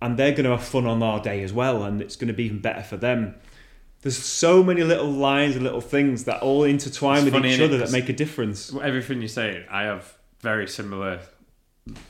and 0.00 0.18
they're 0.18 0.32
going 0.32 0.44
to 0.44 0.50
have 0.50 0.64
fun 0.64 0.84
on 0.84 1.00
our 1.00 1.20
day 1.20 1.44
as 1.44 1.52
well, 1.52 1.84
and 1.84 2.02
it's 2.02 2.16
going 2.16 2.28
to 2.28 2.34
be 2.34 2.44
even 2.44 2.60
better 2.60 2.82
for 2.82 2.96
them. 2.96 3.36
There's 4.02 4.18
so 4.18 4.62
many 4.62 4.82
little 4.82 5.10
lines 5.10 5.54
and 5.54 5.64
little 5.64 5.80
things 5.80 6.24
that 6.24 6.42
all 6.42 6.64
intertwine 6.64 7.26
It's 7.26 7.32
with 7.32 7.44
each 7.46 7.60
other 7.60 7.78
that 7.78 7.92
make 7.92 8.08
a 8.08 8.12
difference. 8.12 8.74
Everything 8.74 9.22
you 9.22 9.28
say, 9.28 9.64
I 9.70 9.82
have 9.84 10.12
very 10.40 10.66
similar 10.68 11.20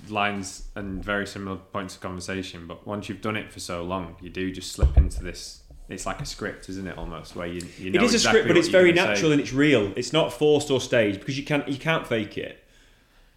lines 0.09 0.69
and 0.75 1.05
very 1.05 1.27
similar 1.27 1.57
points 1.57 1.95
of 1.95 2.01
conversation. 2.01 2.67
But 2.67 2.87
once 2.87 3.09
you've 3.09 3.21
done 3.21 3.37
it 3.37 3.53
for 3.53 3.61
so 3.61 3.83
long, 3.83 4.17
you 4.21 4.31
do 4.31 4.51
just 4.51 4.73
slip 4.73 4.97
into 4.97 5.23
this. 5.23 5.63
It's 5.89 6.07
like 6.07 6.21
a 6.21 6.27
script, 6.27 6.69
isn't 6.71 6.87
it? 6.87 6.97
Almost 6.97 7.37
where 7.37 7.47
you 7.47 7.61
you 7.79 7.91
know 7.91 8.01
it 8.01 8.05
is 8.05 8.15
a 8.15 8.19
script, 8.19 8.49
but 8.49 8.57
it's 8.57 8.69
very 8.69 8.93
gonna 8.93 9.09
say. 9.09 9.13
natural 9.13 9.33
and 9.33 9.41
it's 9.41 9.53
real. 9.53 9.93
It's 9.95 10.13
not 10.13 10.33
forced 10.33 10.71
or 10.71 10.81
staged 10.81 11.21
because 11.21 11.39
you 11.39 11.45
can't 11.45 11.69
you 11.69 11.77
can't 11.77 12.07
fake 12.07 12.39
it. 12.39 12.65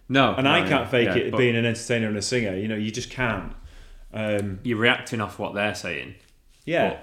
No, 0.08 0.34
And 0.34 0.44
no, 0.44 0.52
I 0.52 0.66
can't 0.66 0.88
fake 0.88 1.08
yeah, 1.08 1.16
it 1.16 1.36
being 1.36 1.56
an 1.56 1.66
entertainer 1.66 2.06
and 2.06 2.16
a 2.16 2.22
singer. 2.22 2.56
You 2.56 2.68
know, 2.68 2.76
you 2.76 2.92
just 2.92 3.10
can't. 3.10 3.52
Um, 4.14 4.60
You're 4.62 4.78
reacting 4.78 5.20
off 5.20 5.38
what 5.38 5.54
they're 5.54 5.74
saying. 5.74 6.14
yeah. 6.64 6.98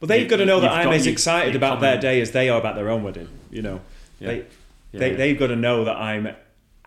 But 0.00 0.08
they've 0.08 0.22
you- 0.22 0.28
got 0.28 0.36
to 0.38 0.46
know 0.46 0.60
that 0.60 0.72
I'm 0.72 0.86
got 0.86 0.94
as 0.94 1.06
excited 1.06 1.54
about 1.54 1.80
their 1.80 1.98
day 1.98 2.20
as 2.20 2.32
they 2.32 2.48
are 2.48 2.58
about 2.58 2.74
their 2.74 2.88
own 2.90 3.02
wedding. 3.02 3.28
You 3.50 3.62
know, 3.62 3.80
Yeah. 4.18 4.28
they, 4.28 4.36
Yeah, 4.38 5.00
they 5.00 5.10
yeah. 5.12 5.16
they've 5.16 5.38
got 5.38 5.48
to 5.48 5.56
know 5.56 5.84
that 5.84 5.96
I'm 5.96 6.28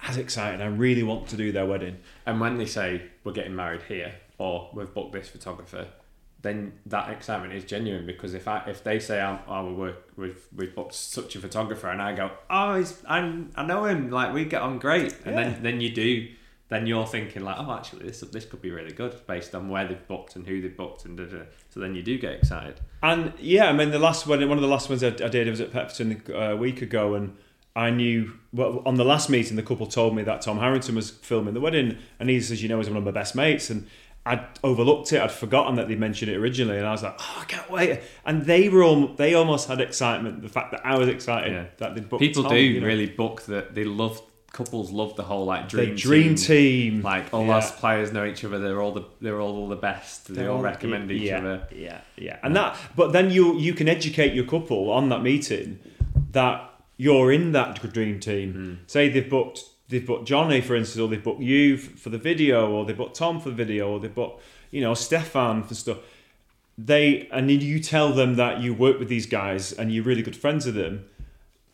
as 0.06 0.18
excited. 0.18 0.62
I 0.62 0.66
really 0.66 1.04
want 1.04 1.28
to 1.30 1.38
do 1.38 1.52
their 1.52 1.66
wedding. 1.66 1.98
And 2.26 2.40
when 2.42 2.58
they 2.58 2.66
say 2.66 3.04
we're 3.24 3.32
getting 3.32 3.56
married 3.56 3.84
here 3.88 4.14
or 4.38 4.70
we've 4.74 4.94
booked 4.94 5.14
this 5.14 5.30
photographer, 5.30 5.88
then 6.42 6.74
that 6.88 7.10
excitement 7.10 7.54
is 7.54 7.64
genuine 7.64 8.06
because 8.06 8.34
if 8.34 8.50
I 8.50 8.64
if 8.68 8.84
they 8.84 9.00
say 9.00 9.22
I'm, 9.22 9.40
oh 9.48 9.66
we 9.68 9.74
work 9.76 9.96
we've 10.18 10.42
we've 10.54 10.76
booked 10.76 10.94
such 10.94 11.38
a 11.38 11.40
photographer 11.40 11.88
and 11.88 12.02
I 12.02 12.14
go 12.14 12.32
oh 12.50 12.76
he's, 12.76 13.02
I'm 13.08 13.52
I 13.56 13.64
know 13.66 13.86
him 13.86 14.10
like 14.12 14.34
we 14.34 14.44
get 14.44 14.62
on 14.62 14.78
great 14.78 15.16
and 15.24 15.38
then 15.38 15.64
then 15.64 15.80
you 15.80 15.90
do 15.92 16.28
then 16.70 16.88
you're 16.88 17.06
thinking 17.06 17.44
like 17.44 17.58
oh 17.60 17.72
actually 17.74 18.04
this 18.06 18.22
this 18.22 18.46
could 18.46 18.62
be 18.62 18.72
really 18.72 18.94
good 18.94 19.16
based 19.28 19.54
on 19.54 19.70
where 19.70 19.88
they've 19.88 20.08
booked 20.08 20.36
and 20.36 20.48
who 20.48 20.62
they've 20.62 20.76
booked 20.76 21.06
and 21.06 21.18
da, 21.18 21.26
da. 21.26 21.44
so 21.70 21.80
then 21.80 21.94
you 21.94 22.02
do 22.02 22.18
get 22.18 22.34
excited. 22.34 22.80
And 23.04 23.34
yeah, 23.40 23.66
I 23.66 23.74
mean, 23.74 23.92
the 23.92 24.00
last 24.00 24.26
one, 24.28 24.40
one 24.48 24.58
of 24.58 24.62
the 24.62 24.68
last 24.68 24.90
ones 24.90 25.04
I, 25.04 25.08
I 25.08 25.28
did 25.28 25.48
was 25.48 25.60
at 25.62 25.72
Pepperton 25.72 26.30
uh, 26.30 26.54
a 26.54 26.56
week 26.56 26.82
ago, 26.82 27.16
and 27.16 27.36
I 27.76 27.90
knew 27.90 28.34
well, 28.54 28.82
on 28.86 28.96
the 28.96 29.04
last 29.04 29.30
meeting, 29.30 29.56
the 29.58 29.64
couple 29.64 29.88
told 29.88 30.16
me 30.16 30.24
that 30.24 30.42
Tom 30.42 30.58
Harrington 30.60 30.96
was 30.96 31.10
filming 31.12 31.54
the 31.54 31.60
wedding, 31.60 31.98
and 32.20 32.30
he 32.30 32.40
says, 32.40 32.64
you 32.64 32.70
know, 32.70 32.78
he's 32.78 32.88
one 32.90 32.98
of 32.98 33.04
my 33.04 33.12
best 33.12 33.36
mates, 33.36 33.70
and 33.70 33.88
I'd 34.26 34.46
overlooked 34.64 35.12
it, 35.12 35.22
I'd 35.22 35.32
forgotten 35.32 35.76
that 35.76 35.90
they 35.90 35.96
mentioned 35.96 36.32
it 36.32 36.38
originally, 36.38 36.78
and 36.78 36.88
I 36.88 36.92
was 36.92 37.04
like, 37.04 37.16
oh, 37.20 37.38
I 37.42 37.46
can't 37.46 37.70
wait. 37.70 38.00
And 38.26 38.46
they 38.46 38.70
were 38.70 38.84
all, 38.84 39.08
they 39.08 39.34
almost 39.34 39.68
had 39.68 39.82
excitement, 39.82 40.42
the 40.42 40.50
fact 40.50 40.72
that 40.72 40.86
I 40.86 40.98
was 40.98 41.10
excited 41.10 41.52
Yeah. 41.52 41.66
that 41.78 41.96
they'd 41.96 42.08
booked 42.08 42.22
People 42.22 42.44
Tom, 42.44 42.54
do 42.54 42.58
you 42.58 42.80
know. 42.80 42.88
really 42.88 43.08
book 43.08 43.42
that 43.48 43.76
they 43.76 43.84
love 43.84 44.22
couples 44.54 44.92
love 44.92 45.16
the 45.18 45.24
whole 45.24 45.46
like 45.46 45.64
the 45.70 45.78
dream 45.78 45.96
dream 45.96 46.36
team, 46.36 47.02
like 47.02 47.26
all 47.34 47.46
Yeah. 47.46 47.56
our 47.56 47.62
suppliers 47.62 48.14
know 48.14 48.24
each 48.24 48.46
other 48.46 48.60
they're 48.60 48.82
all 48.82 48.94
the 48.94 49.04
they're 49.20 49.42
all 49.42 49.56
all 49.58 49.68
the 49.68 49.76
best 49.76 50.28
they 50.28 50.36
They're 50.36 50.50
all 50.52 50.58
all- 50.58 50.64
recommend 50.64 51.12
each 51.12 51.24
yeah, 51.24 51.40
other 51.40 51.68
Yeah, 51.76 52.00
yeah, 52.18 52.38
and 52.44 52.56
that. 52.56 52.78
But 52.96 53.12
then 53.12 53.30
you 53.32 53.58
you 53.60 53.74
can 53.74 53.90
educate 53.90 54.34
your 54.34 54.46
couple 54.46 54.90
on 54.92 55.10
that 55.10 55.22
meeting 55.22 55.80
that 56.32 56.70
you're 56.98 57.32
in 57.32 57.52
that 57.52 57.82
dream 57.92 58.20
team. 58.20 58.54
Hmm. 58.54 58.74
Say 58.88 59.10
they've 59.10 59.30
booked 59.30 59.60
they've 59.90 60.06
booked 60.06 60.28
Johnny 60.28 60.62
for 60.62 60.76
instance, 60.76 61.00
or 61.02 61.08
they've 61.10 61.24
booked 61.24 61.42
you 61.42 61.76
for 61.78 62.10
the 62.10 62.18
video, 62.20 62.70
or 62.72 62.86
they've 62.86 62.96
booked 62.98 63.16
Tom 63.18 63.40
for 63.42 63.50
the 63.50 63.56
video, 63.56 63.90
or 63.92 64.00
they've 64.00 64.14
booked 64.22 64.42
you 64.72 64.82
know 64.82 64.94
Stefan 64.94 65.64
for 65.64 65.74
stuff. 65.76 65.98
They 66.78 67.28
and 67.32 67.50
then 67.50 67.62
you 67.62 67.80
tell 67.80 68.14
them 68.14 68.36
that 68.36 68.60
you 68.62 68.74
work 68.74 68.98
with 69.00 69.08
these 69.08 69.26
guys 69.26 69.72
and 69.74 69.92
you're 69.94 70.04
really 70.04 70.22
good 70.24 70.36
friends 70.36 70.66
with 70.68 70.76
them. 70.76 71.06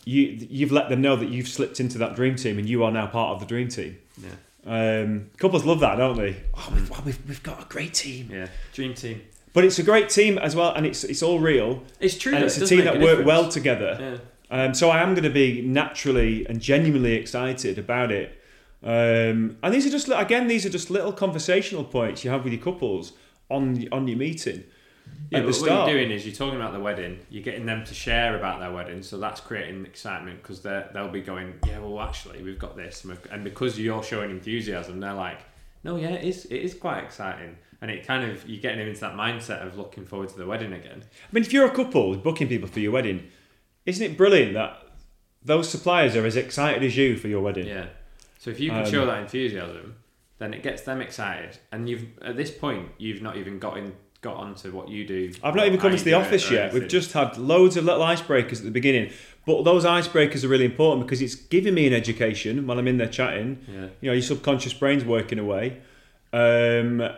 You 0.06 0.38
you've 0.50 0.72
let 0.72 0.89
them 0.89 1.02
know 1.02 1.16
that 1.16 1.30
you've 1.30 1.47
slipped 1.47 1.80
into 1.80 1.97
that 2.00 2.16
dream 2.16 2.36
team 2.36 2.58
and 2.58 2.68
you 2.68 2.84
are 2.84 2.91
now 2.91 3.08
part 3.08 3.34
of 3.34 3.39
the 3.39 3.45
dream 3.45 3.68
team. 3.68 3.97
yeah 4.22 4.30
Um, 4.66 5.30
couples 5.38 5.66
love 5.66 5.80
that, 5.82 5.95
don't 5.97 6.18
they? 6.18 6.36
Oh, 6.56 6.70
we've, 6.74 6.89
wow, 6.89 7.02
we've, 7.06 7.20
we've 7.28 7.43
got 7.43 7.62
a 7.62 7.66
great 7.66 7.93
team. 7.93 8.30
yeah 8.32 8.47
dream 8.74 8.93
team 8.93 9.22
But 9.54 9.66
it's 9.66 9.80
a 9.80 9.84
great 9.84 10.10
team 10.10 10.38
as 10.38 10.56
well, 10.56 10.72
and 10.74 10.86
it's 10.86 11.04
it's 11.04 11.22
all 11.24 11.39
real, 11.39 11.84
it's 12.00 12.18
true 12.18 12.34
and 12.34 12.43
it's 12.43 12.58
a 12.58 12.66
team 12.66 12.86
that 12.86 12.97
a 12.97 13.00
work 13.00 13.26
well 13.26 13.50
together. 13.50 13.97
yeah 14.00 14.66
Um, 14.66 14.74
so 14.74 14.89
I 14.89 15.02
am 15.04 15.14
going 15.14 15.26
to 15.34 15.38
be 15.45 15.62
naturally 15.62 16.45
and 16.47 16.60
genuinely 16.60 17.14
excited 17.14 17.78
about 17.78 18.12
it. 18.12 18.30
Um, 18.84 19.58
and 19.62 19.74
these 19.74 19.86
are 19.86 19.91
just 19.91 20.08
li- 20.08 20.16
again, 20.16 20.47
these 20.47 20.66
are 20.66 20.70
just 20.70 20.89
little 20.89 21.12
conversational 21.14 21.84
points 21.84 22.24
you 22.24 22.32
have 22.32 22.43
with 22.45 22.54
your 22.54 22.62
couples 22.64 23.14
on 23.50 23.86
on 23.91 24.08
your 24.08 24.18
meeting 24.18 24.64
Yeah, 25.30 25.41
but 25.41 25.55
what 25.57 25.70
you're 25.70 25.86
doing 25.86 26.12
is 26.12 26.26
you're 26.26 26.36
talking 26.36 26.55
about 26.60 26.74
the 26.74 26.80
wedding. 26.80 27.20
You're 27.30 27.43
getting 27.43 27.66
them 27.66 27.86
to 27.86 27.93
share 27.93 28.36
about 28.36 28.60
their 28.60 28.72
wedding, 28.72 29.03
so 29.03 29.20
that's 29.20 29.39
creating 29.39 29.86
excitement 29.86 30.41
because 30.41 30.62
they 30.62 30.86
they'll 30.91 31.07
be 31.07 31.22
going, 31.22 31.53
yeah, 31.68 31.80
well, 31.80 31.99
actually, 32.01 32.41
we've 32.41 32.57
got 32.57 32.76
this, 32.76 33.03
and, 33.03 33.18
and 33.32 33.43
because 33.43 33.80
you're 33.80 34.01
showing 34.03 34.32
enthusiasm, 34.32 34.99
they're 34.99 35.14
like, 35.14 35.39
no, 35.84 35.97
yeah, 35.97 36.10
it 36.10 36.24
is, 36.26 36.45
it 36.45 36.57
is 36.57 36.74
quite 36.74 37.03
exciting, 37.03 37.57
and 37.82 37.91
it 37.91 38.07
kind 38.07 38.30
of 38.30 38.47
you're 38.49 38.60
getting 38.62 38.80
them 38.80 38.88
into 38.88 39.01
that 39.01 39.14
mindset 39.14 39.66
of 39.66 39.78
looking 39.78 40.05
forward 40.05 40.30
to 40.30 40.38
the 40.38 40.47
wedding 40.47 40.74
again. 40.74 41.03
I 41.03 41.28
mean, 41.32 41.43
if 41.43 41.53
you're 41.53 41.68
a 41.68 41.76
couple 41.76 42.16
booking 42.18 42.47
people 42.47 42.68
for 42.68 42.80
your 42.80 42.91
wedding, 42.91 43.28
isn't 43.86 44.03
it 44.03 44.18
brilliant 44.18 44.53
that 44.55 44.82
those 45.43 45.70
suppliers 45.70 46.16
are 46.16 46.26
as 46.26 46.36
excited 46.36 46.84
as 46.84 46.97
you 46.97 47.18
for 47.18 47.28
your 47.28 47.41
wedding? 47.41 47.68
Yeah. 47.68 47.86
So 48.39 48.49
if 48.49 48.60
you 48.60 48.72
can 48.72 48.84
Um, 48.84 48.91
show 48.91 49.05
that 49.05 49.22
enthusiasm, 49.22 49.95
then 50.39 50.53
it 50.53 50.64
gets 50.64 50.82
them 50.82 51.01
excited, 51.01 51.60
and 51.72 51.88
you've 51.88 52.07
at 52.24 52.36
this 52.36 52.49
point 52.49 52.89
you've 52.97 53.22
not 53.22 53.38
even 53.38 53.60
got 53.60 53.78
in, 53.78 53.93
got 54.22 54.36
onto 54.36 54.72
what 54.72 54.89
you 54.89 55.05
do. 55.05 55.34
I've 55.41 55.55
not 55.55 55.65
even 55.65 55.80
come 55.80 55.93
into 55.93 56.03
the 56.03 56.13
office 56.13 56.51
yet. 56.51 56.74
We've 56.74 56.88
just 56.88 57.13
had 57.13 57.38
loads 57.38 57.78
of 57.78 57.86
little 57.86 58.01
icebreakers 58.01 58.57
at 58.57 58.63
the 58.63 58.72
beginning. 58.72 59.11
But 59.45 59.63
those 59.63 59.86
icebreakers 59.86 60.43
are 60.43 60.49
really 60.49 60.65
important 60.65 61.05
because 61.05 61.22
it's 61.22 61.36
giving 61.36 61.74
me 61.74 61.88
an 61.88 61.93
education 61.93 62.67
while 62.67 62.78
I'm 62.78 62.88
in 62.88 62.97
there 62.97 63.07
chatting. 63.07 63.59
Yeah. 63.67 63.88
You 64.01 64.09
know, 64.09 64.13
your 64.13 64.22
subconscious 64.22 64.74
brain's 64.74 65.05
working 65.05 65.39
away. 65.39 65.82
Um, 66.34 67.09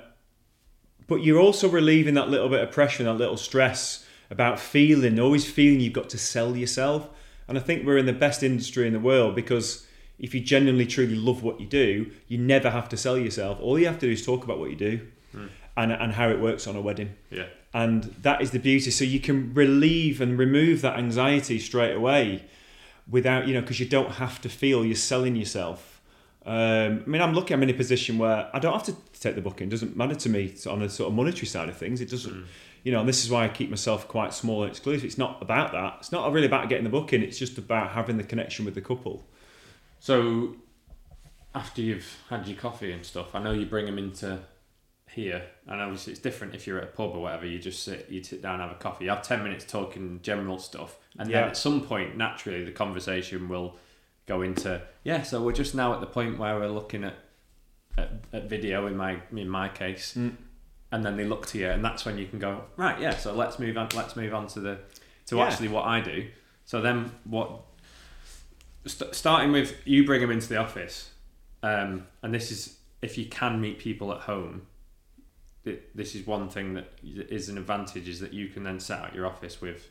but 1.08 1.24
you're 1.24 1.40
also 1.40 1.68
relieving 1.68 2.14
that 2.14 2.30
little 2.30 2.48
bit 2.48 2.62
of 2.62 2.72
pressure 2.72 3.04
and 3.04 3.08
that 3.08 3.22
little 3.22 3.36
stress 3.36 4.06
about 4.30 4.60
feeling, 4.60 5.20
always 5.20 5.50
feeling 5.50 5.82
you've 5.82 5.94
got 5.94 6.10
to 6.10 6.18
sell 6.18 6.56
yourself. 6.56 7.10
And 7.48 7.58
I 7.58 7.62
think 7.62 7.86
we're 7.86 7.98
in 7.98 8.06
the 8.06 8.14
best 8.14 8.44
industry 8.44 8.88
in 8.88 8.94
the 8.94 9.00
world 9.00 9.36
because 9.36 9.86
if 10.20 10.34
you 10.34 10.40
genuinely 10.40 10.86
truly 10.86 11.16
love 11.16 11.44
what 11.44 11.60
you 11.60 11.66
do, 11.66 12.12
you 12.28 12.38
never 12.38 12.70
have 12.70 12.88
to 12.90 12.98
sell 12.98 13.18
yourself. 13.18 13.60
All 13.60 13.78
you 13.78 13.88
have 13.88 14.00
to 14.00 14.06
do 14.06 14.12
is 14.14 14.26
talk 14.26 14.44
about 14.44 14.60
what 14.60 14.70
you 14.70 14.78
do 14.78 15.02
and, 15.82 15.92
and 15.92 16.14
how 16.14 16.28
it 16.30 16.40
works 16.40 16.68
on 16.68 16.76
a 16.76 16.82
wedding. 16.82 17.12
Yeah. 17.30 17.48
and 17.74 18.04
that 18.22 18.42
is 18.42 18.52
the 18.52 18.60
beauty. 18.60 18.92
So 18.92 19.04
you 19.06 19.20
can 19.20 19.54
relieve 19.54 20.22
and 20.22 20.38
remove 20.38 20.82
that 20.82 20.98
anxiety 20.98 21.58
straight 21.60 21.96
away 21.96 22.44
without 23.10 23.48
you 23.48 23.54
know 23.54 23.62
because 23.62 23.80
you 23.80 23.88
don't 23.88 24.14
have 24.24 24.40
to 24.42 24.50
feel 24.50 24.86
you're 24.86 24.96
selling 24.96 25.36
yourself. 25.36 26.02
Um, 26.46 27.04
I 27.06 27.10
mean 27.10 27.22
I'm 27.22 27.34
lucky 27.34 27.54
I'm 27.54 27.64
in 27.64 27.70
a 27.70 27.74
position 27.74 28.18
where 28.18 28.50
I 28.54 28.60
don't 28.60 28.74
have 28.74 28.84
to 28.92 28.96
take 29.20 29.36
the 29.36 29.42
booking. 29.42 29.68
It 29.68 29.72
doesn't 29.72 29.96
matter 29.96 30.16
to 30.16 30.30
me 30.30 30.56
on 30.70 30.82
a 30.82 30.90
sort 30.90 31.08
of 31.10 31.14
monetary 31.16 31.48
side 31.48 31.70
of 31.70 31.78
things. 31.78 32.02
It 32.02 32.10
doesn't 32.10 32.46
you 32.84 32.92
know 32.92 33.00
and 33.02 33.10
this 33.10 33.24
is 33.24 33.30
why 33.32 33.46
I 33.46 33.50
keep 33.50 33.70
myself 33.70 34.08
quite 34.08 34.34
small 34.34 34.64
and 34.64 34.72
exclusive. 34.72 35.06
It's 35.06 35.18
not 35.18 35.42
about 35.42 35.72
that. 35.74 35.98
It's 36.00 36.12
not 36.12 36.32
really 36.32 36.48
about 36.48 36.70
getting 36.70 36.84
the 36.84 36.90
booking. 36.90 37.22
It's 37.22 37.38
just 37.38 37.58
about 37.58 37.92
having 37.92 38.18
the 38.18 38.24
connection 38.24 38.66
with 38.66 38.76
the 38.76 38.82
couple. 38.82 39.24
So 40.00 40.56
after 41.54 41.82
you've 41.82 42.18
had 42.30 42.48
your 42.48 42.58
coffee 42.58 42.92
and 42.92 43.06
stuff, 43.06 43.36
I 43.36 43.40
know 43.44 43.52
you 43.52 43.66
bring 43.66 43.86
them 43.86 43.98
into 43.98 44.40
here, 45.14 45.44
and 45.68 45.82
obviously 45.82 46.14
it's 46.14 46.22
different 46.22 46.56
if 46.56 46.66
you're 46.66 46.78
at 46.78 46.84
a 46.86 46.88
pub 46.88 47.12
or 47.16 47.22
whatever. 47.22 47.46
You 47.46 47.60
just 47.60 47.84
sit, 47.84 48.08
you 48.10 48.24
sit 48.24 48.42
down, 48.42 48.60
have 48.60 48.72
a 48.72 48.76
coffee, 48.76 49.06
you 49.06 49.10
have 49.12 49.22
ten 49.24 49.44
minutes 49.44 49.66
talking 49.66 50.20
general 50.24 50.58
stuff, 50.58 50.98
and 51.20 51.30
Yeah. 51.30 51.42
then 51.42 51.50
at 51.50 51.58
some 51.58 51.82
point, 51.82 52.16
naturally, 52.18 52.64
the 52.64 52.72
conversation 52.72 53.50
will 53.50 53.78
go 54.28 54.42
into 54.42 54.82
yeah. 55.04 55.22
So 55.24 55.42
we're 55.44 55.52
just 55.52 55.76
now 55.76 55.94
at 55.94 56.00
the 56.00 56.08
point 56.08 56.38
where 56.38 56.58
we're 56.60 56.68
looking 56.70 57.04
at 57.04 57.16
at, 57.98 58.10
at 58.32 58.50
video 58.50 58.88
in 58.88 58.96
my 58.96 59.22
in 59.32 59.50
my 59.50 59.68
case, 59.70 60.14
Mm. 60.18 60.36
and 60.92 61.04
then 61.06 61.18
they 61.18 61.26
look 61.26 61.46
to 61.48 61.58
you, 61.58 61.68
and 61.70 61.84
that's 61.84 62.06
when 62.06 62.18
you 62.18 62.26
can 62.28 62.40
go 62.40 62.64
right. 62.78 63.00
Yeah, 63.00 63.16
so 63.18 63.34
let's 63.34 63.60
move 63.60 63.78
on. 63.78 63.90
Let's 63.96 64.16
move 64.16 64.34
on 64.34 64.48
to 64.48 64.60
the 64.62 64.80
to 65.28 65.38
Yeah. 65.38 65.46
actually 65.46 65.68
what 65.68 65.86
I 65.86 66.00
do. 66.02 66.28
So 66.66 66.82
then 66.82 67.12
what? 67.26 67.62
St- 68.86 69.14
starting 69.14 69.52
with 69.52 69.76
you 69.86 70.06
bring 70.06 70.22
them 70.22 70.32
into 70.32 70.48
the 70.50 70.58
office, 70.58 71.12
um, 71.62 72.08
and 72.24 72.34
this 72.34 72.50
is 72.52 72.78
if 73.02 73.18
you 73.18 73.26
can 73.26 73.60
meet 73.62 73.78
people 73.80 74.12
at 74.14 74.22
home. 74.22 74.68
It, 75.64 75.96
this 75.96 76.16
is 76.16 76.26
one 76.26 76.50
thing 76.50 76.74
that 76.74 76.92
is 77.04 77.48
an 77.50 77.58
advantage 77.58 78.08
is 78.08 78.20
that 78.20 78.34
you 78.34 78.48
can 78.48 78.64
then 78.64 78.80
set 78.80 79.00
out 79.00 79.14
your 79.16 79.28
office 79.28 79.62
with 79.62 79.90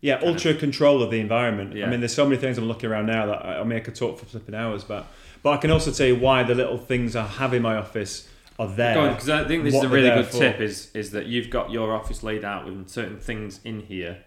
Yeah, 0.00 0.14
Kind 0.16 0.28
of- 0.28 0.34
ultra 0.34 0.54
control 0.54 1.02
of 1.02 1.10
the 1.10 1.20
environment. 1.20 1.74
Yeah. 1.76 1.86
I 1.86 1.90
mean, 1.90 2.00
there's 2.00 2.14
so 2.14 2.24
many 2.24 2.40
things 2.40 2.58
I'm 2.58 2.66
looking 2.66 2.90
around 2.90 3.06
now 3.06 3.26
that 3.26 3.44
I, 3.44 3.54
I 3.58 3.76
I 3.76 3.80
could 3.80 3.94
talk 3.94 4.18
for 4.18 4.26
flipping 4.26 4.54
hours 4.54 4.82
about. 4.84 5.06
But 5.42 5.50
I 5.50 5.56
can 5.58 5.70
also 5.70 5.92
tell 5.92 6.06
you 6.06 6.16
why 6.16 6.42
the 6.42 6.54
little 6.54 6.78
things 6.78 7.14
I 7.14 7.26
have 7.26 7.54
in 7.54 7.62
my 7.62 7.76
office 7.76 8.28
are 8.58 8.66
there. 8.68 9.08
because 9.10 9.28
I 9.28 9.44
think 9.46 9.62
this 9.62 9.74
is 9.74 9.82
a 9.84 9.88
really 9.88 10.10
good 10.10 10.26
for. 10.26 10.38
tip 10.38 10.60
is 10.60 10.90
is 10.94 11.12
that 11.12 11.26
you've 11.26 11.50
got 11.50 11.70
your 11.70 11.92
office 11.94 12.24
laid 12.24 12.44
out 12.44 12.64
with 12.66 12.88
certain 12.88 13.18
things 13.18 13.60
in 13.64 13.80
here 13.80 14.18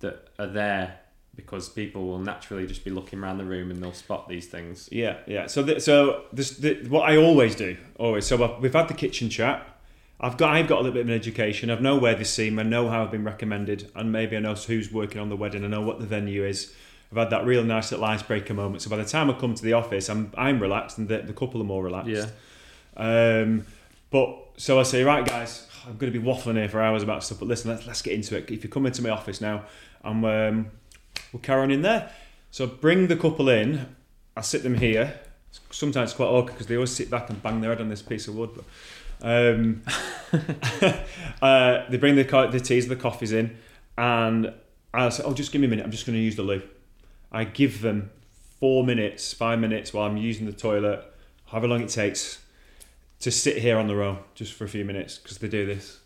that 0.00 0.28
are 0.38 0.46
there 0.46 0.98
because 1.34 1.68
people 1.70 2.06
will 2.06 2.18
naturally 2.18 2.66
just 2.66 2.84
be 2.84 2.90
looking 2.90 3.20
around 3.20 3.38
the 3.38 3.44
room 3.44 3.70
and 3.70 3.82
they'll 3.82 3.92
spot 3.94 4.28
these 4.28 4.46
things. 4.46 4.88
Yeah, 4.92 5.18
yeah. 5.26 5.46
So, 5.46 5.64
th- 5.64 5.80
so 5.80 6.24
this, 6.32 6.58
th- 6.58 6.88
what 6.88 7.08
I 7.08 7.16
always 7.16 7.54
do, 7.54 7.76
always. 7.98 8.26
So 8.26 8.58
we've 8.60 8.72
had 8.72 8.88
the 8.88 8.94
kitchen 8.94 9.30
chat. 9.30 9.64
I've 10.20 10.36
got, 10.36 10.54
I've 10.54 10.66
got 10.66 10.76
a 10.76 10.82
little 10.82 10.94
bit 10.94 11.02
of 11.02 11.08
an 11.08 11.14
education. 11.14 11.70
I 11.70 11.78
know 11.78 11.96
where 11.96 12.14
they 12.14 12.24
seem. 12.24 12.58
I 12.58 12.64
know 12.64 12.88
how 12.88 13.04
I've 13.04 13.10
been 13.10 13.24
recommended, 13.24 13.90
and 13.94 14.10
maybe 14.10 14.36
I 14.36 14.40
know 14.40 14.54
who's 14.54 14.92
working 14.92 15.20
on 15.20 15.28
the 15.28 15.36
wedding. 15.36 15.64
I 15.64 15.68
know 15.68 15.82
what 15.82 16.00
the 16.00 16.06
venue 16.06 16.44
is. 16.44 16.74
I've 17.12 17.18
had 17.18 17.30
that 17.30 17.46
real 17.46 17.62
nice 17.62 17.90
little 17.92 18.04
icebreaker 18.04 18.52
moment. 18.52 18.82
So 18.82 18.90
by 18.90 18.96
the 18.96 19.04
time 19.04 19.30
I 19.30 19.34
come 19.34 19.54
to 19.54 19.62
the 19.62 19.74
office, 19.74 20.08
I'm, 20.08 20.32
I'm 20.36 20.60
relaxed, 20.60 20.98
and 20.98 21.08
the, 21.08 21.18
the 21.18 21.32
couple 21.32 21.60
are 21.60 21.64
more 21.64 21.84
relaxed. 21.84 22.10
Yeah. 22.10 22.26
Um, 22.96 23.64
but 24.10 24.36
so 24.56 24.80
I 24.80 24.82
say, 24.82 25.04
right, 25.04 25.24
guys, 25.24 25.68
I'm 25.86 25.96
going 25.96 26.12
to 26.12 26.18
be 26.18 26.24
waffling 26.24 26.56
here 26.56 26.68
for 26.68 26.82
hours 26.82 27.02
about 27.02 27.22
stuff. 27.22 27.38
But 27.38 27.48
listen, 27.48 27.70
let's 27.70 27.86
let's 27.86 28.02
get 28.02 28.14
into 28.14 28.36
it. 28.36 28.50
If 28.50 28.64
you 28.64 28.70
come 28.70 28.86
into 28.86 29.02
my 29.02 29.10
office 29.10 29.40
now, 29.40 29.64
and 30.02 30.24
um, 30.24 30.70
we'll 31.32 31.40
carry 31.40 31.62
on 31.62 31.70
in 31.70 31.82
there. 31.82 32.10
So 32.50 32.66
bring 32.66 33.06
the 33.06 33.16
couple 33.16 33.48
in. 33.48 33.94
I 34.36 34.40
sit 34.40 34.62
them 34.64 34.74
here. 34.74 35.18
Sometimes 35.70 36.10
it's 36.10 36.16
quite 36.16 36.26
awkward 36.26 36.52
because 36.52 36.66
they 36.66 36.74
always 36.74 36.90
sit 36.90 37.08
back 37.08 37.30
and 37.30 37.42
bang 37.42 37.60
their 37.60 37.70
head 37.70 37.80
on 37.80 37.88
this 37.88 38.02
piece 38.02 38.28
of 38.28 38.34
wood. 38.34 38.50
But, 38.54 38.64
um, 39.22 39.82
uh, 41.42 41.84
they 41.90 41.96
bring 41.96 42.16
the 42.16 42.24
co- 42.24 42.50
the 42.50 42.60
teas, 42.60 42.88
the 42.88 42.96
coffees 42.96 43.32
in, 43.32 43.56
and 43.96 44.52
I 44.94 45.08
say, 45.10 45.22
"Oh, 45.24 45.32
just 45.34 45.52
give 45.52 45.60
me 45.60 45.66
a 45.66 45.70
minute. 45.70 45.84
I'm 45.84 45.90
just 45.90 46.06
going 46.06 46.16
to 46.16 46.22
use 46.22 46.36
the 46.36 46.42
loo." 46.42 46.62
I 47.30 47.44
give 47.44 47.82
them 47.82 48.10
four 48.58 48.84
minutes, 48.84 49.32
five 49.34 49.58
minutes 49.58 49.92
while 49.92 50.06
I'm 50.08 50.16
using 50.16 50.46
the 50.46 50.52
toilet, 50.52 51.04
however 51.46 51.68
long 51.68 51.82
it 51.82 51.90
takes, 51.90 52.42
to 53.20 53.30
sit 53.30 53.58
here 53.58 53.76
on 53.78 53.86
the 53.86 53.94
row 53.96 54.18
just 54.34 54.52
for 54.54 54.64
a 54.64 54.68
few 54.68 54.84
minutes 54.84 55.18
because 55.18 55.38
they 55.38 55.48
do 55.48 55.66
this. 55.66 55.98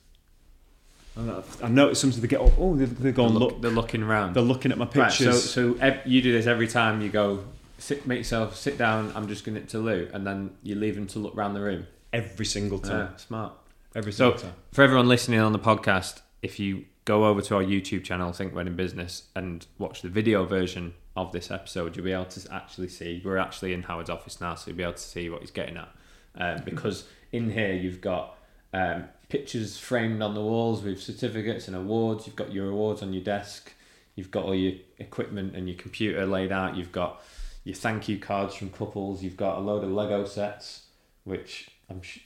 And 1.14 1.30
I, 1.30 1.42
I 1.62 1.68
notice 1.68 2.00
sometimes 2.00 2.20
they 2.22 2.28
get 2.28 2.40
up. 2.40 2.52
Oh, 2.58 2.74
they, 2.74 2.86
they 2.86 3.12
go 3.12 3.22
They're, 3.22 3.26
and 3.30 3.34
look, 3.38 3.52
look. 3.52 3.62
they're 3.62 3.70
looking 3.70 4.02
around. 4.02 4.34
They're 4.34 4.42
looking 4.42 4.72
at 4.72 4.78
my 4.78 4.86
Right, 4.86 5.12
so 5.12 5.24
pictures. 5.26 5.50
so 5.50 5.76
ev- 5.80 6.00
you 6.06 6.22
do 6.22 6.32
this 6.32 6.46
every 6.46 6.66
time 6.68 7.02
you 7.02 7.08
go 7.10 7.44
sit, 7.78 8.06
make 8.06 8.18
yourself 8.18 8.56
sit 8.56 8.78
down. 8.78 9.12
I'm 9.14 9.28
just 9.28 9.44
going 9.44 9.64
to 9.64 9.78
loo, 9.78 10.08
and 10.12 10.26
then 10.26 10.50
you 10.62 10.74
leave 10.74 10.94
them 10.96 11.06
to 11.08 11.18
look 11.18 11.36
around 11.36 11.54
the 11.54 11.60
room. 11.60 11.86
Every 12.12 12.46
single 12.46 12.78
time. 12.78 13.10
Yeah, 13.12 13.16
smart. 13.16 13.52
Every 13.94 14.12
So 14.12 14.30
single 14.30 14.50
time. 14.50 14.60
for 14.72 14.82
everyone 14.82 15.08
listening 15.08 15.40
on 15.40 15.52
the 15.52 15.58
podcast, 15.58 16.20
if 16.42 16.58
you 16.58 16.84
go 17.04 17.26
over 17.26 17.40
to 17.42 17.56
our 17.56 17.62
YouTube 17.62 18.04
channel, 18.04 18.32
Think 18.32 18.54
Wedding 18.54 18.76
Business, 18.76 19.24
and 19.34 19.66
watch 19.78 20.02
the 20.02 20.08
video 20.08 20.44
version 20.44 20.94
of 21.16 21.32
this 21.32 21.50
episode, 21.50 21.96
you'll 21.96 22.04
be 22.04 22.12
able 22.12 22.24
to 22.26 22.52
actually 22.52 22.88
see. 22.88 23.20
We're 23.24 23.36
actually 23.36 23.74
in 23.74 23.82
Howard's 23.82 24.08
office 24.10 24.40
now, 24.40 24.54
so 24.54 24.70
you'll 24.70 24.76
be 24.78 24.82
able 24.82 24.94
to 24.94 24.98
see 24.98 25.28
what 25.28 25.40
he's 25.40 25.50
getting 25.50 25.76
at. 25.76 25.88
Um, 26.34 26.62
because 26.64 27.04
in 27.32 27.50
here 27.50 27.74
you've 27.74 28.00
got 28.00 28.38
um, 28.72 29.04
pictures 29.28 29.76
framed 29.78 30.22
on 30.22 30.34
the 30.34 30.40
walls 30.40 30.82
with 30.82 31.02
certificates 31.02 31.66
and 31.68 31.76
awards. 31.76 32.26
You've 32.26 32.36
got 32.36 32.52
your 32.52 32.70
awards 32.70 33.02
on 33.02 33.12
your 33.12 33.22
desk. 33.22 33.74
You've 34.14 34.30
got 34.30 34.44
all 34.44 34.54
your 34.54 34.74
equipment 34.98 35.54
and 35.54 35.68
your 35.68 35.76
computer 35.76 36.24
laid 36.24 36.52
out. 36.52 36.76
You've 36.76 36.92
got 36.92 37.22
your 37.64 37.74
thank 37.74 38.08
you 38.08 38.18
cards 38.18 38.54
from 38.54 38.70
couples. 38.70 39.22
You've 39.22 39.36
got 39.36 39.58
a 39.58 39.60
load 39.60 39.84
of 39.84 39.90
Lego 39.90 40.24
sets, 40.24 40.86
which 41.24 41.68
I'm 41.90 42.02
sh- 42.02 42.20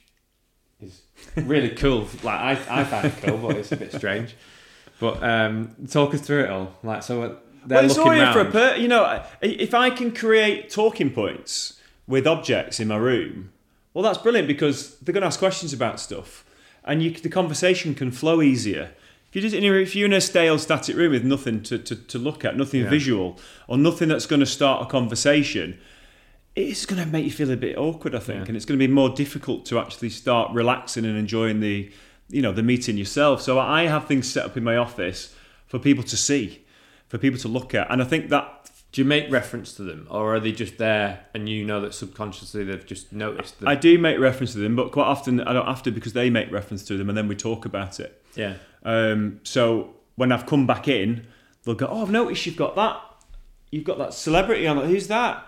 is 0.81 1.01
really 1.35 1.69
cool. 1.69 2.07
Like 2.23 2.39
I, 2.39 2.81
I 2.81 2.83
find 2.83 3.05
it 3.07 3.13
cool, 3.23 3.37
but 3.37 3.57
it's 3.57 3.71
a 3.71 3.77
bit 3.77 3.93
strange. 3.93 4.35
But 4.99 5.21
um, 5.23 5.75
talk 5.89 6.13
us 6.13 6.21
through 6.21 6.45
it 6.45 6.49
all. 6.49 6.73
Like 6.83 7.03
so, 7.03 7.21
uh, 7.23 7.35
they're 7.65 7.77
Well, 7.79 7.85
it's 7.85 7.97
all 7.97 8.11
here 8.11 8.31
for 8.33 8.41
a 8.41 8.51
per- 8.51 8.75
You 8.75 8.87
know, 8.87 9.23
if 9.41 9.73
I 9.73 9.89
can 9.89 10.13
create 10.13 10.69
talking 10.69 11.09
points 11.11 11.79
with 12.07 12.25
objects 12.25 12.79
in 12.79 12.87
my 12.87 12.97
room, 12.97 13.51
well, 13.93 14.03
that's 14.03 14.17
brilliant 14.17 14.47
because 14.47 14.97
they're 14.99 15.13
going 15.13 15.21
to 15.21 15.27
ask 15.27 15.39
questions 15.39 15.73
about 15.73 15.99
stuff, 15.99 16.45
and 16.83 17.01
you, 17.03 17.11
the 17.11 17.29
conversation 17.29 17.93
can 17.95 18.11
flow 18.11 18.41
easier. 18.41 18.91
If 19.29 19.35
you 19.35 19.41
just 19.41 19.55
if 19.55 19.95
you're 19.95 20.05
in 20.05 20.13
a 20.13 20.21
stale, 20.21 20.57
static 20.57 20.95
room 20.95 21.11
with 21.11 21.25
nothing 21.25 21.61
to, 21.63 21.77
to, 21.77 21.95
to 21.95 22.17
look 22.17 22.45
at, 22.45 22.55
nothing 22.55 22.83
Yeah. 22.83 22.89
visual, 22.89 23.37
or 23.67 23.77
nothing 23.77 24.07
that's 24.07 24.25
going 24.25 24.39
to 24.39 24.45
start 24.45 24.83
a 24.83 24.85
conversation, 24.85 25.77
it's 26.57 26.85
going 26.85 27.01
to 27.03 27.07
make 27.09 27.23
you 27.23 27.31
feel 27.31 27.51
a 27.51 27.55
bit 27.57 27.77
awkward, 27.77 28.15
I 28.15 28.19
think, 28.19 28.39
Yeah. 28.39 28.45
and 28.47 28.55
it's 28.57 28.65
going 28.65 28.79
to 28.79 28.87
be 28.87 28.91
more 28.91 29.09
difficult 29.09 29.65
to 29.67 29.79
actually 29.79 30.09
start 30.09 30.51
relaxing 30.53 31.05
and 31.05 31.17
enjoying 31.17 31.59
the, 31.59 31.91
you 32.29 32.41
know, 32.41 32.51
the 32.51 32.63
meeting 32.63 32.97
yourself. 32.97 33.41
So 33.41 33.59
I 33.59 33.83
have 33.85 34.07
things 34.07 34.29
set 34.31 34.45
up 34.45 34.57
in 34.57 34.63
my 34.63 34.75
office 34.77 35.33
for 35.67 35.79
people 35.79 36.03
to 36.05 36.17
see, 36.17 36.65
for 37.07 37.17
people 37.17 37.39
to 37.39 37.47
look 37.47 37.73
at, 37.75 37.89
and 37.91 38.01
I 38.01 38.05
think 38.05 38.29
that 38.29 38.53
Do 38.93 39.01
you 39.01 39.05
make 39.05 39.29
reference 39.29 39.73
to 39.73 39.83
them, 39.83 40.07
or 40.09 40.33
are 40.35 40.39
they 40.39 40.53
just 40.53 40.77
there 40.77 41.25
and 41.33 41.47
you 41.49 41.65
know 41.65 41.81
that 41.81 41.93
subconsciously 41.93 42.63
they've 42.63 42.85
just 42.85 43.11
noticed 43.11 43.59
them? 43.59 43.67
I 43.67 43.75
do 43.75 43.97
make 43.99 44.17
reference 44.17 44.53
to 44.53 44.59
them, 44.59 44.75
but 44.77 44.91
quite 44.93 45.05
often 45.05 45.41
I 45.41 45.51
don't 45.53 45.65
have 45.67 45.83
to 45.83 45.91
because 45.91 46.13
they 46.13 46.29
make 46.29 46.49
reference 46.51 46.83
to 46.85 46.97
them, 46.97 47.09
and 47.09 47.17
then 47.17 47.27
we 47.27 47.35
talk 47.35 47.65
about 47.65 47.99
it. 47.99 48.23
yeah. 48.35 48.53
Um, 48.83 49.41
so 49.43 49.93
when 50.15 50.31
I've 50.31 50.45
come 50.45 50.65
back 50.65 50.87
in, 50.87 51.27
they'll 51.63 51.75
go, 51.75 51.87
"Oh, 51.87 52.01
I've 52.01 52.09
noticed 52.11 52.45
you've 52.45 52.55
got 52.55 52.75
that. 52.77 52.99
You've 53.71 53.83
got 53.83 53.97
that 53.97 54.13
celebrity 54.13 54.65
on 54.65 54.77
it. 54.77 54.87
Who's 54.87 55.07
that? 55.09 55.45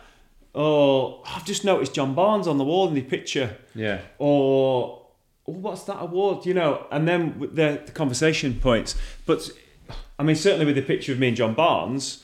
Oh, 0.55 1.21
I've 1.25 1.45
just 1.45 1.63
noticed 1.63 1.93
John 1.93 2.15
Barnes 2.15 2.47
on 2.47 2.57
the 2.57 2.63
wall 2.63 2.87
in 2.87 2.93
the 2.95 3.01
picture. 3.01 3.57
Yeah. 3.75 4.01
Or 4.17 5.05
oh, 5.47 5.51
what's 5.51 5.83
that 5.83 5.97
award? 6.01 6.45
You 6.45 6.53
know." 6.55 6.87
And 6.91 7.07
then 7.07 7.39
the, 7.53 7.81
the 7.85 7.91
conversation 7.91 8.55
points. 8.59 8.95
But 9.25 9.49
I 10.17 10.23
mean, 10.23 10.35
certainly 10.35 10.65
with 10.65 10.75
the 10.75 10.81
picture 10.81 11.11
of 11.11 11.19
me 11.19 11.27
and 11.29 11.37
John 11.37 11.53
Barnes, 11.53 12.23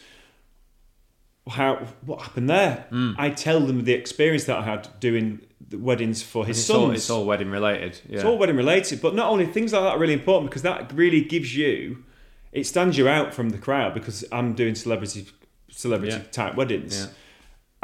how 1.47 1.85
what 2.05 2.21
happened 2.21 2.49
there? 2.49 2.85
Hmm. 2.89 3.11
I 3.17 3.29
tell 3.29 3.59
them 3.59 3.83
the 3.83 3.93
experience 3.93 4.45
that 4.45 4.57
I 4.57 4.63
had 4.63 4.89
doing 4.99 5.41
the 5.67 5.77
weddings 5.77 6.21
for 6.23 6.45
his 6.45 6.57
It's 6.57 6.67
sons. 6.67 6.77
all, 6.79 6.91
it's 6.91 7.09
all 7.09 7.25
wedding 7.25 7.49
related. 7.49 7.99
Yeah. 8.07 8.15
It's 8.15 8.23
all 8.25 8.37
wedding 8.37 8.55
related, 8.57 9.01
but 9.01 9.15
not 9.15 9.29
only 9.29 9.45
things 9.45 9.73
like 9.73 9.83
that 9.83 9.89
are 9.93 9.99
really 9.99 10.13
important 10.13 10.49
because 10.49 10.61
that 10.63 10.91
really 10.93 11.21
gives 11.21 11.55
you, 11.55 12.03
it 12.51 12.65
stands 12.65 12.97
you 12.97 13.07
out 13.07 13.33
from 13.33 13.49
the 13.49 13.57
crowd 13.57 13.93
because 13.93 14.23
I'm 14.31 14.53
doing 14.53 14.75
celebrity, 14.75 15.27
celebrity 15.69 16.17
Yeah. 16.17 16.23
type 16.31 16.55
weddings, 16.55 16.99
Yeah. 16.99 17.07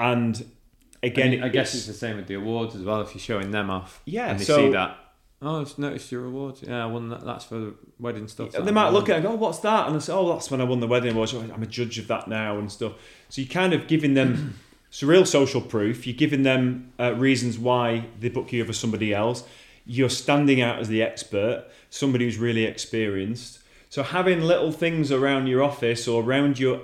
And 0.01 0.43
again, 1.03 1.33
And 1.33 1.45
I 1.45 1.49
guess 1.49 1.69
it's 1.73 1.79
it's, 1.79 1.87
the 1.87 1.93
same 1.93 2.17
with 2.17 2.27
the 2.27 2.35
awards 2.35 2.75
as 2.75 2.81
well. 2.83 3.01
If 3.01 3.13
you're 3.13 3.21
showing 3.21 3.51
them 3.51 3.69
off, 3.69 4.01
Yeah, 4.05 4.29
and 4.31 4.39
they 4.39 4.43
so- 4.43 4.57
see 4.57 4.71
that. 4.71 4.97
Oh, 5.43 5.61
I've 5.61 5.75
noticed 5.79 6.11
your 6.11 6.25
awards. 6.25 6.61
Yeah, 6.61 6.83
I 6.83 6.85
won 6.85 7.09
that. 7.09 7.25
That's 7.25 7.43
for 7.45 7.55
the 7.57 7.73
wedding 7.99 8.27
stuff. 8.27 8.53
and 8.53 8.67
they 8.67 8.71
might 8.71 8.89
look 8.89 9.09
at 9.09 9.13
it 9.13 9.15
and 9.15 9.23
go, 9.25 9.31
oh, 9.31 9.35
"What's 9.37 9.57
that?" 9.61 9.87
And 9.87 9.95
I 9.95 9.99
say, 9.99 10.13
"Oh, 10.13 10.31
that's 10.33 10.51
when 10.51 10.61
I 10.61 10.65
won 10.65 10.81
the 10.81 10.87
wedding 10.87 11.13
awards. 11.13 11.33
I'm 11.33 11.63
a 11.63 11.65
judge 11.65 11.97
of 11.97 12.07
that 12.09 12.27
now 12.27 12.59
and 12.59 12.71
stuff." 12.71 12.93
So 13.29 13.41
you're 13.41 13.49
kind 13.49 13.73
of 13.73 13.87
giving 13.87 14.13
them 14.13 14.59
it's 14.89 15.01
real 15.01 15.25
social 15.25 15.59
proof. 15.61 16.05
You're 16.05 16.15
giving 16.15 16.43
them 16.43 16.93
uh, 16.99 17.15
reasons 17.15 17.57
why 17.57 18.05
they 18.19 18.29
book 18.29 18.53
you 18.53 18.61
over 18.61 18.71
somebody 18.71 19.15
else. 19.15 19.43
You're 19.83 20.09
standing 20.11 20.61
out 20.61 20.77
as 20.77 20.89
the 20.89 21.01
expert, 21.01 21.65
somebody 21.89 22.25
who's 22.25 22.37
really 22.37 22.65
experienced. 22.65 23.57
So 23.89 24.03
having 24.03 24.41
little 24.41 24.71
things 24.71 25.11
around 25.11 25.47
your 25.47 25.63
office 25.63 26.07
or 26.07 26.21
around 26.21 26.59
your 26.59 26.81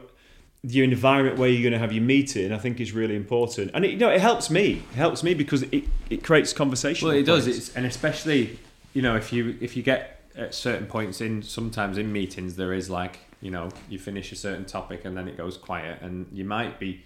your 0.68 0.84
environment 0.84 1.38
where 1.38 1.50
you're 1.50 1.62
going 1.62 1.74
to 1.74 1.80
have 1.80 1.94
your 1.94 2.04
meeting, 2.04 2.52
I 2.52 2.58
think 2.58 2.80
is 2.80 2.92
really 2.92 3.16
important. 3.16 3.72
And 3.74 3.86
it, 3.86 3.92
you 3.92 3.98
know, 3.98 4.10
it 4.10 4.20
helps 4.20 4.50
me. 4.50 4.84
It 4.92 4.96
helps 4.96 5.24
me 5.24 5.34
because 5.34 5.64
it, 5.64 5.86
it 6.10 6.24
creates 6.24 6.52
conversation. 6.54 7.08
Well, 7.08 7.16
it 7.18 7.24
does. 7.24 7.48
It's 7.48 7.76
and 7.76 7.86
especially 7.86 8.60
you 8.94 9.02
know 9.02 9.16
if 9.16 9.32
you 9.32 9.58
if 9.62 9.78
you 9.78 9.84
get 9.84 10.22
at 10.36 10.54
certain 10.54 10.88
points 10.88 11.22
in 11.22 11.42
sometimes 11.42 11.98
in 11.98 12.12
meetings 12.12 12.56
there 12.56 12.72
is 12.74 12.90
like 12.90 13.20
you 13.42 13.50
know 13.50 13.70
you 13.90 13.98
finish 13.98 14.32
a 14.32 14.36
certain 14.36 14.66
topic 14.66 15.04
and 15.06 15.18
then 15.18 15.28
it 15.28 15.36
goes 15.36 15.58
quiet 15.58 16.00
and 16.02 16.28
you 16.32 16.46
might 16.46 16.80
be 16.80 17.04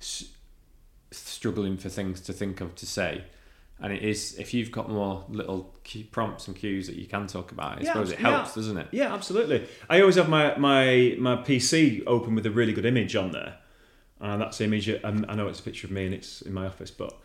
s- 0.00 0.28
struggling 1.10 1.76
for 1.76 1.88
things 1.88 2.20
to 2.20 2.32
think 2.32 2.60
of 2.60 2.74
to 2.76 2.86
say. 2.86 3.24
And 3.82 3.92
it 3.92 4.02
is 4.02 4.38
if 4.38 4.52
you've 4.52 4.70
got 4.70 4.90
more 4.90 5.24
little 5.30 5.74
key 5.84 6.02
prompts 6.04 6.46
and 6.48 6.56
cues 6.56 6.86
that 6.86 6.96
you 6.96 7.06
can 7.06 7.26
talk 7.26 7.50
about. 7.50 7.78
I 7.78 7.80
Yeah, 7.80 7.86
suppose 7.92 8.10
it 8.12 8.20
yeah. 8.20 8.30
helps, 8.30 8.54
doesn't 8.54 8.76
it? 8.76 8.88
Yeah, 8.90 9.14
absolutely. 9.14 9.66
I 9.88 10.00
always 10.00 10.16
have 10.16 10.28
my, 10.28 10.54
my, 10.58 11.16
my 11.18 11.36
PC 11.36 12.02
open 12.06 12.34
with 12.34 12.44
a 12.44 12.50
really 12.50 12.72
good 12.74 12.84
image 12.84 13.16
on 13.16 13.30
there. 13.32 13.56
And 14.20 14.42
that's 14.42 14.58
the 14.58 14.64
image, 14.64 14.90
um, 15.02 15.24
I 15.28 15.34
know 15.34 15.48
it's 15.48 15.60
a 15.60 15.62
picture 15.62 15.86
of 15.86 15.92
me 15.92 16.04
and 16.04 16.14
it's 16.14 16.42
in 16.42 16.52
my 16.52 16.66
office, 16.66 16.90
but 16.90 17.18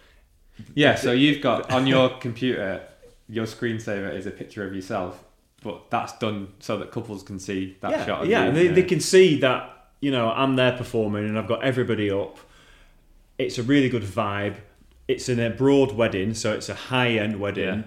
Yeah, 0.74 0.95
so 0.95 1.12
you've 1.12 1.41
got 1.41 1.70
on 1.72 1.88
your 1.88 2.08
computer, 2.20 2.84
your 3.28 3.45
screensaver 3.45 4.14
is 4.16 4.26
a 4.26 4.32
picture 4.32 4.66
of 4.66 4.74
yourself, 4.74 5.22
but 5.62 5.89
that's 5.89 6.18
done 6.20 6.53
so 6.60 6.78
that 6.78 6.91
couples 6.91 7.22
can 7.24 7.38
see 7.38 7.76
that 7.82 7.91
yeah, 7.91 8.06
shot. 8.06 8.22
Of 8.24 8.30
yeah, 8.30 8.43
you. 8.43 8.47
and 8.47 8.58
they, 8.58 8.68
they 8.68 8.84
can 8.84 9.01
see 9.01 9.38
that 9.41 9.89
you 9.99 10.12
know 10.12 10.30
I'm 10.30 10.56
there 10.56 10.72
performing 10.78 11.26
and 11.26 11.38
I've 11.38 11.47
got 11.47 11.64
everybody 11.66 12.10
up. 12.10 12.38
It's 13.38 13.58
a 13.58 13.64
really 13.64 13.89
good 13.89 14.03
vibe. 14.03 14.56
It's 15.08 15.30
in 15.30 15.39
a 15.39 15.49
broad 15.49 15.91
wedding, 15.91 16.34
so 16.34 16.53
it's 16.53 16.70
a 16.70 16.74
high 16.74 17.12
end 17.12 17.39
wedding. 17.39 17.86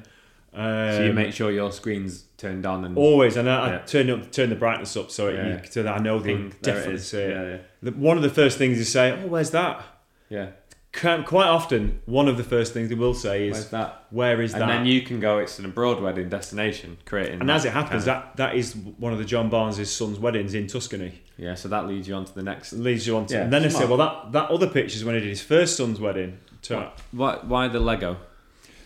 Um, 0.54 0.92
So 0.94 1.04
you 1.04 1.12
make 1.12 1.32
sure 1.34 1.50
your 1.50 1.72
screen's 1.72 2.24
turned 2.36 2.64
on 2.64 2.84
and 2.84 2.96
always, 2.96 3.36
and 3.36 3.48
I, 3.50 3.74
I 3.74 3.78
turn 3.78 4.08
up, 4.10 4.32
turn 4.32 4.48
the 4.50 4.56
brightness 4.56 4.96
up 4.96 5.10
so, 5.10 5.28
Yeah. 5.28 5.48
you, 5.48 5.60
so 5.70 5.82
that 5.82 5.98
I 5.98 6.02
know 6.02 6.18
they 6.18 6.34
ping, 6.34 6.40
there 6.40 6.48
it 6.48 6.62
definitely 6.62 6.98
see 7.00 7.18
it. 7.18 7.30
Yeah, 7.30 7.48
yeah. 7.50 7.56
The- 7.82 7.92
One 7.92 8.16
of 8.16 8.22
the 8.22 8.30
first 8.30 8.56
things 8.58 8.78
you 8.78 8.84
say, 8.84 9.12
"Oh, 9.12 9.26
where's 9.26 9.50
that?" 9.50 9.84
yeah. 10.28 10.48
Quite 10.90 11.46
often, 11.46 12.00
one 12.06 12.28
of 12.28 12.38
the 12.38 12.42
first 12.42 12.72
things 12.72 12.88
they 12.88 12.94
will 12.94 13.14
say 13.14 13.46
is, 13.46 13.52
Where's 13.52 13.68
that? 13.68 14.06
"Where 14.10 14.40
is 14.40 14.52
And 14.54 14.62
that?" 14.62 14.66
then 14.68 14.86
you 14.86 15.02
can 15.02 15.20
go. 15.20 15.38
It's 15.38 15.58
an 15.58 15.64
abroad 15.66 16.00
wedding 16.00 16.28
destination, 16.30 16.96
creating. 17.04 17.40
and 17.40 17.50
as 17.50 17.64
it 17.66 17.72
happens, 17.72 18.04
kind 18.06 18.16
of- 18.22 18.36
that 18.36 18.36
that 18.36 18.56
is 18.56 18.74
one 18.74 19.12
of 19.12 19.18
the 19.18 19.24
John 19.24 19.48
Barnes' 19.50 19.88
son's 19.90 20.18
weddings 20.18 20.54
in 20.54 20.66
Tuscany. 20.66 21.20
yeah. 21.36 21.54
So 21.54 21.68
that 21.68 21.86
leads 21.86 22.08
you 22.08 22.14
on 22.14 22.24
to 22.24 22.34
the 22.34 22.42
next. 22.42 22.72
leads 22.72 23.06
you 23.06 23.16
on 23.16 23.26
to. 23.26 23.34
Yeah, 23.34 23.42
and 23.42 23.52
then 23.52 23.64
I 23.64 23.68
say, 23.68 23.84
well, 23.84 23.98
that, 23.98 24.32
that 24.32 24.50
other 24.50 24.66
picture 24.66 24.96
is 24.96 25.04
when 25.04 25.14
he 25.14 25.20
did 25.20 25.28
his 25.28 25.42
first 25.42 25.76
son's 25.76 26.00
wedding. 26.00 26.38
To- 26.62 26.92
Why? 27.12 27.36
Why 27.42 27.68
the 27.68 27.80
Lego? 27.80 28.16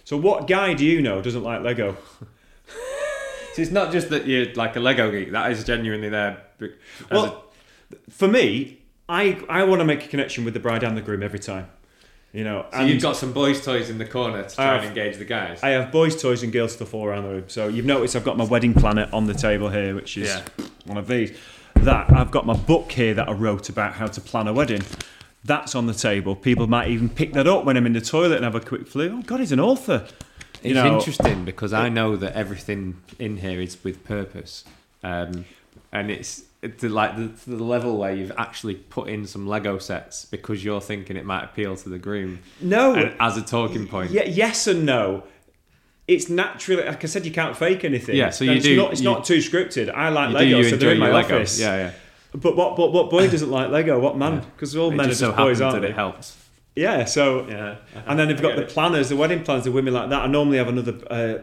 So, 0.05 0.17
what 0.17 0.47
guy 0.47 0.75
do 0.75 0.85
you 0.85 1.01
know 1.01 1.21
doesn't 1.23 1.43
like 1.45 1.63
Lego? 1.63 1.97
So 3.55 3.61
it's 3.61 3.71
not 3.71 3.93
just 3.93 4.09
that 4.09 4.27
you're 4.27 4.47
like 4.55 4.77
a 4.77 4.81
Lego 4.81 5.11
geek. 5.11 5.33
That 5.33 5.53
is 5.53 5.63
genuinely 5.63 6.09
there. 6.09 6.43
as 6.59 6.71
a- 7.11 7.15
Well, 7.15 7.45
for 8.09 8.27
me, 8.27 8.79
I 9.11 9.39
I 9.47 9.65
want 9.65 9.81
to 9.81 9.85
make 9.85 10.05
a 10.07 10.09
connection 10.09 10.47
with 10.47 10.55
the 10.55 10.61
bride 10.61 10.83
and 10.83 10.97
the 10.97 11.03
groom 11.03 11.23
every 11.23 11.39
time. 11.39 11.67
You 12.33 12.45
know, 12.45 12.65
so 12.73 12.79
and 12.79 12.89
you've 12.89 13.03
got 13.03 13.15
some 13.17 13.35
boys' 13.35 13.63
toys 13.63 13.91
in 13.91 13.99
the 13.99 14.07
corner 14.07 14.43
to 14.43 14.55
try 14.55 14.65
I 14.73 14.77
and 14.77 14.87
engage 14.87 15.19
the 15.19 15.27
guys. 15.27 15.63
I 15.63 15.69
have 15.71 15.93
boys' 15.93 16.19
toys 16.21 16.43
and 16.43 16.51
girls' 16.51 16.73
stuff 16.73 16.95
all 16.95 17.05
around 17.05 17.25
the 17.25 17.29
room. 17.29 17.45
So 17.49 17.69
you've 17.69 17.85
noticed 17.85 18.17
I've 18.17 18.25
got 18.25 18.39
my 18.39 18.45
wedding 18.45 18.73
planner 18.73 19.07
on 19.13 19.27
the 19.27 19.35
table 19.35 19.69
here, 19.69 19.95
which 19.95 20.17
is 20.17 20.29
Yeah. 20.31 20.43
one 20.87 20.97
of 20.97 21.07
these. 21.09 21.37
That 21.75 22.11
I've 22.11 22.31
got 22.31 22.47
my 22.47 22.55
book 22.57 22.91
here 22.93 23.13
that 23.13 23.29
I 23.29 23.33
wrote 23.33 23.69
about 23.69 23.93
how 23.93 24.07
to 24.07 24.21
plan 24.23 24.49
a 24.49 24.55
wedding. 24.55 24.81
That's 25.45 25.75
on 25.75 25.87
the 25.87 25.95
table. 25.95 26.37
People 26.37 26.67
might 26.69 26.89
even 26.89 27.09
pick 27.09 27.33
that 27.33 27.47
up 27.49 27.65
when 27.65 27.77
I'm 27.77 27.87
in 27.87 27.93
the 27.95 28.01
toilet 28.01 28.37
and 28.37 28.45
have 28.45 28.55
a 28.55 28.61
quick 28.61 28.87
flu. 28.87 29.19
Oh 29.19 29.23
God, 29.23 29.41
he's 29.41 29.53
an 29.53 29.61
author. 29.61 30.07
You 30.63 30.71
It's 30.71 30.75
know, 30.75 30.97
interesting 30.99 31.45
because 31.45 31.73
I 31.73 31.89
know 31.89 32.17
that 32.17 32.35
everything 32.35 32.97
in 33.19 33.39
here 33.39 33.61
is 33.61 33.83
with 33.83 34.05
purpose, 34.05 34.63
um, 35.03 35.45
and 35.91 36.11
it's 36.13 36.45
it's 36.63 36.85
like 36.85 37.17
the, 37.17 37.27
to 37.43 37.51
the 37.51 37.65
level 37.65 37.97
where 37.99 38.15
you've 38.15 38.31
actually 38.39 38.77
put 38.77 39.09
in 39.09 39.27
some 39.27 39.49
Lego 39.49 39.79
sets 39.79 40.25
because 40.27 40.63
you're 40.65 40.81
thinking 40.81 41.17
it 41.17 41.25
might 41.25 41.43
appeal 41.43 41.75
to 41.77 41.89
the 41.89 41.99
groom 41.99 42.39
no, 42.61 42.95
and 42.95 43.17
as 43.19 43.37
a 43.37 43.43
talking 43.43 43.89
point. 43.89 44.13
Yeah, 44.13 44.25
yes 44.25 44.69
and 44.69 44.87
no. 44.87 45.25
It's 46.09 46.29
naturally, 46.29 46.85
like 46.85 47.03
I 47.03 47.07
said, 47.07 47.25
you 47.25 47.31
can't 47.33 47.57
fake 47.57 47.85
anything. 47.85 48.17
Yeah, 48.17 48.31
so 48.31 48.45
you 48.45 48.53
it's 48.53 48.65
do- 48.65 48.77
Not, 48.77 48.93
it's 48.93 49.01
you- 49.01 49.09
not 49.11 49.25
too 49.25 49.39
scripted. 49.39 49.93
I 49.93 50.09
like 50.11 50.33
Lego, 50.35 50.63
so 50.63 50.77
they're 50.77 50.93
in 50.93 50.99
my 50.99 51.07
your 51.07 51.15
Lego? 51.15 51.37
office. 51.37 51.59
Yeah, 51.61 51.77
yeah. 51.77 51.91
But 52.35 52.57
what, 52.57 52.79
what, 52.79 52.93
what 52.93 53.11
boy 53.11 53.29
doesn't 53.29 53.51
like 53.51 53.71
Lego? 53.71 53.99
What 54.01 54.17
man? 54.17 54.41
Because 54.41 54.75
all 54.75 54.91
It 54.91 54.97
men 54.97 55.07
are 55.07 55.09
just 55.11 55.21
so 55.21 55.33
boys, 55.33 55.61
aren't 55.61 55.75
that 55.75 55.81
they? 55.81 55.89
it 55.89 55.95
helps. 55.95 56.37
Yeah. 56.75 57.05
So, 57.05 57.47
Yeah, 57.49 57.77
and 58.07 58.19
then 58.19 58.29
they've 58.29 58.41
got 58.41 58.57
the 58.57 58.63
planners, 58.63 59.11
the 59.11 59.17
wedding 59.17 59.45
planners, 59.45 59.65
the 59.65 59.73
women 59.73 59.93
like 59.93 60.09
that. 60.11 60.23
I 60.23 60.27
normally 60.27 60.57
have 60.59 60.69
another 60.69 60.99
uh, 61.11 61.39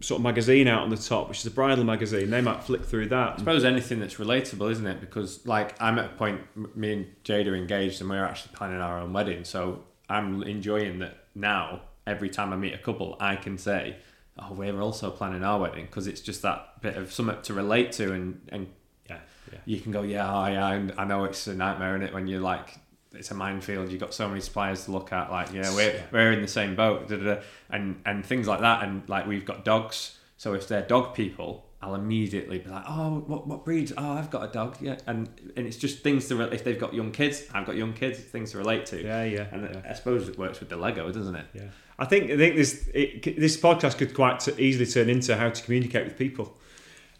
sort 0.00 0.20
of 0.20 0.22
magazine 0.22 0.68
out 0.68 0.82
on 0.82 0.90
the 0.90 0.96
top, 0.96 1.28
which 1.28 1.38
is 1.40 1.46
a 1.46 1.50
bridal 1.50 1.84
magazine. 1.84 2.30
They 2.30 2.40
might 2.40 2.62
flick 2.62 2.84
through 2.84 3.08
that. 3.08 3.34
I 3.34 3.36
suppose 3.38 3.64
anything 3.64 3.98
that's 4.00 4.14
relatable, 4.14 4.70
isn't 4.70 4.86
it? 4.86 5.00
Because 5.00 5.44
like 5.46 5.80
I'm 5.80 5.98
at 5.98 6.06
a 6.06 6.14
point, 6.14 6.40
me 6.76 6.92
and 6.92 7.06
Jade 7.24 7.48
are 7.48 7.56
engaged, 7.56 8.00
and 8.00 8.08
we're 8.08 8.24
actually 8.24 8.54
planning 8.54 8.80
our 8.80 9.00
own 9.00 9.12
wedding. 9.12 9.44
So 9.44 9.82
I'm 10.08 10.42
enjoying 10.44 11.00
that 11.00 11.24
now. 11.34 11.82
Every 12.06 12.28
time 12.28 12.52
I 12.52 12.56
meet 12.56 12.74
a 12.74 12.78
couple, 12.78 13.16
I 13.20 13.36
can 13.36 13.58
say, 13.58 13.96
"Oh, 14.36 14.52
we're 14.52 14.80
also 14.80 15.10
planning 15.10 15.44
our 15.44 15.60
wedding," 15.60 15.86
because 15.86 16.08
it's 16.08 16.20
just 16.20 16.42
that 16.42 16.80
bit 16.82 16.96
of 16.96 17.12
something 17.12 17.40
to 17.42 17.54
relate 17.54 17.92
to, 17.92 18.12
and 18.12 18.40
and 18.50 18.68
Yeah, 19.08 19.18
yeah. 19.52 19.58
you 19.64 19.80
can 19.80 19.92
go, 19.92 20.02
"Yeah, 20.02 20.32
oh, 20.32 20.46
yeah, 20.46 20.66
I- 20.66 21.02
I 21.02 21.04
know 21.04 21.24
it's 21.24 21.46
a 21.46 21.54
nightmare 21.54 21.96
in 21.96 22.02
it 22.02 22.12
when 22.14 22.26
you're 22.26 22.40
like." 22.40 22.78
It's 23.14 23.30
a 23.30 23.34
minefield. 23.34 23.90
You've 23.92 24.00
got 24.00 24.14
so 24.14 24.26
many 24.26 24.40
suppliers 24.40 24.86
to 24.86 24.90
look 24.90 25.12
at. 25.12 25.30
Like, 25.30 25.52
yeah, 25.52 25.74
we're, 25.74 25.92
Yeah. 25.92 26.02
we're 26.10 26.32
in 26.32 26.40
the 26.40 26.48
same 26.48 26.74
boat, 26.74 27.08
da, 27.08 27.16
da, 27.18 27.34
da, 27.34 27.40
and 27.68 28.00
and 28.06 28.24
things 28.24 28.48
like 28.48 28.60
that. 28.60 28.82
And 28.84 29.06
like, 29.06 29.26
we've 29.26 29.44
got 29.44 29.66
dogs. 29.66 30.18
So 30.38 30.54
if 30.54 30.66
they're 30.66 30.80
dog 30.80 31.14
people, 31.14 31.66
I'll 31.82 31.94
immediately 31.94 32.58
be 32.60 32.70
like, 32.70 32.84
oh, 32.88 33.22
what, 33.26 33.46
what 33.46 33.66
breed? 33.66 33.92
Oh, 33.98 34.12
I've 34.12 34.30
got 34.30 34.48
a 34.48 34.50
dog. 34.50 34.78
Yeah, 34.80 34.96
and 35.06 35.28
and 35.58 35.66
it's 35.66 35.76
just 35.76 35.98
things 36.02 36.26
to 36.28 36.36
re- 36.36 36.48
if 36.52 36.64
they've 36.64 36.78
got 36.78 36.94
young 36.94 37.12
kids, 37.12 37.44
I've 37.52 37.66
got 37.66 37.76
young 37.76 37.92
kids. 37.92 38.18
Things 38.18 38.52
to 38.52 38.58
relate 38.58 38.86
to. 38.86 39.02
Yeah, 39.04 39.24
yeah, 39.24 39.46
And 39.52 39.66
uh, 39.66 39.68
yeah. 39.84 39.90
I 39.90 39.92
suppose 39.92 40.26
it 40.30 40.38
works 40.38 40.60
with 40.60 40.70
the 40.70 40.78
Lego, 40.78 41.12
doesn't 41.12 41.36
it? 41.36 41.44
Yeah, 41.52 41.64
I 41.98 42.06
think 42.06 42.30
I 42.30 42.36
think 42.38 42.56
this 42.56 42.88
it, 42.94 43.38
this 43.38 43.58
podcast 43.58 43.98
could 43.98 44.14
quite 44.14 44.40
t- 44.40 44.52
easily 44.56 44.86
turn 44.86 45.10
into 45.10 45.36
how 45.36 45.50
to 45.50 45.62
communicate 45.62 46.04
with 46.06 46.16
people. 46.16 46.56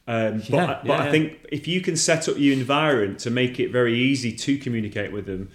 Um, 0.06 0.38
but 0.38 0.50
Yeah, 0.50 0.66
but 0.66 0.86
yeah, 0.86 1.02
I 1.02 1.10
think 1.10 1.46
if 1.50 1.68
you 1.68 1.80
can 1.80 1.96
set 1.96 2.28
up 2.28 2.36
your 2.36 2.52
environment 2.52 3.20
to 3.20 3.30
make 3.30 3.60
it 3.60 3.70
very 3.70 3.96
easy 3.98 4.32
to 4.32 4.58
communicate 4.58 5.12
with 5.12 5.26
them 5.26 5.50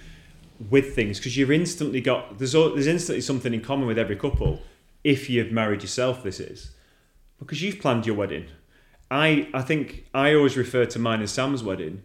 with 0.70 0.95
things, 0.95 1.20
because 1.20 1.38
you've 1.38 1.52
instantly 1.52 2.02
got 2.02 2.39
there's 2.39 2.54
there's 2.54 2.88
instantly 2.88 3.22
something 3.22 3.54
in 3.54 3.62
common 3.62 3.88
with 3.88 3.98
every 4.00 4.16
couple. 4.16 4.62
If 5.04 5.30
you've 5.30 5.52
married 5.52 5.82
yourself, 5.82 6.24
this 6.24 6.39
is 6.39 6.72
because 7.39 7.62
you've 7.62 7.80
planned 7.80 8.06
your 8.06 8.16
wedding. 8.16 8.45
I 9.12 9.50
I 9.54 9.62
think 9.62 10.06
I 10.14 10.34
always 10.34 10.58
refer 10.58 10.86
to 10.86 11.00
mine 11.00 11.22
as 11.22 11.32
Sam's 11.32 11.64
wedding. 11.64 12.04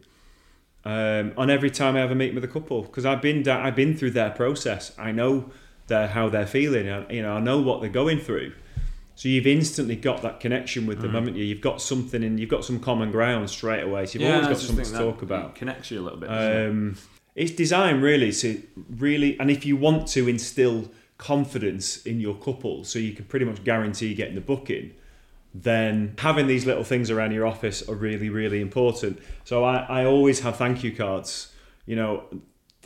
Um, 0.85 1.33
on 1.37 1.49
every 1.49 1.71
time 1.71 1.95
I 1.95 2.01
have 2.01 2.11
a 2.11 2.15
meeting 2.17 2.35
with 2.35 2.43
a 2.43 2.49
couple, 2.49 2.83
because 2.83 3.07
I've 3.07 3.23
been 3.23 3.45
da- 3.45 3.63
I've 3.65 3.77
been 3.77 3.97
through 3.97 4.11
their 4.11 4.31
process. 4.31 4.93
I 4.99 5.13
know 5.13 5.53
their 5.87 6.09
how 6.09 6.29
they're 6.29 6.47
feeling. 6.47 6.91
I, 6.91 7.09
you 7.09 7.23
know, 7.23 7.35
I 7.35 7.41
know 7.41 7.61
what 7.61 7.81
they're 7.81 7.91
going 7.91 8.19
through. 8.19 8.53
So 9.15 9.29
you've 9.29 9.47
instantly 9.47 9.97
got 9.97 10.23
that 10.23 10.41
connection 10.41 10.87
with 10.87 11.01
them, 11.01 11.11
Mm. 11.11 11.15
haven't 11.15 11.37
you? 11.37 11.45
You've 11.45 11.61
got 11.61 11.81
something, 11.83 12.25
and 12.25 12.41
you've 12.41 12.49
got 12.49 12.65
some 12.65 12.81
common 12.81 13.11
ground 13.11 13.51
straight 13.51 13.83
away. 13.83 14.07
So 14.07 14.19
you've 14.19 14.31
always 14.33 14.49
got 14.49 14.57
something 14.59 14.85
to 14.87 14.93
talk 14.93 15.23
about. 15.23 15.55
Connects 15.55 15.91
you 15.91 16.01
a 16.01 16.03
little 16.03 16.19
bit. 16.19 16.29
doesn't 16.29 16.53
it? 16.53 16.71
Um, 16.71 16.97
it's 17.35 17.53
designed 17.53 18.03
really 18.03 18.33
to 18.33 18.63
really, 18.91 19.39
and 19.39 19.51
if 19.51 19.65
you 19.67 19.77
want 19.77 20.07
to 20.09 20.29
instill 20.29 20.91
confidence 21.19 22.05
in 22.05 22.21
your 22.21 22.35
couple, 22.35 22.85
so 22.85 22.99
you 22.99 23.13
can 23.13 23.25
pretty 23.27 23.45
much 23.45 23.63
guarantee 23.65 24.13
getting 24.15 24.35
the 24.35 24.41
booking, 24.41 24.93
then 25.55 26.15
having 26.19 26.47
these 26.47 26.65
little 26.67 26.85
things 26.85 27.11
around 27.11 27.33
your 27.33 27.47
office 27.47 27.87
are 27.89 27.95
really, 27.95 28.29
really 28.31 28.61
important. 28.61 29.19
So 29.45 29.65
I, 29.65 29.77
I 30.01 30.05
always 30.05 30.41
have 30.41 30.57
thank 30.57 30.83
you 30.83 30.93
cards, 30.93 31.53
you 31.87 31.95
know, 31.97 32.25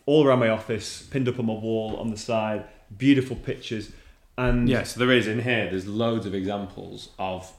all 0.04 0.26
around 0.26 0.40
my 0.40 0.48
office, 0.48 1.02
pinned 1.10 1.28
up 1.28 1.38
on 1.38 1.46
my 1.46 1.54
wall 1.54 1.96
on 1.96 2.10
the 2.10 2.16
side, 2.16 2.64
beautiful 2.96 3.36
pictures, 3.36 3.90
and 4.38 4.68
Yeah, 4.68 4.82
so 4.82 5.00
there 5.00 5.12
is 5.12 5.26
in 5.26 5.40
here. 5.40 5.68
There's 5.70 5.86
loads 5.86 6.26
of 6.26 6.34
examples 6.34 7.10
of 7.18 7.52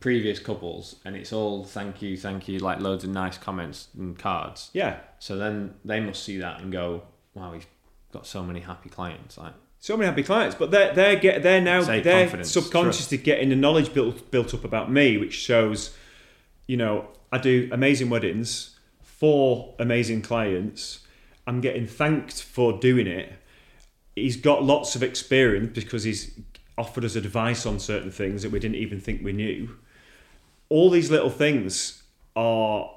previous 0.00 0.38
couples, 0.38 0.96
and 1.04 1.16
it's 1.16 1.32
all 1.32 1.64
thank 1.64 2.00
you, 2.02 2.16
thank 2.16 2.48
you, 2.48 2.58
like 2.58 2.80
loads 2.80 3.04
of 3.04 3.10
nice 3.10 3.38
comments 3.38 3.88
and 3.98 4.18
cards. 4.18 4.70
yeah, 4.72 4.98
So 5.18 5.36
then 5.36 5.74
they 5.84 6.00
must 6.00 6.22
see 6.22 6.38
that 6.38 6.60
and 6.60 6.70
go, 6.72 7.02
"Wow, 7.34 7.52
we've 7.52 7.66
got 8.12 8.26
so 8.26 8.42
many 8.42 8.60
happy 8.60 8.88
clients." 8.88 9.36
Like, 9.38 9.54
So 9.78 9.96
many 9.96 10.06
happy 10.08 10.22
clients, 10.22 10.54
but 10.54 10.70
they're 10.70 10.94
they're 10.94 11.16
get 11.16 11.42
they're 11.42 11.60
now 11.60 11.82
they're 12.04 12.28
subconsciously 12.44 13.18
getting 13.18 13.50
the 13.50 13.56
knowledge 13.56 13.92
built 13.92 14.30
built 14.30 14.54
up 14.54 14.64
about 14.64 14.90
me, 14.90 15.18
which 15.18 15.34
shows, 15.34 15.94
you 16.66 16.76
know, 16.76 17.08
I 17.30 17.38
do 17.38 17.68
amazing 17.72 18.08
weddings 18.10 18.78
for 19.02 19.74
amazing 19.78 20.22
clients. 20.22 21.00
I'm 21.46 21.60
getting 21.60 21.86
thanked 21.86 22.40
for 22.42 22.78
doing 22.78 23.06
it. 23.06 23.32
He's 24.16 24.36
got 24.36 24.62
lots 24.62 24.94
of 24.94 25.02
experience 25.02 25.72
because 25.74 26.04
he's 26.04 26.38
offered 26.76 27.04
us 27.04 27.16
advice 27.16 27.66
on 27.66 27.78
certain 27.78 28.10
things 28.10 28.42
that 28.42 28.50
we 28.50 28.58
didn't 28.58 28.76
even 28.76 29.00
think 29.00 29.22
we 29.22 29.32
knew. 29.32 29.76
All 30.68 30.90
these 30.90 31.10
little 31.10 31.30
things 31.30 32.02
are 32.34 32.90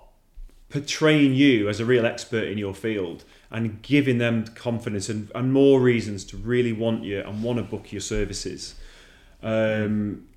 portraying 0.70 1.34
you 1.34 1.70
as 1.70 1.80
a 1.80 1.86
real 1.86 2.06
expert 2.06 2.46
in 2.46 2.58
your 2.58 2.74
field 2.74 3.24
and 3.50 3.82
giving 3.82 4.18
them 4.18 4.46
confidence 4.46 5.10
and, 5.10 5.32
and 5.34 5.54
more 5.54 5.80
reasons 5.80 6.26
to 6.26 6.38
really 6.38 6.74
want 6.74 7.04
you 7.04 7.22
and 7.22 7.42
want 7.42 7.58
to 7.58 7.64
book 7.64 7.92
your 7.92 8.02
services. 8.02 8.76
Um, 9.42 10.28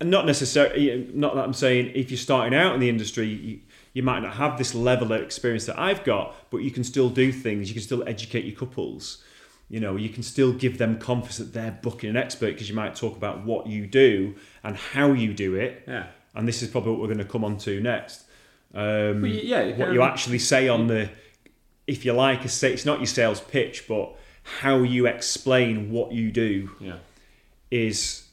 and 0.00 0.10
not 0.10 0.26
necessarily, 0.26 1.10
not 1.14 1.34
that 1.34 1.44
I'm 1.44 1.54
saying 1.54 1.92
if 1.94 2.10
you're 2.10 2.18
starting 2.18 2.56
out 2.56 2.74
in 2.74 2.80
the 2.80 2.88
industry, 2.88 3.26
you, 3.26 3.60
you 3.94 4.02
might 4.02 4.20
not 4.20 4.34
have 4.34 4.58
this 4.58 4.74
level 4.74 5.12
of 5.12 5.22
experience 5.22 5.66
that 5.66 5.78
I've 5.78 6.04
got, 6.04 6.34
but 6.50 6.58
you 6.58 6.70
can 6.70 6.84
still 6.84 7.08
do 7.08 7.32
things. 7.32 7.68
You 7.68 7.74
can 7.74 7.82
still 7.82 8.06
educate 8.06 8.44
your 8.44 8.54
couples. 8.54 9.24
You 9.68 9.80
know, 9.80 9.96
you 9.96 10.08
can 10.08 10.22
still 10.22 10.52
give 10.52 10.78
them 10.78 10.98
confidence 10.98 11.38
that 11.38 11.52
they're 11.52 11.78
booking 11.82 12.10
an 12.10 12.16
expert 12.16 12.52
because 12.52 12.68
you 12.68 12.74
might 12.74 12.94
talk 12.94 13.16
about 13.16 13.44
what 13.44 13.66
you 13.66 13.86
do 13.86 14.36
and 14.62 14.76
how 14.76 15.12
you 15.12 15.34
do 15.34 15.56
it. 15.56 15.82
yeah, 15.88 16.06
And 16.34 16.46
this 16.46 16.62
is 16.62 16.68
probably 16.70 16.92
what 16.92 17.00
we're 17.00 17.06
going 17.14 17.18
to 17.18 17.24
come 17.24 17.44
on 17.44 17.58
to 17.58 17.80
next. 17.80 18.22
Um, 18.72 19.22
Well, 19.22 19.26
yeah, 19.26 19.76
what 19.76 19.92
you 19.92 20.02
actually 20.02 20.38
say 20.38 20.68
on 20.68 20.86
the, 20.86 21.10
if 21.86 22.04
you 22.04 22.12
like, 22.12 22.44
a 22.44 22.48
sa- 22.48 22.68
it's 22.68 22.84
not 22.84 22.98
your 23.00 23.06
sales 23.06 23.40
pitch, 23.40 23.88
but 23.88 24.14
how 24.60 24.78
you 24.78 25.06
explain 25.06 25.90
what 25.90 26.12
you 26.12 26.30
do 26.30 26.70
yeah. 26.80 26.98
is 27.70 28.28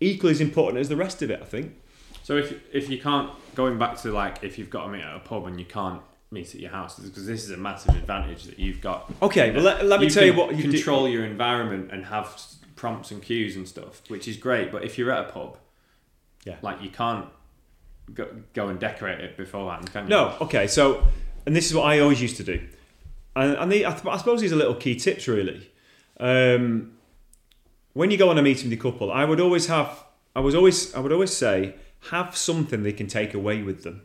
equally 0.00 0.32
as 0.32 0.40
important 0.40 0.80
as 0.80 0.88
the 0.88 0.96
rest 0.96 1.22
of 1.22 1.30
it. 1.30 1.40
I 1.40 1.44
think. 1.44 1.76
So 2.24 2.36
if 2.36 2.54
if 2.72 2.88
you 2.88 2.98
can't 2.98 3.30
going 3.54 3.78
back 3.78 3.96
to 3.98 4.10
like 4.10 4.42
if 4.42 4.58
you've 4.58 4.70
got 4.70 4.86
to 4.86 4.90
meet 4.90 5.02
at 5.02 5.14
a 5.14 5.20
pub 5.20 5.46
and 5.46 5.58
you 5.58 5.66
can't 5.66 6.00
meet 6.34 6.54
at 6.54 6.60
your 6.60 6.70
house 6.70 6.98
because 6.98 7.26
this 7.26 7.44
is 7.44 7.50
a 7.50 7.56
massive 7.56 7.94
advantage 7.94 8.44
that 8.44 8.58
you've 8.58 8.80
got. 8.80 9.10
Okay, 9.22 9.50
well, 9.52 9.62
let- 9.62 9.86
let 9.86 10.00
me 10.00 10.06
You 10.06 10.10
tell 10.12 10.24
you 10.26 10.34
what 10.34 10.54
you 10.56 10.64
do- 10.64 10.72
control 10.72 11.08
your 11.08 11.24
environment 11.24 11.90
and 11.92 12.04
have 12.06 12.38
prompts 12.76 13.10
and 13.10 13.22
cues 13.22 13.56
and 13.56 13.66
stuff, 13.66 14.02
which 14.08 14.28
is 14.28 14.36
great. 14.36 14.70
But 14.70 14.84
if 14.84 14.98
you're 14.98 15.10
at 15.12 15.28
a 15.28 15.32
pub, 15.32 15.56
Yeah. 16.44 16.56
like 16.60 16.82
you 16.82 16.90
can't 16.90 17.26
go, 18.12 18.26
go 18.52 18.68
and 18.68 18.78
decorate 18.78 19.20
it 19.20 19.36
beforehand, 19.36 19.90
can 19.92 20.04
you? 20.04 20.10
No, 20.10 20.36
okay. 20.42 20.66
So, 20.66 21.06
and 21.46 21.56
this 21.56 21.66
is 21.68 21.74
what 21.74 21.84
I 21.84 22.00
always 22.00 22.20
used 22.20 22.36
to 22.36 22.44
do, 22.44 22.60
and, 23.36 23.56
and 23.56 23.72
the, 23.72 23.86
I, 23.86 23.90
th- 23.92 24.04
I 24.06 24.16
suppose 24.18 24.40
these 24.42 24.52
are 24.52 24.56
little 24.56 24.74
key 24.74 24.96
tips 24.96 25.26
really. 25.28 25.70
Um, 26.20 26.92
when 27.94 28.10
you 28.10 28.16
go 28.18 28.28
on 28.28 28.38
a 28.38 28.42
meeting 28.42 28.68
with 28.70 28.82
your 28.84 28.92
couple, 28.92 29.10
I 29.12 29.24
would 29.24 29.40
always 29.40 29.66
have, 29.66 30.04
I 30.36 30.40
was 30.40 30.54
always, 30.54 30.92
I 30.94 31.00
would 31.00 31.12
always 31.12 31.32
say, 31.32 31.76
have 32.10 32.36
something 32.36 32.82
they 32.82 32.92
can 32.92 33.06
take 33.06 33.32
away 33.34 33.62
with 33.62 33.82
them. 33.84 34.02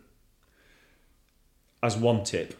As 1.81 1.95
one 1.97 2.23
tip, 2.23 2.55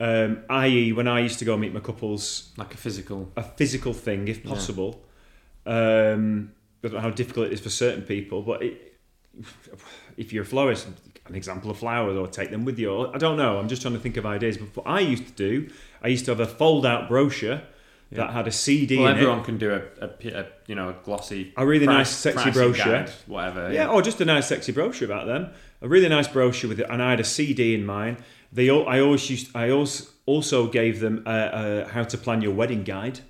um, 0.00 0.42
i.e., 0.50 0.92
when 0.92 1.08
I 1.08 1.20
used 1.20 1.38
to 1.38 1.44
go 1.44 1.56
meet 1.56 1.72
my 1.72 1.80
couples, 1.80 2.50
like 2.58 2.74
a 2.74 2.76
physical. 2.76 3.30
a 3.36 3.42
physical 3.42 3.92
thing 3.94 4.28
if 4.28 4.44
possible. 4.44 5.02
Um, 5.66 6.52
I 6.82 6.88
don't 6.88 6.94
know 6.94 7.00
how 7.00 7.10
difficult 7.10 7.46
it 7.46 7.52
is 7.54 7.60
for 7.60 7.70
certain 7.70 8.02
people, 8.02 8.42
but 8.42 8.62
it, 8.62 8.98
if 10.18 10.32
you're 10.32 10.42
a 10.42 10.46
florist, 10.46 10.86
an 11.26 11.34
example 11.34 11.70
of 11.70 11.78
flowers, 11.78 12.16
or 12.18 12.26
take 12.26 12.50
them 12.50 12.64
with 12.66 12.78
you. 12.78 13.06
I 13.08 13.16
don't 13.18 13.38
know. 13.38 13.58
I'm 13.58 13.68
just 13.68 13.80
trying 13.80 13.94
to 13.94 14.00
think 14.00 14.18
of 14.18 14.26
ideas. 14.26 14.58
But 14.58 14.76
what 14.76 14.86
I 14.86 15.00
used 15.00 15.26
to 15.26 15.32
do, 15.32 15.70
I 16.02 16.08
used 16.08 16.26
to 16.26 16.32
have 16.32 16.40
a 16.40 16.46
fold-out 16.46 17.08
brochure 17.08 17.62
that 18.12 18.30
had 18.30 18.46
a 18.46 18.52
CD 18.52 18.98
Well, 18.98 19.08
everyone 19.08 19.38
it. 19.40 19.44
can 19.46 19.56
do 19.58 19.72
a, 19.72 20.04
a, 20.04 20.38
a 20.40 20.46
you 20.66 20.74
know 20.74 20.90
a 20.90 20.92
glossy, 21.04 21.52
A 21.56 21.66
really 21.66 21.86
price- 21.86 21.96
nice, 21.96 22.10
sexy 22.10 22.50
brochure. 22.50 22.84
guide, 22.84 23.10
whatever. 23.26 23.72
Yeah, 23.72 23.88
or 23.88 24.02
just 24.02 24.20
a 24.20 24.24
nice, 24.26 24.46
sexy 24.46 24.72
brochure 24.72 25.06
about 25.06 25.26
them. 25.26 25.48
A 25.84 25.88
really 25.88 26.08
nice 26.08 26.26
brochure 26.26 26.68
with 26.68 26.80
it, 26.80 26.86
and 26.88 27.02
I 27.02 27.10
had 27.10 27.20
a 27.20 27.24
CD 27.24 27.74
in 27.74 27.84
mine. 27.84 28.16
They, 28.50 28.70
all, 28.70 28.88
I 28.88 29.00
always 29.00 29.28
used, 29.28 29.54
I 29.54 29.70
also 29.70 30.06
also 30.26 30.66
gave 30.68 31.00
them 31.00 31.22
a, 31.26 31.84
a 31.84 31.88
how 31.90 32.02
to 32.04 32.16
plan 32.16 32.40
your 32.40 32.54
wedding 32.54 32.82
guide, 32.82 33.20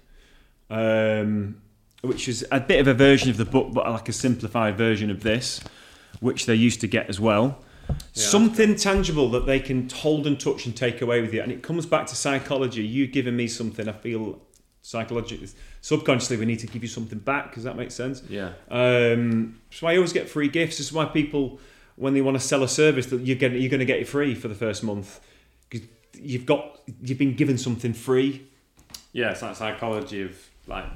um, 0.71 1.61
which 2.03 2.29
is 2.29 2.47
a 2.53 2.61
bit 2.61 2.81
of 2.81 2.87
a 2.87 2.95
version 2.95 3.29
of 3.29 3.37
the 3.37 3.45
book, 3.45 3.73
but 3.73 3.91
like 3.91 4.09
a 4.09 4.13
simplified 4.13 4.79
version 4.79 5.11
of 5.11 5.25
this, 5.25 5.61
which 6.21 6.47
they 6.47 6.55
used 6.55 6.81
to 6.81 6.87
get 6.87 7.09
as 7.09 7.19
well. 7.19 7.59
something 8.13 8.77
tangible 8.77 9.29
that 9.31 9.47
they 9.47 9.59
can 9.59 9.89
hold 9.91 10.27
and 10.27 10.39
touch 10.39 10.65
and 10.65 10.77
take 10.77 11.03
away 11.03 11.21
with 11.21 11.35
you, 11.35 11.43
and 11.43 11.51
it 11.51 11.63
comes 11.63 11.87
back 11.87 12.07
to 12.07 12.15
psychology. 12.15 12.87
You 12.87 13.07
giving 13.09 13.37
me 13.37 13.49
something, 13.49 13.89
I 13.89 13.93
feel 13.93 14.41
psychologically, 14.83 15.49
subconsciously, 15.81 16.37
we 16.37 16.45
need 16.45 16.61
to 16.61 16.67
give 16.67 16.83
you 16.83 16.89
something 16.89 17.19
back. 17.19 17.55
Does 17.55 17.65
that 17.65 17.77
make 17.77 17.91
sense? 17.91 18.23
Yeah. 18.29 18.53
Um, 18.71 19.61
so 19.71 19.87
I 19.87 19.97
always 19.97 20.13
get 20.13 20.29
free 20.29 20.49
gifts. 20.49 20.79
This 20.79 20.87
is 20.87 20.93
why 20.93 21.07
people, 21.07 21.59
when 21.97 22.15
they 22.15 22.21
want 22.21 22.39
to 22.39 22.45
sell 22.45 22.63
a 22.63 22.69
service, 22.69 23.07
that 23.07 23.21
you're 23.21 23.37
going 23.37 23.55
you're 23.55 23.71
going 23.71 23.81
to 23.81 23.87
get 23.87 23.99
it 23.99 24.09
free 24.09 24.35
for 24.35 24.49
the 24.49 24.55
first 24.55 24.83
month 24.83 25.21
because 25.69 25.87
you've 26.21 26.47
got 26.47 26.81
you've 27.03 27.19
been 27.19 27.35
given 27.35 27.59
something 27.59 27.93
free. 27.93 28.47
Yeah, 29.13 29.31
it's 29.31 29.41
that 29.41 29.57
psychology 29.57 30.23
of 30.23 30.37
like 30.67 30.87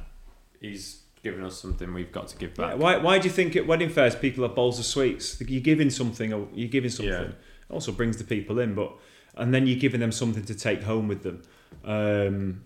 he's 0.61 1.03
giving 1.23 1.45
us 1.45 1.61
something 1.61 1.93
we've 1.93 2.13
got 2.13 2.29
to 2.29 2.37
give 2.37 2.55
back. 2.55 2.71
Yeah, 2.73 2.77
Why 2.77 2.97
why 2.99 3.19
do 3.19 3.29
you 3.29 3.35
think 3.35 3.57
at 3.57 3.67
wedding 3.67 3.91
fairs 3.91 4.17
people 4.17 4.45
have 4.45 4.55
bowls 4.55 4.79
of 4.79 4.85
sweets? 4.85 5.41
You're 5.41 5.61
giving 5.61 5.91
something. 5.91 6.33
Or 6.33 6.49
you're 6.53 6.69
giving 6.69 6.91
something. 6.91 7.13
Yeah. 7.13 7.23
It 7.23 7.73
also 7.73 7.93
brings 7.93 8.17
the 8.17 8.25
people 8.25 8.59
in, 8.59 8.75
but 8.75 8.93
and 9.37 9.55
then 9.55 9.67
you're 9.67 9.79
giving 9.79 10.01
them 10.01 10.13
something 10.13 10.45
to 10.45 10.55
take 10.55 10.83
home 10.83 11.07
with 11.07 11.23
them. 11.23 11.43
Um, 11.85 12.65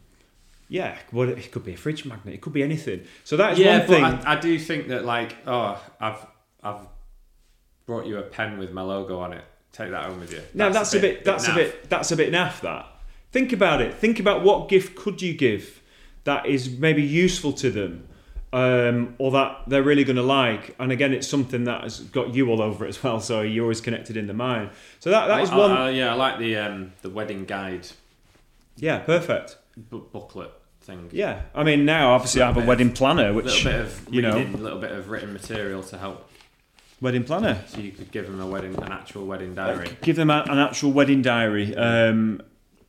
yeah, 0.68 0.96
well, 1.12 1.28
it 1.28 1.52
could 1.52 1.64
be 1.64 1.74
a 1.74 1.76
fridge 1.76 2.06
magnet. 2.06 2.34
It 2.34 2.40
could 2.40 2.54
be 2.54 2.62
anything. 2.62 3.02
So 3.24 3.36
that 3.36 3.52
is 3.52 3.58
yeah, 3.58 3.80
one 3.80 3.88
thing. 3.88 4.04
I, 4.04 4.32
I 4.32 4.40
do 4.40 4.58
think 4.58 4.88
that 4.88 5.04
like 5.04 5.36
oh 5.46 5.82
I've 6.00 6.26
I've 6.62 6.86
brought 7.86 8.06
you 8.06 8.18
a 8.18 8.22
pen 8.22 8.58
with 8.58 8.72
my 8.72 8.82
logo 8.82 9.18
on 9.20 9.32
it. 9.32 9.44
Take 9.72 9.90
that 9.90 10.04
home 10.04 10.20
with 10.20 10.32
you. 10.32 10.42
No, 10.54 10.70
that's, 10.70 10.92
a 10.94 11.00
bit. 11.00 11.24
That's 11.24 11.48
a 11.48 11.54
bit. 11.54 11.88
That's 11.88 12.12
a 12.12 12.16
bit 12.16 12.32
naff. 12.32 12.60
That. 12.60 12.86
Think 13.30 13.52
about 13.52 13.80
it. 13.80 13.94
Think 13.94 14.20
about 14.20 14.42
what 14.44 14.68
gift 14.68 14.94
could 14.96 15.22
you 15.22 15.32
give 15.32 15.80
that 16.24 16.44
is 16.46 16.70
maybe 16.78 17.02
useful 17.02 17.52
to 17.54 17.70
them, 17.70 18.06
um, 18.52 19.14
or 19.18 19.30
that 19.30 19.62
they're 19.66 19.82
really 19.82 20.04
going 20.04 20.16
to 20.16 20.22
like. 20.22 20.76
And 20.78 20.92
again, 20.92 21.14
it's 21.14 21.26
something 21.26 21.64
that 21.64 21.82
has 21.84 22.00
got 22.00 22.34
you 22.34 22.50
all 22.50 22.60
over 22.60 22.84
it 22.84 22.90
as 22.90 23.02
well. 23.02 23.18
So 23.20 23.40
you're 23.40 23.64
always 23.64 23.80
connected 23.80 24.16
in 24.18 24.26
the 24.26 24.34
mind. 24.34 24.70
So 25.00 25.08
that 25.10 25.28
that 25.28 25.40
is 25.42 25.50
I- 25.50 25.56
one. 25.56 25.70
I- 25.72 25.90
yeah, 25.90 26.10
I 26.12 26.14
like 26.14 26.38
the 26.38 26.56
um, 26.58 26.92
the 27.00 27.08
wedding 27.10 27.44
guide 27.46 27.88
yeah, 28.76 28.98
perfect. 29.00 29.56
bu- 29.76 30.04
booklet 30.12 30.50
thing. 30.82 31.08
Yeah, 31.12 31.42
I 31.54 31.62
mean 31.64 31.84
now 31.86 32.12
obviously 32.12 32.42
I 32.42 32.46
have 32.48 32.56
a 32.56 32.60
bit 32.60 32.68
wedding 32.68 32.92
planner, 32.92 33.28
A 33.28 33.32
which 33.32 33.46
little 33.46 33.70
bit 33.72 33.80
of 33.80 34.06
you 34.10 34.20
know- 34.22 34.34
reading, 34.36 34.54
a 34.54 34.58
little 34.58 34.80
bit 34.80 34.92
of 34.92 35.08
written 35.08 35.32
material 35.32 35.82
to 35.84 35.96
help. 35.98 36.28
Wedding 37.02 37.24
planner. 37.24 37.62
So 37.66 37.80
you 37.80 37.90
could 37.90 38.10
give 38.12 38.26
them 38.26 38.40
a 38.40 38.46
wedding, 38.46 38.74
an 38.76 38.92
actual 38.92 39.26
wedding 39.26 39.54
diary. 39.54 39.88
Give 40.00 40.16
them 40.16 40.30
a, 40.30 40.44
an 40.48 40.58
actual 40.58 40.92
wedding 40.92 41.20
diary. 41.20 41.76
Um, 41.76 42.40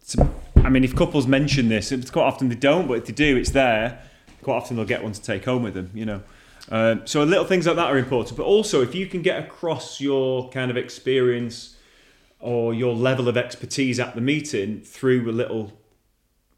to- 0.09 0.30
I 0.57 0.70
mean, 0.70 0.86
if 0.86 0.95
couples 0.95 1.28
mention 1.28 1.68
this, 1.68 1.91
it's 1.91 2.11
quite 2.11 2.24
often 2.24 2.47
they 2.47 2.55
don't, 2.55 2.88
but 2.88 2.93
if 2.93 3.05
they 3.05 3.11
do, 3.11 3.36
it's 3.36 3.49
there. 3.49 4.01
Quite 4.43 4.55
often 4.55 4.78
they'll 4.78 4.86
get 4.86 5.03
one 5.03 5.11
to 5.11 5.22
take 5.22 5.43
home 5.43 5.64
with 5.64 5.74
them, 5.74 5.91
you 5.93 6.05
know. 6.05 6.22
Um, 6.72 7.05
so 7.05 7.24
little 7.24 7.43
things 7.43 7.68
like 7.68 7.76
that 7.76 7.88
are 7.88 7.97
important. 7.97 8.38
But 8.38 8.45
also, 8.45 8.82
if 8.82 8.95
you 8.95 9.07
can 9.07 9.22
get 9.22 9.43
across 9.43 9.99
your 9.99 10.49
kind 10.51 10.72
of 10.72 10.78
experience 10.78 11.76
or 12.39 12.74
your 12.74 12.95
level 12.95 13.28
of 13.28 13.36
expertise 13.36 13.99
at 13.99 14.16
the 14.16 14.22
meeting 14.22 14.82
through 14.82 15.30
a 15.30 15.32
little, 15.34 15.74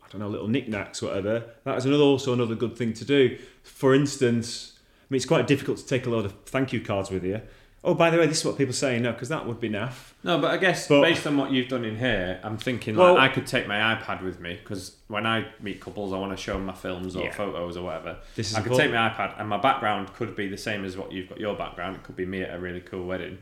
I 0.04 0.08
don't 0.10 0.22
know, 0.22 0.30
little 0.30 0.48
knickknacks, 0.48 1.02
whatever, 1.02 1.44
that 1.64 1.78
is 1.78 1.86
another 1.86 2.04
also 2.04 2.34
another 2.34 2.56
good 2.56 2.78
thing 2.78 2.94
to 2.94 3.06
do. 3.06 3.38
For 3.64 3.96
instance, 3.96 4.75
mean, 5.10 5.18
it's 5.18 5.26
quite 5.26 5.48
difficult 5.48 5.78
to 5.80 5.86
take 5.86 6.06
a 6.06 6.10
load 6.10 6.26
of 6.26 6.34
thank 6.46 6.74
you 6.74 6.82
cards 6.82 7.10
with 7.12 7.24
you. 7.24 7.42
Oh, 7.88 7.94
by 7.94 8.10
the 8.10 8.18
way, 8.18 8.26
this 8.26 8.40
is 8.40 8.46
what 8.46 8.58
people 8.58 8.74
say. 8.74 8.98
No, 9.00 9.12
because 9.12 9.30
that 9.30 9.46
would 9.46 9.60
be 9.60 9.70
naff. 9.70 10.14
No, 10.24 10.40
but 10.40 10.50
I 10.50 10.58
guess 10.58 10.88
But- 10.88 11.04
based 11.04 11.28
on 11.28 11.38
what 11.38 11.52
you've 11.52 11.68
done 11.68 11.86
in 11.86 11.98
here, 12.00 12.40
I'm 12.44 12.58
thinking 12.58 12.96
Well- 12.96 13.14
like 13.14 13.30
I 13.30 13.34
could 13.34 13.46
take 13.46 13.68
my 13.68 13.96
iPad 13.96 14.24
with 14.24 14.40
me 14.40 14.56
because 14.62 14.96
when 15.08 15.28
I 15.28 15.46
meet 15.62 15.80
couples, 15.82 16.12
I 16.12 16.18
want 16.18 16.32
to 16.36 16.38
show 16.44 16.54
them 16.54 16.66
my 16.66 16.74
films 16.74 17.16
or 17.16 17.26
Yeah. 17.26 17.32
photos 17.32 17.78
or 17.78 17.84
whatever. 17.84 18.18
This 18.36 18.50
is 18.50 18.56
I 18.56 18.62
could 18.62 18.72
important. 18.72 18.92
take 18.92 19.00
my 19.00 19.10
iPad, 19.10 19.40
and 19.40 19.48
my 19.48 19.58
background 19.58 20.14
could 20.16 20.36
be 20.36 20.48
the 20.48 20.58
same 20.58 20.84
as 20.84 20.98
what 20.98 21.12
you've 21.12 21.30
got 21.30 21.40
your 21.40 21.56
background. 21.56 21.98
It 21.98 22.04
could 22.04 22.16
be 22.16 22.26
me 22.26 22.42
at 22.42 22.56
a 22.56 22.60
really 22.60 22.82
cool 22.82 23.06
wedding 23.06 23.38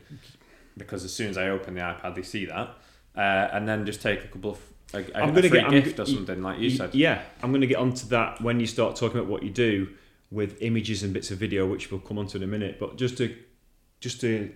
because 0.76 1.04
as 1.04 1.12
soon 1.14 1.30
as 1.30 1.38
I 1.38 1.48
open 1.48 1.72
the 1.74 1.80
iPad, 1.80 2.14
they 2.14 2.22
see 2.22 2.44
that, 2.44 2.76
uh, 3.16 3.20
and 3.20 3.66
then 3.66 3.86
just 3.86 4.02
take 4.02 4.24
a 4.24 4.28
couple 4.28 4.50
of 4.50 4.58
a, 4.92 4.98
a, 4.98 5.00
I'm 5.00 5.30
a 5.30 5.32
gonna 5.32 5.40
free 5.48 5.58
get- 5.60 5.64
I'm 5.64 5.70
gift 5.72 5.96
g- 5.96 6.02
or 6.02 6.06
something 6.06 6.42
like 6.42 6.58
you 6.60 6.68
Y- 6.68 6.76
said. 6.76 6.94
Yeah, 6.94 7.22
I'm 7.42 7.50
going 7.50 7.62
to 7.62 7.66
get 7.66 7.78
onto 7.78 8.06
that 8.08 8.40
when 8.42 8.60
you 8.60 8.66
start 8.66 8.94
talking 8.96 9.18
about 9.18 9.28
what 9.30 9.42
you 9.42 9.50
do 9.50 9.88
with 10.34 10.60
images 10.60 11.02
and 11.02 11.14
bits 11.14 11.30
of 11.30 11.38
video, 11.38 11.66
which 11.66 11.90
we'll 11.90 12.00
come 12.00 12.18
onto 12.18 12.36
in 12.36 12.42
a 12.42 12.46
minute. 12.46 12.78
But 12.78 12.96
just 12.96 13.16
to 13.18 13.34
just 14.00 14.20
to 14.20 14.52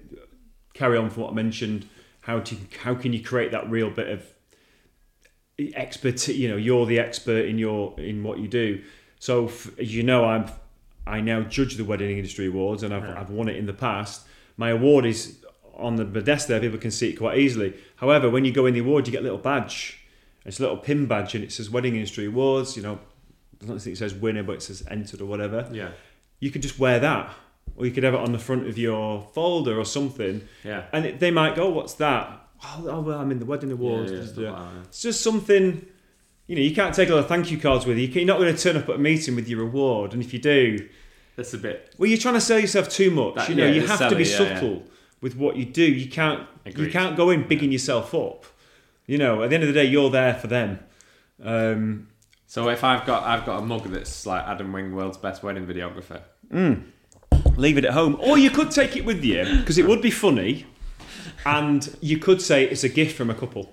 carry 0.74 0.98
on 0.98 1.08
from 1.08 1.22
what 1.22 1.32
I 1.32 1.34
mentioned, 1.34 1.88
how 2.22 2.36
you, 2.36 2.58
how 2.82 2.94
can 2.94 3.12
you 3.12 3.22
create 3.22 3.52
that 3.52 3.70
real 3.70 3.90
bit 3.90 4.08
of 4.08 4.26
expertise? 5.74 6.36
You 6.36 6.48
know, 6.48 6.56
you're 6.56 6.86
the 6.86 6.98
expert 6.98 7.46
in 7.46 7.58
your 7.58 7.98
in 7.98 8.22
what 8.22 8.38
you 8.38 8.48
do. 8.48 8.82
So 9.18 9.46
f- 9.46 9.78
as 9.78 9.94
you 9.94 10.02
know, 10.02 10.24
I'm 10.24 10.46
I 11.06 11.20
now 11.20 11.42
judge 11.42 11.76
the 11.76 11.84
wedding 11.84 12.16
industry 12.16 12.46
awards, 12.46 12.82
and 12.82 12.92
I've, 12.92 13.04
Yeah. 13.04 13.20
I've 13.20 13.30
won 13.30 13.48
it 13.48 13.56
in 13.56 13.66
the 13.66 13.72
past. 13.72 14.26
My 14.56 14.70
award 14.70 15.06
is 15.06 15.38
on 15.74 15.96
the 15.96 16.04
desk 16.04 16.48
there; 16.48 16.60
people 16.60 16.78
can 16.78 16.90
see 16.90 17.10
it 17.10 17.14
quite 17.14 17.38
easily. 17.38 17.74
However, 17.96 18.28
when 18.28 18.44
you 18.44 18.52
go 18.52 18.66
in 18.66 18.74
the 18.74 18.80
award, 18.80 19.06
you 19.06 19.12
get 19.12 19.20
a 19.20 19.24
little 19.24 19.38
badge. 19.38 19.98
It's 20.44 20.58
a 20.58 20.62
little 20.62 20.76
pin 20.78 21.06
badge, 21.06 21.34
and 21.34 21.44
it 21.44 21.52
says 21.52 21.70
Wedding 21.70 21.94
Industry 21.94 22.26
Awards. 22.26 22.76
You 22.76 22.82
know, 22.82 22.98
I 23.62 23.66
don't 23.66 23.78
think 23.80 23.94
it 23.94 23.98
says 23.98 24.14
winner, 24.14 24.42
but 24.42 24.52
it 24.56 24.62
says 24.62 24.84
entered 24.90 25.20
or 25.20 25.26
whatever. 25.26 25.68
Yeah, 25.72 25.90
You 26.40 26.50
could 26.50 26.62
just 26.62 26.78
wear 26.78 26.98
that, 27.00 27.34
or 27.76 27.86
you 27.86 27.92
could 27.92 28.04
have 28.04 28.14
it 28.14 28.20
on 28.20 28.32
the 28.32 28.38
front 28.38 28.66
of 28.68 28.78
your 28.78 29.22
folder 29.34 29.78
or 29.78 29.84
something. 29.84 30.46
yeah. 30.64 30.84
And 30.92 31.04
it, 31.06 31.20
they 31.20 31.30
might 31.30 31.56
go, 31.56 31.68
"What's 31.70 31.94
that?" 31.94 32.40
Oh, 32.64 32.86
oh, 32.88 33.00
well, 33.00 33.18
I'm 33.20 33.30
in 33.30 33.38
the 33.38 33.44
Wedding 33.46 33.70
Awards. 33.72 34.10
Yeah, 34.10 34.16
yeah, 34.18 34.22
Just, 34.22 34.34
stuff 34.34 34.44
like 34.52 34.74
that. 34.74 34.86
It's 34.88 35.02
just 35.02 35.20
something. 35.22 35.86
You 36.46 36.56
know, 36.56 36.62
you 36.62 36.74
can't 36.74 36.94
take 36.94 37.08
a 37.10 37.14
lot 37.14 37.20
of 37.20 37.28
thank 37.28 37.50
you 37.50 37.58
cards 37.58 37.84
with 37.84 37.98
you. 37.98 38.06
You're 38.08 38.24
not 38.24 38.38
going 38.38 38.54
to 38.54 38.60
turn 38.62 38.76
up 38.76 38.88
at 38.88 38.94
a 38.94 38.98
meeting 38.98 39.34
with 39.36 39.48
your 39.48 39.62
award, 39.62 40.12
and 40.14 40.22
if 40.22 40.32
you 40.32 40.38
do, 40.38 40.88
That's 41.36 41.52
a 41.54 41.58
bit. 41.58 41.94
well, 41.98 42.08
you're 42.08 42.18
trying 42.18 42.34
to 42.34 42.40
sell 42.40 42.58
yourself 42.58 42.88
too 42.88 43.10
much. 43.10 43.34
That- 43.34 43.48
you 43.50 43.54
know, 43.54 43.66
yeah, 43.66 43.72
you 43.72 43.86
have 43.86 44.08
to 44.08 44.16
be 44.16 44.24
yeah, 44.24 44.36
subtle 44.38 44.82
with 45.20 45.36
what 45.36 45.56
you 45.56 45.64
do. 45.66 45.82
You 45.84 46.08
can't. 46.08 46.46
You 46.64 46.90
can't 46.90 47.16
go 47.16 47.30
in 47.30 47.46
bigging 47.48 47.70
yourself 47.72 48.14
up. 48.14 48.44
You 49.06 49.18
know, 49.18 49.42
at 49.42 49.50
the 49.50 49.54
end 49.54 49.64
of 49.64 49.68
the 49.68 49.72
day, 49.74 49.84
you're 49.84 50.10
there 50.10 50.34
for 50.34 50.46
them. 50.48 50.78
Um, 51.42 52.08
So 52.50 52.70
if 52.70 52.82
I've 52.82 53.04
got 53.06 53.24
I've 53.24 53.44
got 53.44 53.58
a 53.62 53.64
mug 53.64 53.84
that's 53.84 54.24
like 54.24 54.42
Adam 54.46 54.72
Wing, 54.72 54.94
world's 54.96 55.18
best 55.18 55.42
wedding 55.42 55.66
videographer. 55.66 56.22
Hmm. 56.50 56.74
leave 57.56 57.76
it 57.76 57.84
at 57.84 57.92
home, 57.92 58.16
or 58.20 58.38
you 58.38 58.48
could 58.50 58.70
take 58.70 58.96
it 58.96 59.04
with 59.04 59.22
you 59.22 59.44
because 59.60 59.76
it 59.76 59.86
would 59.86 60.00
be 60.00 60.10
funny, 60.10 60.64
and 61.44 61.94
you 62.00 62.16
could 62.18 62.40
say 62.40 62.64
it's 62.64 62.84
a 62.84 62.88
gift 62.88 63.16
from 63.16 63.28
a 63.28 63.34
couple. 63.34 63.70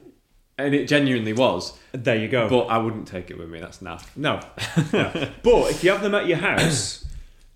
And 0.57 0.73
it 0.75 0.87
genuinely 0.87 1.33
was, 1.33 1.77
There 1.93 2.15
you 2.17 2.27
go. 2.29 2.47
but 2.49 2.65
I 2.67 2.77
wouldn't 2.77 3.07
take 3.07 3.29
it 3.31 3.37
with 3.37 3.49
me. 3.49 3.59
That's 3.59 3.79
naff. 3.79 4.05
no, 4.15 4.39
no. 4.93 5.29
but 5.43 5.71
if 5.71 5.83
you 5.83 5.91
have 5.91 6.01
them 6.01 6.15
at 6.15 6.27
your 6.27 6.37
house, 6.37 7.05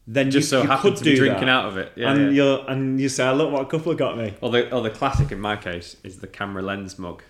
then 0.08 0.32
Just 0.32 0.46
you, 0.52 0.58
so 0.58 0.62
you 0.64 0.68
happen 0.70 0.92
could 0.92 0.98
to 1.00 1.04
be 1.06 1.16
drinking 1.16 1.46
that. 1.48 1.50
out 1.50 1.66
of 1.66 1.78
it. 1.78 1.92
Yeah, 1.98 2.12
and 2.12 2.22
yeah. 2.28 2.30
you'll 2.44 2.68
and 2.68 3.00
you 3.00 3.10
say, 3.10 3.30
"Look 3.34 3.52
what 3.52 3.62
a 3.62 3.66
couple 3.66 3.92
have 3.92 4.00
got 4.00 4.18
me." 4.18 4.34
Or 4.42 4.50
the, 4.52 4.74
or 4.74 4.82
the 4.82 4.90
classic 4.90 5.32
in 5.34 5.40
my 5.42 5.56
case 5.58 5.96
is 6.04 6.20
the 6.20 6.28
camera 6.28 6.62
lens 6.62 6.98
mug. 6.98 7.24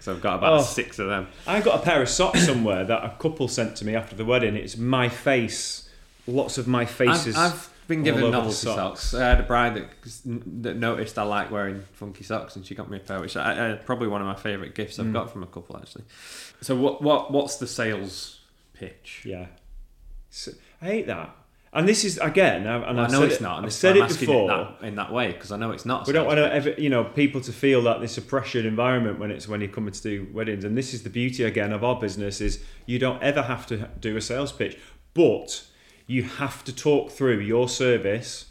So 0.00 0.12
I've 0.12 0.20
got 0.20 0.38
about 0.38 0.60
Oh. 0.60 0.62
six 0.62 0.98
of 0.98 1.08
them. 1.08 1.28
I 1.46 1.60
got 1.60 1.80
a 1.80 1.82
pair 1.82 2.02
of 2.02 2.08
socks 2.08 2.44
somewhere 2.46 2.84
that 2.84 3.04
a 3.04 3.16
couple 3.18 3.48
sent 3.48 3.76
to 3.76 3.84
me 3.84 3.94
after 3.96 4.14
the 4.14 4.24
wedding. 4.24 4.54
It's 4.56 4.76
my 4.76 5.08
face, 5.08 5.88
lots 6.26 6.58
of 6.58 6.68
my 6.68 6.84
faces. 6.84 7.36
I've, 7.36 7.52
I've 7.52 7.70
been 7.88 8.02
given 8.02 8.22
over 8.22 8.30
the 8.30 8.36
novelty 8.36 8.54
socks. 8.56 9.14
I 9.14 9.26
had 9.28 9.40
a 9.40 9.44
bride 9.44 9.74
that, 9.76 9.88
that 10.62 10.76
noticed 10.76 11.18
I 11.18 11.22
like 11.22 11.50
wearing 11.50 11.82
funky 11.94 12.22
socks, 12.22 12.54
and 12.54 12.64
she 12.66 12.74
got 12.74 12.90
me 12.90 12.98
a 12.98 13.00
pair, 13.00 13.18
which 13.20 13.36
I, 13.36 13.72
I, 13.72 13.74
probably 13.76 14.08
one 14.08 14.20
of 14.20 14.26
my 14.26 14.34
favourite 14.36 14.74
gifts 14.74 14.98
I've 14.98 15.06
Mm. 15.06 15.14
got 15.14 15.32
from 15.32 15.42
a 15.42 15.46
couple 15.46 15.76
actually. 15.76 16.04
So 16.60 16.76
what 16.76 17.00
what 17.02 17.32
what's 17.32 17.56
the 17.56 17.66
sales 17.66 18.40
pitch? 18.74 19.22
Yeah. 19.24 19.46
So, 20.30 20.52
I 20.82 20.84
hate 20.84 21.06
that. 21.06 21.34
And 21.72 21.86
this 21.86 22.04
is 22.04 22.16
again, 22.18 22.66
I- 22.66 22.88
and 22.90 22.98
I 23.00 23.04
I've 23.04 23.10
know 23.12 23.20
said 23.20 23.28
it's 23.30 23.36
it, 23.40 23.42
not. 23.42 23.56
And 23.58 23.66
I've 23.66 23.72
said 23.72 23.96
why 23.96 24.04
I'm 24.04 24.10
it 24.10 24.20
before. 24.20 24.48
that, 24.48 24.86
in 24.86 24.94
that 24.94 25.12
way 25.12 25.32
because 25.32 25.52
I 25.52 25.56
know 25.58 25.70
it's 25.70 25.84
not. 25.84 26.06
We 26.06 26.12
don't 26.14 26.26
want 26.26 26.38
to 26.38 26.52
ever, 26.52 26.70
you 26.78 26.88
know, 26.88 27.04
people 27.04 27.40
to 27.42 27.52
feel 27.52 27.82
that 27.82 28.00
a 28.18 28.22
pressured 28.22 28.64
environment 28.64 29.18
when 29.18 29.30
it's 29.30 29.46
when 29.46 29.60
you're 29.60 29.70
coming 29.70 29.92
to 29.92 30.02
do 30.02 30.28
weddings. 30.32 30.64
And 30.64 30.76
this 30.78 30.94
is 30.94 31.02
the 31.02 31.10
beauty 31.10 31.44
again 31.44 31.72
of 31.72 31.84
our 31.84 31.98
business 32.00 32.40
is 32.40 32.62
you 32.86 32.98
don't 32.98 33.22
ever 33.22 33.42
have 33.42 33.66
to 33.66 33.88
do 34.00 34.16
a 34.16 34.20
sales 34.20 34.50
pitch, 34.50 34.78
but 35.12 35.64
you 36.06 36.22
have 36.22 36.64
to 36.64 36.74
talk 36.74 37.10
through 37.10 37.40
your 37.40 37.68
service 37.68 38.46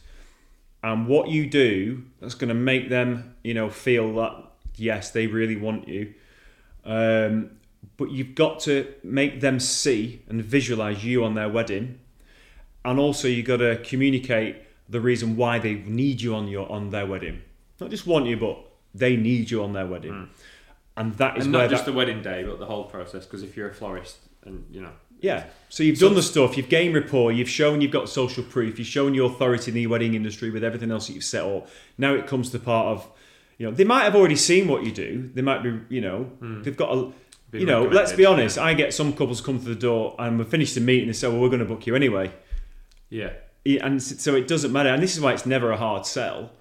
and 0.84 1.08
what 1.08 1.30
you 1.30 1.50
do 1.50 2.04
that's 2.22 2.36
going 2.36 2.50
to 2.50 2.54
make 2.54 2.90
them, 2.90 3.36
you 3.44 3.56
know, 3.56 3.70
feel 3.70 4.14
that 4.16 4.44
yes, 4.76 5.10
they 5.10 5.26
really 5.26 5.56
want 5.56 5.88
you. 5.88 6.14
Um, 6.86 7.52
but 7.98 8.12
you've 8.12 8.36
got 8.36 8.60
to 8.62 8.94
make 9.04 9.42
them 9.42 9.60
see 9.60 10.22
and 10.30 10.44
visualize 10.44 11.04
you 11.04 11.24
on 11.24 11.34
their 11.34 11.50
wedding 11.50 12.00
and 12.88 13.00
also 13.00 13.28
you 13.28 13.44
got 13.44 13.58
to 13.58 13.78
communicate 13.84 14.56
the 14.90 15.02
reason 15.02 15.36
why 15.36 15.60
they 15.60 15.76
need 15.76 16.22
you 16.22 16.34
on 16.34 16.48
your 16.48 16.72
on 16.72 16.90
their 16.90 17.06
wedding. 17.06 17.42
Not 17.82 17.90
just 17.90 18.08
want 18.08 18.26
you, 18.26 18.38
but 18.38 18.58
they 18.96 19.18
need 19.18 19.52
you 19.52 19.62
on 19.62 19.74
their 19.74 19.86
wedding, 19.86 20.14
hmm. 20.14 20.24
and 20.96 21.14
that 21.16 21.38
is 21.38 21.46
and 21.46 21.54
where 21.54 21.64
not 21.64 21.70
just 21.70 21.86
that, 21.86 21.92
the 21.92 21.98
wedding 21.98 22.22
day, 22.22 22.44
but 22.44 22.60
the 22.60 22.66
whole 22.66 22.86
process. 22.86 23.26
Because 23.26 23.44
if 23.44 23.58
you're 23.58 23.70
a 23.70 23.74
florist, 23.74 24.18
and 24.46 24.66
you 24.72 24.82
know, 24.82 24.94
yeah. 25.20 25.48
So 25.68 25.84
you've 25.84 26.00
done 26.00 26.16
the 26.16 26.24
stuff, 26.24 26.56
you've 26.56 26.70
gained 26.70 26.96
rapport, 26.96 27.34
you've 27.34 27.50
shown 27.50 27.82
you've 27.82 27.92
got 27.92 28.08
social 28.08 28.44
proof, 28.44 28.80
you've 28.80 28.88
shown 28.88 29.14
your 29.14 29.30
authority 29.30 29.72
in 29.72 29.76
the 29.76 29.88
wedding 29.88 30.14
industry 30.14 30.50
with 30.50 30.64
everything 30.64 30.90
else 30.90 31.08
that 31.08 31.14
you've 31.14 31.26
set 31.26 31.44
up. 31.44 31.68
Now 31.98 32.14
it 32.14 32.26
comes 32.26 32.52
to 32.52 32.58
the 32.58 32.64
part 32.64 32.88
of, 32.88 33.10
you 33.58 33.66
know, 33.66 33.74
they 33.74 33.84
might 33.84 34.04
have 34.04 34.16
already 34.16 34.38
seen 34.38 34.70
what 34.70 34.86
you 34.86 34.94
do. 34.94 35.30
They 35.34 35.42
might 35.42 35.62
be, 35.62 35.78
you 35.90 36.00
know, 36.00 36.24
hmm. 36.24 36.64
they've 36.64 36.78
got 36.78 36.98
a. 36.98 37.12
Be 37.50 37.62
you 37.62 37.66
know, 37.66 37.84
let's 37.84 38.12
be 38.12 38.26
honest. 38.26 38.58
I 38.58 38.74
get 38.74 38.94
some 38.94 39.14
couples 39.14 39.40
come 39.40 39.58
to 39.60 39.66
the 39.66 39.76
door 39.76 40.16
and 40.20 40.38
we 40.38 40.44
finish 40.44 40.74
the 40.74 40.82
meeting 40.82 41.08
and 41.08 41.16
say, 41.16 41.30
"Well, 41.30 41.40
we're 41.40 41.48
going 41.48 41.60
to 41.60 41.66
book 41.66 41.88
you 41.88 41.96
anyway." 41.96 42.34
Yeah, 43.10 43.34
and 43.66 44.02
so 44.02 44.36
it 44.36 44.48
doesn't 44.48 44.72
matter 44.72 44.90
and 44.90 45.02
this 45.02 45.16
is 45.16 45.22
why 45.22 45.34
it's 45.34 45.46
never 45.46 45.72
a 45.72 45.78
hard 45.78 46.06
sell. 46.06 46.52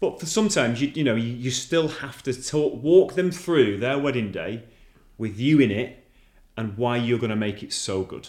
But 0.00 0.20
for 0.20 0.26
sometimes 0.26 0.80
you 0.80 0.88
you 0.88 1.04
know 1.04 1.14
you, 1.14 1.28
you 1.28 1.50
still 1.50 1.88
have 1.88 2.22
to 2.24 2.32
talk 2.32 2.82
walk 2.82 3.14
them 3.14 3.30
through 3.30 3.78
their 3.78 3.98
wedding 3.98 4.32
day 4.32 4.64
with 5.18 5.38
you 5.38 5.60
in 5.60 5.70
it 5.70 6.04
and 6.56 6.76
why 6.76 6.96
you're 6.96 7.18
going 7.18 7.30
to 7.30 7.36
make 7.36 7.62
it 7.62 7.72
so 7.72 8.02
good. 8.02 8.28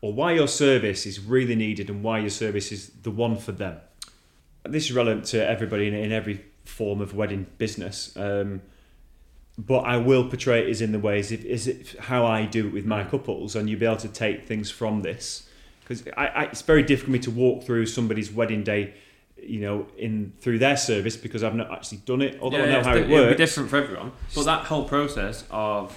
Or 0.00 0.12
why 0.12 0.32
your 0.32 0.48
service 0.48 1.06
is 1.06 1.18
really 1.18 1.56
needed 1.56 1.88
and 1.88 2.02
why 2.02 2.18
your 2.18 2.30
service 2.30 2.70
is 2.70 2.90
the 3.02 3.10
one 3.10 3.36
for 3.36 3.52
them. 3.52 3.78
This 4.64 4.84
is 4.86 4.92
relevant 4.92 5.24
to 5.26 5.46
everybody 5.46 5.88
in, 5.88 5.94
in 5.94 6.12
every 6.12 6.44
form 6.64 7.00
of 7.00 7.14
wedding 7.14 7.46
business 7.58 8.14
um, 8.16 8.60
but 9.58 9.80
I 9.80 9.96
will 9.96 10.28
portray 10.28 10.66
it 10.66 10.68
as 10.68 10.82
in 10.82 10.92
the 10.92 10.98
ways 10.98 11.32
if 11.32 11.44
is 11.44 11.66
it 11.66 11.96
how 11.98 12.26
I 12.26 12.44
do 12.44 12.66
it 12.66 12.72
with 12.72 12.84
my 12.84 13.04
couples, 13.04 13.56
and 13.56 13.70
you'll 13.70 13.80
be 13.80 13.86
able 13.86 13.96
to 13.96 14.08
take 14.08 14.46
things 14.46 14.70
from 14.70 15.02
this 15.02 15.45
because 15.86 16.02
I, 16.16 16.26
I, 16.26 16.42
it's 16.44 16.62
very 16.62 16.82
difficult 16.82 17.06
for 17.06 17.10
me 17.12 17.18
to 17.20 17.30
walk 17.30 17.62
through 17.64 17.86
somebody's 17.86 18.32
wedding 18.32 18.64
day, 18.64 18.94
you 19.40 19.60
know, 19.60 19.86
in 19.96 20.32
through 20.40 20.58
their 20.58 20.76
service 20.76 21.16
because 21.16 21.44
I've 21.44 21.54
not 21.54 21.70
actually 21.70 21.98
done 21.98 22.22
it. 22.22 22.38
Although 22.40 22.62
I 22.62 22.66
know 22.66 22.78
it's 22.78 22.86
how 22.86 22.94
it 22.94 23.02
it'll 23.02 23.08
be 23.08 23.14
works. 23.14 23.36
different 23.36 23.70
for 23.70 23.76
everyone. 23.76 24.12
But 24.34 24.44
that 24.44 24.64
whole 24.64 24.84
process 24.88 25.44
of, 25.50 25.96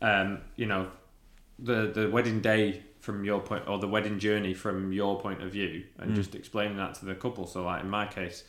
um, 0.00 0.38
you 0.54 0.66
know, 0.66 0.88
the 1.58 1.90
the 1.92 2.08
wedding 2.10 2.40
day 2.40 2.82
from 3.00 3.24
your 3.24 3.40
point, 3.40 3.66
or 3.68 3.78
the 3.78 3.88
wedding 3.88 4.18
journey 4.18 4.52
from 4.54 4.92
your 4.92 5.18
point 5.20 5.42
of 5.42 5.50
view, 5.52 5.84
and 5.98 6.10
Mm. 6.12 6.16
just 6.16 6.34
explaining 6.34 6.76
that 6.76 6.94
to 6.94 7.04
the 7.04 7.14
couple. 7.14 7.46
So, 7.46 7.64
like 7.64 7.82
in 7.82 7.88
my 7.90 8.06
case, 8.06 8.44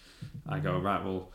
I 0.48 0.60
go 0.60 0.78
right. 0.78 1.04
Well, 1.04 1.30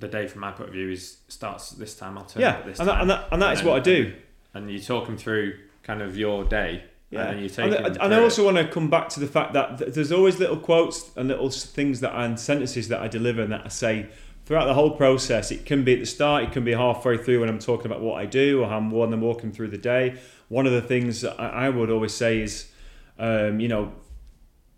the 0.00 0.08
day 0.08 0.26
from 0.26 0.40
my 0.40 0.50
point 0.52 0.68
of 0.68 0.74
view 0.74 0.90
is 0.90 1.18
starts 1.28 1.70
this 1.70 1.94
time. 1.96 2.18
I'll 2.18 2.24
turn 2.24 2.42
yeah, 2.42 2.60
this 2.62 2.78
and 2.80 2.88
that, 2.88 2.92
time. 2.92 3.00
and 3.02 3.10
that 3.10 3.28
and 3.32 3.42
that 3.42 3.52
is 3.54 3.60
And 3.60 3.68
what 3.68 3.76
I 3.76 3.80
do. 3.80 4.12
And 4.54 4.70
you 4.70 4.80
talk 4.80 5.06
them 5.06 5.16
through 5.16 5.54
kind 5.82 6.02
of 6.02 6.16
your 6.16 6.44
day. 6.44 6.84
Yeah, 7.12 7.28
And 7.28 7.36
then 7.36 7.42
you 7.42 7.50
take 7.50 7.78
and, 7.78 7.98
and 7.98 8.14
I 8.14 8.22
also 8.22 8.42
want 8.42 8.56
to 8.56 8.66
come 8.66 8.88
back 8.88 9.10
to 9.10 9.20
the 9.20 9.26
fact 9.26 9.52
that 9.52 9.76
th- 9.76 9.92
there's 9.92 10.12
always 10.12 10.38
little 10.38 10.56
quotes 10.56 11.14
and 11.14 11.28
little 11.28 11.50
things 11.50 12.00
that 12.00 12.18
and 12.18 12.40
sentences 12.40 12.88
that 12.88 13.00
I 13.00 13.08
deliver 13.08 13.42
and 13.42 13.52
that 13.52 13.66
I 13.66 13.68
say 13.68 14.08
throughout 14.46 14.64
the 14.64 14.72
whole 14.72 14.92
process. 14.92 15.50
It 15.50 15.66
can 15.66 15.84
be 15.84 15.92
at 15.92 16.00
the 16.00 16.06
start, 16.06 16.44
it 16.44 16.52
can 16.52 16.64
be 16.64 16.72
halfway 16.72 17.18
through 17.18 17.40
when 17.40 17.50
I'm 17.50 17.58
talking 17.58 17.84
about 17.84 18.00
what 18.00 18.18
I 18.18 18.24
do 18.24 18.62
or 18.62 18.68
how 18.68 18.78
I'm 18.78 18.90
when 18.90 19.12
I'm 19.12 19.20
walking 19.20 19.52
through 19.52 19.68
the 19.68 19.78
day. 19.78 20.18
One 20.48 20.66
of 20.66 20.72
the 20.72 20.80
things 20.80 21.22
I, 21.22 21.66
I 21.66 21.68
would 21.68 21.90
always 21.90 22.14
say 22.14 22.40
is, 22.40 22.70
um, 23.18 23.60
you 23.60 23.68
know, 23.68 23.92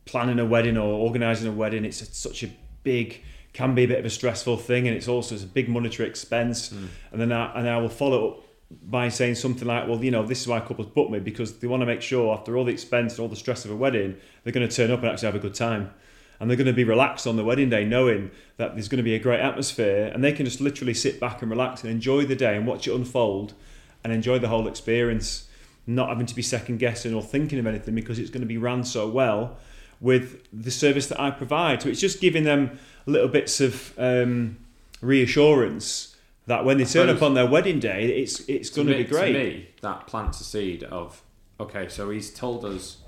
planning 0.05 0.41
a 0.41 0.45
wedding 0.45 0.77
or 0.77 0.93
organising 0.93 1.49
a 1.49 1.53
wedding. 1.53 1.85
It's 1.85 2.19
such 2.19 2.43
a 2.43 2.51
big, 2.83 3.23
can 3.53 3.77
be 3.77 3.85
a 3.85 3.89
bit 3.89 4.01
of 4.01 4.05
a 4.05 4.11
stressful 4.11 4.57
thing, 4.57 4.89
and 4.89 4.97
it's 4.97 5.07
also 5.07 5.37
it's 5.37 5.45
a 5.45 5.47
big 5.47 5.69
monetary 5.69 6.09
expense. 6.09 6.73
And 7.13 7.21
then 7.21 7.31
I, 7.31 7.59
and 7.59 7.69
I 7.69 7.79
will 7.79 7.89
follow 7.89 8.29
up 8.29 8.44
by 8.83 9.09
saying 9.09 9.35
something 9.35 9.67
like, 9.67 9.87
well, 9.89 10.03
you 10.03 10.11
know, 10.11 10.25
this 10.25 10.41
is 10.41 10.49
why 10.49 10.61
couples 10.61 10.89
book 10.89 11.11
me 11.11 11.19
because 11.19 11.59
they 11.59 11.67
want 11.67 11.81
to 11.81 11.87
make 11.87 12.03
sure 12.03 12.35
after 12.35 12.57
all 12.57 12.65
the 12.65 12.73
expense 12.73 13.15
and 13.15 13.21
all 13.21 13.29
the 13.29 13.37
stress 13.37 13.65
of 13.65 13.71
a 13.71 13.77
wedding, 13.77 14.17
they're 14.43 14.53
going 14.53 14.69
to 14.69 14.75
turn 14.75 14.91
up 14.91 15.01
and 15.01 15.09
actually 15.09 15.27
have 15.27 15.35
a 15.35 15.41
good 15.41 15.55
time. 15.55 15.93
And 16.41 16.51
they're 16.51 16.57
going 16.57 16.67
to 16.67 16.73
be 16.73 16.85
relaxed 16.85 17.27
on 17.27 17.37
the 17.37 17.45
wedding 17.45 17.71
day, 17.71 17.85
knowing 17.85 18.31
that 18.57 18.75
there's 18.75 18.89
going 18.89 18.99
to 18.99 19.05
be 19.05 19.15
a 19.15 19.19
great 19.19 19.41
atmosphere, 19.41 20.11
and 20.13 20.23
they 20.23 20.33
can 20.33 20.45
just 20.45 20.61
literally 20.61 20.95
sit 20.95 21.21
back 21.21 21.43
and 21.43 21.51
relax 21.51 21.83
and 21.83 21.91
enjoy 21.91 22.25
the 22.25 22.35
day 22.35 22.57
and 22.57 22.67
watch 22.67 22.89
it 22.89 22.95
unfold, 22.95 23.55
and 24.03 24.13
enjoy 24.13 24.39
the 24.39 24.49
whole 24.49 24.67
experience, 24.67 25.49
not 25.87 26.09
having 26.09 26.27
to 26.27 26.35
be 26.35 26.43
second 26.43 26.79
guessing 26.79 27.15
or 27.15 27.23
thinking 27.23 27.59
of 27.59 27.67
anything 27.67 27.95
because 27.95 28.19
it's 28.19 28.31
going 28.31 28.41
to 28.41 28.47
be 28.47 28.59
ran 28.59 28.83
so 28.85 29.09
well 29.09 29.57
with 30.01 30.43
the 30.53 30.71
service 30.71 31.07
that 31.07 31.21
I 31.21 31.31
provide. 31.31 31.83
So 31.83 31.89
it's 31.89 32.01
just 32.01 32.21
giving 32.21 32.45
them 32.45 32.79
little 33.07 33.29
bits 33.29 33.61
of 33.61 33.95
um, 33.97 34.59
reassurance 35.01 36.14
that 36.47 36.65
when 36.65 36.79
they 36.79 36.85
turn 36.85 37.09
up 37.09 37.23
on 37.23 37.35
their 37.35 37.47
wedding 37.47 37.81
day, 37.81 38.19
it's 38.19 38.41
it's 38.49 38.71
going 38.71 38.89
to 38.89 38.97
be 38.97 39.05
great. 39.05 39.33
To 39.33 39.39
me, 39.39 39.69
that 39.81 40.07
plants 40.07 40.41
a 40.41 40.45
seed 40.45 40.85
of 40.85 41.23
okay, 41.59 41.89
so 41.89 42.11
he's 42.11 42.33
told 42.33 42.65
us 42.65 42.99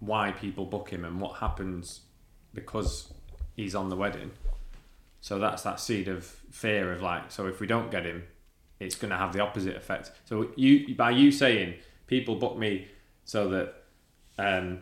why 0.00 0.32
people 0.32 0.64
book 0.64 0.90
him 0.90 1.04
and 1.04 1.20
what 1.20 1.38
happens 1.38 2.00
because 2.54 3.12
he's 3.56 3.74
on 3.74 3.88
the 3.88 3.96
wedding. 3.96 4.30
So 5.20 5.38
that's 5.38 5.62
that 5.62 5.80
seed 5.80 6.08
of 6.08 6.24
fear 6.24 6.92
of 6.92 7.02
like, 7.02 7.30
so 7.30 7.46
if 7.46 7.60
we 7.60 7.66
don't 7.66 7.90
get 7.90 8.04
him, 8.04 8.24
it's 8.78 8.94
going 8.94 9.10
to 9.10 9.16
have 9.16 9.32
the 9.32 9.40
opposite 9.40 9.76
effect. 9.76 10.12
So 10.24 10.48
you 10.56 10.94
by 10.94 11.10
you 11.10 11.32
saying 11.32 11.74
people 12.06 12.36
book 12.36 12.56
me 12.56 12.88
so 13.24 13.48
that 13.48 13.74
um, 14.38 14.80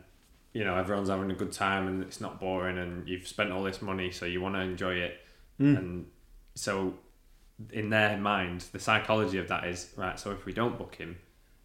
you 0.53 0.65
know 0.65 0.77
everyone's 0.77 1.09
having 1.09 1.31
a 1.31 1.35
good 1.35 1.53
time 1.53 1.87
and 1.87 2.03
it's 2.03 2.21
not 2.21 2.39
boring 2.41 2.77
and 2.79 3.09
you've 3.09 3.27
spent 3.27 3.53
all 3.53 3.63
this 3.63 3.81
money, 3.81 4.11
so 4.11 4.27
you 4.27 4.41
want 4.41 4.55
to 4.57 4.61
enjoy 4.61 4.95
it, 4.95 5.21
and 5.77 6.07
so 6.55 6.95
in 7.73 7.91
their 7.91 8.17
mind, 8.19 8.65
the 8.73 8.79
psychology 8.79 9.39
of 9.39 9.49
that 9.49 9.67
is 9.67 9.91
right. 9.97 10.19
So 10.19 10.31
if 10.33 10.45
we 10.45 10.53
don't 10.53 10.77
book 10.77 10.97
him, 10.97 11.17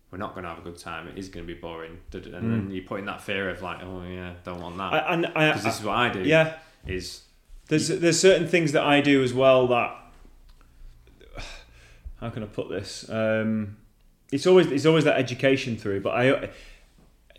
we're 0.09 0.17
not 0.17 0.33
going 0.33 0.43
to 0.43 0.49
have 0.49 0.59
a 0.59 0.61
good 0.61 0.77
time. 0.77 1.07
It 1.07 1.17
is 1.17 1.29
going 1.29 1.45
to 1.45 1.53
be 1.53 1.59
boring, 1.59 1.99
and 2.13 2.33
then 2.33 2.71
you 2.71 2.81
put 2.81 2.99
in 2.99 3.05
that 3.05 3.21
fear 3.21 3.49
of 3.49 3.61
like, 3.61 3.81
oh 3.83 4.03
yeah, 4.03 4.33
don't 4.43 4.61
want 4.61 4.79
I, 4.79 4.91
that 4.91 5.05
and 5.09 5.25
I, 5.27 5.47
because 5.49 5.63
this 5.63 5.79
is 5.79 5.85
what 5.85 5.95
I 5.95 6.09
do. 6.09 6.21
yeah, 6.21 6.57
is 6.85 7.23
there's 7.67 7.87
there's 7.87 8.19
certain 8.19 8.47
things 8.47 8.73
that 8.73 8.83
I 8.83 9.01
do 9.01 9.23
as 9.23 9.33
well 9.33 9.67
that 9.67 9.95
how 12.19 12.29
can 12.29 12.43
I 12.43 12.47
put 12.47 12.69
this? 12.69 13.09
Um, 13.09 13.77
it's 14.31 14.45
always 14.47 14.67
it's 14.67 14.85
always 14.85 15.05
that 15.05 15.17
education 15.17 15.77
through, 15.77 16.01
but 16.01 16.11
I 16.11 16.49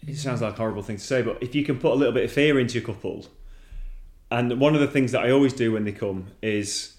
it 0.06 0.16
sounds 0.16 0.42
like 0.42 0.54
a 0.54 0.56
horrible 0.56 0.82
thing 0.82 0.96
to 0.96 1.02
say, 1.02 1.22
but 1.22 1.42
if 1.42 1.54
you 1.54 1.64
can 1.64 1.78
put 1.78 1.92
a 1.92 1.94
little 1.94 2.12
bit 2.12 2.24
of 2.24 2.32
fear 2.32 2.58
into 2.58 2.74
your 2.74 2.82
couple, 2.82 3.26
and 4.30 4.58
one 4.58 4.74
of 4.74 4.80
the 4.80 4.88
things 4.88 5.12
that 5.12 5.22
I 5.22 5.30
always 5.30 5.52
do 5.52 5.72
when 5.72 5.84
they 5.84 5.92
come 5.92 6.28
is 6.42 6.96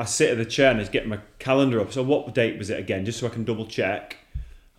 I 0.00 0.04
sit 0.04 0.30
at 0.30 0.38
the 0.38 0.44
chair 0.46 0.70
and 0.70 0.80
I 0.80 0.84
get 0.84 1.06
my 1.06 1.18
calendar 1.38 1.78
up. 1.80 1.92
So 1.92 2.02
what 2.02 2.34
date 2.34 2.58
was 2.58 2.70
it 2.70 2.78
again? 2.78 3.04
Just 3.04 3.18
so 3.20 3.26
I 3.26 3.30
can 3.30 3.44
double 3.44 3.66
check. 3.66 4.16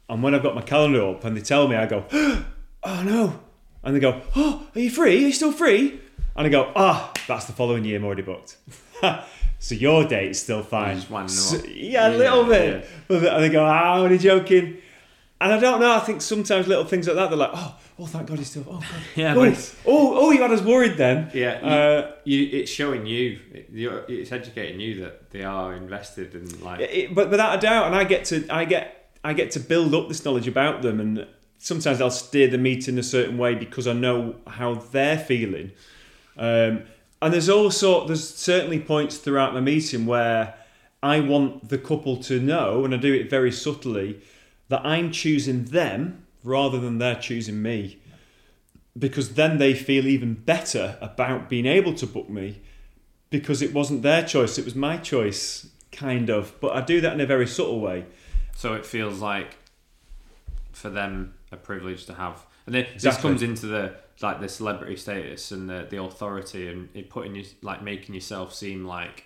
And 0.10 0.24
when 0.24 0.34
I've 0.34 0.42
got 0.44 0.56
my 0.56 0.62
calendar 0.64 1.08
up 1.10 1.24
and 1.24 1.38
they 1.38 1.42
tell 1.42 1.68
me, 1.68 1.76
I 1.76 1.86
go, 1.86 2.04
oh 2.12 3.04
no. 3.04 3.40
And 3.84 3.96
they 3.96 4.00
go, 4.00 4.22
oh, 4.36 4.68
are 4.76 4.80
you 4.80 4.90
free? 4.90 5.18
Are 5.24 5.28
you 5.28 5.32
still 5.32 5.52
free? 5.52 6.00
And 6.36 6.48
I 6.48 6.50
go, 6.50 6.72
ah, 6.76 7.12
that's 7.28 7.46
the 7.46 7.54
following 7.54 7.86
year. 7.86 7.98
I'm 7.98 8.06
already 8.06 8.24
booked. 8.24 8.58
so 9.60 9.76
your 9.76 10.06
date's 10.08 10.40
still 10.40 10.64
fine. 10.64 11.00
So- 11.28 11.58
yeah, 11.68 12.08
a 12.08 12.12
Yeah, 12.12 12.18
little 12.18 12.46
bit. 12.46 12.84
yeah. 12.84 12.90
But 13.08 13.24
And 13.36 13.44
they 13.44 13.50
go, 13.50 13.64
ah, 13.66 13.98
only 14.00 14.18
joking. 14.18 14.78
And 15.42 15.52
I 15.52 15.60
don't 15.60 15.80
know. 15.80 15.92
I 15.92 16.00
think 16.00 16.22
sometimes 16.22 16.68
little 16.68 16.86
things 16.86 17.08
like 17.08 17.16
that, 17.16 17.30
they're 17.30 17.38
like, 17.38 17.50
oh, 17.54 17.76
oh, 18.00 18.06
thank 18.06 18.28
God 18.28 18.38
he's 18.38 18.50
still. 18.52 18.64
Oh, 18.70 18.74
God. 18.80 18.86
Yeah, 19.16 19.34
oh, 19.36 19.54
oh, 19.88 20.28
oh, 20.28 20.32
you 20.32 20.42
had 20.42 20.52
us 20.52 20.62
worried 20.62 20.98
then. 20.98 21.32
yeah. 21.34 21.54
Uh, 21.54 22.12
you, 22.26 22.48
it's 22.54 22.70
showing 22.72 23.06
you, 23.08 23.40
it- 23.52 23.68
it's 24.08 24.32
educating 24.32 24.80
you 24.80 25.02
that 25.02 25.32
they 25.32 25.44
are 25.44 25.74
invested 25.74 26.36
in 26.36 26.62
like. 26.62 26.80
it, 26.82 27.16
but 27.16 27.30
without 27.32 27.58
a 27.58 27.62
doubt, 27.62 27.88
and 27.88 27.96
I 27.96 28.04
get 28.04 28.26
to, 28.26 28.46
I 28.50 28.66
get, 28.66 29.12
I 29.24 29.34
get 29.34 29.52
to 29.52 29.60
build 29.60 29.96
up 29.96 30.08
this 30.10 30.24
knowledge 30.24 30.48
about 30.48 30.84
them, 30.84 31.00
and 31.00 31.28
sometimes 31.58 32.02
I'll 32.02 32.12
steer 32.12 32.48
the 32.48 32.58
meeting 32.60 32.98
a 33.00 33.04
certain 33.04 33.38
way 33.40 33.56
because 33.56 33.88
I 33.88 33.94
know 33.94 34.36
how 34.48 34.76
they're 34.76 35.18
feeling. 35.20 35.72
Um, 36.38 36.84
and 37.22 37.34
there's 37.34 37.50
also 37.50 38.06
there's 38.08 38.28
certainly 38.28 38.80
points 38.80 39.18
throughout 39.18 39.54
my 39.54 39.60
meeting 39.60 40.06
where 40.06 40.56
I 41.04 41.20
want 41.20 41.70
the 41.70 41.78
couple 41.78 42.18
to 42.24 42.40
know, 42.40 42.86
and 42.86 42.94
I 42.94 42.98
do 42.98 43.14
it 43.14 43.30
very 43.30 43.52
subtly, 43.52 44.22
that 44.72 44.86
I'm 44.86 45.12
choosing 45.12 45.66
them 45.66 46.26
rather 46.46 46.80
than 46.80 46.98
they're 46.98 47.20
choosing 47.20 47.62
me. 47.62 48.00
Because 48.98 49.34
then 49.34 49.58
they 49.58 49.74
feel 49.74 50.08
even 50.08 50.34
better 50.34 50.98
about 51.02 51.50
being 51.50 51.66
able 51.66 51.94
to 51.96 52.08
book 52.08 52.30
me 52.30 52.62
because 53.30 53.62
it 53.62 53.74
wasn't 53.74 54.02
their 54.02 54.24
choice, 54.24 54.58
it 54.58 54.64
was 54.64 54.74
my 54.74 54.96
choice, 54.96 55.68
kind 55.92 56.30
of. 56.30 56.58
But 56.62 56.74
I 56.74 56.80
do 56.80 57.02
that 57.02 57.12
in 57.12 57.20
a 57.20 57.26
very 57.26 57.48
subtle 57.48 57.82
way. 57.82 58.06
So 58.56 58.74
it 58.74 58.86
feels 58.86 59.20
like 59.20 59.58
for 60.72 60.90
them 60.90 61.34
a 61.52 61.58
privilege 61.58 62.06
to 62.06 62.14
have 62.14 62.46
And 62.66 62.74
then 62.74 62.88
this 62.98 63.18
comes 63.18 63.42
into 63.44 63.68
the 63.68 63.96
like 64.22 64.40
the 64.40 64.48
celebrity 64.48 64.96
status 64.96 65.52
and 65.52 65.70
the, 65.70 65.86
the 65.90 66.02
authority 66.02 66.70
and 66.70 66.88
it 66.94 67.10
putting 67.10 67.36
you 67.36 67.44
like 67.62 67.82
making 67.84 68.16
yourself 68.16 68.54
seem 68.54 68.86
like 68.86 69.26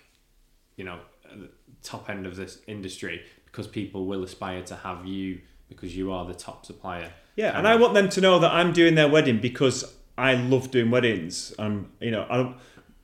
you 0.76 0.84
know 0.84 0.98
the 1.30 1.50
top 1.82 2.10
end 2.10 2.26
of 2.26 2.34
this 2.34 2.58
industry 2.66 3.22
because 3.56 3.66
people 3.66 4.04
will 4.04 4.22
aspire 4.22 4.60
to 4.60 4.76
have 4.76 5.06
you 5.06 5.40
because 5.70 5.96
you 5.96 6.12
are 6.12 6.26
the 6.26 6.34
top 6.34 6.66
supplier. 6.66 7.10
Yeah, 7.36 7.56
and 7.56 7.66
I 7.66 7.76
want 7.76 7.94
them 7.94 8.10
to 8.10 8.20
know 8.20 8.38
that 8.38 8.52
I'm 8.52 8.74
doing 8.74 8.94
their 8.96 9.08
wedding 9.08 9.40
because 9.40 9.96
I 10.18 10.34
love 10.34 10.70
doing 10.70 10.90
weddings. 10.90 11.54
Um, 11.58 11.90
you 11.98 12.10
know, 12.10 12.26
I 12.28 12.36
don't, 12.36 12.56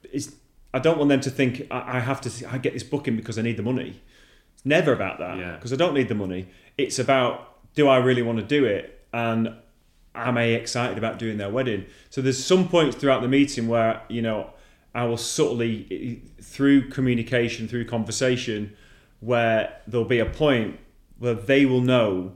it's, 0.03 0.31
I 0.75 0.79
don't 0.79 0.99
want 0.99 1.09
them 1.09 1.21
to 1.23 1.31
think 1.31 1.67
I, 1.71 1.97
I 1.97 2.01
have 2.01 2.21
to. 2.23 2.51
I 2.51 2.59
get 2.59 2.75
this 2.75 2.83
booking 2.83 3.17
because 3.17 3.39
I 3.39 3.43
need 3.43 3.57
the 3.57 3.63
money. 3.63 4.03
It's 4.55 4.67
never 4.67 4.93
about 4.93 5.19
that 5.21 5.39
Yeah. 5.39 5.53
because 5.53 5.73
I 5.73 5.77
don't 5.77 5.95
need 5.95 6.09
the 6.09 6.15
money. 6.15 6.49
It's 6.77 6.99
about 6.99 7.49
do 7.75 7.89
I 7.89 7.97
really 7.97 8.21
want 8.23 8.39
to 8.39 8.45
do 8.45 8.67
it 8.67 9.07
and 9.15 9.55
am 10.15 10.37
I 10.37 10.45
excited 10.45 10.99
about 10.99 11.19
doing 11.19 11.39
their 11.39 11.49
wedding? 11.51 11.87
So 12.11 12.21
there's 12.21 12.43
some 12.45 12.69
points 12.69 12.95
throughout 12.97 13.23
the 13.23 13.29
meeting 13.29 13.69
where 13.69 14.03
you 14.11 14.21
know 14.21 14.51
I 14.95 15.05
will 15.05 15.17
subtly 15.17 16.23
through 16.43 16.91
communication, 16.91 17.69
through 17.69 17.87
conversation, 17.87 18.77
where 19.23 19.81
there'll 19.87 20.05
be 20.05 20.19
a 20.19 20.27
point 20.27 20.79
where 21.19 21.35
they 21.35 21.65
will 21.65 21.81
know 21.81 22.33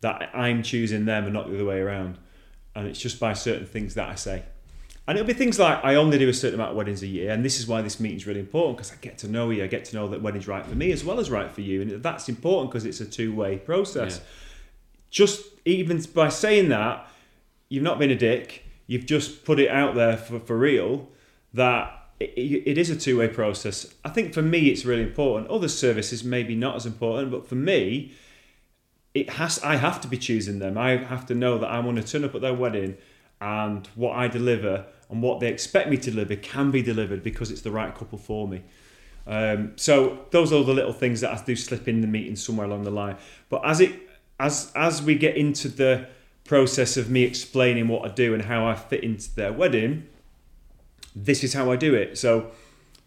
that 0.00 0.30
I'm 0.34 0.62
choosing 0.62 1.04
them 1.04 1.24
and 1.24 1.34
not 1.34 1.48
the 1.48 1.54
other 1.54 1.64
way 1.66 1.80
around. 1.80 2.18
And 2.74 2.88
it's 2.88 2.98
just 2.98 3.20
by 3.20 3.34
certain 3.34 3.66
things 3.66 3.94
that 3.94 4.08
I 4.08 4.14
say. 4.14 4.42
And 5.06 5.18
it'll 5.18 5.26
be 5.26 5.34
things 5.34 5.58
like 5.58 5.84
I 5.84 5.96
only 5.96 6.18
do 6.18 6.28
a 6.28 6.32
certain 6.32 6.54
amount 6.54 6.70
of 6.70 6.76
weddings 6.76 7.02
a 7.02 7.06
year, 7.06 7.32
and 7.32 7.44
this 7.44 7.58
is 7.58 7.66
why 7.66 7.82
this 7.82 7.98
meeting's 7.98 8.26
really 8.26 8.40
important 8.40 8.76
because 8.76 8.92
I 8.92 8.96
get 9.00 9.18
to 9.18 9.28
know 9.28 9.50
you. 9.50 9.64
I 9.64 9.66
get 9.66 9.84
to 9.86 9.96
know 9.96 10.06
that 10.08 10.22
wedding's 10.22 10.46
right 10.46 10.64
for 10.64 10.74
me 10.74 10.92
as 10.92 11.04
well 11.04 11.18
as 11.18 11.30
right 11.30 11.50
for 11.50 11.62
you, 11.62 11.82
and 11.82 12.02
that's 12.02 12.28
important 12.28 12.70
because 12.70 12.86
it's 12.86 13.00
a 13.00 13.06
two-way 13.06 13.58
process. 13.58 14.18
Yeah. 14.18 14.24
Just 15.10 15.42
even 15.64 16.00
by 16.14 16.28
saying 16.28 16.68
that, 16.68 17.08
you've 17.68 17.82
not 17.82 17.98
been 17.98 18.10
a 18.10 18.16
dick. 18.16 18.64
You've 18.86 19.06
just 19.06 19.44
put 19.44 19.58
it 19.58 19.68
out 19.68 19.96
there 19.96 20.16
for, 20.16 20.38
for 20.38 20.56
real 20.56 21.08
that 21.54 21.99
it, 22.20 22.62
it 22.66 22.78
is 22.78 22.90
a 22.90 22.96
two-way 22.96 23.28
process. 23.28 23.92
I 24.04 24.10
think 24.10 24.34
for 24.34 24.42
me 24.42 24.68
it's 24.68 24.84
really 24.84 25.02
important. 25.02 25.50
Other 25.50 25.68
services 25.68 26.22
maybe 26.22 26.54
not 26.54 26.76
as 26.76 26.86
important, 26.86 27.30
but 27.30 27.48
for 27.48 27.54
me, 27.54 28.12
it 29.14 29.30
has 29.30 29.58
I 29.64 29.76
have 29.76 30.00
to 30.02 30.08
be 30.08 30.18
choosing 30.18 30.58
them. 30.58 30.78
I 30.78 30.98
have 30.98 31.26
to 31.26 31.34
know 31.34 31.58
that 31.58 31.68
I 31.68 31.80
want 31.80 31.96
to 31.96 32.04
turn 32.04 32.24
up 32.24 32.34
at 32.34 32.42
their 32.42 32.54
wedding 32.54 32.96
and 33.40 33.86
what 33.94 34.16
I 34.16 34.28
deliver 34.28 34.86
and 35.08 35.22
what 35.22 35.40
they 35.40 35.48
expect 35.48 35.88
me 35.88 35.96
to 35.96 36.10
deliver 36.10 36.36
can 36.36 36.70
be 36.70 36.82
delivered 36.82 37.22
because 37.22 37.50
it's 37.50 37.62
the 37.62 37.70
right 37.70 37.92
couple 37.94 38.18
for 38.18 38.46
me. 38.46 38.62
Um, 39.26 39.72
so 39.76 40.26
those 40.30 40.52
are 40.52 40.62
the 40.62 40.74
little 40.74 40.92
things 40.92 41.22
that 41.22 41.32
I 41.32 41.42
do 41.42 41.56
slip 41.56 41.88
in 41.88 42.00
the 42.00 42.06
meeting 42.06 42.36
somewhere 42.36 42.66
along 42.66 42.84
the 42.84 42.90
line. 42.90 43.16
But 43.48 43.64
as 43.64 43.80
it 43.80 43.94
as 44.38 44.70
as 44.76 45.02
we 45.02 45.14
get 45.14 45.36
into 45.36 45.68
the 45.68 46.06
process 46.44 46.96
of 46.96 47.08
me 47.08 47.22
explaining 47.22 47.88
what 47.88 48.04
I 48.04 48.12
do 48.12 48.34
and 48.34 48.42
how 48.42 48.66
I 48.66 48.74
fit 48.74 49.02
into 49.02 49.34
their 49.34 49.52
wedding, 49.52 50.06
this 51.24 51.44
is 51.44 51.52
how 51.54 51.70
I 51.70 51.76
do 51.76 51.94
it. 51.94 52.18
So 52.18 52.50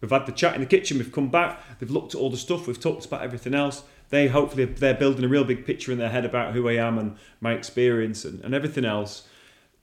we've 0.01 0.11
had 0.11 0.25
the 0.25 0.31
chat 0.31 0.55
in 0.55 0.61
the 0.61 0.67
kitchen, 0.67 0.97
we've 0.97 1.11
come 1.11 1.29
back, 1.29 1.59
they've 1.79 1.89
looked 1.91 2.13
at 2.15 2.21
all 2.21 2.29
the 2.29 2.37
stuff, 2.37 2.67
we've 2.67 2.79
talked 2.79 3.05
about 3.05 3.21
everything 3.21 3.53
else. 3.53 3.83
They 4.09 4.27
hopefully 4.27 4.65
they're 4.65 4.93
building 4.93 5.23
a 5.23 5.27
real 5.27 5.43
big 5.43 5.65
picture 5.65 5.91
in 5.91 5.97
their 5.97 6.09
head 6.09 6.23
about 6.25 6.53
who 6.53 6.69
I 6.69 6.73
am 6.73 6.99
and 6.99 7.15
my 7.41 7.53
experience 7.53 8.25
and, 8.25 8.43
and 8.43 8.53
everything 8.53 8.85
else. 8.85 9.27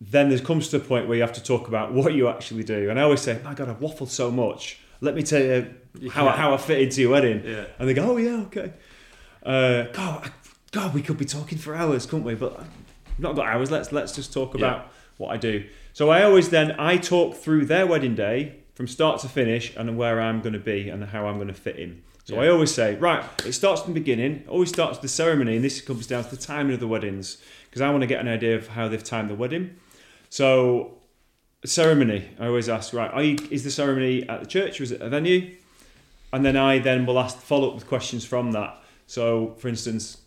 Then 0.00 0.28
there 0.28 0.38
comes 0.38 0.68
to 0.68 0.76
a 0.76 0.80
point 0.80 1.08
where 1.08 1.16
you 1.16 1.22
have 1.22 1.32
to 1.32 1.42
talk 1.42 1.66
about 1.68 1.92
what 1.98 2.14
you 2.14 2.28
actually 2.28 2.62
do. 2.64 2.90
And 2.90 2.98
I 3.00 3.02
always 3.02 3.20
say, 3.22 3.40
My 3.44 3.54
God, 3.54 3.68
I've 3.68 3.80
waffled 3.80 4.08
so 4.08 4.30
much. 4.30 4.78
Let 5.00 5.14
me 5.14 5.22
tell 5.22 5.42
you 5.42 5.74
how, 6.12 6.26
Yeah. 6.26 6.32
how 6.36 6.54
I 6.54 6.58
fit 6.58 6.80
into 6.80 7.00
your 7.00 7.10
wedding. 7.10 7.42
Yeah. 7.44 7.64
And 7.78 7.88
they 7.88 7.94
go, 7.94 8.12
Oh 8.12 8.16
yeah, 8.18 8.42
okay. 8.46 8.72
Uh, 9.42 9.84
God, 9.92 10.26
I- 10.26 10.30
God, 10.72 10.94
we 10.94 11.02
could 11.02 11.18
be 11.18 11.24
talking 11.24 11.58
for 11.58 11.74
hours, 11.74 12.06
couldn't 12.06 12.24
we? 12.24 12.36
But 12.36 12.60
I've 12.60 13.18
not 13.18 13.34
got 13.34 13.46
hours. 13.48 13.72
Let's 13.72 13.90
let's 13.90 14.12
just 14.14 14.32
talk 14.32 14.54
about 14.54 14.92
what 15.20 15.30
I 15.30 15.36
do. 15.36 15.66
So 15.92 16.10
I 16.10 16.22
always 16.22 16.48
then 16.48 16.72
I 16.78 16.96
talk 16.96 17.36
through 17.36 17.66
their 17.66 17.86
wedding 17.86 18.14
day 18.14 18.56
from 18.74 18.88
start 18.88 19.20
to 19.20 19.28
finish 19.28 19.76
and 19.76 19.96
where 19.96 20.20
I'm 20.20 20.40
going 20.40 20.54
to 20.54 20.58
be 20.58 20.88
and 20.88 21.04
how 21.04 21.26
I'm 21.26 21.36
going 21.36 21.48
to 21.48 21.54
fit 21.54 21.76
in. 21.76 22.02
So 22.24 22.40
I 22.40 22.48
always 22.48 22.72
say, 22.72 22.94
right, 22.94 23.24
it 23.44 23.54
starts 23.54 23.82
from 23.82 23.92
the 23.92 24.00
beginning. 24.00 24.44
Always 24.48 24.68
starts 24.68 24.98
with 24.98 25.02
the 25.02 25.08
ceremony, 25.08 25.56
and 25.56 25.64
this 25.64 25.80
comes 25.80 26.06
down 26.06 26.22
to 26.22 26.30
the 26.30 26.36
timing 26.36 26.74
of 26.74 26.80
the 26.80 26.86
weddings 26.86 27.38
because 27.68 27.82
I 27.82 27.90
want 27.90 28.02
to 28.02 28.06
get 28.06 28.20
an 28.20 28.28
idea 28.28 28.54
of 28.54 28.68
how 28.68 28.86
they've 28.86 29.02
timed 29.02 29.30
the 29.30 29.34
wedding. 29.34 29.74
So 30.28 30.98
ceremony, 31.64 32.30
I 32.38 32.46
always 32.46 32.68
ask, 32.68 32.92
right, 32.92 33.10
are 33.12 33.22
you, 33.22 33.36
is 33.50 33.64
the 33.64 33.70
ceremony 33.70 34.28
at 34.28 34.40
the 34.40 34.46
church 34.46 34.80
or 34.80 34.84
is 34.84 34.92
it 34.92 35.02
a 35.02 35.08
venue? 35.08 35.56
And 36.32 36.44
then 36.44 36.56
I 36.56 36.78
then 36.78 37.04
will 37.04 37.18
ask 37.18 37.36
follow 37.36 37.68
up 37.68 37.74
with 37.74 37.88
questions 37.88 38.24
from 38.24 38.52
that. 38.52 38.80
So, 39.08 39.56
for 39.58 39.66
instance, 39.66 40.18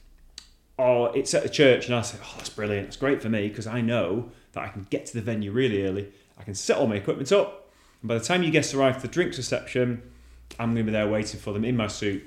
oh, 0.78 1.06
it's 1.06 1.34
at 1.34 1.44
the 1.44 1.50
church, 1.50 1.86
and 1.86 1.96
I 1.96 2.02
say, 2.02 2.18
oh, 2.22 2.34
that's 2.36 2.50
brilliant. 2.50 2.88
It's 2.88 2.98
great 2.98 3.22
for 3.22 3.30
me 3.30 3.48
because 3.48 3.66
I 3.66 3.80
know 3.80 4.30
that 4.54 4.64
I 4.64 4.70
can 4.70 4.88
get 4.89 5.06
to 5.08 5.14
the 5.14 5.22
venue 5.22 5.51
really 5.51 5.86
early. 5.86 6.08
I 6.38 6.43
can 6.43 6.56
set 6.56 6.78
all 6.78 6.88
my 6.88 6.95
equipment 6.95 7.32
up, 7.32 7.70
and 8.01 8.08
by 8.08 8.18
the 8.18 8.24
time 8.24 8.43
you 8.43 8.51
guests 8.51 8.74
arrive 8.74 8.95
for 8.95 9.01
the 9.01 9.08
drinks 9.08 9.38
reception, 9.38 10.01
I'm 10.60 10.74
going 10.74 10.86
to 10.86 10.91
be 10.91 10.91
there 10.91 11.08
waiting 11.08 11.39
for 11.39 11.54
them 11.54 11.66
in 11.66 11.78
my 11.78 11.88
suit, 11.88 12.24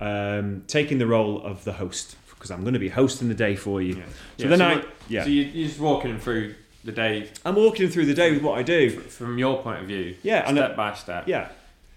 um, 0.00 0.64
taking 0.66 0.98
the 0.98 1.06
role 1.06 1.42
of 1.42 1.64
the 1.64 1.72
host 1.72 2.16
because 2.38 2.50
I'm 2.52 2.62
going 2.62 2.74
to 2.74 2.80
be 2.80 2.88
hosting 2.88 3.28
the 3.28 3.34
day 3.34 3.56
for 3.56 3.82
you. 3.82 3.96
Yeah. 3.96 4.04
So 4.04 4.44
Yeah, 4.44 4.48
then 4.48 4.58
so 4.58 4.64
I, 4.66 4.84
yeah, 5.08 5.22
So 5.24 5.30
you, 5.30 5.42
you're 5.42 5.68
just 5.68 5.80
walking 5.80 6.12
them 6.12 6.20
through 6.20 6.54
the 6.84 6.92
day 6.92 7.28
I'm 7.44 7.56
walking 7.56 7.88
through 7.88 8.06
the 8.06 8.14
day 8.14 8.32
with 8.32 8.42
what 8.42 8.58
I 8.58 8.62
do. 8.62 8.90
from 9.00 9.38
your 9.38 9.60
point 9.62 9.80
of 9.80 9.86
view. 9.86 10.16
Yeah, 10.22 10.48
and 10.48 10.56
step 10.56 10.76
by 10.76 10.94
step. 10.94 11.26
Yeah. 11.26 11.48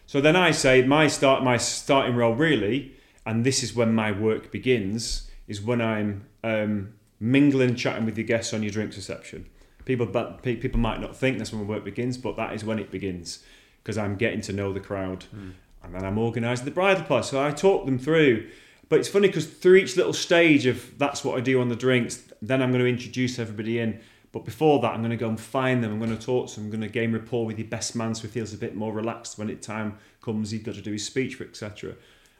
So 0.07 0.19
then 0.19 0.35
I 0.35 0.51
say 0.51 0.83
my 0.85 1.07
start 1.07 1.43
my 1.43 1.57
starting 1.57 2.15
role 2.15 2.33
really, 2.33 2.93
and 3.25 3.45
this 3.45 3.63
is 3.63 3.75
when 3.75 3.93
my 3.93 4.11
work 4.11 4.51
begins, 4.51 5.29
is 5.47 5.61
when 5.61 5.81
I'm 5.81 6.25
um, 6.43 6.93
mingling, 7.19 7.75
chatting 7.75 8.05
with 8.05 8.17
your 8.17 8.27
guests 8.27 8.53
on 8.53 8.63
your 8.63 8.71
drinks 8.71 8.97
reception. 8.97 9.45
People, 9.85 10.05
but 10.05 10.43
people 10.43 10.79
might 10.79 11.01
not 11.01 11.15
think 11.15 11.37
that's 11.37 11.51
when 11.51 11.67
work 11.67 11.83
begins, 11.83 12.17
but 12.17 12.35
that 12.37 12.53
is 12.53 12.63
when 12.63 12.79
it 12.79 12.91
begins 12.91 13.43
because 13.83 13.97
I'm 13.97 14.15
getting 14.15 14.41
to 14.41 14.53
know 14.53 14.73
the 14.73 14.79
crowd, 14.79 15.23
hmm. 15.23 15.51
and 15.83 15.95
then 15.95 16.05
I'm 16.05 16.17
organising 16.17 16.65
the 16.65 16.71
bridal 16.71 17.03
party. 17.03 17.27
So 17.27 17.43
I 17.43 17.51
talk 17.51 17.85
them 17.85 17.97
through. 17.97 18.49
But 18.89 18.99
it's 18.99 19.07
funny 19.07 19.29
because 19.29 19.47
through 19.47 19.75
each 19.75 19.95
little 19.95 20.11
stage 20.11 20.65
of 20.65 20.97
that's 20.97 21.23
what 21.23 21.37
I 21.37 21.41
do 21.41 21.61
on 21.61 21.69
the 21.69 21.77
drinks, 21.77 22.23
then 22.41 22.61
I'm 22.61 22.71
going 22.71 22.83
to 22.83 22.89
introduce 22.89 23.39
everybody 23.39 23.79
in. 23.79 24.01
But 24.33 24.45
before 24.45 24.79
that, 24.81 24.93
I'm 24.93 24.99
going 24.99 25.11
to 25.11 25.17
go 25.17 25.29
and 25.29 25.39
find 25.39 25.83
them. 25.83 25.93
I'm 25.93 25.99
going 25.99 26.15
to 26.15 26.21
talk 26.23 26.49
to 26.49 26.55
them. 26.55 26.65
I'm 26.65 26.69
going 26.71 26.81
to 26.81 26.89
gain 26.89 27.13
rapport 27.13 27.45
with 27.45 27.57
your 27.57 27.67
best 27.67 27.95
man 27.95 28.13
so 28.15 28.23
he 28.23 28.27
feels 28.27 28.53
a 28.53 28.57
bit 28.57 28.75
more 28.75 28.91
relaxed 28.91 29.37
when 29.37 29.49
it 29.49 29.61
time 29.61 29.97
comes. 30.21 30.51
He's 30.51 30.61
got 30.61 30.75
to 30.75 30.81
do 30.81 30.91
his 30.91 31.05
speech, 31.05 31.39
etc. 31.39 31.95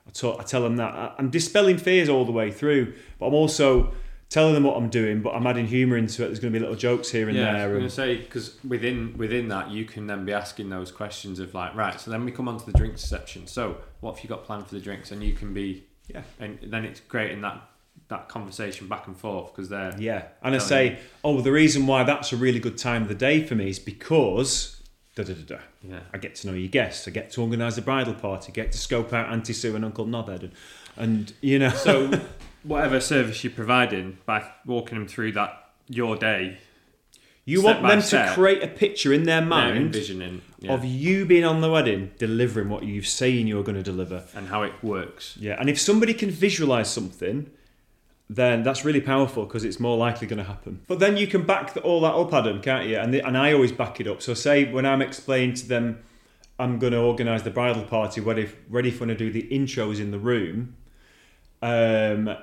I, 0.08 0.12
talk, 0.12 0.40
I 0.40 0.44
tell 0.44 0.62
them 0.62 0.76
that 0.78 1.16
I'm 1.18 1.30
dispelling 1.30 1.78
fears 1.78 2.10
all 2.10 2.26
the 2.26 2.32
way 2.32 2.52
through, 2.52 2.96
but 3.18 3.28
I'm 3.28 3.34
also 3.34 3.94
telling 4.32 4.56
them 4.56 4.64
what 4.64 4.78
I'm 4.78 4.90
doing. 4.90 5.22
But 5.22 5.36
I'm 5.36 5.46
adding 5.46 5.68
humour 5.68 5.98
into 5.98 6.24
it. 6.24 6.28
There's 6.28 6.40
going 6.40 6.52
to 6.52 6.60
be 6.60 6.64
little 6.64 6.78
jokes 6.78 7.12
here 7.12 7.30
and 7.30 7.38
Yeah, 7.38 7.52
I 7.52 7.68
was 7.68 7.78
going 7.78 7.84
to 7.84 7.90
say 7.90 8.18
because 8.18 8.58
within 8.68 9.16
within 9.18 9.50
that 9.50 9.70
you 9.70 9.86
can 9.86 10.08
then 10.08 10.26
be 10.26 10.34
asking 10.34 10.70
those 10.70 10.92
questions 10.92 11.38
of 11.38 11.54
like 11.54 11.76
right. 11.76 12.02
So 12.02 12.10
then 12.10 12.26
we 12.26 12.32
come 12.32 12.48
on 12.48 12.58
to 12.58 12.66
the 12.66 12.74
drinks 12.74 13.04
section. 13.04 13.46
So 13.46 13.78
what 14.00 14.16
have 14.16 14.24
you 14.24 14.30
got 14.30 14.44
planned 14.44 14.66
for 14.66 14.74
the 14.74 14.82
drinks? 14.82 15.12
And 15.12 15.22
you 15.22 15.34
can 15.34 15.54
be 15.54 15.84
yeah, 16.08 16.24
and 16.40 16.58
then 16.64 16.86
it's 16.86 17.02
creating 17.02 17.42
that 17.42 17.62
that 18.08 18.28
conversation 18.28 18.88
back 18.88 19.08
and 19.08 19.16
forth 19.16 19.54
because 19.54 19.70
they're 19.70 19.94
yeah. 20.00 20.24
And 20.42 20.56
I 20.56 20.58
say, 20.58 21.00
oh, 21.24 21.42
the 21.42 21.52
reason 21.52 21.86
why 21.86 22.04
that's 22.04 22.34
a 22.34 22.38
really 22.38 22.60
good 22.60 22.78
time 22.78 23.04
of 23.04 23.08
the 23.10 23.16
day 23.16 23.46
for 23.46 23.56
me 23.56 23.70
is 23.70 23.80
because 23.80 24.82
da 25.16 25.24
da 25.24 25.34
da 25.34 25.56
da. 25.56 25.62
yeah 25.82 26.00
I 26.14 26.18
get 26.18 26.36
to 26.36 26.48
know 26.48 26.54
your 26.54 26.70
guests. 26.70 27.08
I 27.08 27.12
get 27.12 27.32
to 27.32 27.42
organise 27.42 27.78
a 27.78 27.82
bridal 27.82 28.14
party. 28.14 28.52
get 28.54 28.72
to 28.72 28.78
scope 28.78 29.14
out 29.14 29.30
Auntie 29.30 29.54
Sue 29.54 29.76
and 29.76 29.84
Uncle 29.84 30.06
Knobhead, 30.06 30.44
and, 30.44 30.52
and 30.96 31.34
you 31.42 31.60
know. 31.60 31.70
So 31.70 32.12
whatever 32.64 33.00
service 33.00 33.44
you're 33.44 33.54
providing 33.54 34.18
by 34.26 34.50
walking 34.66 34.98
them 34.98 35.08
through 35.08 35.32
that 35.34 35.70
your 35.88 36.16
day, 36.16 36.58
you 37.46 37.62
want 37.62 37.82
them 37.82 38.02
step, 38.02 38.30
to 38.30 38.34
create 38.34 38.64
a 38.64 38.68
picture 38.68 39.12
in 39.12 39.24
their 39.24 39.42
they're 39.42 39.50
mind 39.50 39.78
envisioning 39.78 40.42
yeah, 40.60 40.74
of 40.74 40.86
you 40.86 41.26
being 41.26 41.44
on 41.44 41.62
the 41.62 41.72
wedding, 41.72 42.12
delivering 42.18 42.70
what 42.70 42.84
you've 42.84 43.08
saying 43.08 43.48
you're 43.48 43.64
going 43.64 43.76
to 43.76 43.84
deliver. 43.84 44.24
and 44.36 44.48
how 44.48 44.64
it 44.64 44.74
works. 44.84 45.38
Yeah, 45.40 45.58
and 45.60 45.70
if 45.70 45.80
somebody 45.80 46.14
can 46.14 46.30
visualise 46.30 46.90
something, 46.90 47.50
then 48.30 48.64
that's 48.64 48.86
really 48.86 49.02
powerful 49.02 49.46
because 49.46 49.66
it's 49.66 49.80
more 49.80 49.98
likely 49.98 50.28
going 50.28 50.38
to 50.38 50.44
happen. 50.46 50.82
But 50.88 51.00
then 51.00 51.18
you 51.18 51.28
can 51.28 51.44
back 51.44 51.74
the, 51.74 51.82
all 51.82 52.00
that 52.02 52.14
up, 52.14 52.34
Adam, 52.34 52.62
can't 52.62 52.88
you? 52.88 52.98
And 52.98 53.14
the, 53.14 53.26
and 53.26 53.38
I 53.38 53.54
always 53.54 53.72
back 53.72 54.00
it 54.00 54.08
up. 54.08 54.22
So 54.22 54.34
say 54.34 54.72
when 54.72 54.86
I'm 54.86 55.02
explaining 55.02 55.56
to 55.56 55.68
them, 55.68 56.00
I'm 56.58 56.78
going 56.78 56.94
to 56.94 57.00
organise 57.00 57.42
the 57.42 57.50
bridal 57.50 57.84
party, 57.84 58.22
ready 58.22 58.50
ready 58.70 58.92
for 58.92 59.02
when 59.02 59.12
I 59.12 59.16
do 59.16 59.32
the 59.32 59.44
intros 59.52 60.00
in 60.00 60.12
the 60.12 60.20
room. 60.20 60.76
Um, 61.62 62.38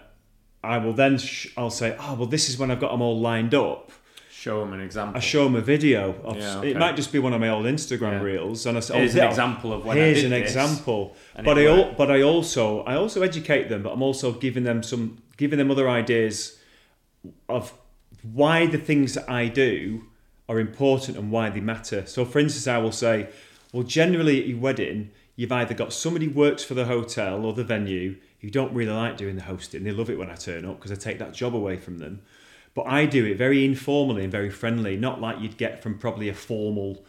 I 0.62 0.78
will 0.78 0.92
then 0.92 1.18
sh- 1.18 1.48
I'll 1.56 1.70
say, 1.70 1.96
oh 2.00 2.14
well, 2.14 2.26
this 2.26 2.48
is 2.48 2.58
when 2.58 2.70
I've 2.70 2.80
got 2.80 2.90
them 2.92 3.02
all 3.02 3.18
lined 3.20 3.54
up. 3.54 3.92
Show 4.30 4.60
them 4.60 4.72
an 4.72 4.80
example. 4.80 5.16
I 5.16 5.20
show 5.20 5.44
them 5.44 5.56
a 5.56 5.60
video. 5.60 6.14
Of, 6.22 6.36
Yeah, 6.36 6.62
It 6.62 6.76
might 6.76 6.94
just 6.94 7.12
be 7.12 7.18
one 7.18 7.32
of 7.32 7.40
my 7.40 7.48
old 7.48 7.66
Instagram 7.66 8.12
Yeah. 8.12 8.22
reels, 8.22 8.66
and 8.66 8.76
I 8.76 8.80
say, 8.80 8.96
Here's 8.98 9.14
oh, 9.16 9.18
an 9.18 9.24
yeah, 9.24 9.30
example 9.30 9.72
of 9.72 9.84
when 9.84 9.96
I 9.98 10.00
here's 10.00 10.22
an 10.24 10.30
this, 10.30 10.42
example. 10.42 11.16
But 11.44 11.58
I 11.58 11.66
al- 11.66 11.92
but 11.92 12.10
I 12.10 12.22
also 12.22 12.80
I 12.82 12.94
also 12.94 13.22
educate 13.22 13.68
them, 13.68 13.82
but 13.82 13.92
I'm 13.92 14.02
also 14.02 14.32
giving 14.32 14.62
them 14.64 14.82
some 14.82 15.18
giving 15.36 15.58
them 15.58 15.70
other 15.70 15.88
ideas 15.88 16.58
of 17.48 17.72
why 18.22 18.66
the 18.66 18.78
things 18.78 19.14
that 19.14 19.28
I 19.30 19.48
do 19.48 20.04
are 20.48 20.58
important 20.58 21.16
and 21.18 21.30
why 21.30 21.50
they 21.50 21.60
matter. 21.60 22.06
So, 22.06 22.24
for 22.24 22.38
instance, 22.38 22.66
I 22.66 22.78
will 22.78 22.92
say, 22.92 23.28
well, 23.72 23.82
generally 23.82 24.40
at 24.40 24.46
your 24.48 24.58
wedding, 24.58 25.10
you've 25.36 25.52
either 25.52 25.74
got 25.74 25.92
somebody 25.92 26.26
works 26.26 26.64
for 26.64 26.74
the 26.74 26.86
hotel 26.86 27.44
or 27.44 27.52
the 27.52 27.64
venue 27.64 28.16
who 28.40 28.50
don't 28.50 28.72
really 28.72 28.92
like 28.92 29.16
doing 29.16 29.36
the 29.36 29.42
hosting. 29.42 29.84
They 29.84 29.90
love 29.90 30.10
it 30.10 30.18
when 30.18 30.30
I 30.30 30.34
turn 30.34 30.64
up 30.64 30.76
because 30.76 30.92
I 30.92 30.94
take 30.94 31.18
that 31.18 31.34
job 31.34 31.54
away 31.54 31.76
from 31.76 31.98
them. 31.98 32.22
but 32.74 32.86
I 32.86 33.06
do 33.06 33.24
it 33.26 33.36
very 33.36 33.64
informally 33.64 34.22
and 34.22 34.30
very 34.30 34.50
friendly, 34.50 34.96
not 34.96 35.20
like 35.20 35.40
you'd 35.40 35.56
get 35.56 35.82
from 35.82 35.98
probably 35.98 36.28
a 36.28 36.34
formal, 36.34 37.04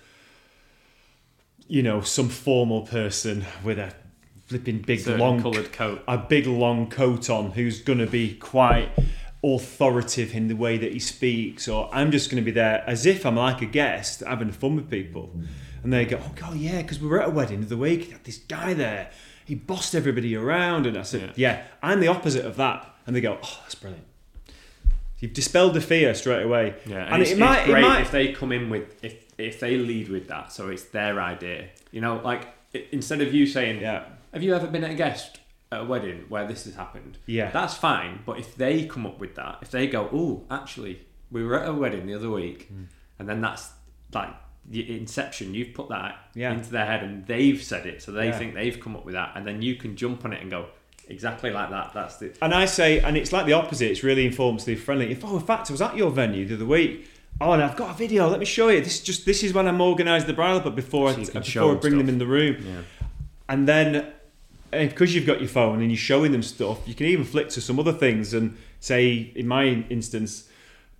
you 1.67 1.83
know, 1.83 2.01
some 2.01 2.29
formal 2.29 2.81
person 2.81 3.45
with 3.63 3.77
a 3.77 3.93
flipping 4.47 4.79
big 4.79 5.01
Certain 5.01 5.19
long 5.19 5.41
coloured 5.41 5.71
coat. 5.71 6.01
a 6.07 6.17
big 6.17 6.47
long 6.47 6.89
coat 6.89 7.29
on 7.29 7.51
who's 7.51 7.81
going 7.81 7.99
to 7.99 8.07
be 8.07 8.33
quite 8.33 8.89
authoritative 9.43 10.33
in 10.33 10.47
the 10.47 10.55
way 10.55 10.77
that 10.77 10.91
he 10.91 10.99
speaks 10.99 11.67
or 11.67 11.87
I'm 11.93 12.11
just 12.11 12.31
going 12.31 12.43
to 12.43 12.45
be 12.45 12.51
there 12.51 12.83
as 12.87 13.05
if 13.05 13.25
I'm 13.25 13.35
like 13.35 13.61
a 13.61 13.67
guest 13.67 14.21
having 14.25 14.51
fun 14.51 14.75
with 14.75 14.89
people 14.89 15.31
and 15.83 15.93
they 15.93 16.03
go 16.05 16.19
oh 16.21 16.31
god 16.35 16.57
yeah 16.57 16.81
because 16.81 16.99
we 16.99 17.07
were 17.07 17.21
at 17.21 17.29
a 17.29 17.31
wedding 17.31 17.59
of 17.59 17.69
the 17.69 17.75
other 17.75 17.81
week 17.83 18.11
had 18.11 18.23
this 18.23 18.39
guy 18.39 18.73
there 18.73 19.11
he 19.49 19.55
bossed 19.55 19.93
everybody 20.01 20.35
around 20.35 20.85
and 20.87 20.95
I 20.97 21.01
said 21.03 21.21
Yeah. 21.21 21.51
yeah, 21.53 21.63
I'm 21.87 21.99
the 21.99 22.07
opposite 22.15 22.45
of 22.45 22.55
that 22.63 22.79
and 23.05 23.15
they 23.15 23.21
go 23.21 23.33
oh 23.47 23.57
that's 23.63 23.75
brilliant 23.75 24.05
you've 25.19 25.33
dispelled 25.33 25.73
the 25.73 25.81
fear 25.81 26.13
straight 26.13 26.43
away 26.43 26.75
Yeah, 26.85 27.03
and, 27.05 27.13
and 27.15 27.21
it's, 27.23 27.31
it 27.31 27.37
might 27.39 27.59
it's 27.61 27.67
it 27.69 27.71
great 27.71 27.81
might 27.81 28.01
if 28.01 28.11
they 28.11 28.31
come 28.31 28.51
in 28.51 28.69
with 28.69 28.85
if 29.03 29.15
if 29.37 29.59
they 29.61 29.77
lead 29.77 30.09
with 30.09 30.27
that, 30.27 30.51
so 30.51 30.67
it's 30.67 30.83
their 30.97 31.21
idea. 31.21 31.69
You 31.91 32.01
know, 32.01 32.17
like 32.31 32.41
instead 32.91 33.21
of 33.21 33.33
you 33.33 33.45
saying, 33.47 33.79
yeah 33.81 34.03
"Have 34.33 34.43
you 34.43 34.53
ever 34.53 34.67
been 34.67 34.83
at 34.83 34.91
a 34.91 34.95
guest 34.95 35.39
at 35.71 35.79
a 35.81 35.85
wedding 35.85 36.25
where 36.27 36.45
this 36.45 36.65
has 36.65 36.75
happened?" 36.75 37.17
Yeah. 37.25 37.49
that's 37.51 37.73
fine. 37.73 38.19
But 38.25 38.39
if 38.39 38.55
they 38.57 38.85
come 38.85 39.05
up 39.05 39.17
with 39.17 39.35
that, 39.35 39.59
if 39.61 39.71
they 39.71 39.87
go, 39.87 40.09
"Oh, 40.11 40.43
actually, 40.51 40.95
we 41.31 41.41
were 41.45 41.57
at 41.61 41.69
a 41.69 41.73
wedding 41.73 42.05
the 42.05 42.15
other 42.15 42.29
week," 42.29 42.67
Hmm. 42.67 42.83
and 43.17 43.29
then 43.29 43.39
that's 43.39 43.69
like 44.13 44.33
inception. 44.71 45.53
You've 45.53 45.73
put 45.73 45.89
that 45.89 46.29
Yeah. 46.35 46.53
into 46.53 46.69
their 46.71 46.85
head, 46.85 47.03
and 47.03 47.25
they've 47.25 47.61
said 47.61 47.85
it, 47.85 48.01
so 48.01 48.11
they 48.11 48.27
Yeah. 48.27 48.37
think 48.37 48.53
they've 48.53 48.79
come 48.79 48.95
up 48.95 49.05
with 49.05 49.13
that, 49.15 49.31
and 49.35 49.45
then 49.45 49.61
you 49.61 49.75
can 49.75 49.95
jump 49.95 50.25
on 50.25 50.33
it 50.33 50.41
and 50.41 50.51
go 50.51 50.65
exactly 51.07 51.49
like 51.51 51.69
that. 51.71 51.91
That's 51.93 52.17
the 52.17 52.31
And 52.41 52.53
I 52.53 52.65
say, 52.65 52.99
and 52.99 53.17
it's 53.17 53.31
like 53.33 53.45
the 53.47 53.53
opposite. 53.53 53.89
It's 53.89 54.03
really 54.03 54.25
informative 54.25 54.79
friendly. 54.79 55.11
If 55.11 55.25
oh, 55.25 55.37
in 55.37 55.43
fact, 55.43 55.69
I 55.69 55.73
was 55.73 55.81
at 55.81 55.97
your 55.97 56.11
venue 56.11 56.45
the 56.45 56.55
other 56.55 56.65
week. 56.65 57.07
Oh, 57.41 57.53
and 57.53 57.63
I've 57.63 57.77
got 57.77 57.91
a 57.91 57.93
video. 57.93 58.27
Let 58.27 58.39
me 58.39 58.45
show 58.45 58.67
you. 58.67 58.81
This 58.81 58.95
is 58.95 59.01
just 59.03 59.25
this 59.25 59.43
is 59.43 59.53
when 59.53 59.67
I'm 59.67 59.79
organising 59.81 60.27
the 60.27 60.33
bridal, 60.33 60.59
but 60.59 60.75
before 60.75 61.07
So 61.13 61.21
I 61.21 61.23
before 61.23 61.41
I 61.41 61.67
them 61.73 61.79
bring 61.79 61.93
them 61.97 62.05
stuff. 62.07 62.09
in 62.13 62.17
the 62.19 62.25
room, 62.27 62.55
yeah. 62.67 62.81
and 63.47 63.67
then 63.67 64.05
eh, 64.73 64.87
because 64.87 65.15
you've 65.15 65.25
got 65.25 65.39
your 65.39 65.47
phone 65.49 65.79
and 65.81 65.89
you're 65.89 65.97
showing 65.97 66.31
them 66.31 66.43
stuff, 66.43 66.79
you 66.85 66.93
can 66.93 67.05
even 67.07 67.23
flick 67.25 67.49
to 67.49 67.61
some 67.61 67.79
other 67.79 67.93
things 67.93 68.33
and 68.33 68.55
say, 68.81 69.31
in 69.35 69.47
my 69.47 69.63
instance, 69.89 70.48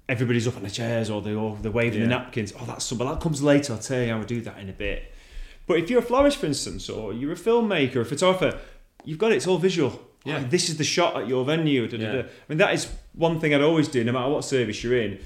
everybody's 0.10 0.48
up 0.48 0.58
on 0.58 0.64
the 0.64 0.70
chairs 0.70 1.10
or 1.10 1.22
they 1.22 1.34
or 1.34 1.58
they're 1.62 1.72
waving 1.72 2.02
the 2.02 2.08
napkins. 2.08 2.52
Oh, 2.60 2.66
that's 2.66 2.92
but 2.92 3.06
that 3.10 3.22
comes 3.22 3.42
later. 3.42 3.74
I'll 3.74 3.80
tell 3.80 4.02
you 4.02 4.10
how 4.12 4.20
I 4.20 4.24
do 4.24 4.42
that 4.42 4.58
in 4.58 4.68
a 4.70 4.74
bit. 4.74 5.14
But 5.68 5.78
if 5.80 5.90
you're 5.90 6.00
a 6.00 6.04
florist, 6.04 6.38
for 6.38 6.48
instance, 6.48 6.90
or 6.90 7.14
you're 7.14 7.32
a 7.32 7.36
filmmaker, 7.36 7.98
a 8.02 8.06
photographer, 8.06 8.60
you've 9.06 9.20
got 9.20 9.32
it. 9.32 9.36
It's 9.36 9.48
all 9.48 9.60
visual. 9.60 10.02
Yeah. 10.26 10.42
Oh, 10.44 10.48
this 10.50 10.68
is 10.68 10.78
the 10.78 10.84
shot 10.84 11.16
at 11.22 11.28
your 11.28 11.46
venue. 11.46 11.88
da, 11.88 11.98
da, 11.98 12.04
Yeah. 12.04 12.12
da. 12.14 12.20
I 12.22 12.24
mean, 12.50 12.58
that 12.58 12.74
is 12.74 12.88
one 13.14 13.40
thing 13.40 13.54
I'd 13.54 13.62
always 13.62 13.88
do, 13.88 14.04
no 14.04 14.12
matter 14.12 14.30
what 14.30 14.44
service 14.44 14.84
you're 14.84 14.98
in. 15.02 15.20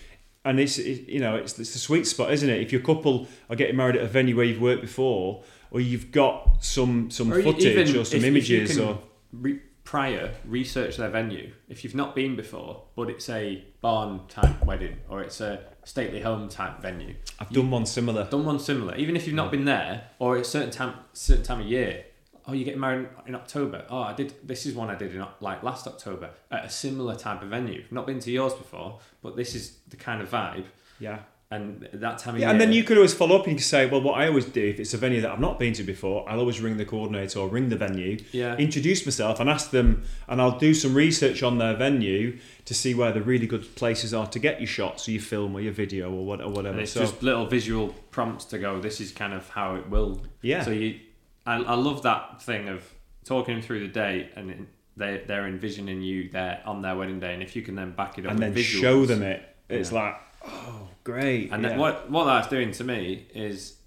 And 0.45 0.59
it's 0.59 0.77
it, 0.77 1.07
you 1.07 1.19
know 1.21 1.35
it's 1.37 1.57
it's 1.57 1.71
the 1.71 1.79
sweet 1.79 2.05
spot, 2.05 2.33
isn't 2.33 2.49
it? 2.49 2.61
If 2.61 2.73
your 2.73 2.81
couple 2.81 3.27
are 3.49 3.55
getting 3.55 3.77
married 3.77 3.95
at 3.95 4.03
a 4.03 4.07
venue 4.07 4.35
where 4.35 4.45
you've 4.45 4.61
worked 4.61 4.81
before, 4.81 5.41
or 5.71 5.79
you've 5.79 6.11
got 6.11 6.57
some 6.59 7.09
some 7.09 7.31
Or 7.31 7.41
footage 7.41 7.95
or 7.95 8.03
some 8.03 8.17
if- 8.17 8.23
if 8.23 8.27
images, 8.27 8.75
can 8.75 8.85
or 8.85 8.99
re- 9.31 9.61
prior 9.83 10.33
research 10.45 10.97
their 10.97 11.09
venue. 11.09 11.51
If 11.69 11.83
you've 11.83 11.95
not 11.95 12.15
been 12.15 12.35
before, 12.35 12.83
but 12.95 13.09
it's 13.09 13.29
a 13.29 13.63
barn 13.81 14.21
type 14.27 14.63
wedding 14.65 14.97
or 15.09 15.21
it's 15.21 15.41
a 15.41 15.59
stately 15.83 16.21
home 16.21 16.49
type 16.49 16.81
venue, 16.81 17.15
I've 17.39 17.49
done 17.49 17.69
one 17.69 17.85
similar. 17.85 18.25
done 18.29 18.45
one 18.45 18.59
similar. 18.59 18.95
Even 18.95 19.15
if 19.15 19.27
you've 19.27 19.35
not 19.35 19.51
been 19.51 19.65
there, 19.65 20.09
or 20.19 20.37
a 20.37 20.43
certain 20.43 20.71
time 20.71 20.95
certain 21.13 21.43
time 21.43 21.61
of 21.61 21.67
year. 21.67 22.05
Oh, 22.45 22.51
you're 22.51 22.65
getting 22.65 22.81
married 22.81 23.07
in 23.25 23.35
October. 23.35 23.85
Oh, 23.89 24.01
I 24.01 24.13
did. 24.13 24.33
This 24.45 24.65
is 24.65 24.75
one 24.75 24.89
I 24.89 24.95
did 24.95 25.15
in 25.15 25.25
like 25.39 25.63
last 25.63 25.87
October 25.87 26.31
at 26.51 26.65
a 26.65 26.69
similar 26.69 27.15
type 27.15 27.41
of 27.41 27.47
venue. 27.49 27.85
Not 27.89 28.05
been 28.05 28.19
to 28.19 28.31
yours 28.31 28.53
before, 28.53 28.99
but 29.21 29.37
this 29.37 29.55
is 29.55 29.77
the 29.87 29.95
kind 29.95 30.21
of 30.21 30.29
vibe. 30.29 30.65
Yeah. 30.99 31.19
And 31.51 31.87
that 31.93 32.17
time 32.17 32.33
of 32.33 32.41
Yeah, 32.41 32.47
year. 32.47 32.51
and 32.51 32.59
then 32.61 32.73
you 32.73 32.83
could 32.83 32.97
always 32.97 33.13
follow 33.13 33.35
up 33.35 33.43
and 33.43 33.51
you 33.51 33.57
could 33.57 33.65
say, 33.65 33.85
well, 33.85 34.01
what 34.01 34.13
I 34.19 34.27
always 34.27 34.45
do 34.45 34.63
if 34.65 34.79
it's 34.79 34.95
a 34.95 34.97
venue 34.97 35.21
that 35.21 35.29
I've 35.31 35.39
not 35.39 35.59
been 35.59 35.73
to 35.73 35.83
before, 35.83 36.27
I'll 36.27 36.39
always 36.39 36.59
ring 36.59 36.77
the 36.77 36.85
coordinator 36.85 37.37
or 37.39 37.47
ring 37.47 37.69
the 37.69 37.75
venue, 37.75 38.17
Yeah. 38.31 38.57
introduce 38.57 39.05
myself, 39.05 39.39
and 39.39 39.47
ask 39.47 39.69
them, 39.69 40.01
and 40.27 40.41
I'll 40.41 40.57
do 40.57 40.73
some 40.73 40.95
research 40.95 41.43
on 41.43 41.59
their 41.59 41.75
venue 41.75 42.39
to 42.65 42.73
see 42.73 42.95
where 42.95 43.11
the 43.11 43.21
really 43.21 43.45
good 43.45 43.75
places 43.75 44.15
are 44.15 44.25
to 44.27 44.39
get 44.39 44.59
your 44.61 44.67
shots, 44.67 45.07
or 45.07 45.11
your 45.11 45.21
film, 45.21 45.53
or 45.55 45.61
your 45.61 45.73
video, 45.73 46.09
or, 46.11 46.25
what, 46.25 46.41
or 46.41 46.49
whatever. 46.49 46.73
And 46.73 46.81
it's 46.81 46.93
so, 46.93 47.01
just 47.01 47.21
little 47.21 47.45
visual 47.45 47.89
prompts 48.09 48.45
to 48.45 48.57
go. 48.57 48.79
This 48.81 48.99
is 48.99 49.11
kind 49.11 49.33
of 49.33 49.47
how 49.49 49.75
it 49.75 49.87
will. 49.89 50.23
Yeah. 50.41 50.63
So 50.63 50.71
you, 50.71 50.99
I, 51.45 51.57
I 51.57 51.75
love 51.75 52.01
that 52.01 52.41
thing 52.41 52.67
of 52.67 52.81
talking 53.25 53.61
through 53.61 53.81
the 53.81 53.93
day, 53.93 54.29
and 54.35 54.49
it- 54.49 54.57
they 54.95 55.23
they're 55.27 55.47
envisioning 55.47 56.01
you 56.03 56.29
there 56.29 56.61
on 56.65 56.81
their 56.83 56.95
wedding 56.95 57.19
day, 57.19 57.33
and 57.33 57.41
if 57.43 57.55
you 57.55 57.61
can 57.63 57.75
then 57.75 57.91
back 57.91 58.17
it 58.19 58.25
up 58.25 58.31
and 58.31 58.39
then 58.39 58.53
visuals, 58.55 58.81
show 58.81 59.05
them 59.07 59.21
it. 59.23 59.43
It's 59.69 59.91
Yeah. 59.91 59.99
like, 60.03 60.15
oh, 60.47 60.87
great. 61.03 61.51
And 61.51 61.63
yeah. 61.63 61.69
then 61.69 61.79
what 61.79 62.09
what 62.09 62.25
that's 62.25 62.47
doing 62.47 62.71
to 62.71 62.83
me 62.83 63.27
is 63.33 63.77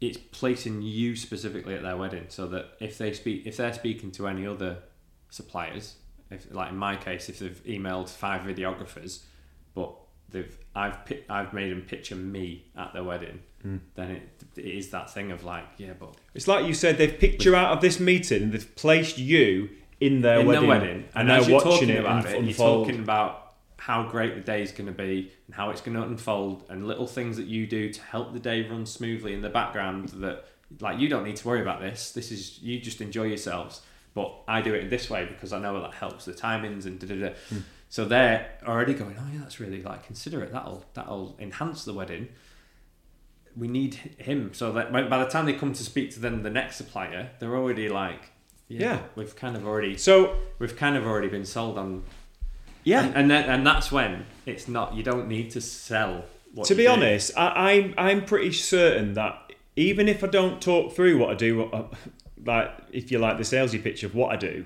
it's 0.00 0.18
placing 0.18 0.82
you 0.82 1.16
specifically 1.16 1.74
at 1.74 1.82
their 1.82 1.96
wedding, 1.96 2.26
so 2.28 2.46
that 2.48 2.76
if 2.80 2.98
they 2.98 3.12
speak, 3.12 3.46
if 3.46 3.56
they're 3.56 3.72
speaking 3.72 4.10
to 4.12 4.28
any 4.28 4.46
other 4.46 4.78
suppliers, 5.30 5.96
if 6.30 6.52
like 6.52 6.70
in 6.70 6.76
my 6.76 6.96
case, 6.96 7.28
if 7.28 7.38
they've 7.38 7.62
emailed 7.64 8.08
five 8.08 8.42
videographers, 8.42 9.22
but 9.74 9.94
they've 10.28 10.56
I've 10.74 10.96
I've 11.28 11.52
made 11.52 11.70
them 11.70 11.82
picture 11.82 12.14
me 12.14 12.66
at 12.76 12.92
their 12.92 13.04
wedding, 13.04 13.40
Hmm. 13.62 13.78
then 13.94 14.10
it, 14.10 14.44
it 14.56 14.64
is 14.64 14.90
that 14.90 15.10
thing 15.10 15.32
of 15.32 15.42
like, 15.42 15.64
yeah, 15.78 15.94
but 15.98 16.14
It's 16.34 16.46
like 16.46 16.66
you 16.66 16.74
said, 16.74 16.98
they've 16.98 17.18
picked 17.18 17.44
you 17.44 17.56
out 17.56 17.72
of 17.72 17.80
this 17.80 17.98
meeting 17.98 18.50
they've 18.50 18.76
placed 18.76 19.18
you 19.18 19.70
in 19.98 20.20
their 20.20 20.40
in 20.40 20.46
wedding, 20.46 20.68
their 20.68 20.78
wedding, 20.78 21.04
and, 21.14 21.28
and, 21.28 21.30
they're 21.30 21.54
watching 21.54 21.70
talking 21.72 21.88
it 21.88 22.00
about 22.00 22.26
it, 22.26 22.30
you're 22.32 22.42
unfold. 22.42 22.86
talking 22.86 23.00
about 23.02 23.45
how 23.78 24.08
great 24.08 24.34
the 24.34 24.40
day 24.40 24.62
is 24.62 24.72
going 24.72 24.86
to 24.86 24.92
be 24.92 25.32
and 25.46 25.54
how 25.54 25.70
it's 25.70 25.80
going 25.80 25.96
to 25.96 26.02
unfold, 26.02 26.64
and 26.68 26.86
little 26.86 27.06
things 27.06 27.36
that 27.36 27.46
you 27.46 27.66
do 27.66 27.92
to 27.92 28.02
help 28.02 28.32
the 28.32 28.40
day 28.40 28.66
run 28.68 28.86
smoothly 28.86 29.34
in 29.34 29.42
the 29.42 29.48
background. 29.50 30.08
That 30.10 30.44
like 30.80 30.98
you 30.98 31.08
don't 31.08 31.24
need 31.24 31.36
to 31.36 31.46
worry 31.48 31.60
about 31.60 31.80
this. 31.80 32.12
This 32.12 32.32
is 32.32 32.60
you 32.62 32.80
just 32.80 33.00
enjoy 33.00 33.24
yourselves. 33.24 33.82
But 34.14 34.32
I 34.48 34.62
do 34.62 34.72
it 34.72 34.84
in 34.84 34.88
this 34.88 35.10
way 35.10 35.26
because 35.26 35.52
I 35.52 35.58
know 35.58 35.78
that 35.82 35.92
helps 35.92 36.24
the 36.24 36.32
timings 36.32 36.86
and 36.86 36.98
da 36.98 37.06
da 37.06 37.28
da. 37.28 37.34
Hmm. 37.50 37.58
So 37.90 38.04
they're 38.06 38.50
already 38.66 38.94
going, 38.94 39.14
oh 39.20 39.26
yeah, 39.32 39.40
that's 39.40 39.60
really 39.60 39.82
like 39.82 40.04
considerate. 40.06 40.52
That'll 40.52 40.84
that'll 40.94 41.36
enhance 41.38 41.84
the 41.84 41.92
wedding. 41.92 42.28
We 43.56 43.68
need 43.68 43.94
him 43.94 44.52
so 44.54 44.72
that 44.72 44.92
by 44.92 45.02
by 45.02 45.18
the 45.22 45.30
time 45.30 45.46
they 45.46 45.52
come 45.52 45.72
to 45.72 45.82
speak 45.82 46.10
to 46.12 46.20
them, 46.20 46.42
the 46.42 46.50
next 46.50 46.76
supplier, 46.76 47.30
they're 47.38 47.54
already 47.56 47.88
like, 47.88 48.32
Yeah. 48.68 49.00
we've 49.14 49.36
kind 49.36 49.56
of 49.56 49.66
already 49.66 49.96
So, 49.96 50.36
we've 50.58 50.76
kind 50.76 50.96
of 50.96 51.06
already 51.06 51.28
been 51.28 51.44
sold 51.46 51.78
on 51.78 52.02
yeah, 52.86 53.04
and 53.04 53.14
and, 53.16 53.30
then, 53.30 53.44
and 53.50 53.66
that's 53.66 53.92
when 53.92 54.24
it's 54.46 54.66
not 54.68 54.94
you 54.94 55.02
don't 55.02 55.28
need 55.28 55.50
to 55.50 55.60
sell 55.60 56.24
what 56.54 56.66
to 56.68 56.74
be 56.74 56.84
do. 56.84 56.88
honest, 56.90 57.32
I, 57.36 57.48
I'm 57.72 57.94
I'm 57.98 58.24
pretty 58.24 58.52
certain 58.52 59.12
that 59.14 59.52
even 59.76 60.08
if 60.08 60.24
I 60.24 60.28
don't 60.28 60.60
talk 60.62 60.94
through 60.94 61.18
what 61.18 61.28
I 61.30 61.34
do, 61.34 61.64
uh, 61.64 61.84
like 62.44 62.70
if 62.92 63.10
you 63.10 63.18
like 63.18 63.36
the 63.36 63.42
salesy 63.44 63.82
pitch 63.82 64.02
of 64.04 64.14
what 64.14 64.32
I 64.32 64.36
do, 64.36 64.64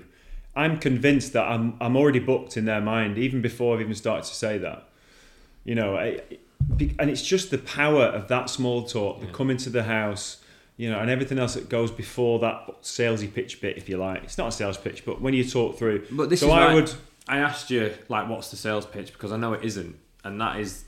I'm 0.55 0.77
convinced 0.79 1.33
that 1.33 1.45
I'm 1.53 1.75
I'm 1.81 1.95
already 1.97 2.19
booked 2.19 2.55
in 2.57 2.65
their 2.65 2.81
mind 2.81 3.17
even 3.17 3.41
before 3.41 3.75
I've 3.75 3.81
even 3.81 3.95
started 3.95 4.25
to 4.29 4.35
say 4.35 4.57
that. 4.59 4.87
You 5.65 5.75
know, 5.75 5.95
I, 5.97 6.19
and 6.99 7.09
it's 7.09 7.21
just 7.21 7.51
the 7.51 7.57
power 7.59 8.03
of 8.05 8.27
that 8.29 8.49
small 8.49 8.83
talk, 8.83 9.19
the 9.19 9.25
Yeah. 9.27 9.31
coming 9.33 9.57
to 9.57 9.69
the 9.69 9.83
house, 9.83 10.37
you 10.77 10.89
know, 10.89 10.99
and 10.99 11.09
everything 11.09 11.37
else 11.39 11.53
that 11.55 11.69
goes 11.69 11.91
before 11.91 12.39
that 12.39 12.81
salesy 12.81 13.31
pitch 13.31 13.61
bit, 13.61 13.77
if 13.77 13.87
you 13.89 13.97
like. 13.97 14.23
It's 14.23 14.37
not 14.37 14.47
a 14.47 14.51
sales 14.51 14.77
pitch, 14.77 15.05
but 15.05 15.21
when 15.21 15.33
you 15.33 15.43
talk 15.43 15.77
through. 15.77 16.05
but 16.11 16.29
this 16.29 16.39
so 16.39 16.47
is 16.47 16.53
I 16.53 16.67
why 16.67 16.73
would. 16.75 16.91
I 17.31 17.37
asked 17.37 17.71
you 17.71 17.93
like 18.09 18.27
what's 18.27 18.51
the 18.51 18.57
sales 18.57 18.85
pitch? 18.85 19.13
Because 19.13 19.31
I 19.31 19.37
know 19.37 19.53
it 19.53 19.63
isn't. 19.63 19.95
And 20.23 20.39
that 20.41 20.59
is 20.59 20.85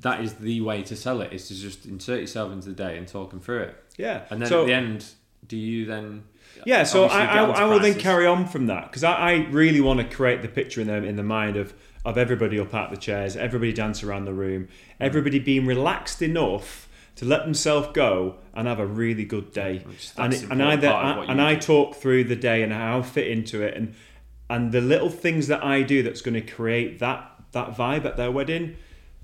that 0.00 0.20
is 0.22 0.34
the 0.34 0.60
way 0.62 0.82
to 0.82 0.96
sell 0.96 1.20
it 1.20 1.32
is 1.32 1.48
to 1.48 1.54
just 1.54 1.84
insert 1.86 2.20
yourself 2.20 2.52
into 2.52 2.68
the 2.68 2.74
day 2.74 2.96
and 2.96 3.06
talk 3.06 3.30
them 3.30 3.40
through 3.40 3.62
it. 3.62 3.84
Yeah. 3.96 4.24
and 4.30 4.40
then 4.40 4.48
so, 4.48 4.62
at 4.62 4.66
the 4.66 4.72
end 4.72 5.06
do 5.46 5.56
you 5.56 5.84
then 5.84 6.24
Yeah, 6.64 6.84
so 6.84 7.04
I, 7.04 7.24
I, 7.24 7.44
I 7.44 7.64
will 7.66 7.80
then 7.80 7.98
carry 7.98 8.26
on 8.26 8.46
from 8.46 8.66
that 8.66 8.86
because 8.86 9.04
I, 9.04 9.14
I 9.14 9.32
really 9.50 9.80
want 9.80 10.00
to 10.00 10.16
create 10.16 10.40
the 10.42 10.48
picture 10.48 10.80
in 10.80 10.86
the 10.86 11.04
in 11.04 11.16
the 11.16 11.22
mind 11.22 11.56
of 11.56 11.74
of 12.04 12.18
everybody 12.18 12.58
up 12.58 12.74
at 12.74 12.90
the 12.90 12.96
chairs, 12.96 13.36
everybody 13.36 13.72
dance 13.72 14.02
around 14.02 14.24
the 14.24 14.34
room, 14.34 14.64
mm. 14.64 14.68
everybody 15.00 15.38
being 15.38 15.66
relaxed 15.66 16.22
enough 16.22 16.88
to 17.16 17.24
let 17.24 17.44
themselves 17.44 17.88
go 17.94 18.36
and 18.54 18.66
have 18.66 18.78
a 18.78 18.86
really 18.86 19.24
good 19.24 19.52
day. 19.52 19.82
Which 19.84 20.10
And 20.16 20.32
and 20.32 20.62
I 20.62 20.74
important 20.74 20.80
then, 20.80 20.92
part 20.92 21.06
of 21.06 21.16
what 21.18 21.30
and 21.30 21.42
I 21.42 21.54
talk 21.56 21.94
through 21.96 22.24
the 22.24 22.36
day 22.36 22.62
and 22.62 22.72
how 22.72 22.98
I 22.98 23.02
fit 23.02 23.28
into 23.28 23.62
it 23.62 23.76
and 23.76 23.94
and 24.50 24.72
the 24.72 24.80
little 24.80 25.10
things 25.10 25.46
that 25.48 25.64
I 25.64 25.82
do 25.82 26.02
that's 26.02 26.20
going 26.20 26.34
to 26.34 26.40
create 26.40 26.98
that 26.98 27.30
that 27.52 27.76
vibe 27.76 28.04
at 28.04 28.16
their 28.16 28.30
wedding. 28.30 28.76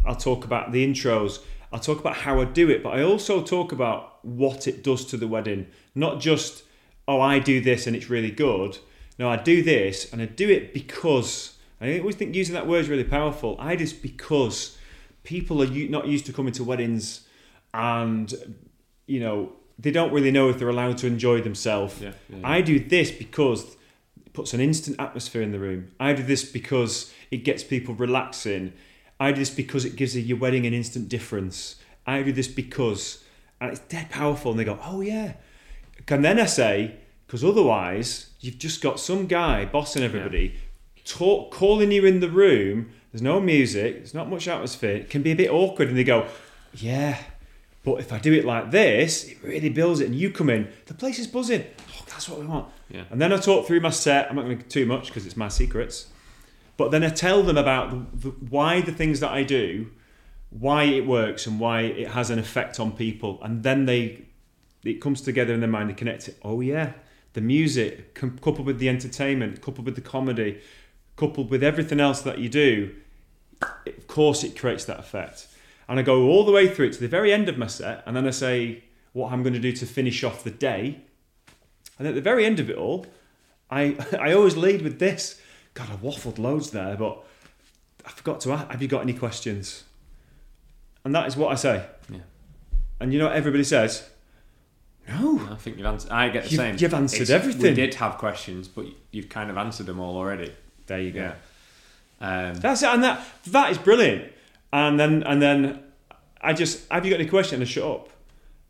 I'll 0.06 0.16
talk 0.16 0.44
about 0.44 0.72
the 0.72 0.86
intros. 0.86 1.40
I'll 1.72 1.80
talk 1.80 2.00
about 2.00 2.16
how 2.16 2.40
I 2.40 2.44
do 2.44 2.70
it, 2.70 2.82
but 2.82 2.90
I 2.98 3.02
also 3.02 3.42
talk 3.42 3.72
about 3.72 4.24
what 4.24 4.66
it 4.66 4.82
does 4.82 5.04
to 5.06 5.16
the 5.16 5.28
wedding. 5.28 5.66
Not 5.94 6.20
just, 6.20 6.64
oh, 7.06 7.20
I 7.20 7.38
do 7.38 7.60
this 7.60 7.86
and 7.86 7.94
it's 7.94 8.08
really 8.08 8.30
good. 8.30 8.78
No, 9.18 9.28
I 9.28 9.36
do 9.36 9.62
this 9.62 10.10
and 10.12 10.22
I 10.22 10.26
do 10.26 10.48
it 10.48 10.72
because. 10.72 11.56
I 11.82 11.98
always 11.98 12.16
think 12.16 12.34
using 12.34 12.54
that 12.54 12.66
word 12.66 12.80
is 12.80 12.88
really 12.90 13.04
powerful. 13.04 13.56
I 13.58 13.74
just 13.74 14.02
because 14.02 14.76
people 15.22 15.62
are 15.62 15.66
not 15.66 16.06
used 16.06 16.26
to 16.26 16.32
coming 16.32 16.52
to 16.52 16.64
weddings 16.64 17.26
and, 17.72 18.58
you 19.06 19.18
know, 19.18 19.52
they 19.78 19.90
don't 19.90 20.12
really 20.12 20.30
know 20.30 20.50
if 20.50 20.58
they're 20.58 20.68
allowed 20.68 20.98
to 20.98 21.06
enjoy 21.06 21.40
themselves. 21.40 21.98
Yeah, 21.98 22.12
yeah, 22.28 22.36
yeah. 22.36 22.48
I 22.48 22.60
do 22.60 22.78
this 22.78 23.10
because 23.10 23.76
puts 24.40 24.54
an 24.54 24.60
instant 24.62 24.96
atmosphere 24.98 25.42
in 25.42 25.52
the 25.52 25.58
room. 25.58 25.90
I 26.00 26.14
do 26.14 26.22
this 26.22 26.50
because 26.50 27.12
it 27.30 27.44
gets 27.44 27.62
people 27.62 27.94
relaxing. 27.94 28.72
I 29.20 29.32
do 29.32 29.40
this 29.40 29.50
because 29.50 29.84
it 29.84 29.96
gives 29.96 30.16
your 30.16 30.38
wedding 30.38 30.64
an 30.64 30.72
instant 30.72 31.10
difference. 31.10 31.76
I 32.06 32.22
do 32.22 32.32
this 32.32 32.48
because, 32.48 33.22
and 33.60 33.70
it's 33.70 33.80
dead 33.80 34.08
powerful. 34.08 34.52
And 34.52 34.58
they 34.58 34.64
go, 34.64 34.78
oh 34.82 35.02
yeah. 35.02 35.34
And 36.08 36.24
then 36.24 36.40
I 36.40 36.46
say, 36.46 36.96
because 37.26 37.44
otherwise 37.44 38.30
you've 38.40 38.56
just 38.56 38.80
got 38.80 38.98
some 38.98 39.26
guy 39.26 39.66
bossing 39.66 40.02
everybody, 40.02 40.54
talk, 41.04 41.52
calling 41.52 41.92
you 41.92 42.06
in 42.06 42.20
the 42.20 42.30
room. 42.30 42.90
There's 43.12 43.20
no 43.20 43.40
music. 43.40 43.96
There's 43.96 44.14
not 44.14 44.30
much 44.30 44.48
atmosphere. 44.48 44.96
It 44.96 45.10
can 45.10 45.20
be 45.20 45.32
a 45.32 45.36
bit 45.36 45.50
awkward. 45.50 45.88
And 45.88 45.98
they 45.98 46.04
go, 46.04 46.26
yeah. 46.72 47.18
But 47.84 48.00
if 48.00 48.10
I 48.10 48.18
do 48.18 48.32
it 48.32 48.46
like 48.46 48.70
this, 48.70 49.24
it 49.24 49.36
really 49.42 49.68
builds 49.68 50.00
it. 50.00 50.06
And 50.06 50.14
you 50.14 50.30
come 50.30 50.48
in, 50.48 50.72
the 50.86 50.94
place 50.94 51.18
is 51.18 51.26
buzzing. 51.26 51.66
That's 52.20 52.28
what 52.28 52.40
we 52.40 52.44
want. 52.44 52.68
Yeah. 52.90 53.04
And 53.08 53.18
then 53.18 53.32
I 53.32 53.38
talk 53.38 53.66
through 53.66 53.80
my 53.80 53.88
set. 53.88 54.28
I'm 54.28 54.36
not 54.36 54.44
going 54.44 54.58
to 54.58 54.64
too 54.68 54.84
much 54.84 55.06
because 55.06 55.24
it's 55.24 55.38
my 55.38 55.48
secrets. 55.48 56.08
But 56.76 56.90
then 56.90 57.02
I 57.02 57.08
tell 57.08 57.42
them 57.42 57.56
about 57.56 57.88
the, 57.88 58.28
the, 58.28 58.36
why 58.44 58.82
the 58.82 58.92
things 58.92 59.20
that 59.20 59.30
I 59.30 59.42
do, 59.42 59.90
why 60.50 60.82
it 60.82 61.06
works, 61.06 61.46
and 61.46 61.58
why 61.58 61.80
it 61.80 62.08
has 62.08 62.28
an 62.28 62.38
effect 62.38 62.78
on 62.78 62.92
people. 62.92 63.40
And 63.42 63.62
then 63.62 63.86
they, 63.86 64.26
it 64.84 65.00
comes 65.00 65.22
together 65.22 65.54
in 65.54 65.60
their 65.60 65.68
mind. 65.70 65.88
They 65.88 65.94
connect 65.94 66.28
it. 66.28 66.38
Oh 66.44 66.60
yeah, 66.60 66.92
the 67.32 67.40
music 67.40 68.14
com- 68.14 68.36
coupled 68.36 68.66
with 68.66 68.80
the 68.80 68.90
entertainment, 68.90 69.62
coupled 69.62 69.86
with 69.86 69.94
the 69.94 70.02
comedy, 70.02 70.60
coupled 71.16 71.48
with 71.48 71.64
everything 71.64 72.00
else 72.00 72.20
that 72.20 72.38
you 72.38 72.50
do. 72.50 72.96
Of 73.86 74.08
course, 74.08 74.44
it 74.44 74.58
creates 74.58 74.84
that 74.84 74.98
effect. 74.98 75.48
And 75.88 75.98
I 75.98 76.02
go 76.02 76.28
all 76.28 76.44
the 76.44 76.52
way 76.52 76.68
through 76.68 76.88
it 76.88 76.92
to 76.92 77.00
the 77.00 77.08
very 77.08 77.32
end 77.32 77.48
of 77.48 77.56
my 77.56 77.66
set, 77.66 78.02
and 78.04 78.14
then 78.14 78.26
I 78.26 78.30
say 78.30 78.84
what 79.14 79.32
I'm 79.32 79.42
going 79.42 79.54
to 79.54 79.58
do 79.58 79.72
to 79.72 79.86
finish 79.86 80.22
off 80.22 80.44
the 80.44 80.50
day. 80.50 81.00
And 82.00 82.08
at 82.08 82.14
the 82.14 82.22
very 82.22 82.46
end 82.46 82.58
of 82.58 82.70
it 82.70 82.76
all, 82.76 83.06
I 83.70 83.94
I 84.18 84.32
always 84.32 84.56
lead 84.56 84.80
with 84.82 84.98
this. 84.98 85.38
God, 85.74 85.88
I 85.92 85.96
waffled 85.96 86.38
loads 86.38 86.70
there, 86.70 86.96
but 86.96 87.22
I 88.06 88.10
forgot 88.10 88.40
to 88.40 88.52
ask, 88.52 88.68
have 88.70 88.80
you 88.82 88.88
got 88.88 89.02
any 89.02 89.12
questions? 89.12 89.84
And 91.04 91.14
that 91.14 91.26
is 91.28 91.36
what 91.36 91.52
I 91.52 91.54
say. 91.56 91.84
Yeah. 92.10 92.18
And 92.98 93.12
you 93.12 93.18
know 93.18 93.26
what 93.26 93.36
everybody 93.36 93.64
says? 93.64 94.08
No. 95.08 95.40
I 95.50 95.56
think 95.56 95.76
you've 95.76 95.86
answered. 95.86 96.10
I 96.10 96.28
get 96.30 96.44
the 96.44 96.50
You've- 96.50 96.56
same. 96.56 96.76
you've 96.78 96.94
answered 96.94 97.28
We 97.28 97.34
everything. 97.34 97.74
did 97.74 97.94
have 97.96 98.16
questions, 98.18 98.66
but 98.68 98.86
you've 99.10 99.28
kind 99.28 99.50
of 99.50 99.56
answered 99.58 99.86
them 99.86 100.00
all 100.00 100.16
already. 100.16 100.52
There 100.86 101.00
you 101.00 101.10
go. 101.12 101.20
Yeah. 101.20 101.34
Um, 102.50 102.54
That's 102.56 102.82
it, 102.82 102.88
and 102.88 103.02
that 103.04 103.24
that 103.48 103.70
is 103.70 103.78
brilliant. 103.78 104.32
And 104.72 104.98
then 105.00 105.22
and 105.22 105.40
then 105.40 105.82
I 106.40 106.52
just 106.54 106.88
have 106.90 107.04
you 107.04 107.10
got 107.12 107.20
any 107.20 107.28
question? 107.28 107.56
And 107.60 107.68
I 107.68 107.70
shut 107.70 107.84
up. 107.84 108.08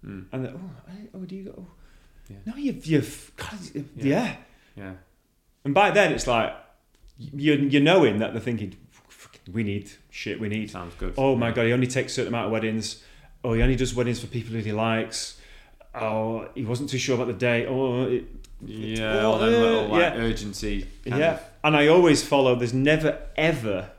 And 0.03 0.27
then, 0.33 0.53
oh, 0.57 0.93
oh, 1.15 1.25
do 1.25 1.35
you 1.37 1.45
go? 1.45 1.67
Yeah. 2.31 2.37
No, 2.47 2.57
you've 2.57 2.87
you've 2.87 3.33
God, 3.37 3.59
yeah. 3.97 4.37
yeah. 4.77 4.93
And 5.65 5.75
by 5.75 5.91
then 5.91 6.13
it's 6.13 6.27
like 6.27 6.55
you 7.19 7.55
you're 7.55 7.83
knowing 7.83 8.19
that 8.21 8.33
they're 8.33 8.41
thinking 8.41 8.77
we 9.53 9.63
need 9.65 9.91
shit. 10.11 10.39
We 10.41 10.49
need. 10.49 10.71
Sounds 10.71 10.95
good. 10.95 11.15
Oh 11.19 11.35
my 11.37 11.51
god, 11.51 11.67
he 11.67 11.73
only 11.73 11.87
takes 11.89 12.13
a 12.13 12.15
certain 12.17 12.33
amount 12.33 12.47
of 12.47 12.53
weddings. 12.53 13.03
Oh, 13.43 13.53
he 13.55 13.63
only 13.63 13.77
does 13.77 13.95
weddings 13.95 14.21
for 14.21 14.27
people 14.29 14.53
that 14.53 14.65
he 14.65 14.73
likes. 14.73 15.39
Oh, 15.95 16.49
he 16.55 16.65
wasn't 16.65 16.89
too 16.91 16.99
sure 16.99 17.17
about 17.17 17.27
the 17.27 17.33
date. 17.33 17.67
Oh, 17.67 18.05
it, 18.05 18.25
Yeah, 18.65 19.25
all 19.25 19.39
them 19.39 19.51
little 19.51 19.89
like 19.89 20.01
Yeah. 20.01 20.21
urgency. 20.21 20.87
yeah. 21.05 21.35
of- 21.35 21.41
And 21.65 21.77
I 21.77 21.89
always 21.89 22.23
follow. 22.23 22.55
There's 22.55 22.75
never 22.75 23.19
ever 23.37 23.91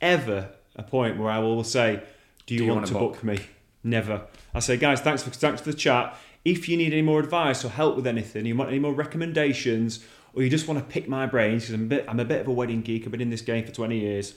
ever 0.00 0.50
a 0.76 0.82
point 0.82 1.16
where 1.18 1.30
I 1.30 1.38
will 1.38 1.64
say, 1.64 2.02
"Do 2.46 2.54
you, 2.54 2.62
you 2.64 2.66
want 2.68 2.76
wanna 2.82 2.86
to 2.88 2.92
book?" 2.92 3.12
book? 3.14 3.24
me?" 3.24 3.38
Never. 3.84 4.22
I 4.54 4.60
say, 4.60 4.76
guys, 4.76 5.00
thanks 5.00 5.22
for 5.22 5.30
thanks 5.30 5.60
for 5.62 5.70
the 5.72 5.76
chat. 5.76 6.16
If 6.44 6.68
you 6.68 6.76
need 6.76 6.92
any 6.92 7.02
more 7.02 7.20
advice 7.20 7.64
or 7.64 7.68
help 7.68 7.96
with 7.96 8.06
anything, 8.06 8.46
you 8.46 8.56
want 8.56 8.70
any 8.70 8.78
more 8.80 8.92
recommendations, 8.92 10.04
or 10.34 10.42
you 10.42 10.50
just 10.50 10.66
want 10.66 10.78
to 10.80 10.84
pick 10.92 11.08
my 11.08 11.26
brains 11.26 11.62
because 11.64 11.74
I'm 11.74 11.84
a 11.84 11.88
bit 11.88 12.04
I'm 12.08 12.20
a 12.20 12.24
bit 12.24 12.40
of 12.40 12.48
a 12.48 12.52
wedding 12.52 12.82
geek. 12.82 13.04
I've 13.04 13.12
been 13.12 13.20
in 13.20 13.30
this 13.30 13.42
game 13.42 13.64
for 13.64 13.72
20 13.72 13.98
years. 13.98 14.34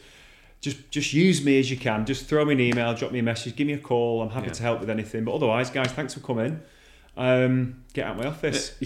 Just 0.61 0.89
just 0.91 1.13
use 1.13 1.43
me 1.43 1.59
as 1.59 1.69
you 1.71 1.77
can. 1.77 2.05
Just 2.05 2.25
throw 2.27 2.45
me 2.45 2.53
an 2.53 2.59
email, 2.59 2.93
drop 2.93 3.11
me 3.11 3.19
a 3.19 3.23
message, 3.23 3.55
give 3.55 3.67
me 3.67 3.73
a 3.73 3.77
call. 3.79 4.21
I'm 4.21 4.29
happy 4.29 4.47
Yeah. 4.47 4.53
to 4.53 4.63
help 4.63 4.79
with 4.79 4.89
anything. 4.89 5.23
But 5.25 5.33
otherwise, 5.35 5.69
guys, 5.69 5.91
thanks 5.91 6.13
for 6.13 6.19
coming. 6.21 6.61
Um, 7.17 7.83
get 7.93 8.05
out 8.07 8.17
of 8.19 8.23
my 8.23 8.29
office. 8.29 8.73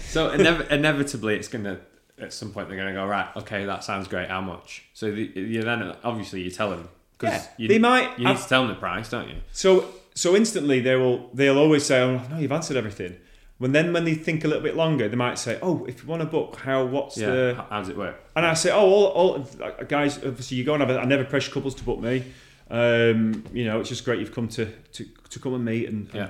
So 0.00 0.30
inev- 0.30 0.70
inevitably, 0.70 1.36
it's 1.36 1.48
gonna 1.48 1.80
at 2.18 2.32
some 2.32 2.50
point 2.50 2.68
they're 2.68 2.78
gonna 2.78 2.92
go 2.94 3.06
right. 3.06 3.28
Okay, 3.36 3.64
that 3.66 3.84
sounds 3.84 4.08
great. 4.08 4.28
How 4.28 4.40
much? 4.40 4.84
So 4.94 5.10
the, 5.10 5.22
you 5.34 5.62
then 5.62 5.94
obviously 6.04 6.40
you 6.42 6.50
tell 6.50 6.70
them 6.70 6.88
because 7.18 7.34
Yeah, 7.44 7.46
you, 7.58 7.68
they 7.68 7.78
might 7.78 8.18
You 8.18 8.24
need 8.26 8.32
have- 8.34 8.42
to 8.42 8.48
tell 8.48 8.62
them 8.62 8.68
the 8.74 8.80
price, 8.80 9.10
don't 9.10 9.28
you? 9.28 9.36
So 9.52 9.86
so 10.16 10.34
instantly 10.34 10.80
they 10.80 10.96
will 10.96 11.30
they'll 11.32 11.58
always 11.58 11.84
say, 11.86 12.00
"Oh 12.00 12.20
no, 12.30 12.38
you've 12.38 12.50
answered 12.52 12.76
everything." 12.76 13.14
When 13.58 13.72
then 13.72 13.92
when 13.92 14.04
they 14.04 14.14
think 14.14 14.44
a 14.44 14.48
little 14.48 14.62
bit 14.62 14.76
longer, 14.76 15.08
they 15.08 15.16
might 15.16 15.38
say, 15.38 15.58
"Oh, 15.62 15.84
if 15.86 16.02
you 16.02 16.08
want 16.08 16.22
a 16.22 16.26
book, 16.26 16.56
how 16.56 16.84
what's 16.84 17.16
Yeah. 17.16 17.30
the?" 17.30 17.64
How, 17.70 17.78
does 17.80 17.88
it 17.88 17.96
work? 17.96 18.16
And 18.34 18.44
I 18.44 18.54
say, 18.54 18.70
"Oh, 18.70 18.80
all, 18.80 19.04
all 19.18 19.48
uh, 19.62 19.84
guys, 19.84 20.16
obviously 20.18 20.56
you 20.58 20.64
go 20.64 20.74
and 20.74 20.82
have 20.82 20.90
a, 20.90 20.98
I 20.98 21.04
never 21.04 21.24
pressure 21.24 21.52
couples 21.52 21.74
to 21.76 21.84
book 21.84 22.00
me. 22.00 22.24
Um, 22.70 23.44
you 23.52 23.64
know, 23.64 23.78
it's 23.80 23.88
just 23.88 24.04
great 24.04 24.18
you've 24.20 24.34
come 24.34 24.48
to 24.48 24.66
to, 24.66 25.04
to 25.30 25.38
come 25.38 25.54
and 25.54 25.64
meet 25.64 25.88
and, 25.88 26.06
and 26.08 26.14
Yeah. 26.14 26.28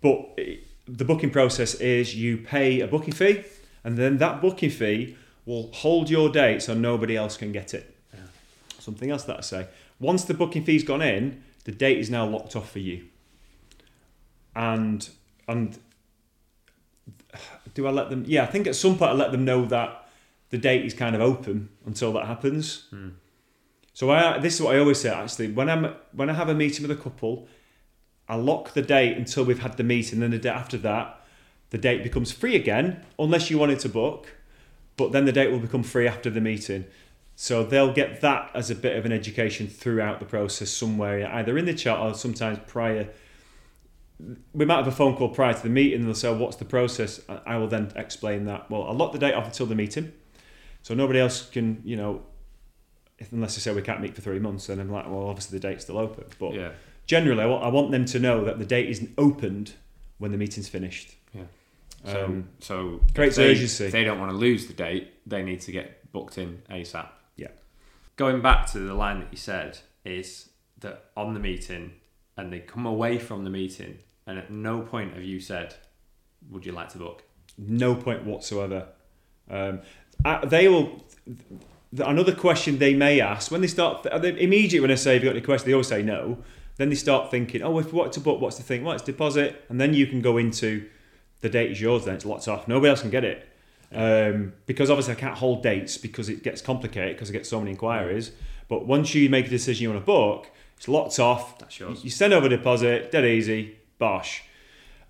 but 0.00 0.16
it- 0.38 0.64
the 0.88 1.04
booking 1.04 1.30
process 1.30 1.74
is 1.74 2.16
you 2.16 2.38
pay 2.38 2.80
a 2.80 2.86
booking 2.88 3.14
fee, 3.14 3.44
and 3.84 3.96
then 3.96 4.18
that 4.18 4.40
booking 4.40 4.70
fee 4.70 5.16
will 5.46 5.70
hold 5.72 6.10
your 6.10 6.28
date 6.30 6.62
so 6.62 6.74
nobody 6.74 7.16
else 7.16 7.36
can 7.36 7.52
get 7.52 7.74
it. 7.74 7.94
Something 8.80 9.10
else 9.10 9.24
that 9.24 9.36
I 9.38 9.40
say. 9.42 9.66
Once 10.00 10.24
the 10.24 10.34
booking 10.34 10.64
fee's 10.64 10.82
gone 10.82 11.02
in, 11.02 11.44
the 11.64 11.72
date 11.72 11.98
is 11.98 12.10
now 12.10 12.26
locked 12.26 12.56
off 12.56 12.70
for 12.70 12.78
you. 12.78 13.06
And 14.54 15.08
and 15.46 15.78
do 17.74 17.86
I 17.86 17.90
let 17.90 18.10
them? 18.10 18.24
Yeah, 18.26 18.42
I 18.42 18.46
think 18.46 18.66
at 18.66 18.76
some 18.76 18.96
point 18.98 19.10
I 19.10 19.14
let 19.14 19.32
them 19.32 19.44
know 19.44 19.64
that 19.66 20.08
the 20.50 20.58
date 20.58 20.84
is 20.84 20.94
kind 20.94 21.14
of 21.14 21.22
open 21.22 21.70
until 21.86 22.12
that 22.12 22.26
happens. 22.26 22.86
Hmm. 22.90 23.10
So 23.92 24.10
I 24.10 24.38
this 24.38 24.54
is 24.54 24.62
what 24.62 24.74
I 24.74 24.78
always 24.78 25.00
say 25.00 25.10
actually 25.10 25.52
when 25.52 25.68
I'm 25.68 25.94
when 26.12 26.30
I 26.30 26.34
have 26.34 26.48
a 26.48 26.54
meeting 26.54 26.86
with 26.86 26.96
a 26.96 27.00
couple, 27.00 27.48
I 28.28 28.36
lock 28.36 28.74
the 28.74 28.82
date 28.82 29.16
until 29.16 29.44
we've 29.44 29.60
had 29.60 29.76
the 29.76 29.84
meeting. 29.84 30.20
Then 30.20 30.30
the 30.30 30.38
day 30.38 30.48
after 30.48 30.78
that, 30.78 31.20
the 31.70 31.78
date 31.78 32.02
becomes 32.02 32.32
free 32.32 32.56
again, 32.56 33.04
unless 33.18 33.50
you 33.50 33.58
wanted 33.58 33.80
to 33.80 33.88
book. 33.88 34.34
But 34.96 35.12
then 35.12 35.24
the 35.24 35.32
date 35.32 35.50
will 35.50 35.60
become 35.60 35.82
free 35.82 36.06
after 36.06 36.30
the 36.30 36.40
meeting. 36.40 36.84
So 37.42 37.64
they'll 37.64 37.90
get 37.94 38.20
that 38.20 38.50
as 38.52 38.70
a 38.70 38.74
bit 38.74 38.98
of 38.98 39.06
an 39.06 39.12
education 39.12 39.66
throughout 39.66 40.20
the 40.20 40.26
process 40.26 40.68
somewhere, 40.68 41.26
either 41.32 41.56
in 41.56 41.64
the 41.64 41.72
chat 41.72 41.98
or 41.98 42.12
sometimes 42.12 42.58
prior. 42.66 43.08
We 44.52 44.66
might 44.66 44.76
have 44.76 44.86
a 44.86 44.92
phone 44.92 45.16
call 45.16 45.30
prior 45.30 45.54
to 45.54 45.62
the 45.62 45.70
meeting. 45.70 46.04
They'll 46.04 46.12
say, 46.14 46.28
"Oh, 46.28 46.36
"What's 46.36 46.56
the 46.56 46.66
process?" 46.66 47.18
I 47.30 47.40
I 47.46 47.56
will 47.56 47.66
then 47.66 47.92
explain 47.96 48.44
that. 48.44 48.70
Well, 48.70 48.82
I'll 48.82 48.92
lock 48.94 49.12
the 49.12 49.18
date 49.18 49.32
off 49.32 49.46
until 49.46 49.64
the 49.64 49.74
meeting, 49.74 50.12
so 50.82 50.92
nobody 50.92 51.18
else 51.18 51.48
can, 51.48 51.80
you 51.82 51.96
know, 51.96 52.20
unless 53.30 53.54
they 53.54 53.60
say 53.62 53.72
we 53.72 53.80
can't 53.80 54.02
meet 54.02 54.14
for 54.14 54.20
three 54.20 54.38
months. 54.38 54.66
Then 54.66 54.78
I'm 54.78 54.90
like, 54.92 55.06
well, 55.06 55.26
obviously 55.28 55.58
the 55.58 55.66
date's 55.66 55.84
still 55.84 55.96
open. 55.96 56.24
But 56.38 56.52
Yeah. 56.52 56.72
generally, 57.06 57.42
I 57.42 57.46
want, 57.46 57.64
I 57.64 57.68
want 57.68 57.90
them 57.90 58.04
to 58.04 58.18
know 58.18 58.44
that 58.44 58.58
the 58.58 58.66
date 58.66 58.90
isn't 58.90 59.12
opened 59.16 59.72
when 60.18 60.30
the 60.30 60.36
meeting's 60.36 60.68
finished. 60.68 61.14
Yeah. 61.32 61.44
So 62.04 62.24
Um, 62.26 62.48
so 62.58 63.00
they, 63.14 63.22
urgency. 63.28 63.86
If 63.86 63.92
they 63.92 64.04
don't 64.04 64.20
want 64.20 64.30
to 64.30 64.36
lose 64.36 64.66
the 64.66 64.74
date, 64.74 65.08
they 65.26 65.42
need 65.42 65.62
to 65.62 65.72
get 65.72 66.12
booked 66.12 66.36
in 66.36 66.60
ASAP. 66.68 67.08
Going 68.20 68.42
back 68.42 68.70
to 68.72 68.78
the 68.80 68.92
line 68.92 69.20
that 69.20 69.28
you 69.30 69.38
said 69.38 69.78
is 70.04 70.50
that 70.80 71.06
on 71.16 71.32
the 71.32 71.40
meeting, 71.40 71.92
and 72.36 72.52
they 72.52 72.58
come 72.58 72.84
away 72.84 73.18
from 73.18 73.44
the 73.44 73.50
meeting, 73.50 73.96
and 74.26 74.38
at 74.38 74.50
no 74.50 74.82
point 74.82 75.14
have 75.14 75.22
you 75.24 75.40
said, 75.40 75.74
"Would 76.50 76.66
you 76.66 76.72
like 76.72 76.90
to 76.90 76.98
book?" 76.98 77.22
No 77.56 77.94
point 77.94 78.26
whatsoever. 78.26 78.88
Um, 79.48 79.80
they 80.44 80.68
will. 80.68 81.02
th- 81.24 82.06
Another 82.06 82.34
question 82.34 82.76
they 82.76 82.92
may 82.92 83.22
ask 83.22 83.50
when 83.50 83.62
they 83.62 83.66
start 83.66 84.04
immediately 84.04 84.80
when 84.80 84.90
I 84.90 84.96
say 84.96 85.14
have 85.14 85.22
you 85.22 85.30
got 85.30 85.36
any 85.36 85.40
questions, 85.40 85.64
they 85.68 85.72
always 85.72 85.88
say 85.88 86.02
no. 86.02 86.44
Then 86.76 86.90
they 86.90 86.96
start 86.96 87.30
thinking, 87.30 87.62
oh, 87.62 87.78
if 87.78 87.86
we 87.90 87.98
want 88.00 88.12
to 88.12 88.20
book, 88.20 88.38
what's 88.38 88.58
the 88.58 88.62
thing? 88.62 88.84
What's 88.84 89.02
deposit? 89.02 89.64
And 89.70 89.80
then 89.80 89.94
you 89.94 90.06
can 90.06 90.20
go 90.20 90.36
into 90.36 90.86
the 91.40 91.48
date 91.48 91.70
is 91.70 91.80
yours. 91.80 92.04
Then 92.04 92.16
it's 92.16 92.26
locked 92.26 92.48
off. 92.48 92.68
Nobody 92.68 92.90
else 92.90 93.00
can 93.00 93.08
get 93.08 93.24
it 93.24 93.49
um, 93.92 94.52
because 94.66 94.90
obviously 94.90 95.14
I 95.14 95.16
can't 95.16 95.36
hold 95.36 95.62
dates 95.62 95.98
because 95.98 96.28
it 96.28 96.42
gets 96.42 96.62
complicated 96.62 97.16
because 97.16 97.30
I 97.30 97.32
get 97.32 97.46
so 97.46 97.58
many 97.58 97.72
inquiries. 97.72 98.32
But 98.68 98.86
once 98.86 99.14
you 99.14 99.28
make 99.28 99.46
a 99.46 99.50
decision 99.50 99.82
you 99.82 99.90
want 99.90 100.02
to 100.02 100.06
book, 100.06 100.50
it's 100.76 100.88
locked 100.88 101.18
off. 101.18 101.58
That's 101.58 101.78
yours. 101.78 102.04
You 102.04 102.10
send 102.10 102.32
over 102.32 102.46
a 102.46 102.48
deposit, 102.48 103.10
dead 103.10 103.24
easy, 103.24 103.78
bosh. 103.98 104.44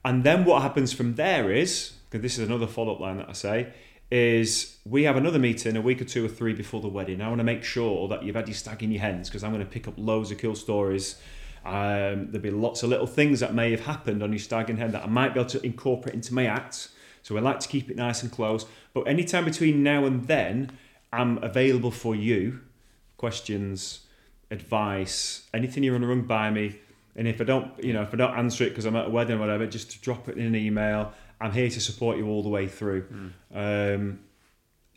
And 0.04 0.24
then 0.24 0.44
what 0.44 0.62
happens 0.62 0.92
from 0.92 1.14
there 1.16 1.52
is, 1.52 1.92
because 2.08 2.22
this 2.22 2.38
is 2.38 2.48
another 2.48 2.66
follow 2.66 2.94
up 2.94 3.00
line 3.00 3.18
that 3.18 3.28
I 3.28 3.32
say, 3.34 3.72
is 4.10 4.78
we 4.84 5.04
have 5.04 5.16
another 5.16 5.38
meeting 5.38 5.76
a 5.76 5.80
week 5.80 6.00
or 6.00 6.04
two 6.04 6.24
or 6.24 6.28
three 6.28 6.52
before 6.52 6.80
the 6.80 6.88
wedding. 6.88 7.20
I 7.20 7.28
want 7.28 7.38
to 7.38 7.44
make 7.44 7.62
sure 7.62 8.08
that 8.08 8.24
you've 8.24 8.34
had 8.34 8.48
your 8.48 8.56
stag 8.56 8.82
in 8.82 8.90
your 8.90 9.00
hens 9.00 9.28
because 9.28 9.44
I'm 9.44 9.52
going 9.52 9.64
to 9.64 9.70
pick 9.70 9.86
up 9.86 9.94
loads 9.96 10.30
of 10.30 10.38
cool 10.38 10.56
stories. 10.56 11.20
Um, 11.64 12.30
there'll 12.30 12.40
be 12.40 12.50
lots 12.50 12.82
of 12.82 12.88
little 12.88 13.06
things 13.06 13.40
that 13.40 13.54
may 13.54 13.70
have 13.70 13.80
happened 13.80 14.22
on 14.22 14.32
your 14.32 14.38
stag 14.38 14.70
and 14.70 14.78
hen 14.78 14.92
that 14.92 15.04
I 15.04 15.06
might 15.06 15.34
be 15.34 15.40
able 15.40 15.50
to 15.50 15.64
incorporate 15.64 16.14
into 16.14 16.34
my 16.34 16.46
act. 16.46 16.88
So 17.22 17.36
I 17.36 17.40
like 17.40 17.60
to 17.60 17.68
keep 17.68 17.90
it 17.90 17.96
nice 17.96 18.22
and 18.22 18.30
close. 18.32 18.66
But 18.94 19.02
anytime 19.02 19.44
between 19.44 19.82
now 19.82 20.04
and 20.06 20.26
then, 20.26 20.70
I'm 21.12 21.38
available 21.42 21.90
for 21.90 22.14
you. 22.14 22.60
Questions, 23.16 24.06
advice, 24.50 25.48
anything 25.54 25.82
you 25.82 25.92
want 25.92 26.02
to 26.02 26.08
run 26.08 26.22
by 26.22 26.50
me. 26.50 26.78
And 27.16 27.26
if 27.28 27.40
I 27.40 27.44
don't, 27.44 27.72
you 27.82 27.92
know, 27.92 28.02
if 28.02 28.14
I 28.14 28.16
don't 28.16 28.36
answer 28.36 28.64
it 28.64 28.70
because 28.70 28.84
I'm 28.86 28.96
at 28.96 29.06
a 29.06 29.10
wedding 29.10 29.36
or 29.36 29.40
whatever, 29.40 29.66
just 29.66 30.00
drop 30.02 30.28
it 30.28 30.36
in 30.38 30.46
an 30.46 30.54
email. 30.56 31.12
I'm 31.40 31.52
here 31.52 31.68
to 31.68 31.80
support 31.80 32.16
you 32.18 32.28
all 32.28 32.42
the 32.42 32.48
way 32.48 32.66
through. 32.68 33.06
Um, 33.54 34.20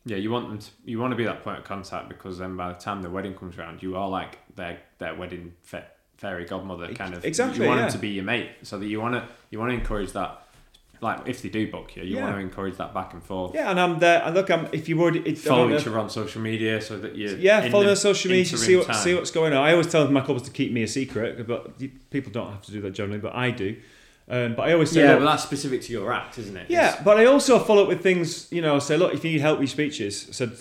Yeah, 0.06 0.18
you 0.18 0.32
want 0.32 0.50
them 0.50 0.60
to, 0.60 0.70
you 0.86 1.00
want 1.00 1.12
to 1.12 1.16
be 1.16 1.24
that 1.26 1.44
point 1.44 1.60
of 1.60 1.64
contact 1.64 2.10
because 2.10 2.38
then 2.38 2.56
by 2.58 2.70
the 2.74 2.80
time 2.80 3.02
the 3.02 3.10
wedding 3.10 3.34
comes 3.36 3.58
around, 3.58 3.82
you 3.82 3.96
are 3.96 4.10
like 4.10 4.38
their 4.56 4.80
their 5.00 5.16
wedding 5.16 5.54
fa- 5.64 5.88
fairy 6.18 6.46
godmother 6.46 6.94
kind 6.94 7.14
of. 7.14 7.24
exactly, 7.26 7.64
You 7.64 7.68
want 7.70 7.80
yeah. 7.80 7.86
them 7.88 7.94
to 7.94 8.00
be 8.00 8.10
your 8.10 8.24
mate, 8.26 8.50
so 8.64 8.78
that 8.78 8.86
you 8.86 9.00
want 9.02 9.16
to 9.16 9.28
you 9.50 9.60
want 9.60 9.72
to 9.72 9.76
encourage 9.76 10.12
that. 10.14 10.43
Like 11.02 11.28
if 11.28 11.42
they 11.42 11.50
do 11.50 11.70
book 11.70 11.96
you, 11.98 12.04
you 12.04 12.16
Yeah. 12.16 12.24
want 12.24 12.36
to 12.36 12.40
encourage 12.42 12.78
that 12.78 12.94
back 12.94 13.14
and 13.14 13.22
forth. 13.22 13.54
Yeah, 13.54 13.70
and 13.72 13.80
I'm 13.80 14.00
there. 14.00 14.22
And 14.24 14.34
look, 14.34 14.50
I'm 14.50 14.68
if 14.72 14.88
you 14.88 14.96
would 14.98 15.18
it, 15.18 15.28
I 15.28 15.34
Follow 15.36 15.76
each 15.76 15.86
other 15.86 16.00
on 16.00 16.10
social 16.10 16.42
media 16.42 16.82
so 16.82 16.98
that 17.00 17.16
you 17.16 17.36
Yeah, 17.42 17.70
follow 17.70 17.84
me 17.84 17.90
on 17.90 17.96
social 17.98 18.32
media, 18.32 18.46
see 18.58 18.78
what, 18.78 18.96
see 18.96 19.14
what's 19.14 19.32
going 19.32 19.52
on. 19.54 19.62
I 19.64 19.72
always 19.74 19.88
tell 19.92 20.10
my 20.10 20.22
couples 20.22 20.44
to 20.44 20.52
keep 20.52 20.72
me 20.72 20.84
a 20.84 20.88
secret, 20.88 21.46
but 21.46 21.74
people 22.10 22.32
don't 22.32 22.52
have 22.52 22.62
to 22.64 22.72
do 22.72 22.80
that 22.82 22.92
generally, 22.92 23.20
but 23.20 23.36
I 23.36 23.52
do. 23.52 23.76
Um, 24.30 24.56
but 24.56 24.70
I 24.70 24.74
always 24.74 24.92
say, 24.92 25.02
Yeah, 25.04 25.12
look, 25.16 25.20
but 25.20 25.26
that's 25.26 25.44
specific 25.44 25.82
to 25.82 25.92
your 25.92 26.14
act, 26.14 26.38
isn't 26.40 26.56
it? 26.56 26.68
yeah, 26.70 26.88
It's- 26.92 27.04
but 27.04 27.18
I 27.18 27.26
also 27.26 27.60
follow 27.60 27.82
up 27.84 27.90
with 27.90 28.02
things, 28.02 28.48
you 28.52 28.62
know, 28.62 28.80
say, 28.80 28.96
look, 28.96 29.14
if 29.14 29.26
you 29.26 29.32
need 29.32 29.42
help 29.42 29.60
with 29.60 29.70
speeches, 29.70 30.28
I 30.30 30.32
said, 30.32 30.52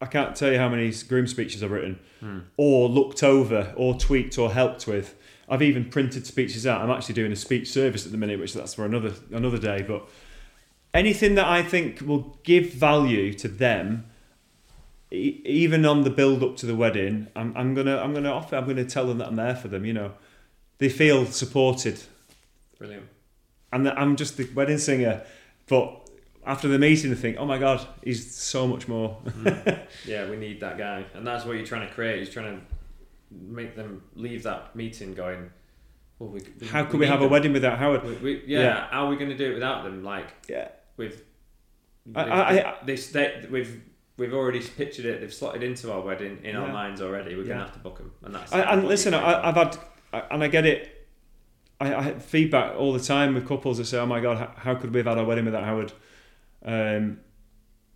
I 0.00 0.06
can't 0.06 0.34
tell 0.34 0.50
you 0.50 0.58
how 0.58 0.68
many 0.68 0.92
groom 1.08 1.28
speeches 1.28 1.62
I've 1.62 1.70
written, 1.70 2.00
Hmm. 2.18 2.38
or 2.56 2.88
looked 2.88 3.22
over, 3.22 3.72
or 3.76 3.94
tweaked, 3.96 4.36
or 4.38 4.50
helped 4.52 4.88
with. 4.88 5.14
I've 5.48 5.62
even 5.62 5.84
printed 5.86 6.26
speeches 6.26 6.66
out. 6.66 6.80
I'm 6.82 6.90
actually 6.90 7.14
doing 7.14 7.32
a 7.32 7.36
speech 7.36 7.68
service 7.70 8.04
at 8.06 8.12
the 8.12 8.18
minute, 8.18 8.38
which 8.40 8.52
that's 8.54 8.74
for 8.74 8.84
another 8.84 9.12
another 9.32 9.58
day. 9.58 9.82
But 9.86 10.08
anything 10.94 11.34
that 11.36 11.46
I 11.46 11.62
think 11.62 12.00
will 12.00 12.38
give 12.42 12.72
value 12.72 13.32
to 13.34 13.48
them, 13.48 14.06
e- 15.12 15.40
even 15.44 15.84
on 15.86 16.02
the 16.02 16.10
build 16.10 16.42
up 16.42 16.56
to 16.58 16.66
the 16.66 16.74
wedding, 16.74 17.28
I'm, 17.36 17.56
I'm 17.56 17.74
gonna 17.74 17.98
I'm 17.98 18.12
gonna 18.14 18.32
offer. 18.32 18.56
I'm 18.56 18.66
gonna 18.66 18.84
tell 18.84 19.06
them 19.06 19.18
that 19.18 19.28
I'm 19.28 19.36
there 19.36 19.54
for 19.56 19.68
them. 19.68 19.84
You 19.84 19.92
know, 19.92 20.12
they 20.78 20.88
feel 20.88 21.26
supported 21.26 22.02
Brilliant. 22.78 23.06
and 23.72 23.86
that 23.86 23.98
I'm 23.98 24.16
just 24.16 24.36
the 24.36 24.48
wedding 24.54 24.78
singer. 24.78 25.22
But 25.68 26.08
after 26.44 26.68
the 26.68 26.78
meeting, 26.78 27.10
I 27.10 27.16
think, 27.16 27.36
oh 27.38 27.46
my 27.46 27.58
god, 27.58 27.86
he's 28.04 28.32
so 28.34 28.66
much 28.66 28.86
more. 28.88 29.18
Mm. 29.26 29.80
Yeah, 30.06 30.28
we 30.30 30.36
need 30.36 30.60
that 30.60 30.78
guy, 30.78 31.04
and 31.14 31.26
that's 31.26 31.44
what 31.44 31.56
you're 31.56 31.66
trying 31.66 31.86
to 31.88 31.92
create. 31.94 32.22
You're 32.22 32.32
trying 32.32 32.60
to 32.60 32.75
make 33.40 33.76
them 33.76 34.02
leave 34.14 34.42
that 34.44 34.74
meeting 34.76 35.14
going. 35.14 35.50
Well, 36.18 36.30
we, 36.30 36.40
we, 36.60 36.66
How 36.66 36.84
could 36.84 36.98
we 37.00 37.06
need 37.06 37.12
have 37.12 37.22
a 37.22 37.28
wedding 37.28 37.52
without 37.52 37.78
Howard? 37.78 38.02
We, 38.04 38.14
we, 38.16 38.42
yeah, 38.46 38.60
Yeah. 38.60 38.86
how 38.90 39.06
are 39.06 39.10
we 39.10 39.16
going 39.16 39.28
to 39.30 39.36
do 39.36 39.50
it 39.50 39.54
without 39.54 39.84
them? 39.84 40.02
Like 40.02 40.28
Yeah, 40.48 40.68
with, 40.96 41.22
I- 42.14 42.24
they've- 42.24 42.32
I- 42.32 42.70
I- 42.70 42.76
they, 42.84 42.94
they, 42.96 43.46
we've 43.50 43.82
we've 44.16 44.32
already 44.32 44.60
pictured 44.60 45.04
it. 45.04 45.20
They've 45.20 45.32
slotted 45.34 45.62
into 45.62 45.92
our 45.92 46.00
wedding 46.00 46.38
in 46.42 46.56
our 46.56 46.72
minds 46.72 47.02
already. 47.02 47.34
We're 47.34 47.42
Yeah. 47.42 47.48
going 47.48 47.58
to 47.58 47.64
have 47.66 47.74
to 47.74 47.80
book 47.80 47.98
them, 47.98 48.12
and 48.22 48.34
that's. 48.34 48.52
I, 48.52 48.60
and 48.72 48.88
listen. 48.88 49.12
I, 49.12 49.48
I've 49.48 49.54
had, 49.56 49.76
and 50.30 50.42
I 50.42 50.48
get 50.48 50.64
it. 50.64 50.92
I, 51.78 51.94
I 51.94 52.00
had 52.02 52.22
feedback 52.22 52.74
all 52.76 52.94
the 52.94 53.00
time 53.00 53.34
with 53.34 53.46
couples 53.46 53.76
that 53.76 53.84
say, 53.84 53.98
"Oh 53.98 54.06
my 54.06 54.20
god, 54.20 54.38
how, 54.38 54.52
how 54.56 54.74
could 54.76 54.94
we 54.94 55.00
have 55.00 55.06
had 55.06 55.18
our 55.18 55.24
wedding 55.26 55.44
without 55.44 55.64
Howard?" 55.64 55.92
Um, 56.64 57.18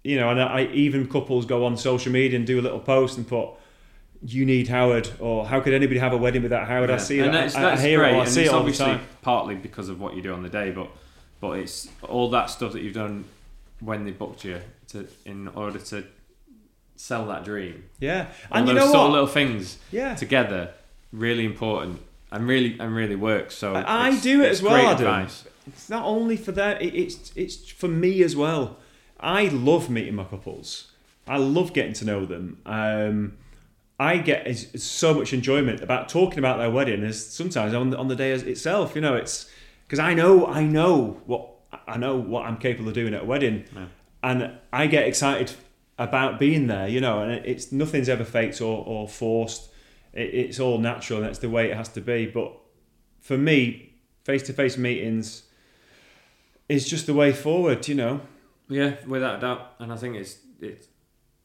you 0.04 0.18
know, 0.20 0.28
and 0.30 0.40
I, 0.42 0.64
even 0.72 1.06
couples 1.08 1.46
go 1.46 1.64
on 1.64 1.76
social 1.78 2.12
media 2.12 2.36
and 2.36 2.46
do 2.46 2.60
a 2.60 2.62
little 2.62 2.80
post 2.80 3.16
and 3.18 3.26
put, 3.26 3.50
"You 4.22 4.44
need 4.44 4.68
Howard," 4.68 5.10
or 5.18 5.46
"How 5.46 5.60
could 5.60 5.72
anybody 5.72 5.98
have 6.00 6.12
a 6.12 6.16
wedding 6.16 6.42
without 6.42 6.66
Howard?" 6.68 6.90
I 6.90 6.96
see 6.98 7.20
and 7.20 7.32
that. 7.34 7.40
that's, 7.42 7.54
I, 7.56 7.60
that's 7.62 7.80
I 7.82 7.86
hear 7.86 7.98
great. 8.00 8.14
it. 8.14 8.18
I 8.20 8.24
see 8.26 8.44
it 8.44 8.52
obviously 8.52 8.98
partly 9.22 9.54
because 9.54 9.88
of 9.88 10.00
what 10.00 10.14
you 10.14 10.22
do 10.22 10.32
on 10.32 10.42
the 10.42 10.48
day, 10.48 10.70
but 10.70 10.88
but 11.40 11.58
it's 11.58 11.88
all 12.02 12.28
that 12.30 12.50
stuff 12.50 12.72
that 12.72 12.82
you've 12.82 12.94
done 12.94 13.24
when 13.80 14.04
they 14.04 14.10
booked 14.10 14.44
you 14.44 14.60
to 14.88 15.06
in 15.24 15.48
order 15.48 15.78
to 15.78 16.04
sell 16.96 17.26
that 17.28 17.44
dream. 17.44 17.84
Yeah, 17.98 18.26
All 18.52 18.58
and 18.58 18.68
you 18.68 18.74
those 18.74 18.84
know 18.86 18.92
sort 18.92 18.98
what? 18.98 19.06
of 19.06 19.12
little 19.12 19.26
things 19.26 19.78
yeah, 19.90 20.14
together, 20.14 20.74
really 21.12 21.44
important 21.46 22.02
and 22.30 22.46
really 22.46 22.76
and 22.78 22.94
really 22.94 23.16
works. 23.16 23.54
So 23.56 23.74
I- 23.74 24.08
I 24.08 24.20
do 24.20 24.42
it 24.42 24.50
as 24.50 24.62
well, 24.62 24.74
Adam. 24.76 24.92
advice. 25.06 25.44
it's 25.66 25.88
not 25.88 26.04
only 26.04 26.36
for 26.36 26.52
that; 26.52 26.82
It, 26.82 26.94
it's 26.94 27.32
it's 27.34 27.70
for 27.70 27.88
me 27.88 28.22
as 28.22 28.36
well. 28.36 28.76
I 29.18 29.44
love 29.48 29.88
meeting 29.90 30.14
my 30.14 30.24
couples. 30.24 30.92
I 31.28 31.36
love 31.38 31.72
getting 31.72 31.92
to 31.94 32.04
know 32.04 32.24
them. 32.26 32.58
Um, 32.66 33.36
I 34.00 34.16
get 34.16 34.46
is- 34.46 34.68
is 34.72 34.82
so 34.82 35.12
much 35.14 35.32
enjoyment 35.34 35.82
about 35.82 36.08
talking 36.08 36.38
about 36.38 36.56
their 36.58 36.70
wedding 36.70 37.04
as 37.04 37.24
sometimes 37.24 37.74
on 37.74 37.90
the, 37.90 37.98
on 37.98 38.08
the 38.08 38.16
day 38.16 38.32
as 38.32 38.42
itself. 38.42 38.94
You 38.94 39.02
know, 39.02 39.14
it's 39.14 39.48
because 39.86 39.98
I 39.98 40.14
know 40.14 40.46
I 40.46 40.62
know 40.64 41.20
what 41.26 41.42
I 41.86 41.96
know 41.98 42.16
what 42.16 42.46
I'm 42.46 42.56
capable 42.56 42.88
of 42.88 42.94
doing 42.94 43.12
at 43.14 43.22
a 43.22 43.24
wedding, 43.26 43.64
Yeah. 43.74 43.86
and 44.22 44.38
I 44.72 44.86
get 44.86 45.06
excited 45.06 45.52
about 45.98 46.38
being 46.38 46.66
there. 46.66 46.88
You 46.88 47.00
know, 47.00 47.20
and 47.22 47.44
it's 47.44 47.70
nothing's 47.72 48.08
ever 48.08 48.24
faked 48.24 48.60
or, 48.62 48.84
or 48.86 49.06
forced. 49.06 49.68
It, 50.14 50.30
it's 50.42 50.58
all 50.58 50.78
natural, 50.78 51.18
and 51.18 51.28
that's 51.28 51.38
the 51.40 51.50
way 51.50 51.70
it 51.70 51.76
has 51.76 51.88
to 51.90 52.00
be. 52.00 52.26
But 52.26 52.52
for 53.20 53.36
me, 53.36 53.92
face 54.24 54.42
to 54.44 54.52
face 54.54 54.78
meetings 54.78 55.42
is 56.68 56.88
just 56.88 57.06
the 57.06 57.14
way 57.14 57.32
forward. 57.32 57.86
You 57.86 57.96
know. 57.96 58.20
Yeah, 58.68 58.94
without 59.06 59.38
a 59.38 59.40
doubt, 59.40 59.72
and 59.78 59.92
I 59.92 59.96
think 59.96 60.16
it's 60.16 60.38
it's 60.60 60.86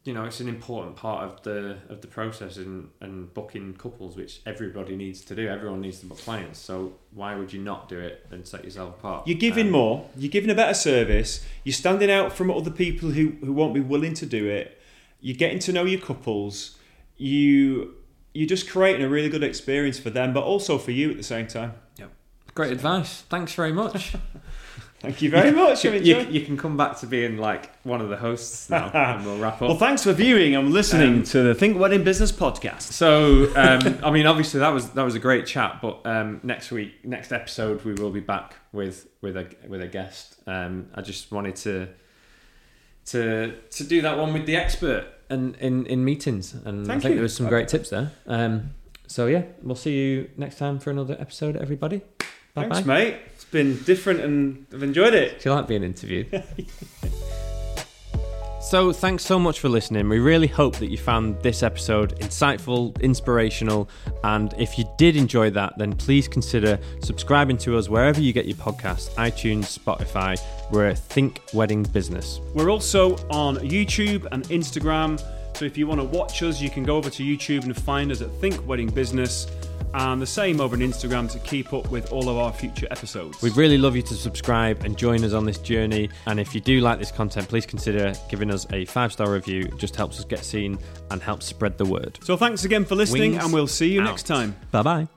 you 0.06 0.14
know 0.14 0.24
it's 0.24 0.40
an 0.40 0.48
important 0.48 0.96
part 0.96 1.24
of 1.24 1.42
the 1.44 1.78
of 1.90 2.00
the 2.02 2.08
process 2.08 2.58
and 2.58 2.90
and 3.02 3.34
booking 3.34 3.74
couples, 3.74 4.16
which 4.16 4.42
everybody 4.46 4.96
needs 4.96 5.22
to 5.26 5.36
do. 5.36 5.48
Everyone 5.48 5.82
needs 5.82 6.00
to 6.00 6.06
book 6.06 6.20
clients, 6.20 6.60
so 6.60 6.94
why 7.12 7.36
would 7.36 7.52
you 7.52 7.62
not 7.62 7.90
do 7.90 8.00
it 8.00 8.26
and 8.32 8.48
set 8.48 8.64
yourself 8.64 9.00
apart? 9.00 9.28
You're 9.28 9.38
giving 9.38 9.68
Um, 9.68 9.72
more. 9.74 10.10
You're 10.18 10.32
giving 10.32 10.50
a 10.52 10.56
better 10.56 10.74
service. 10.76 11.44
You're 11.64 11.74
standing 11.74 12.12
out 12.12 12.32
from 12.34 12.50
other 12.52 12.72
people 12.72 13.10
who, 13.12 13.34
who 13.44 13.52
won't 13.52 13.74
be 13.74 13.80
willing 13.80 14.14
to 14.16 14.26
do 14.26 14.48
it. 14.48 14.80
You're 15.22 15.38
getting 15.38 15.60
to 15.60 15.72
know 15.74 15.86
your 15.86 16.00
couples. 16.02 16.78
You 17.18 17.96
you're 18.34 18.48
just 18.48 18.70
creating 18.70 19.02
a 19.02 19.10
really 19.10 19.30
good 19.30 19.44
experience 19.44 19.98
for 19.98 20.10
them, 20.12 20.34
but 20.34 20.44
also 20.44 20.78
for 20.78 20.92
you 20.92 21.10
at 21.12 21.18
the 21.18 21.24
same 21.24 21.48
time. 21.48 21.74
Yep. 21.98 22.12
Great 22.54 22.72
advice. 22.74 23.22
Thanks 23.30 23.54
very 23.54 23.72
much. 23.72 24.16
Thank 25.06 25.22
you 25.22 25.30
very 25.30 25.52
much. 25.52 25.84
you, 25.86 25.92
you, 25.94 26.20
you 26.22 26.42
can 26.46 26.58
come 26.58 26.76
back 26.78 26.98
to 27.00 27.08
being 27.08 27.38
like 27.38 27.72
one 27.84 28.02
of 28.02 28.10
the 28.10 28.18
hosts 28.18 28.70
now, 28.70 28.90
and 28.94 29.26
we'll 29.26 29.38
wrap 29.38 29.56
up. 29.56 29.62
Well, 29.62 29.78
thanks 29.78 30.04
for 30.04 30.14
viewing 30.14 30.56
and 30.56 30.72
listening 30.74 31.20
Um, 31.20 31.24
to 31.24 31.44
the 31.44 31.56
Think 31.56 31.78
Wedding 31.80 32.04
Business 32.04 32.32
podcast. 32.32 32.82
So, 32.82 33.52
um, 33.56 34.00
I 34.04 34.12
mean, 34.12 34.26
obviously 34.28 34.60
that 34.60 34.70
was 34.70 34.90
that 34.92 35.04
was 35.04 35.16
a 35.16 35.20
great 35.20 35.46
chat. 35.46 35.80
But 35.82 36.02
um, 36.06 36.40
next 36.44 36.72
week, 36.72 37.06
next 37.06 37.32
episode, 37.32 37.84
we 37.86 37.94
will 37.94 38.12
be 38.12 38.20
back 38.20 38.56
with 38.72 39.08
with 39.22 39.38
a 39.38 39.48
with 39.68 39.82
a 39.82 39.88
guest. 39.88 40.36
Um, 40.48 40.88
I 40.96 41.02
just 41.02 41.32
wanted 41.32 41.56
to 41.58 41.88
to 43.08 43.54
to 43.72 43.84
do 43.84 44.02
that 44.02 44.18
one 44.18 44.34
with 44.34 44.46
the 44.46 44.56
expert 44.56 45.06
and 45.30 45.56
in 45.58 45.86
in 45.86 46.04
meetings, 46.04 46.54
and 46.54 46.92
I 46.92 46.96
think 47.00 47.04
you. 47.06 47.14
there 47.16 47.22
was 47.24 47.36
some 47.36 47.48
great 47.48 47.68
tips 47.68 47.90
there. 47.90 48.12
Um, 48.28 48.72
so 49.08 49.28
yeah, 49.28 49.44
we'll 49.62 49.76
see 49.76 49.94
you 49.96 50.30
next 50.38 50.58
time 50.58 50.80
for 50.80 50.90
another 50.90 51.16
episode, 51.20 51.56
everybody. 51.56 52.02
Bye 52.56 52.70
Thanks, 52.70 52.86
mate. 52.88 53.18
It's 53.34 53.44
been 53.44 53.78
different 53.84 54.22
and 54.22 54.66
I've 54.74 54.82
enjoyed 54.82 55.14
it. 55.14 55.42
Do 55.42 55.50
you 55.50 55.56
like 55.56 55.68
being 55.68 55.84
interviewed? 55.84 56.44
So, 58.62 58.92
thanks 58.92 59.24
so 59.24 59.38
much 59.38 59.60
for 59.60 59.70
listening. 59.70 60.10
We 60.10 60.18
really 60.18 60.48
hope 60.48 60.78
that 60.78 60.88
you 60.88 60.98
found 60.98 61.40
this 61.44 61.62
episode 61.62 62.20
insightful, 62.20 63.00
inspirational, 63.00 63.88
and 64.24 64.56
if 64.58 64.80
you 64.80 64.86
did 64.98 65.16
enjoy 65.16 65.52
that, 65.52 65.78
then 65.78 65.94
please 65.94 66.28
consider 66.28 66.80
subscribing 67.00 67.58
to 67.60 67.78
us 67.78 67.90
wherever 67.90 68.20
you 68.20 68.34
get 68.34 68.48
your 68.48 68.58
podcasts 68.58 69.14
iTunes, 69.18 69.78
Spotify. 69.78 70.36
We're 70.72 70.88
a 70.88 70.96
Think 70.96 71.44
Wedding 71.54 71.84
Business. 71.84 72.40
We're 72.56 72.72
also 72.72 73.18
on 73.30 73.58
YouTube 73.58 74.28
and 74.32 74.44
Instagram. 74.46 75.20
So 75.56 75.66
if 75.66 75.78
you 75.78 75.86
want 75.86 76.02
to 76.02 76.06
watch 76.06 76.42
us, 76.42 76.60
you 76.60 76.72
can 76.72 76.82
go 76.84 76.98
over 76.98 77.12
to 77.12 77.24
YouTube 77.24 77.66
and 77.66 77.76
find 77.80 78.12
us 78.12 78.22
at 78.22 78.32
Think 78.42 78.68
Wedding 78.68 78.90
Business. 78.90 79.46
And 79.98 80.22
the 80.22 80.28
same 80.28 80.60
over 80.60 80.76
on 80.76 80.82
Instagram 80.82 81.32
to 81.32 81.40
keep 81.40 81.72
up 81.74 81.90
with 81.90 82.12
all 82.12 82.28
of 82.30 82.38
our 82.38 82.52
future 82.52 82.86
episodes. 82.92 83.42
We'd 83.42 83.56
really 83.56 83.78
love 83.78 83.96
you 83.96 84.02
to 84.04 84.14
subscribe 84.14 84.84
and 84.84 84.98
join 84.98 85.24
us 85.24 85.32
on 85.32 85.46
this 85.46 85.58
journey. 85.58 86.10
And 86.26 86.38
if 86.40 86.54
you 86.54 86.60
do 86.60 86.82
like 86.82 87.00
this 87.00 87.12
content, 87.12 87.48
please 87.48 87.66
consider 87.66 88.14
giving 88.30 88.52
us 88.52 88.68
a 88.74 88.84
five 88.86 89.14
star 89.14 89.32
review. 89.32 89.62
It 89.62 89.78
just 89.78 89.96
helps 89.96 90.20
us 90.20 90.26
get 90.26 90.44
seen 90.44 90.78
and 91.12 91.22
helps 91.22 91.46
spread 91.46 91.78
the 91.78 91.86
word. 91.86 92.20
so 92.24 92.36
thanks 92.36 92.66
again 92.66 92.84
for 92.84 92.96
listening, 92.96 93.32
Wings 93.32 93.44
and 93.44 93.54
we'll 93.54 93.68
see 93.68 93.92
you 93.94 94.02
out. 94.02 94.06
next 94.06 94.24
time. 94.24 94.56
Bye 94.72 94.82
bye. 94.82 95.15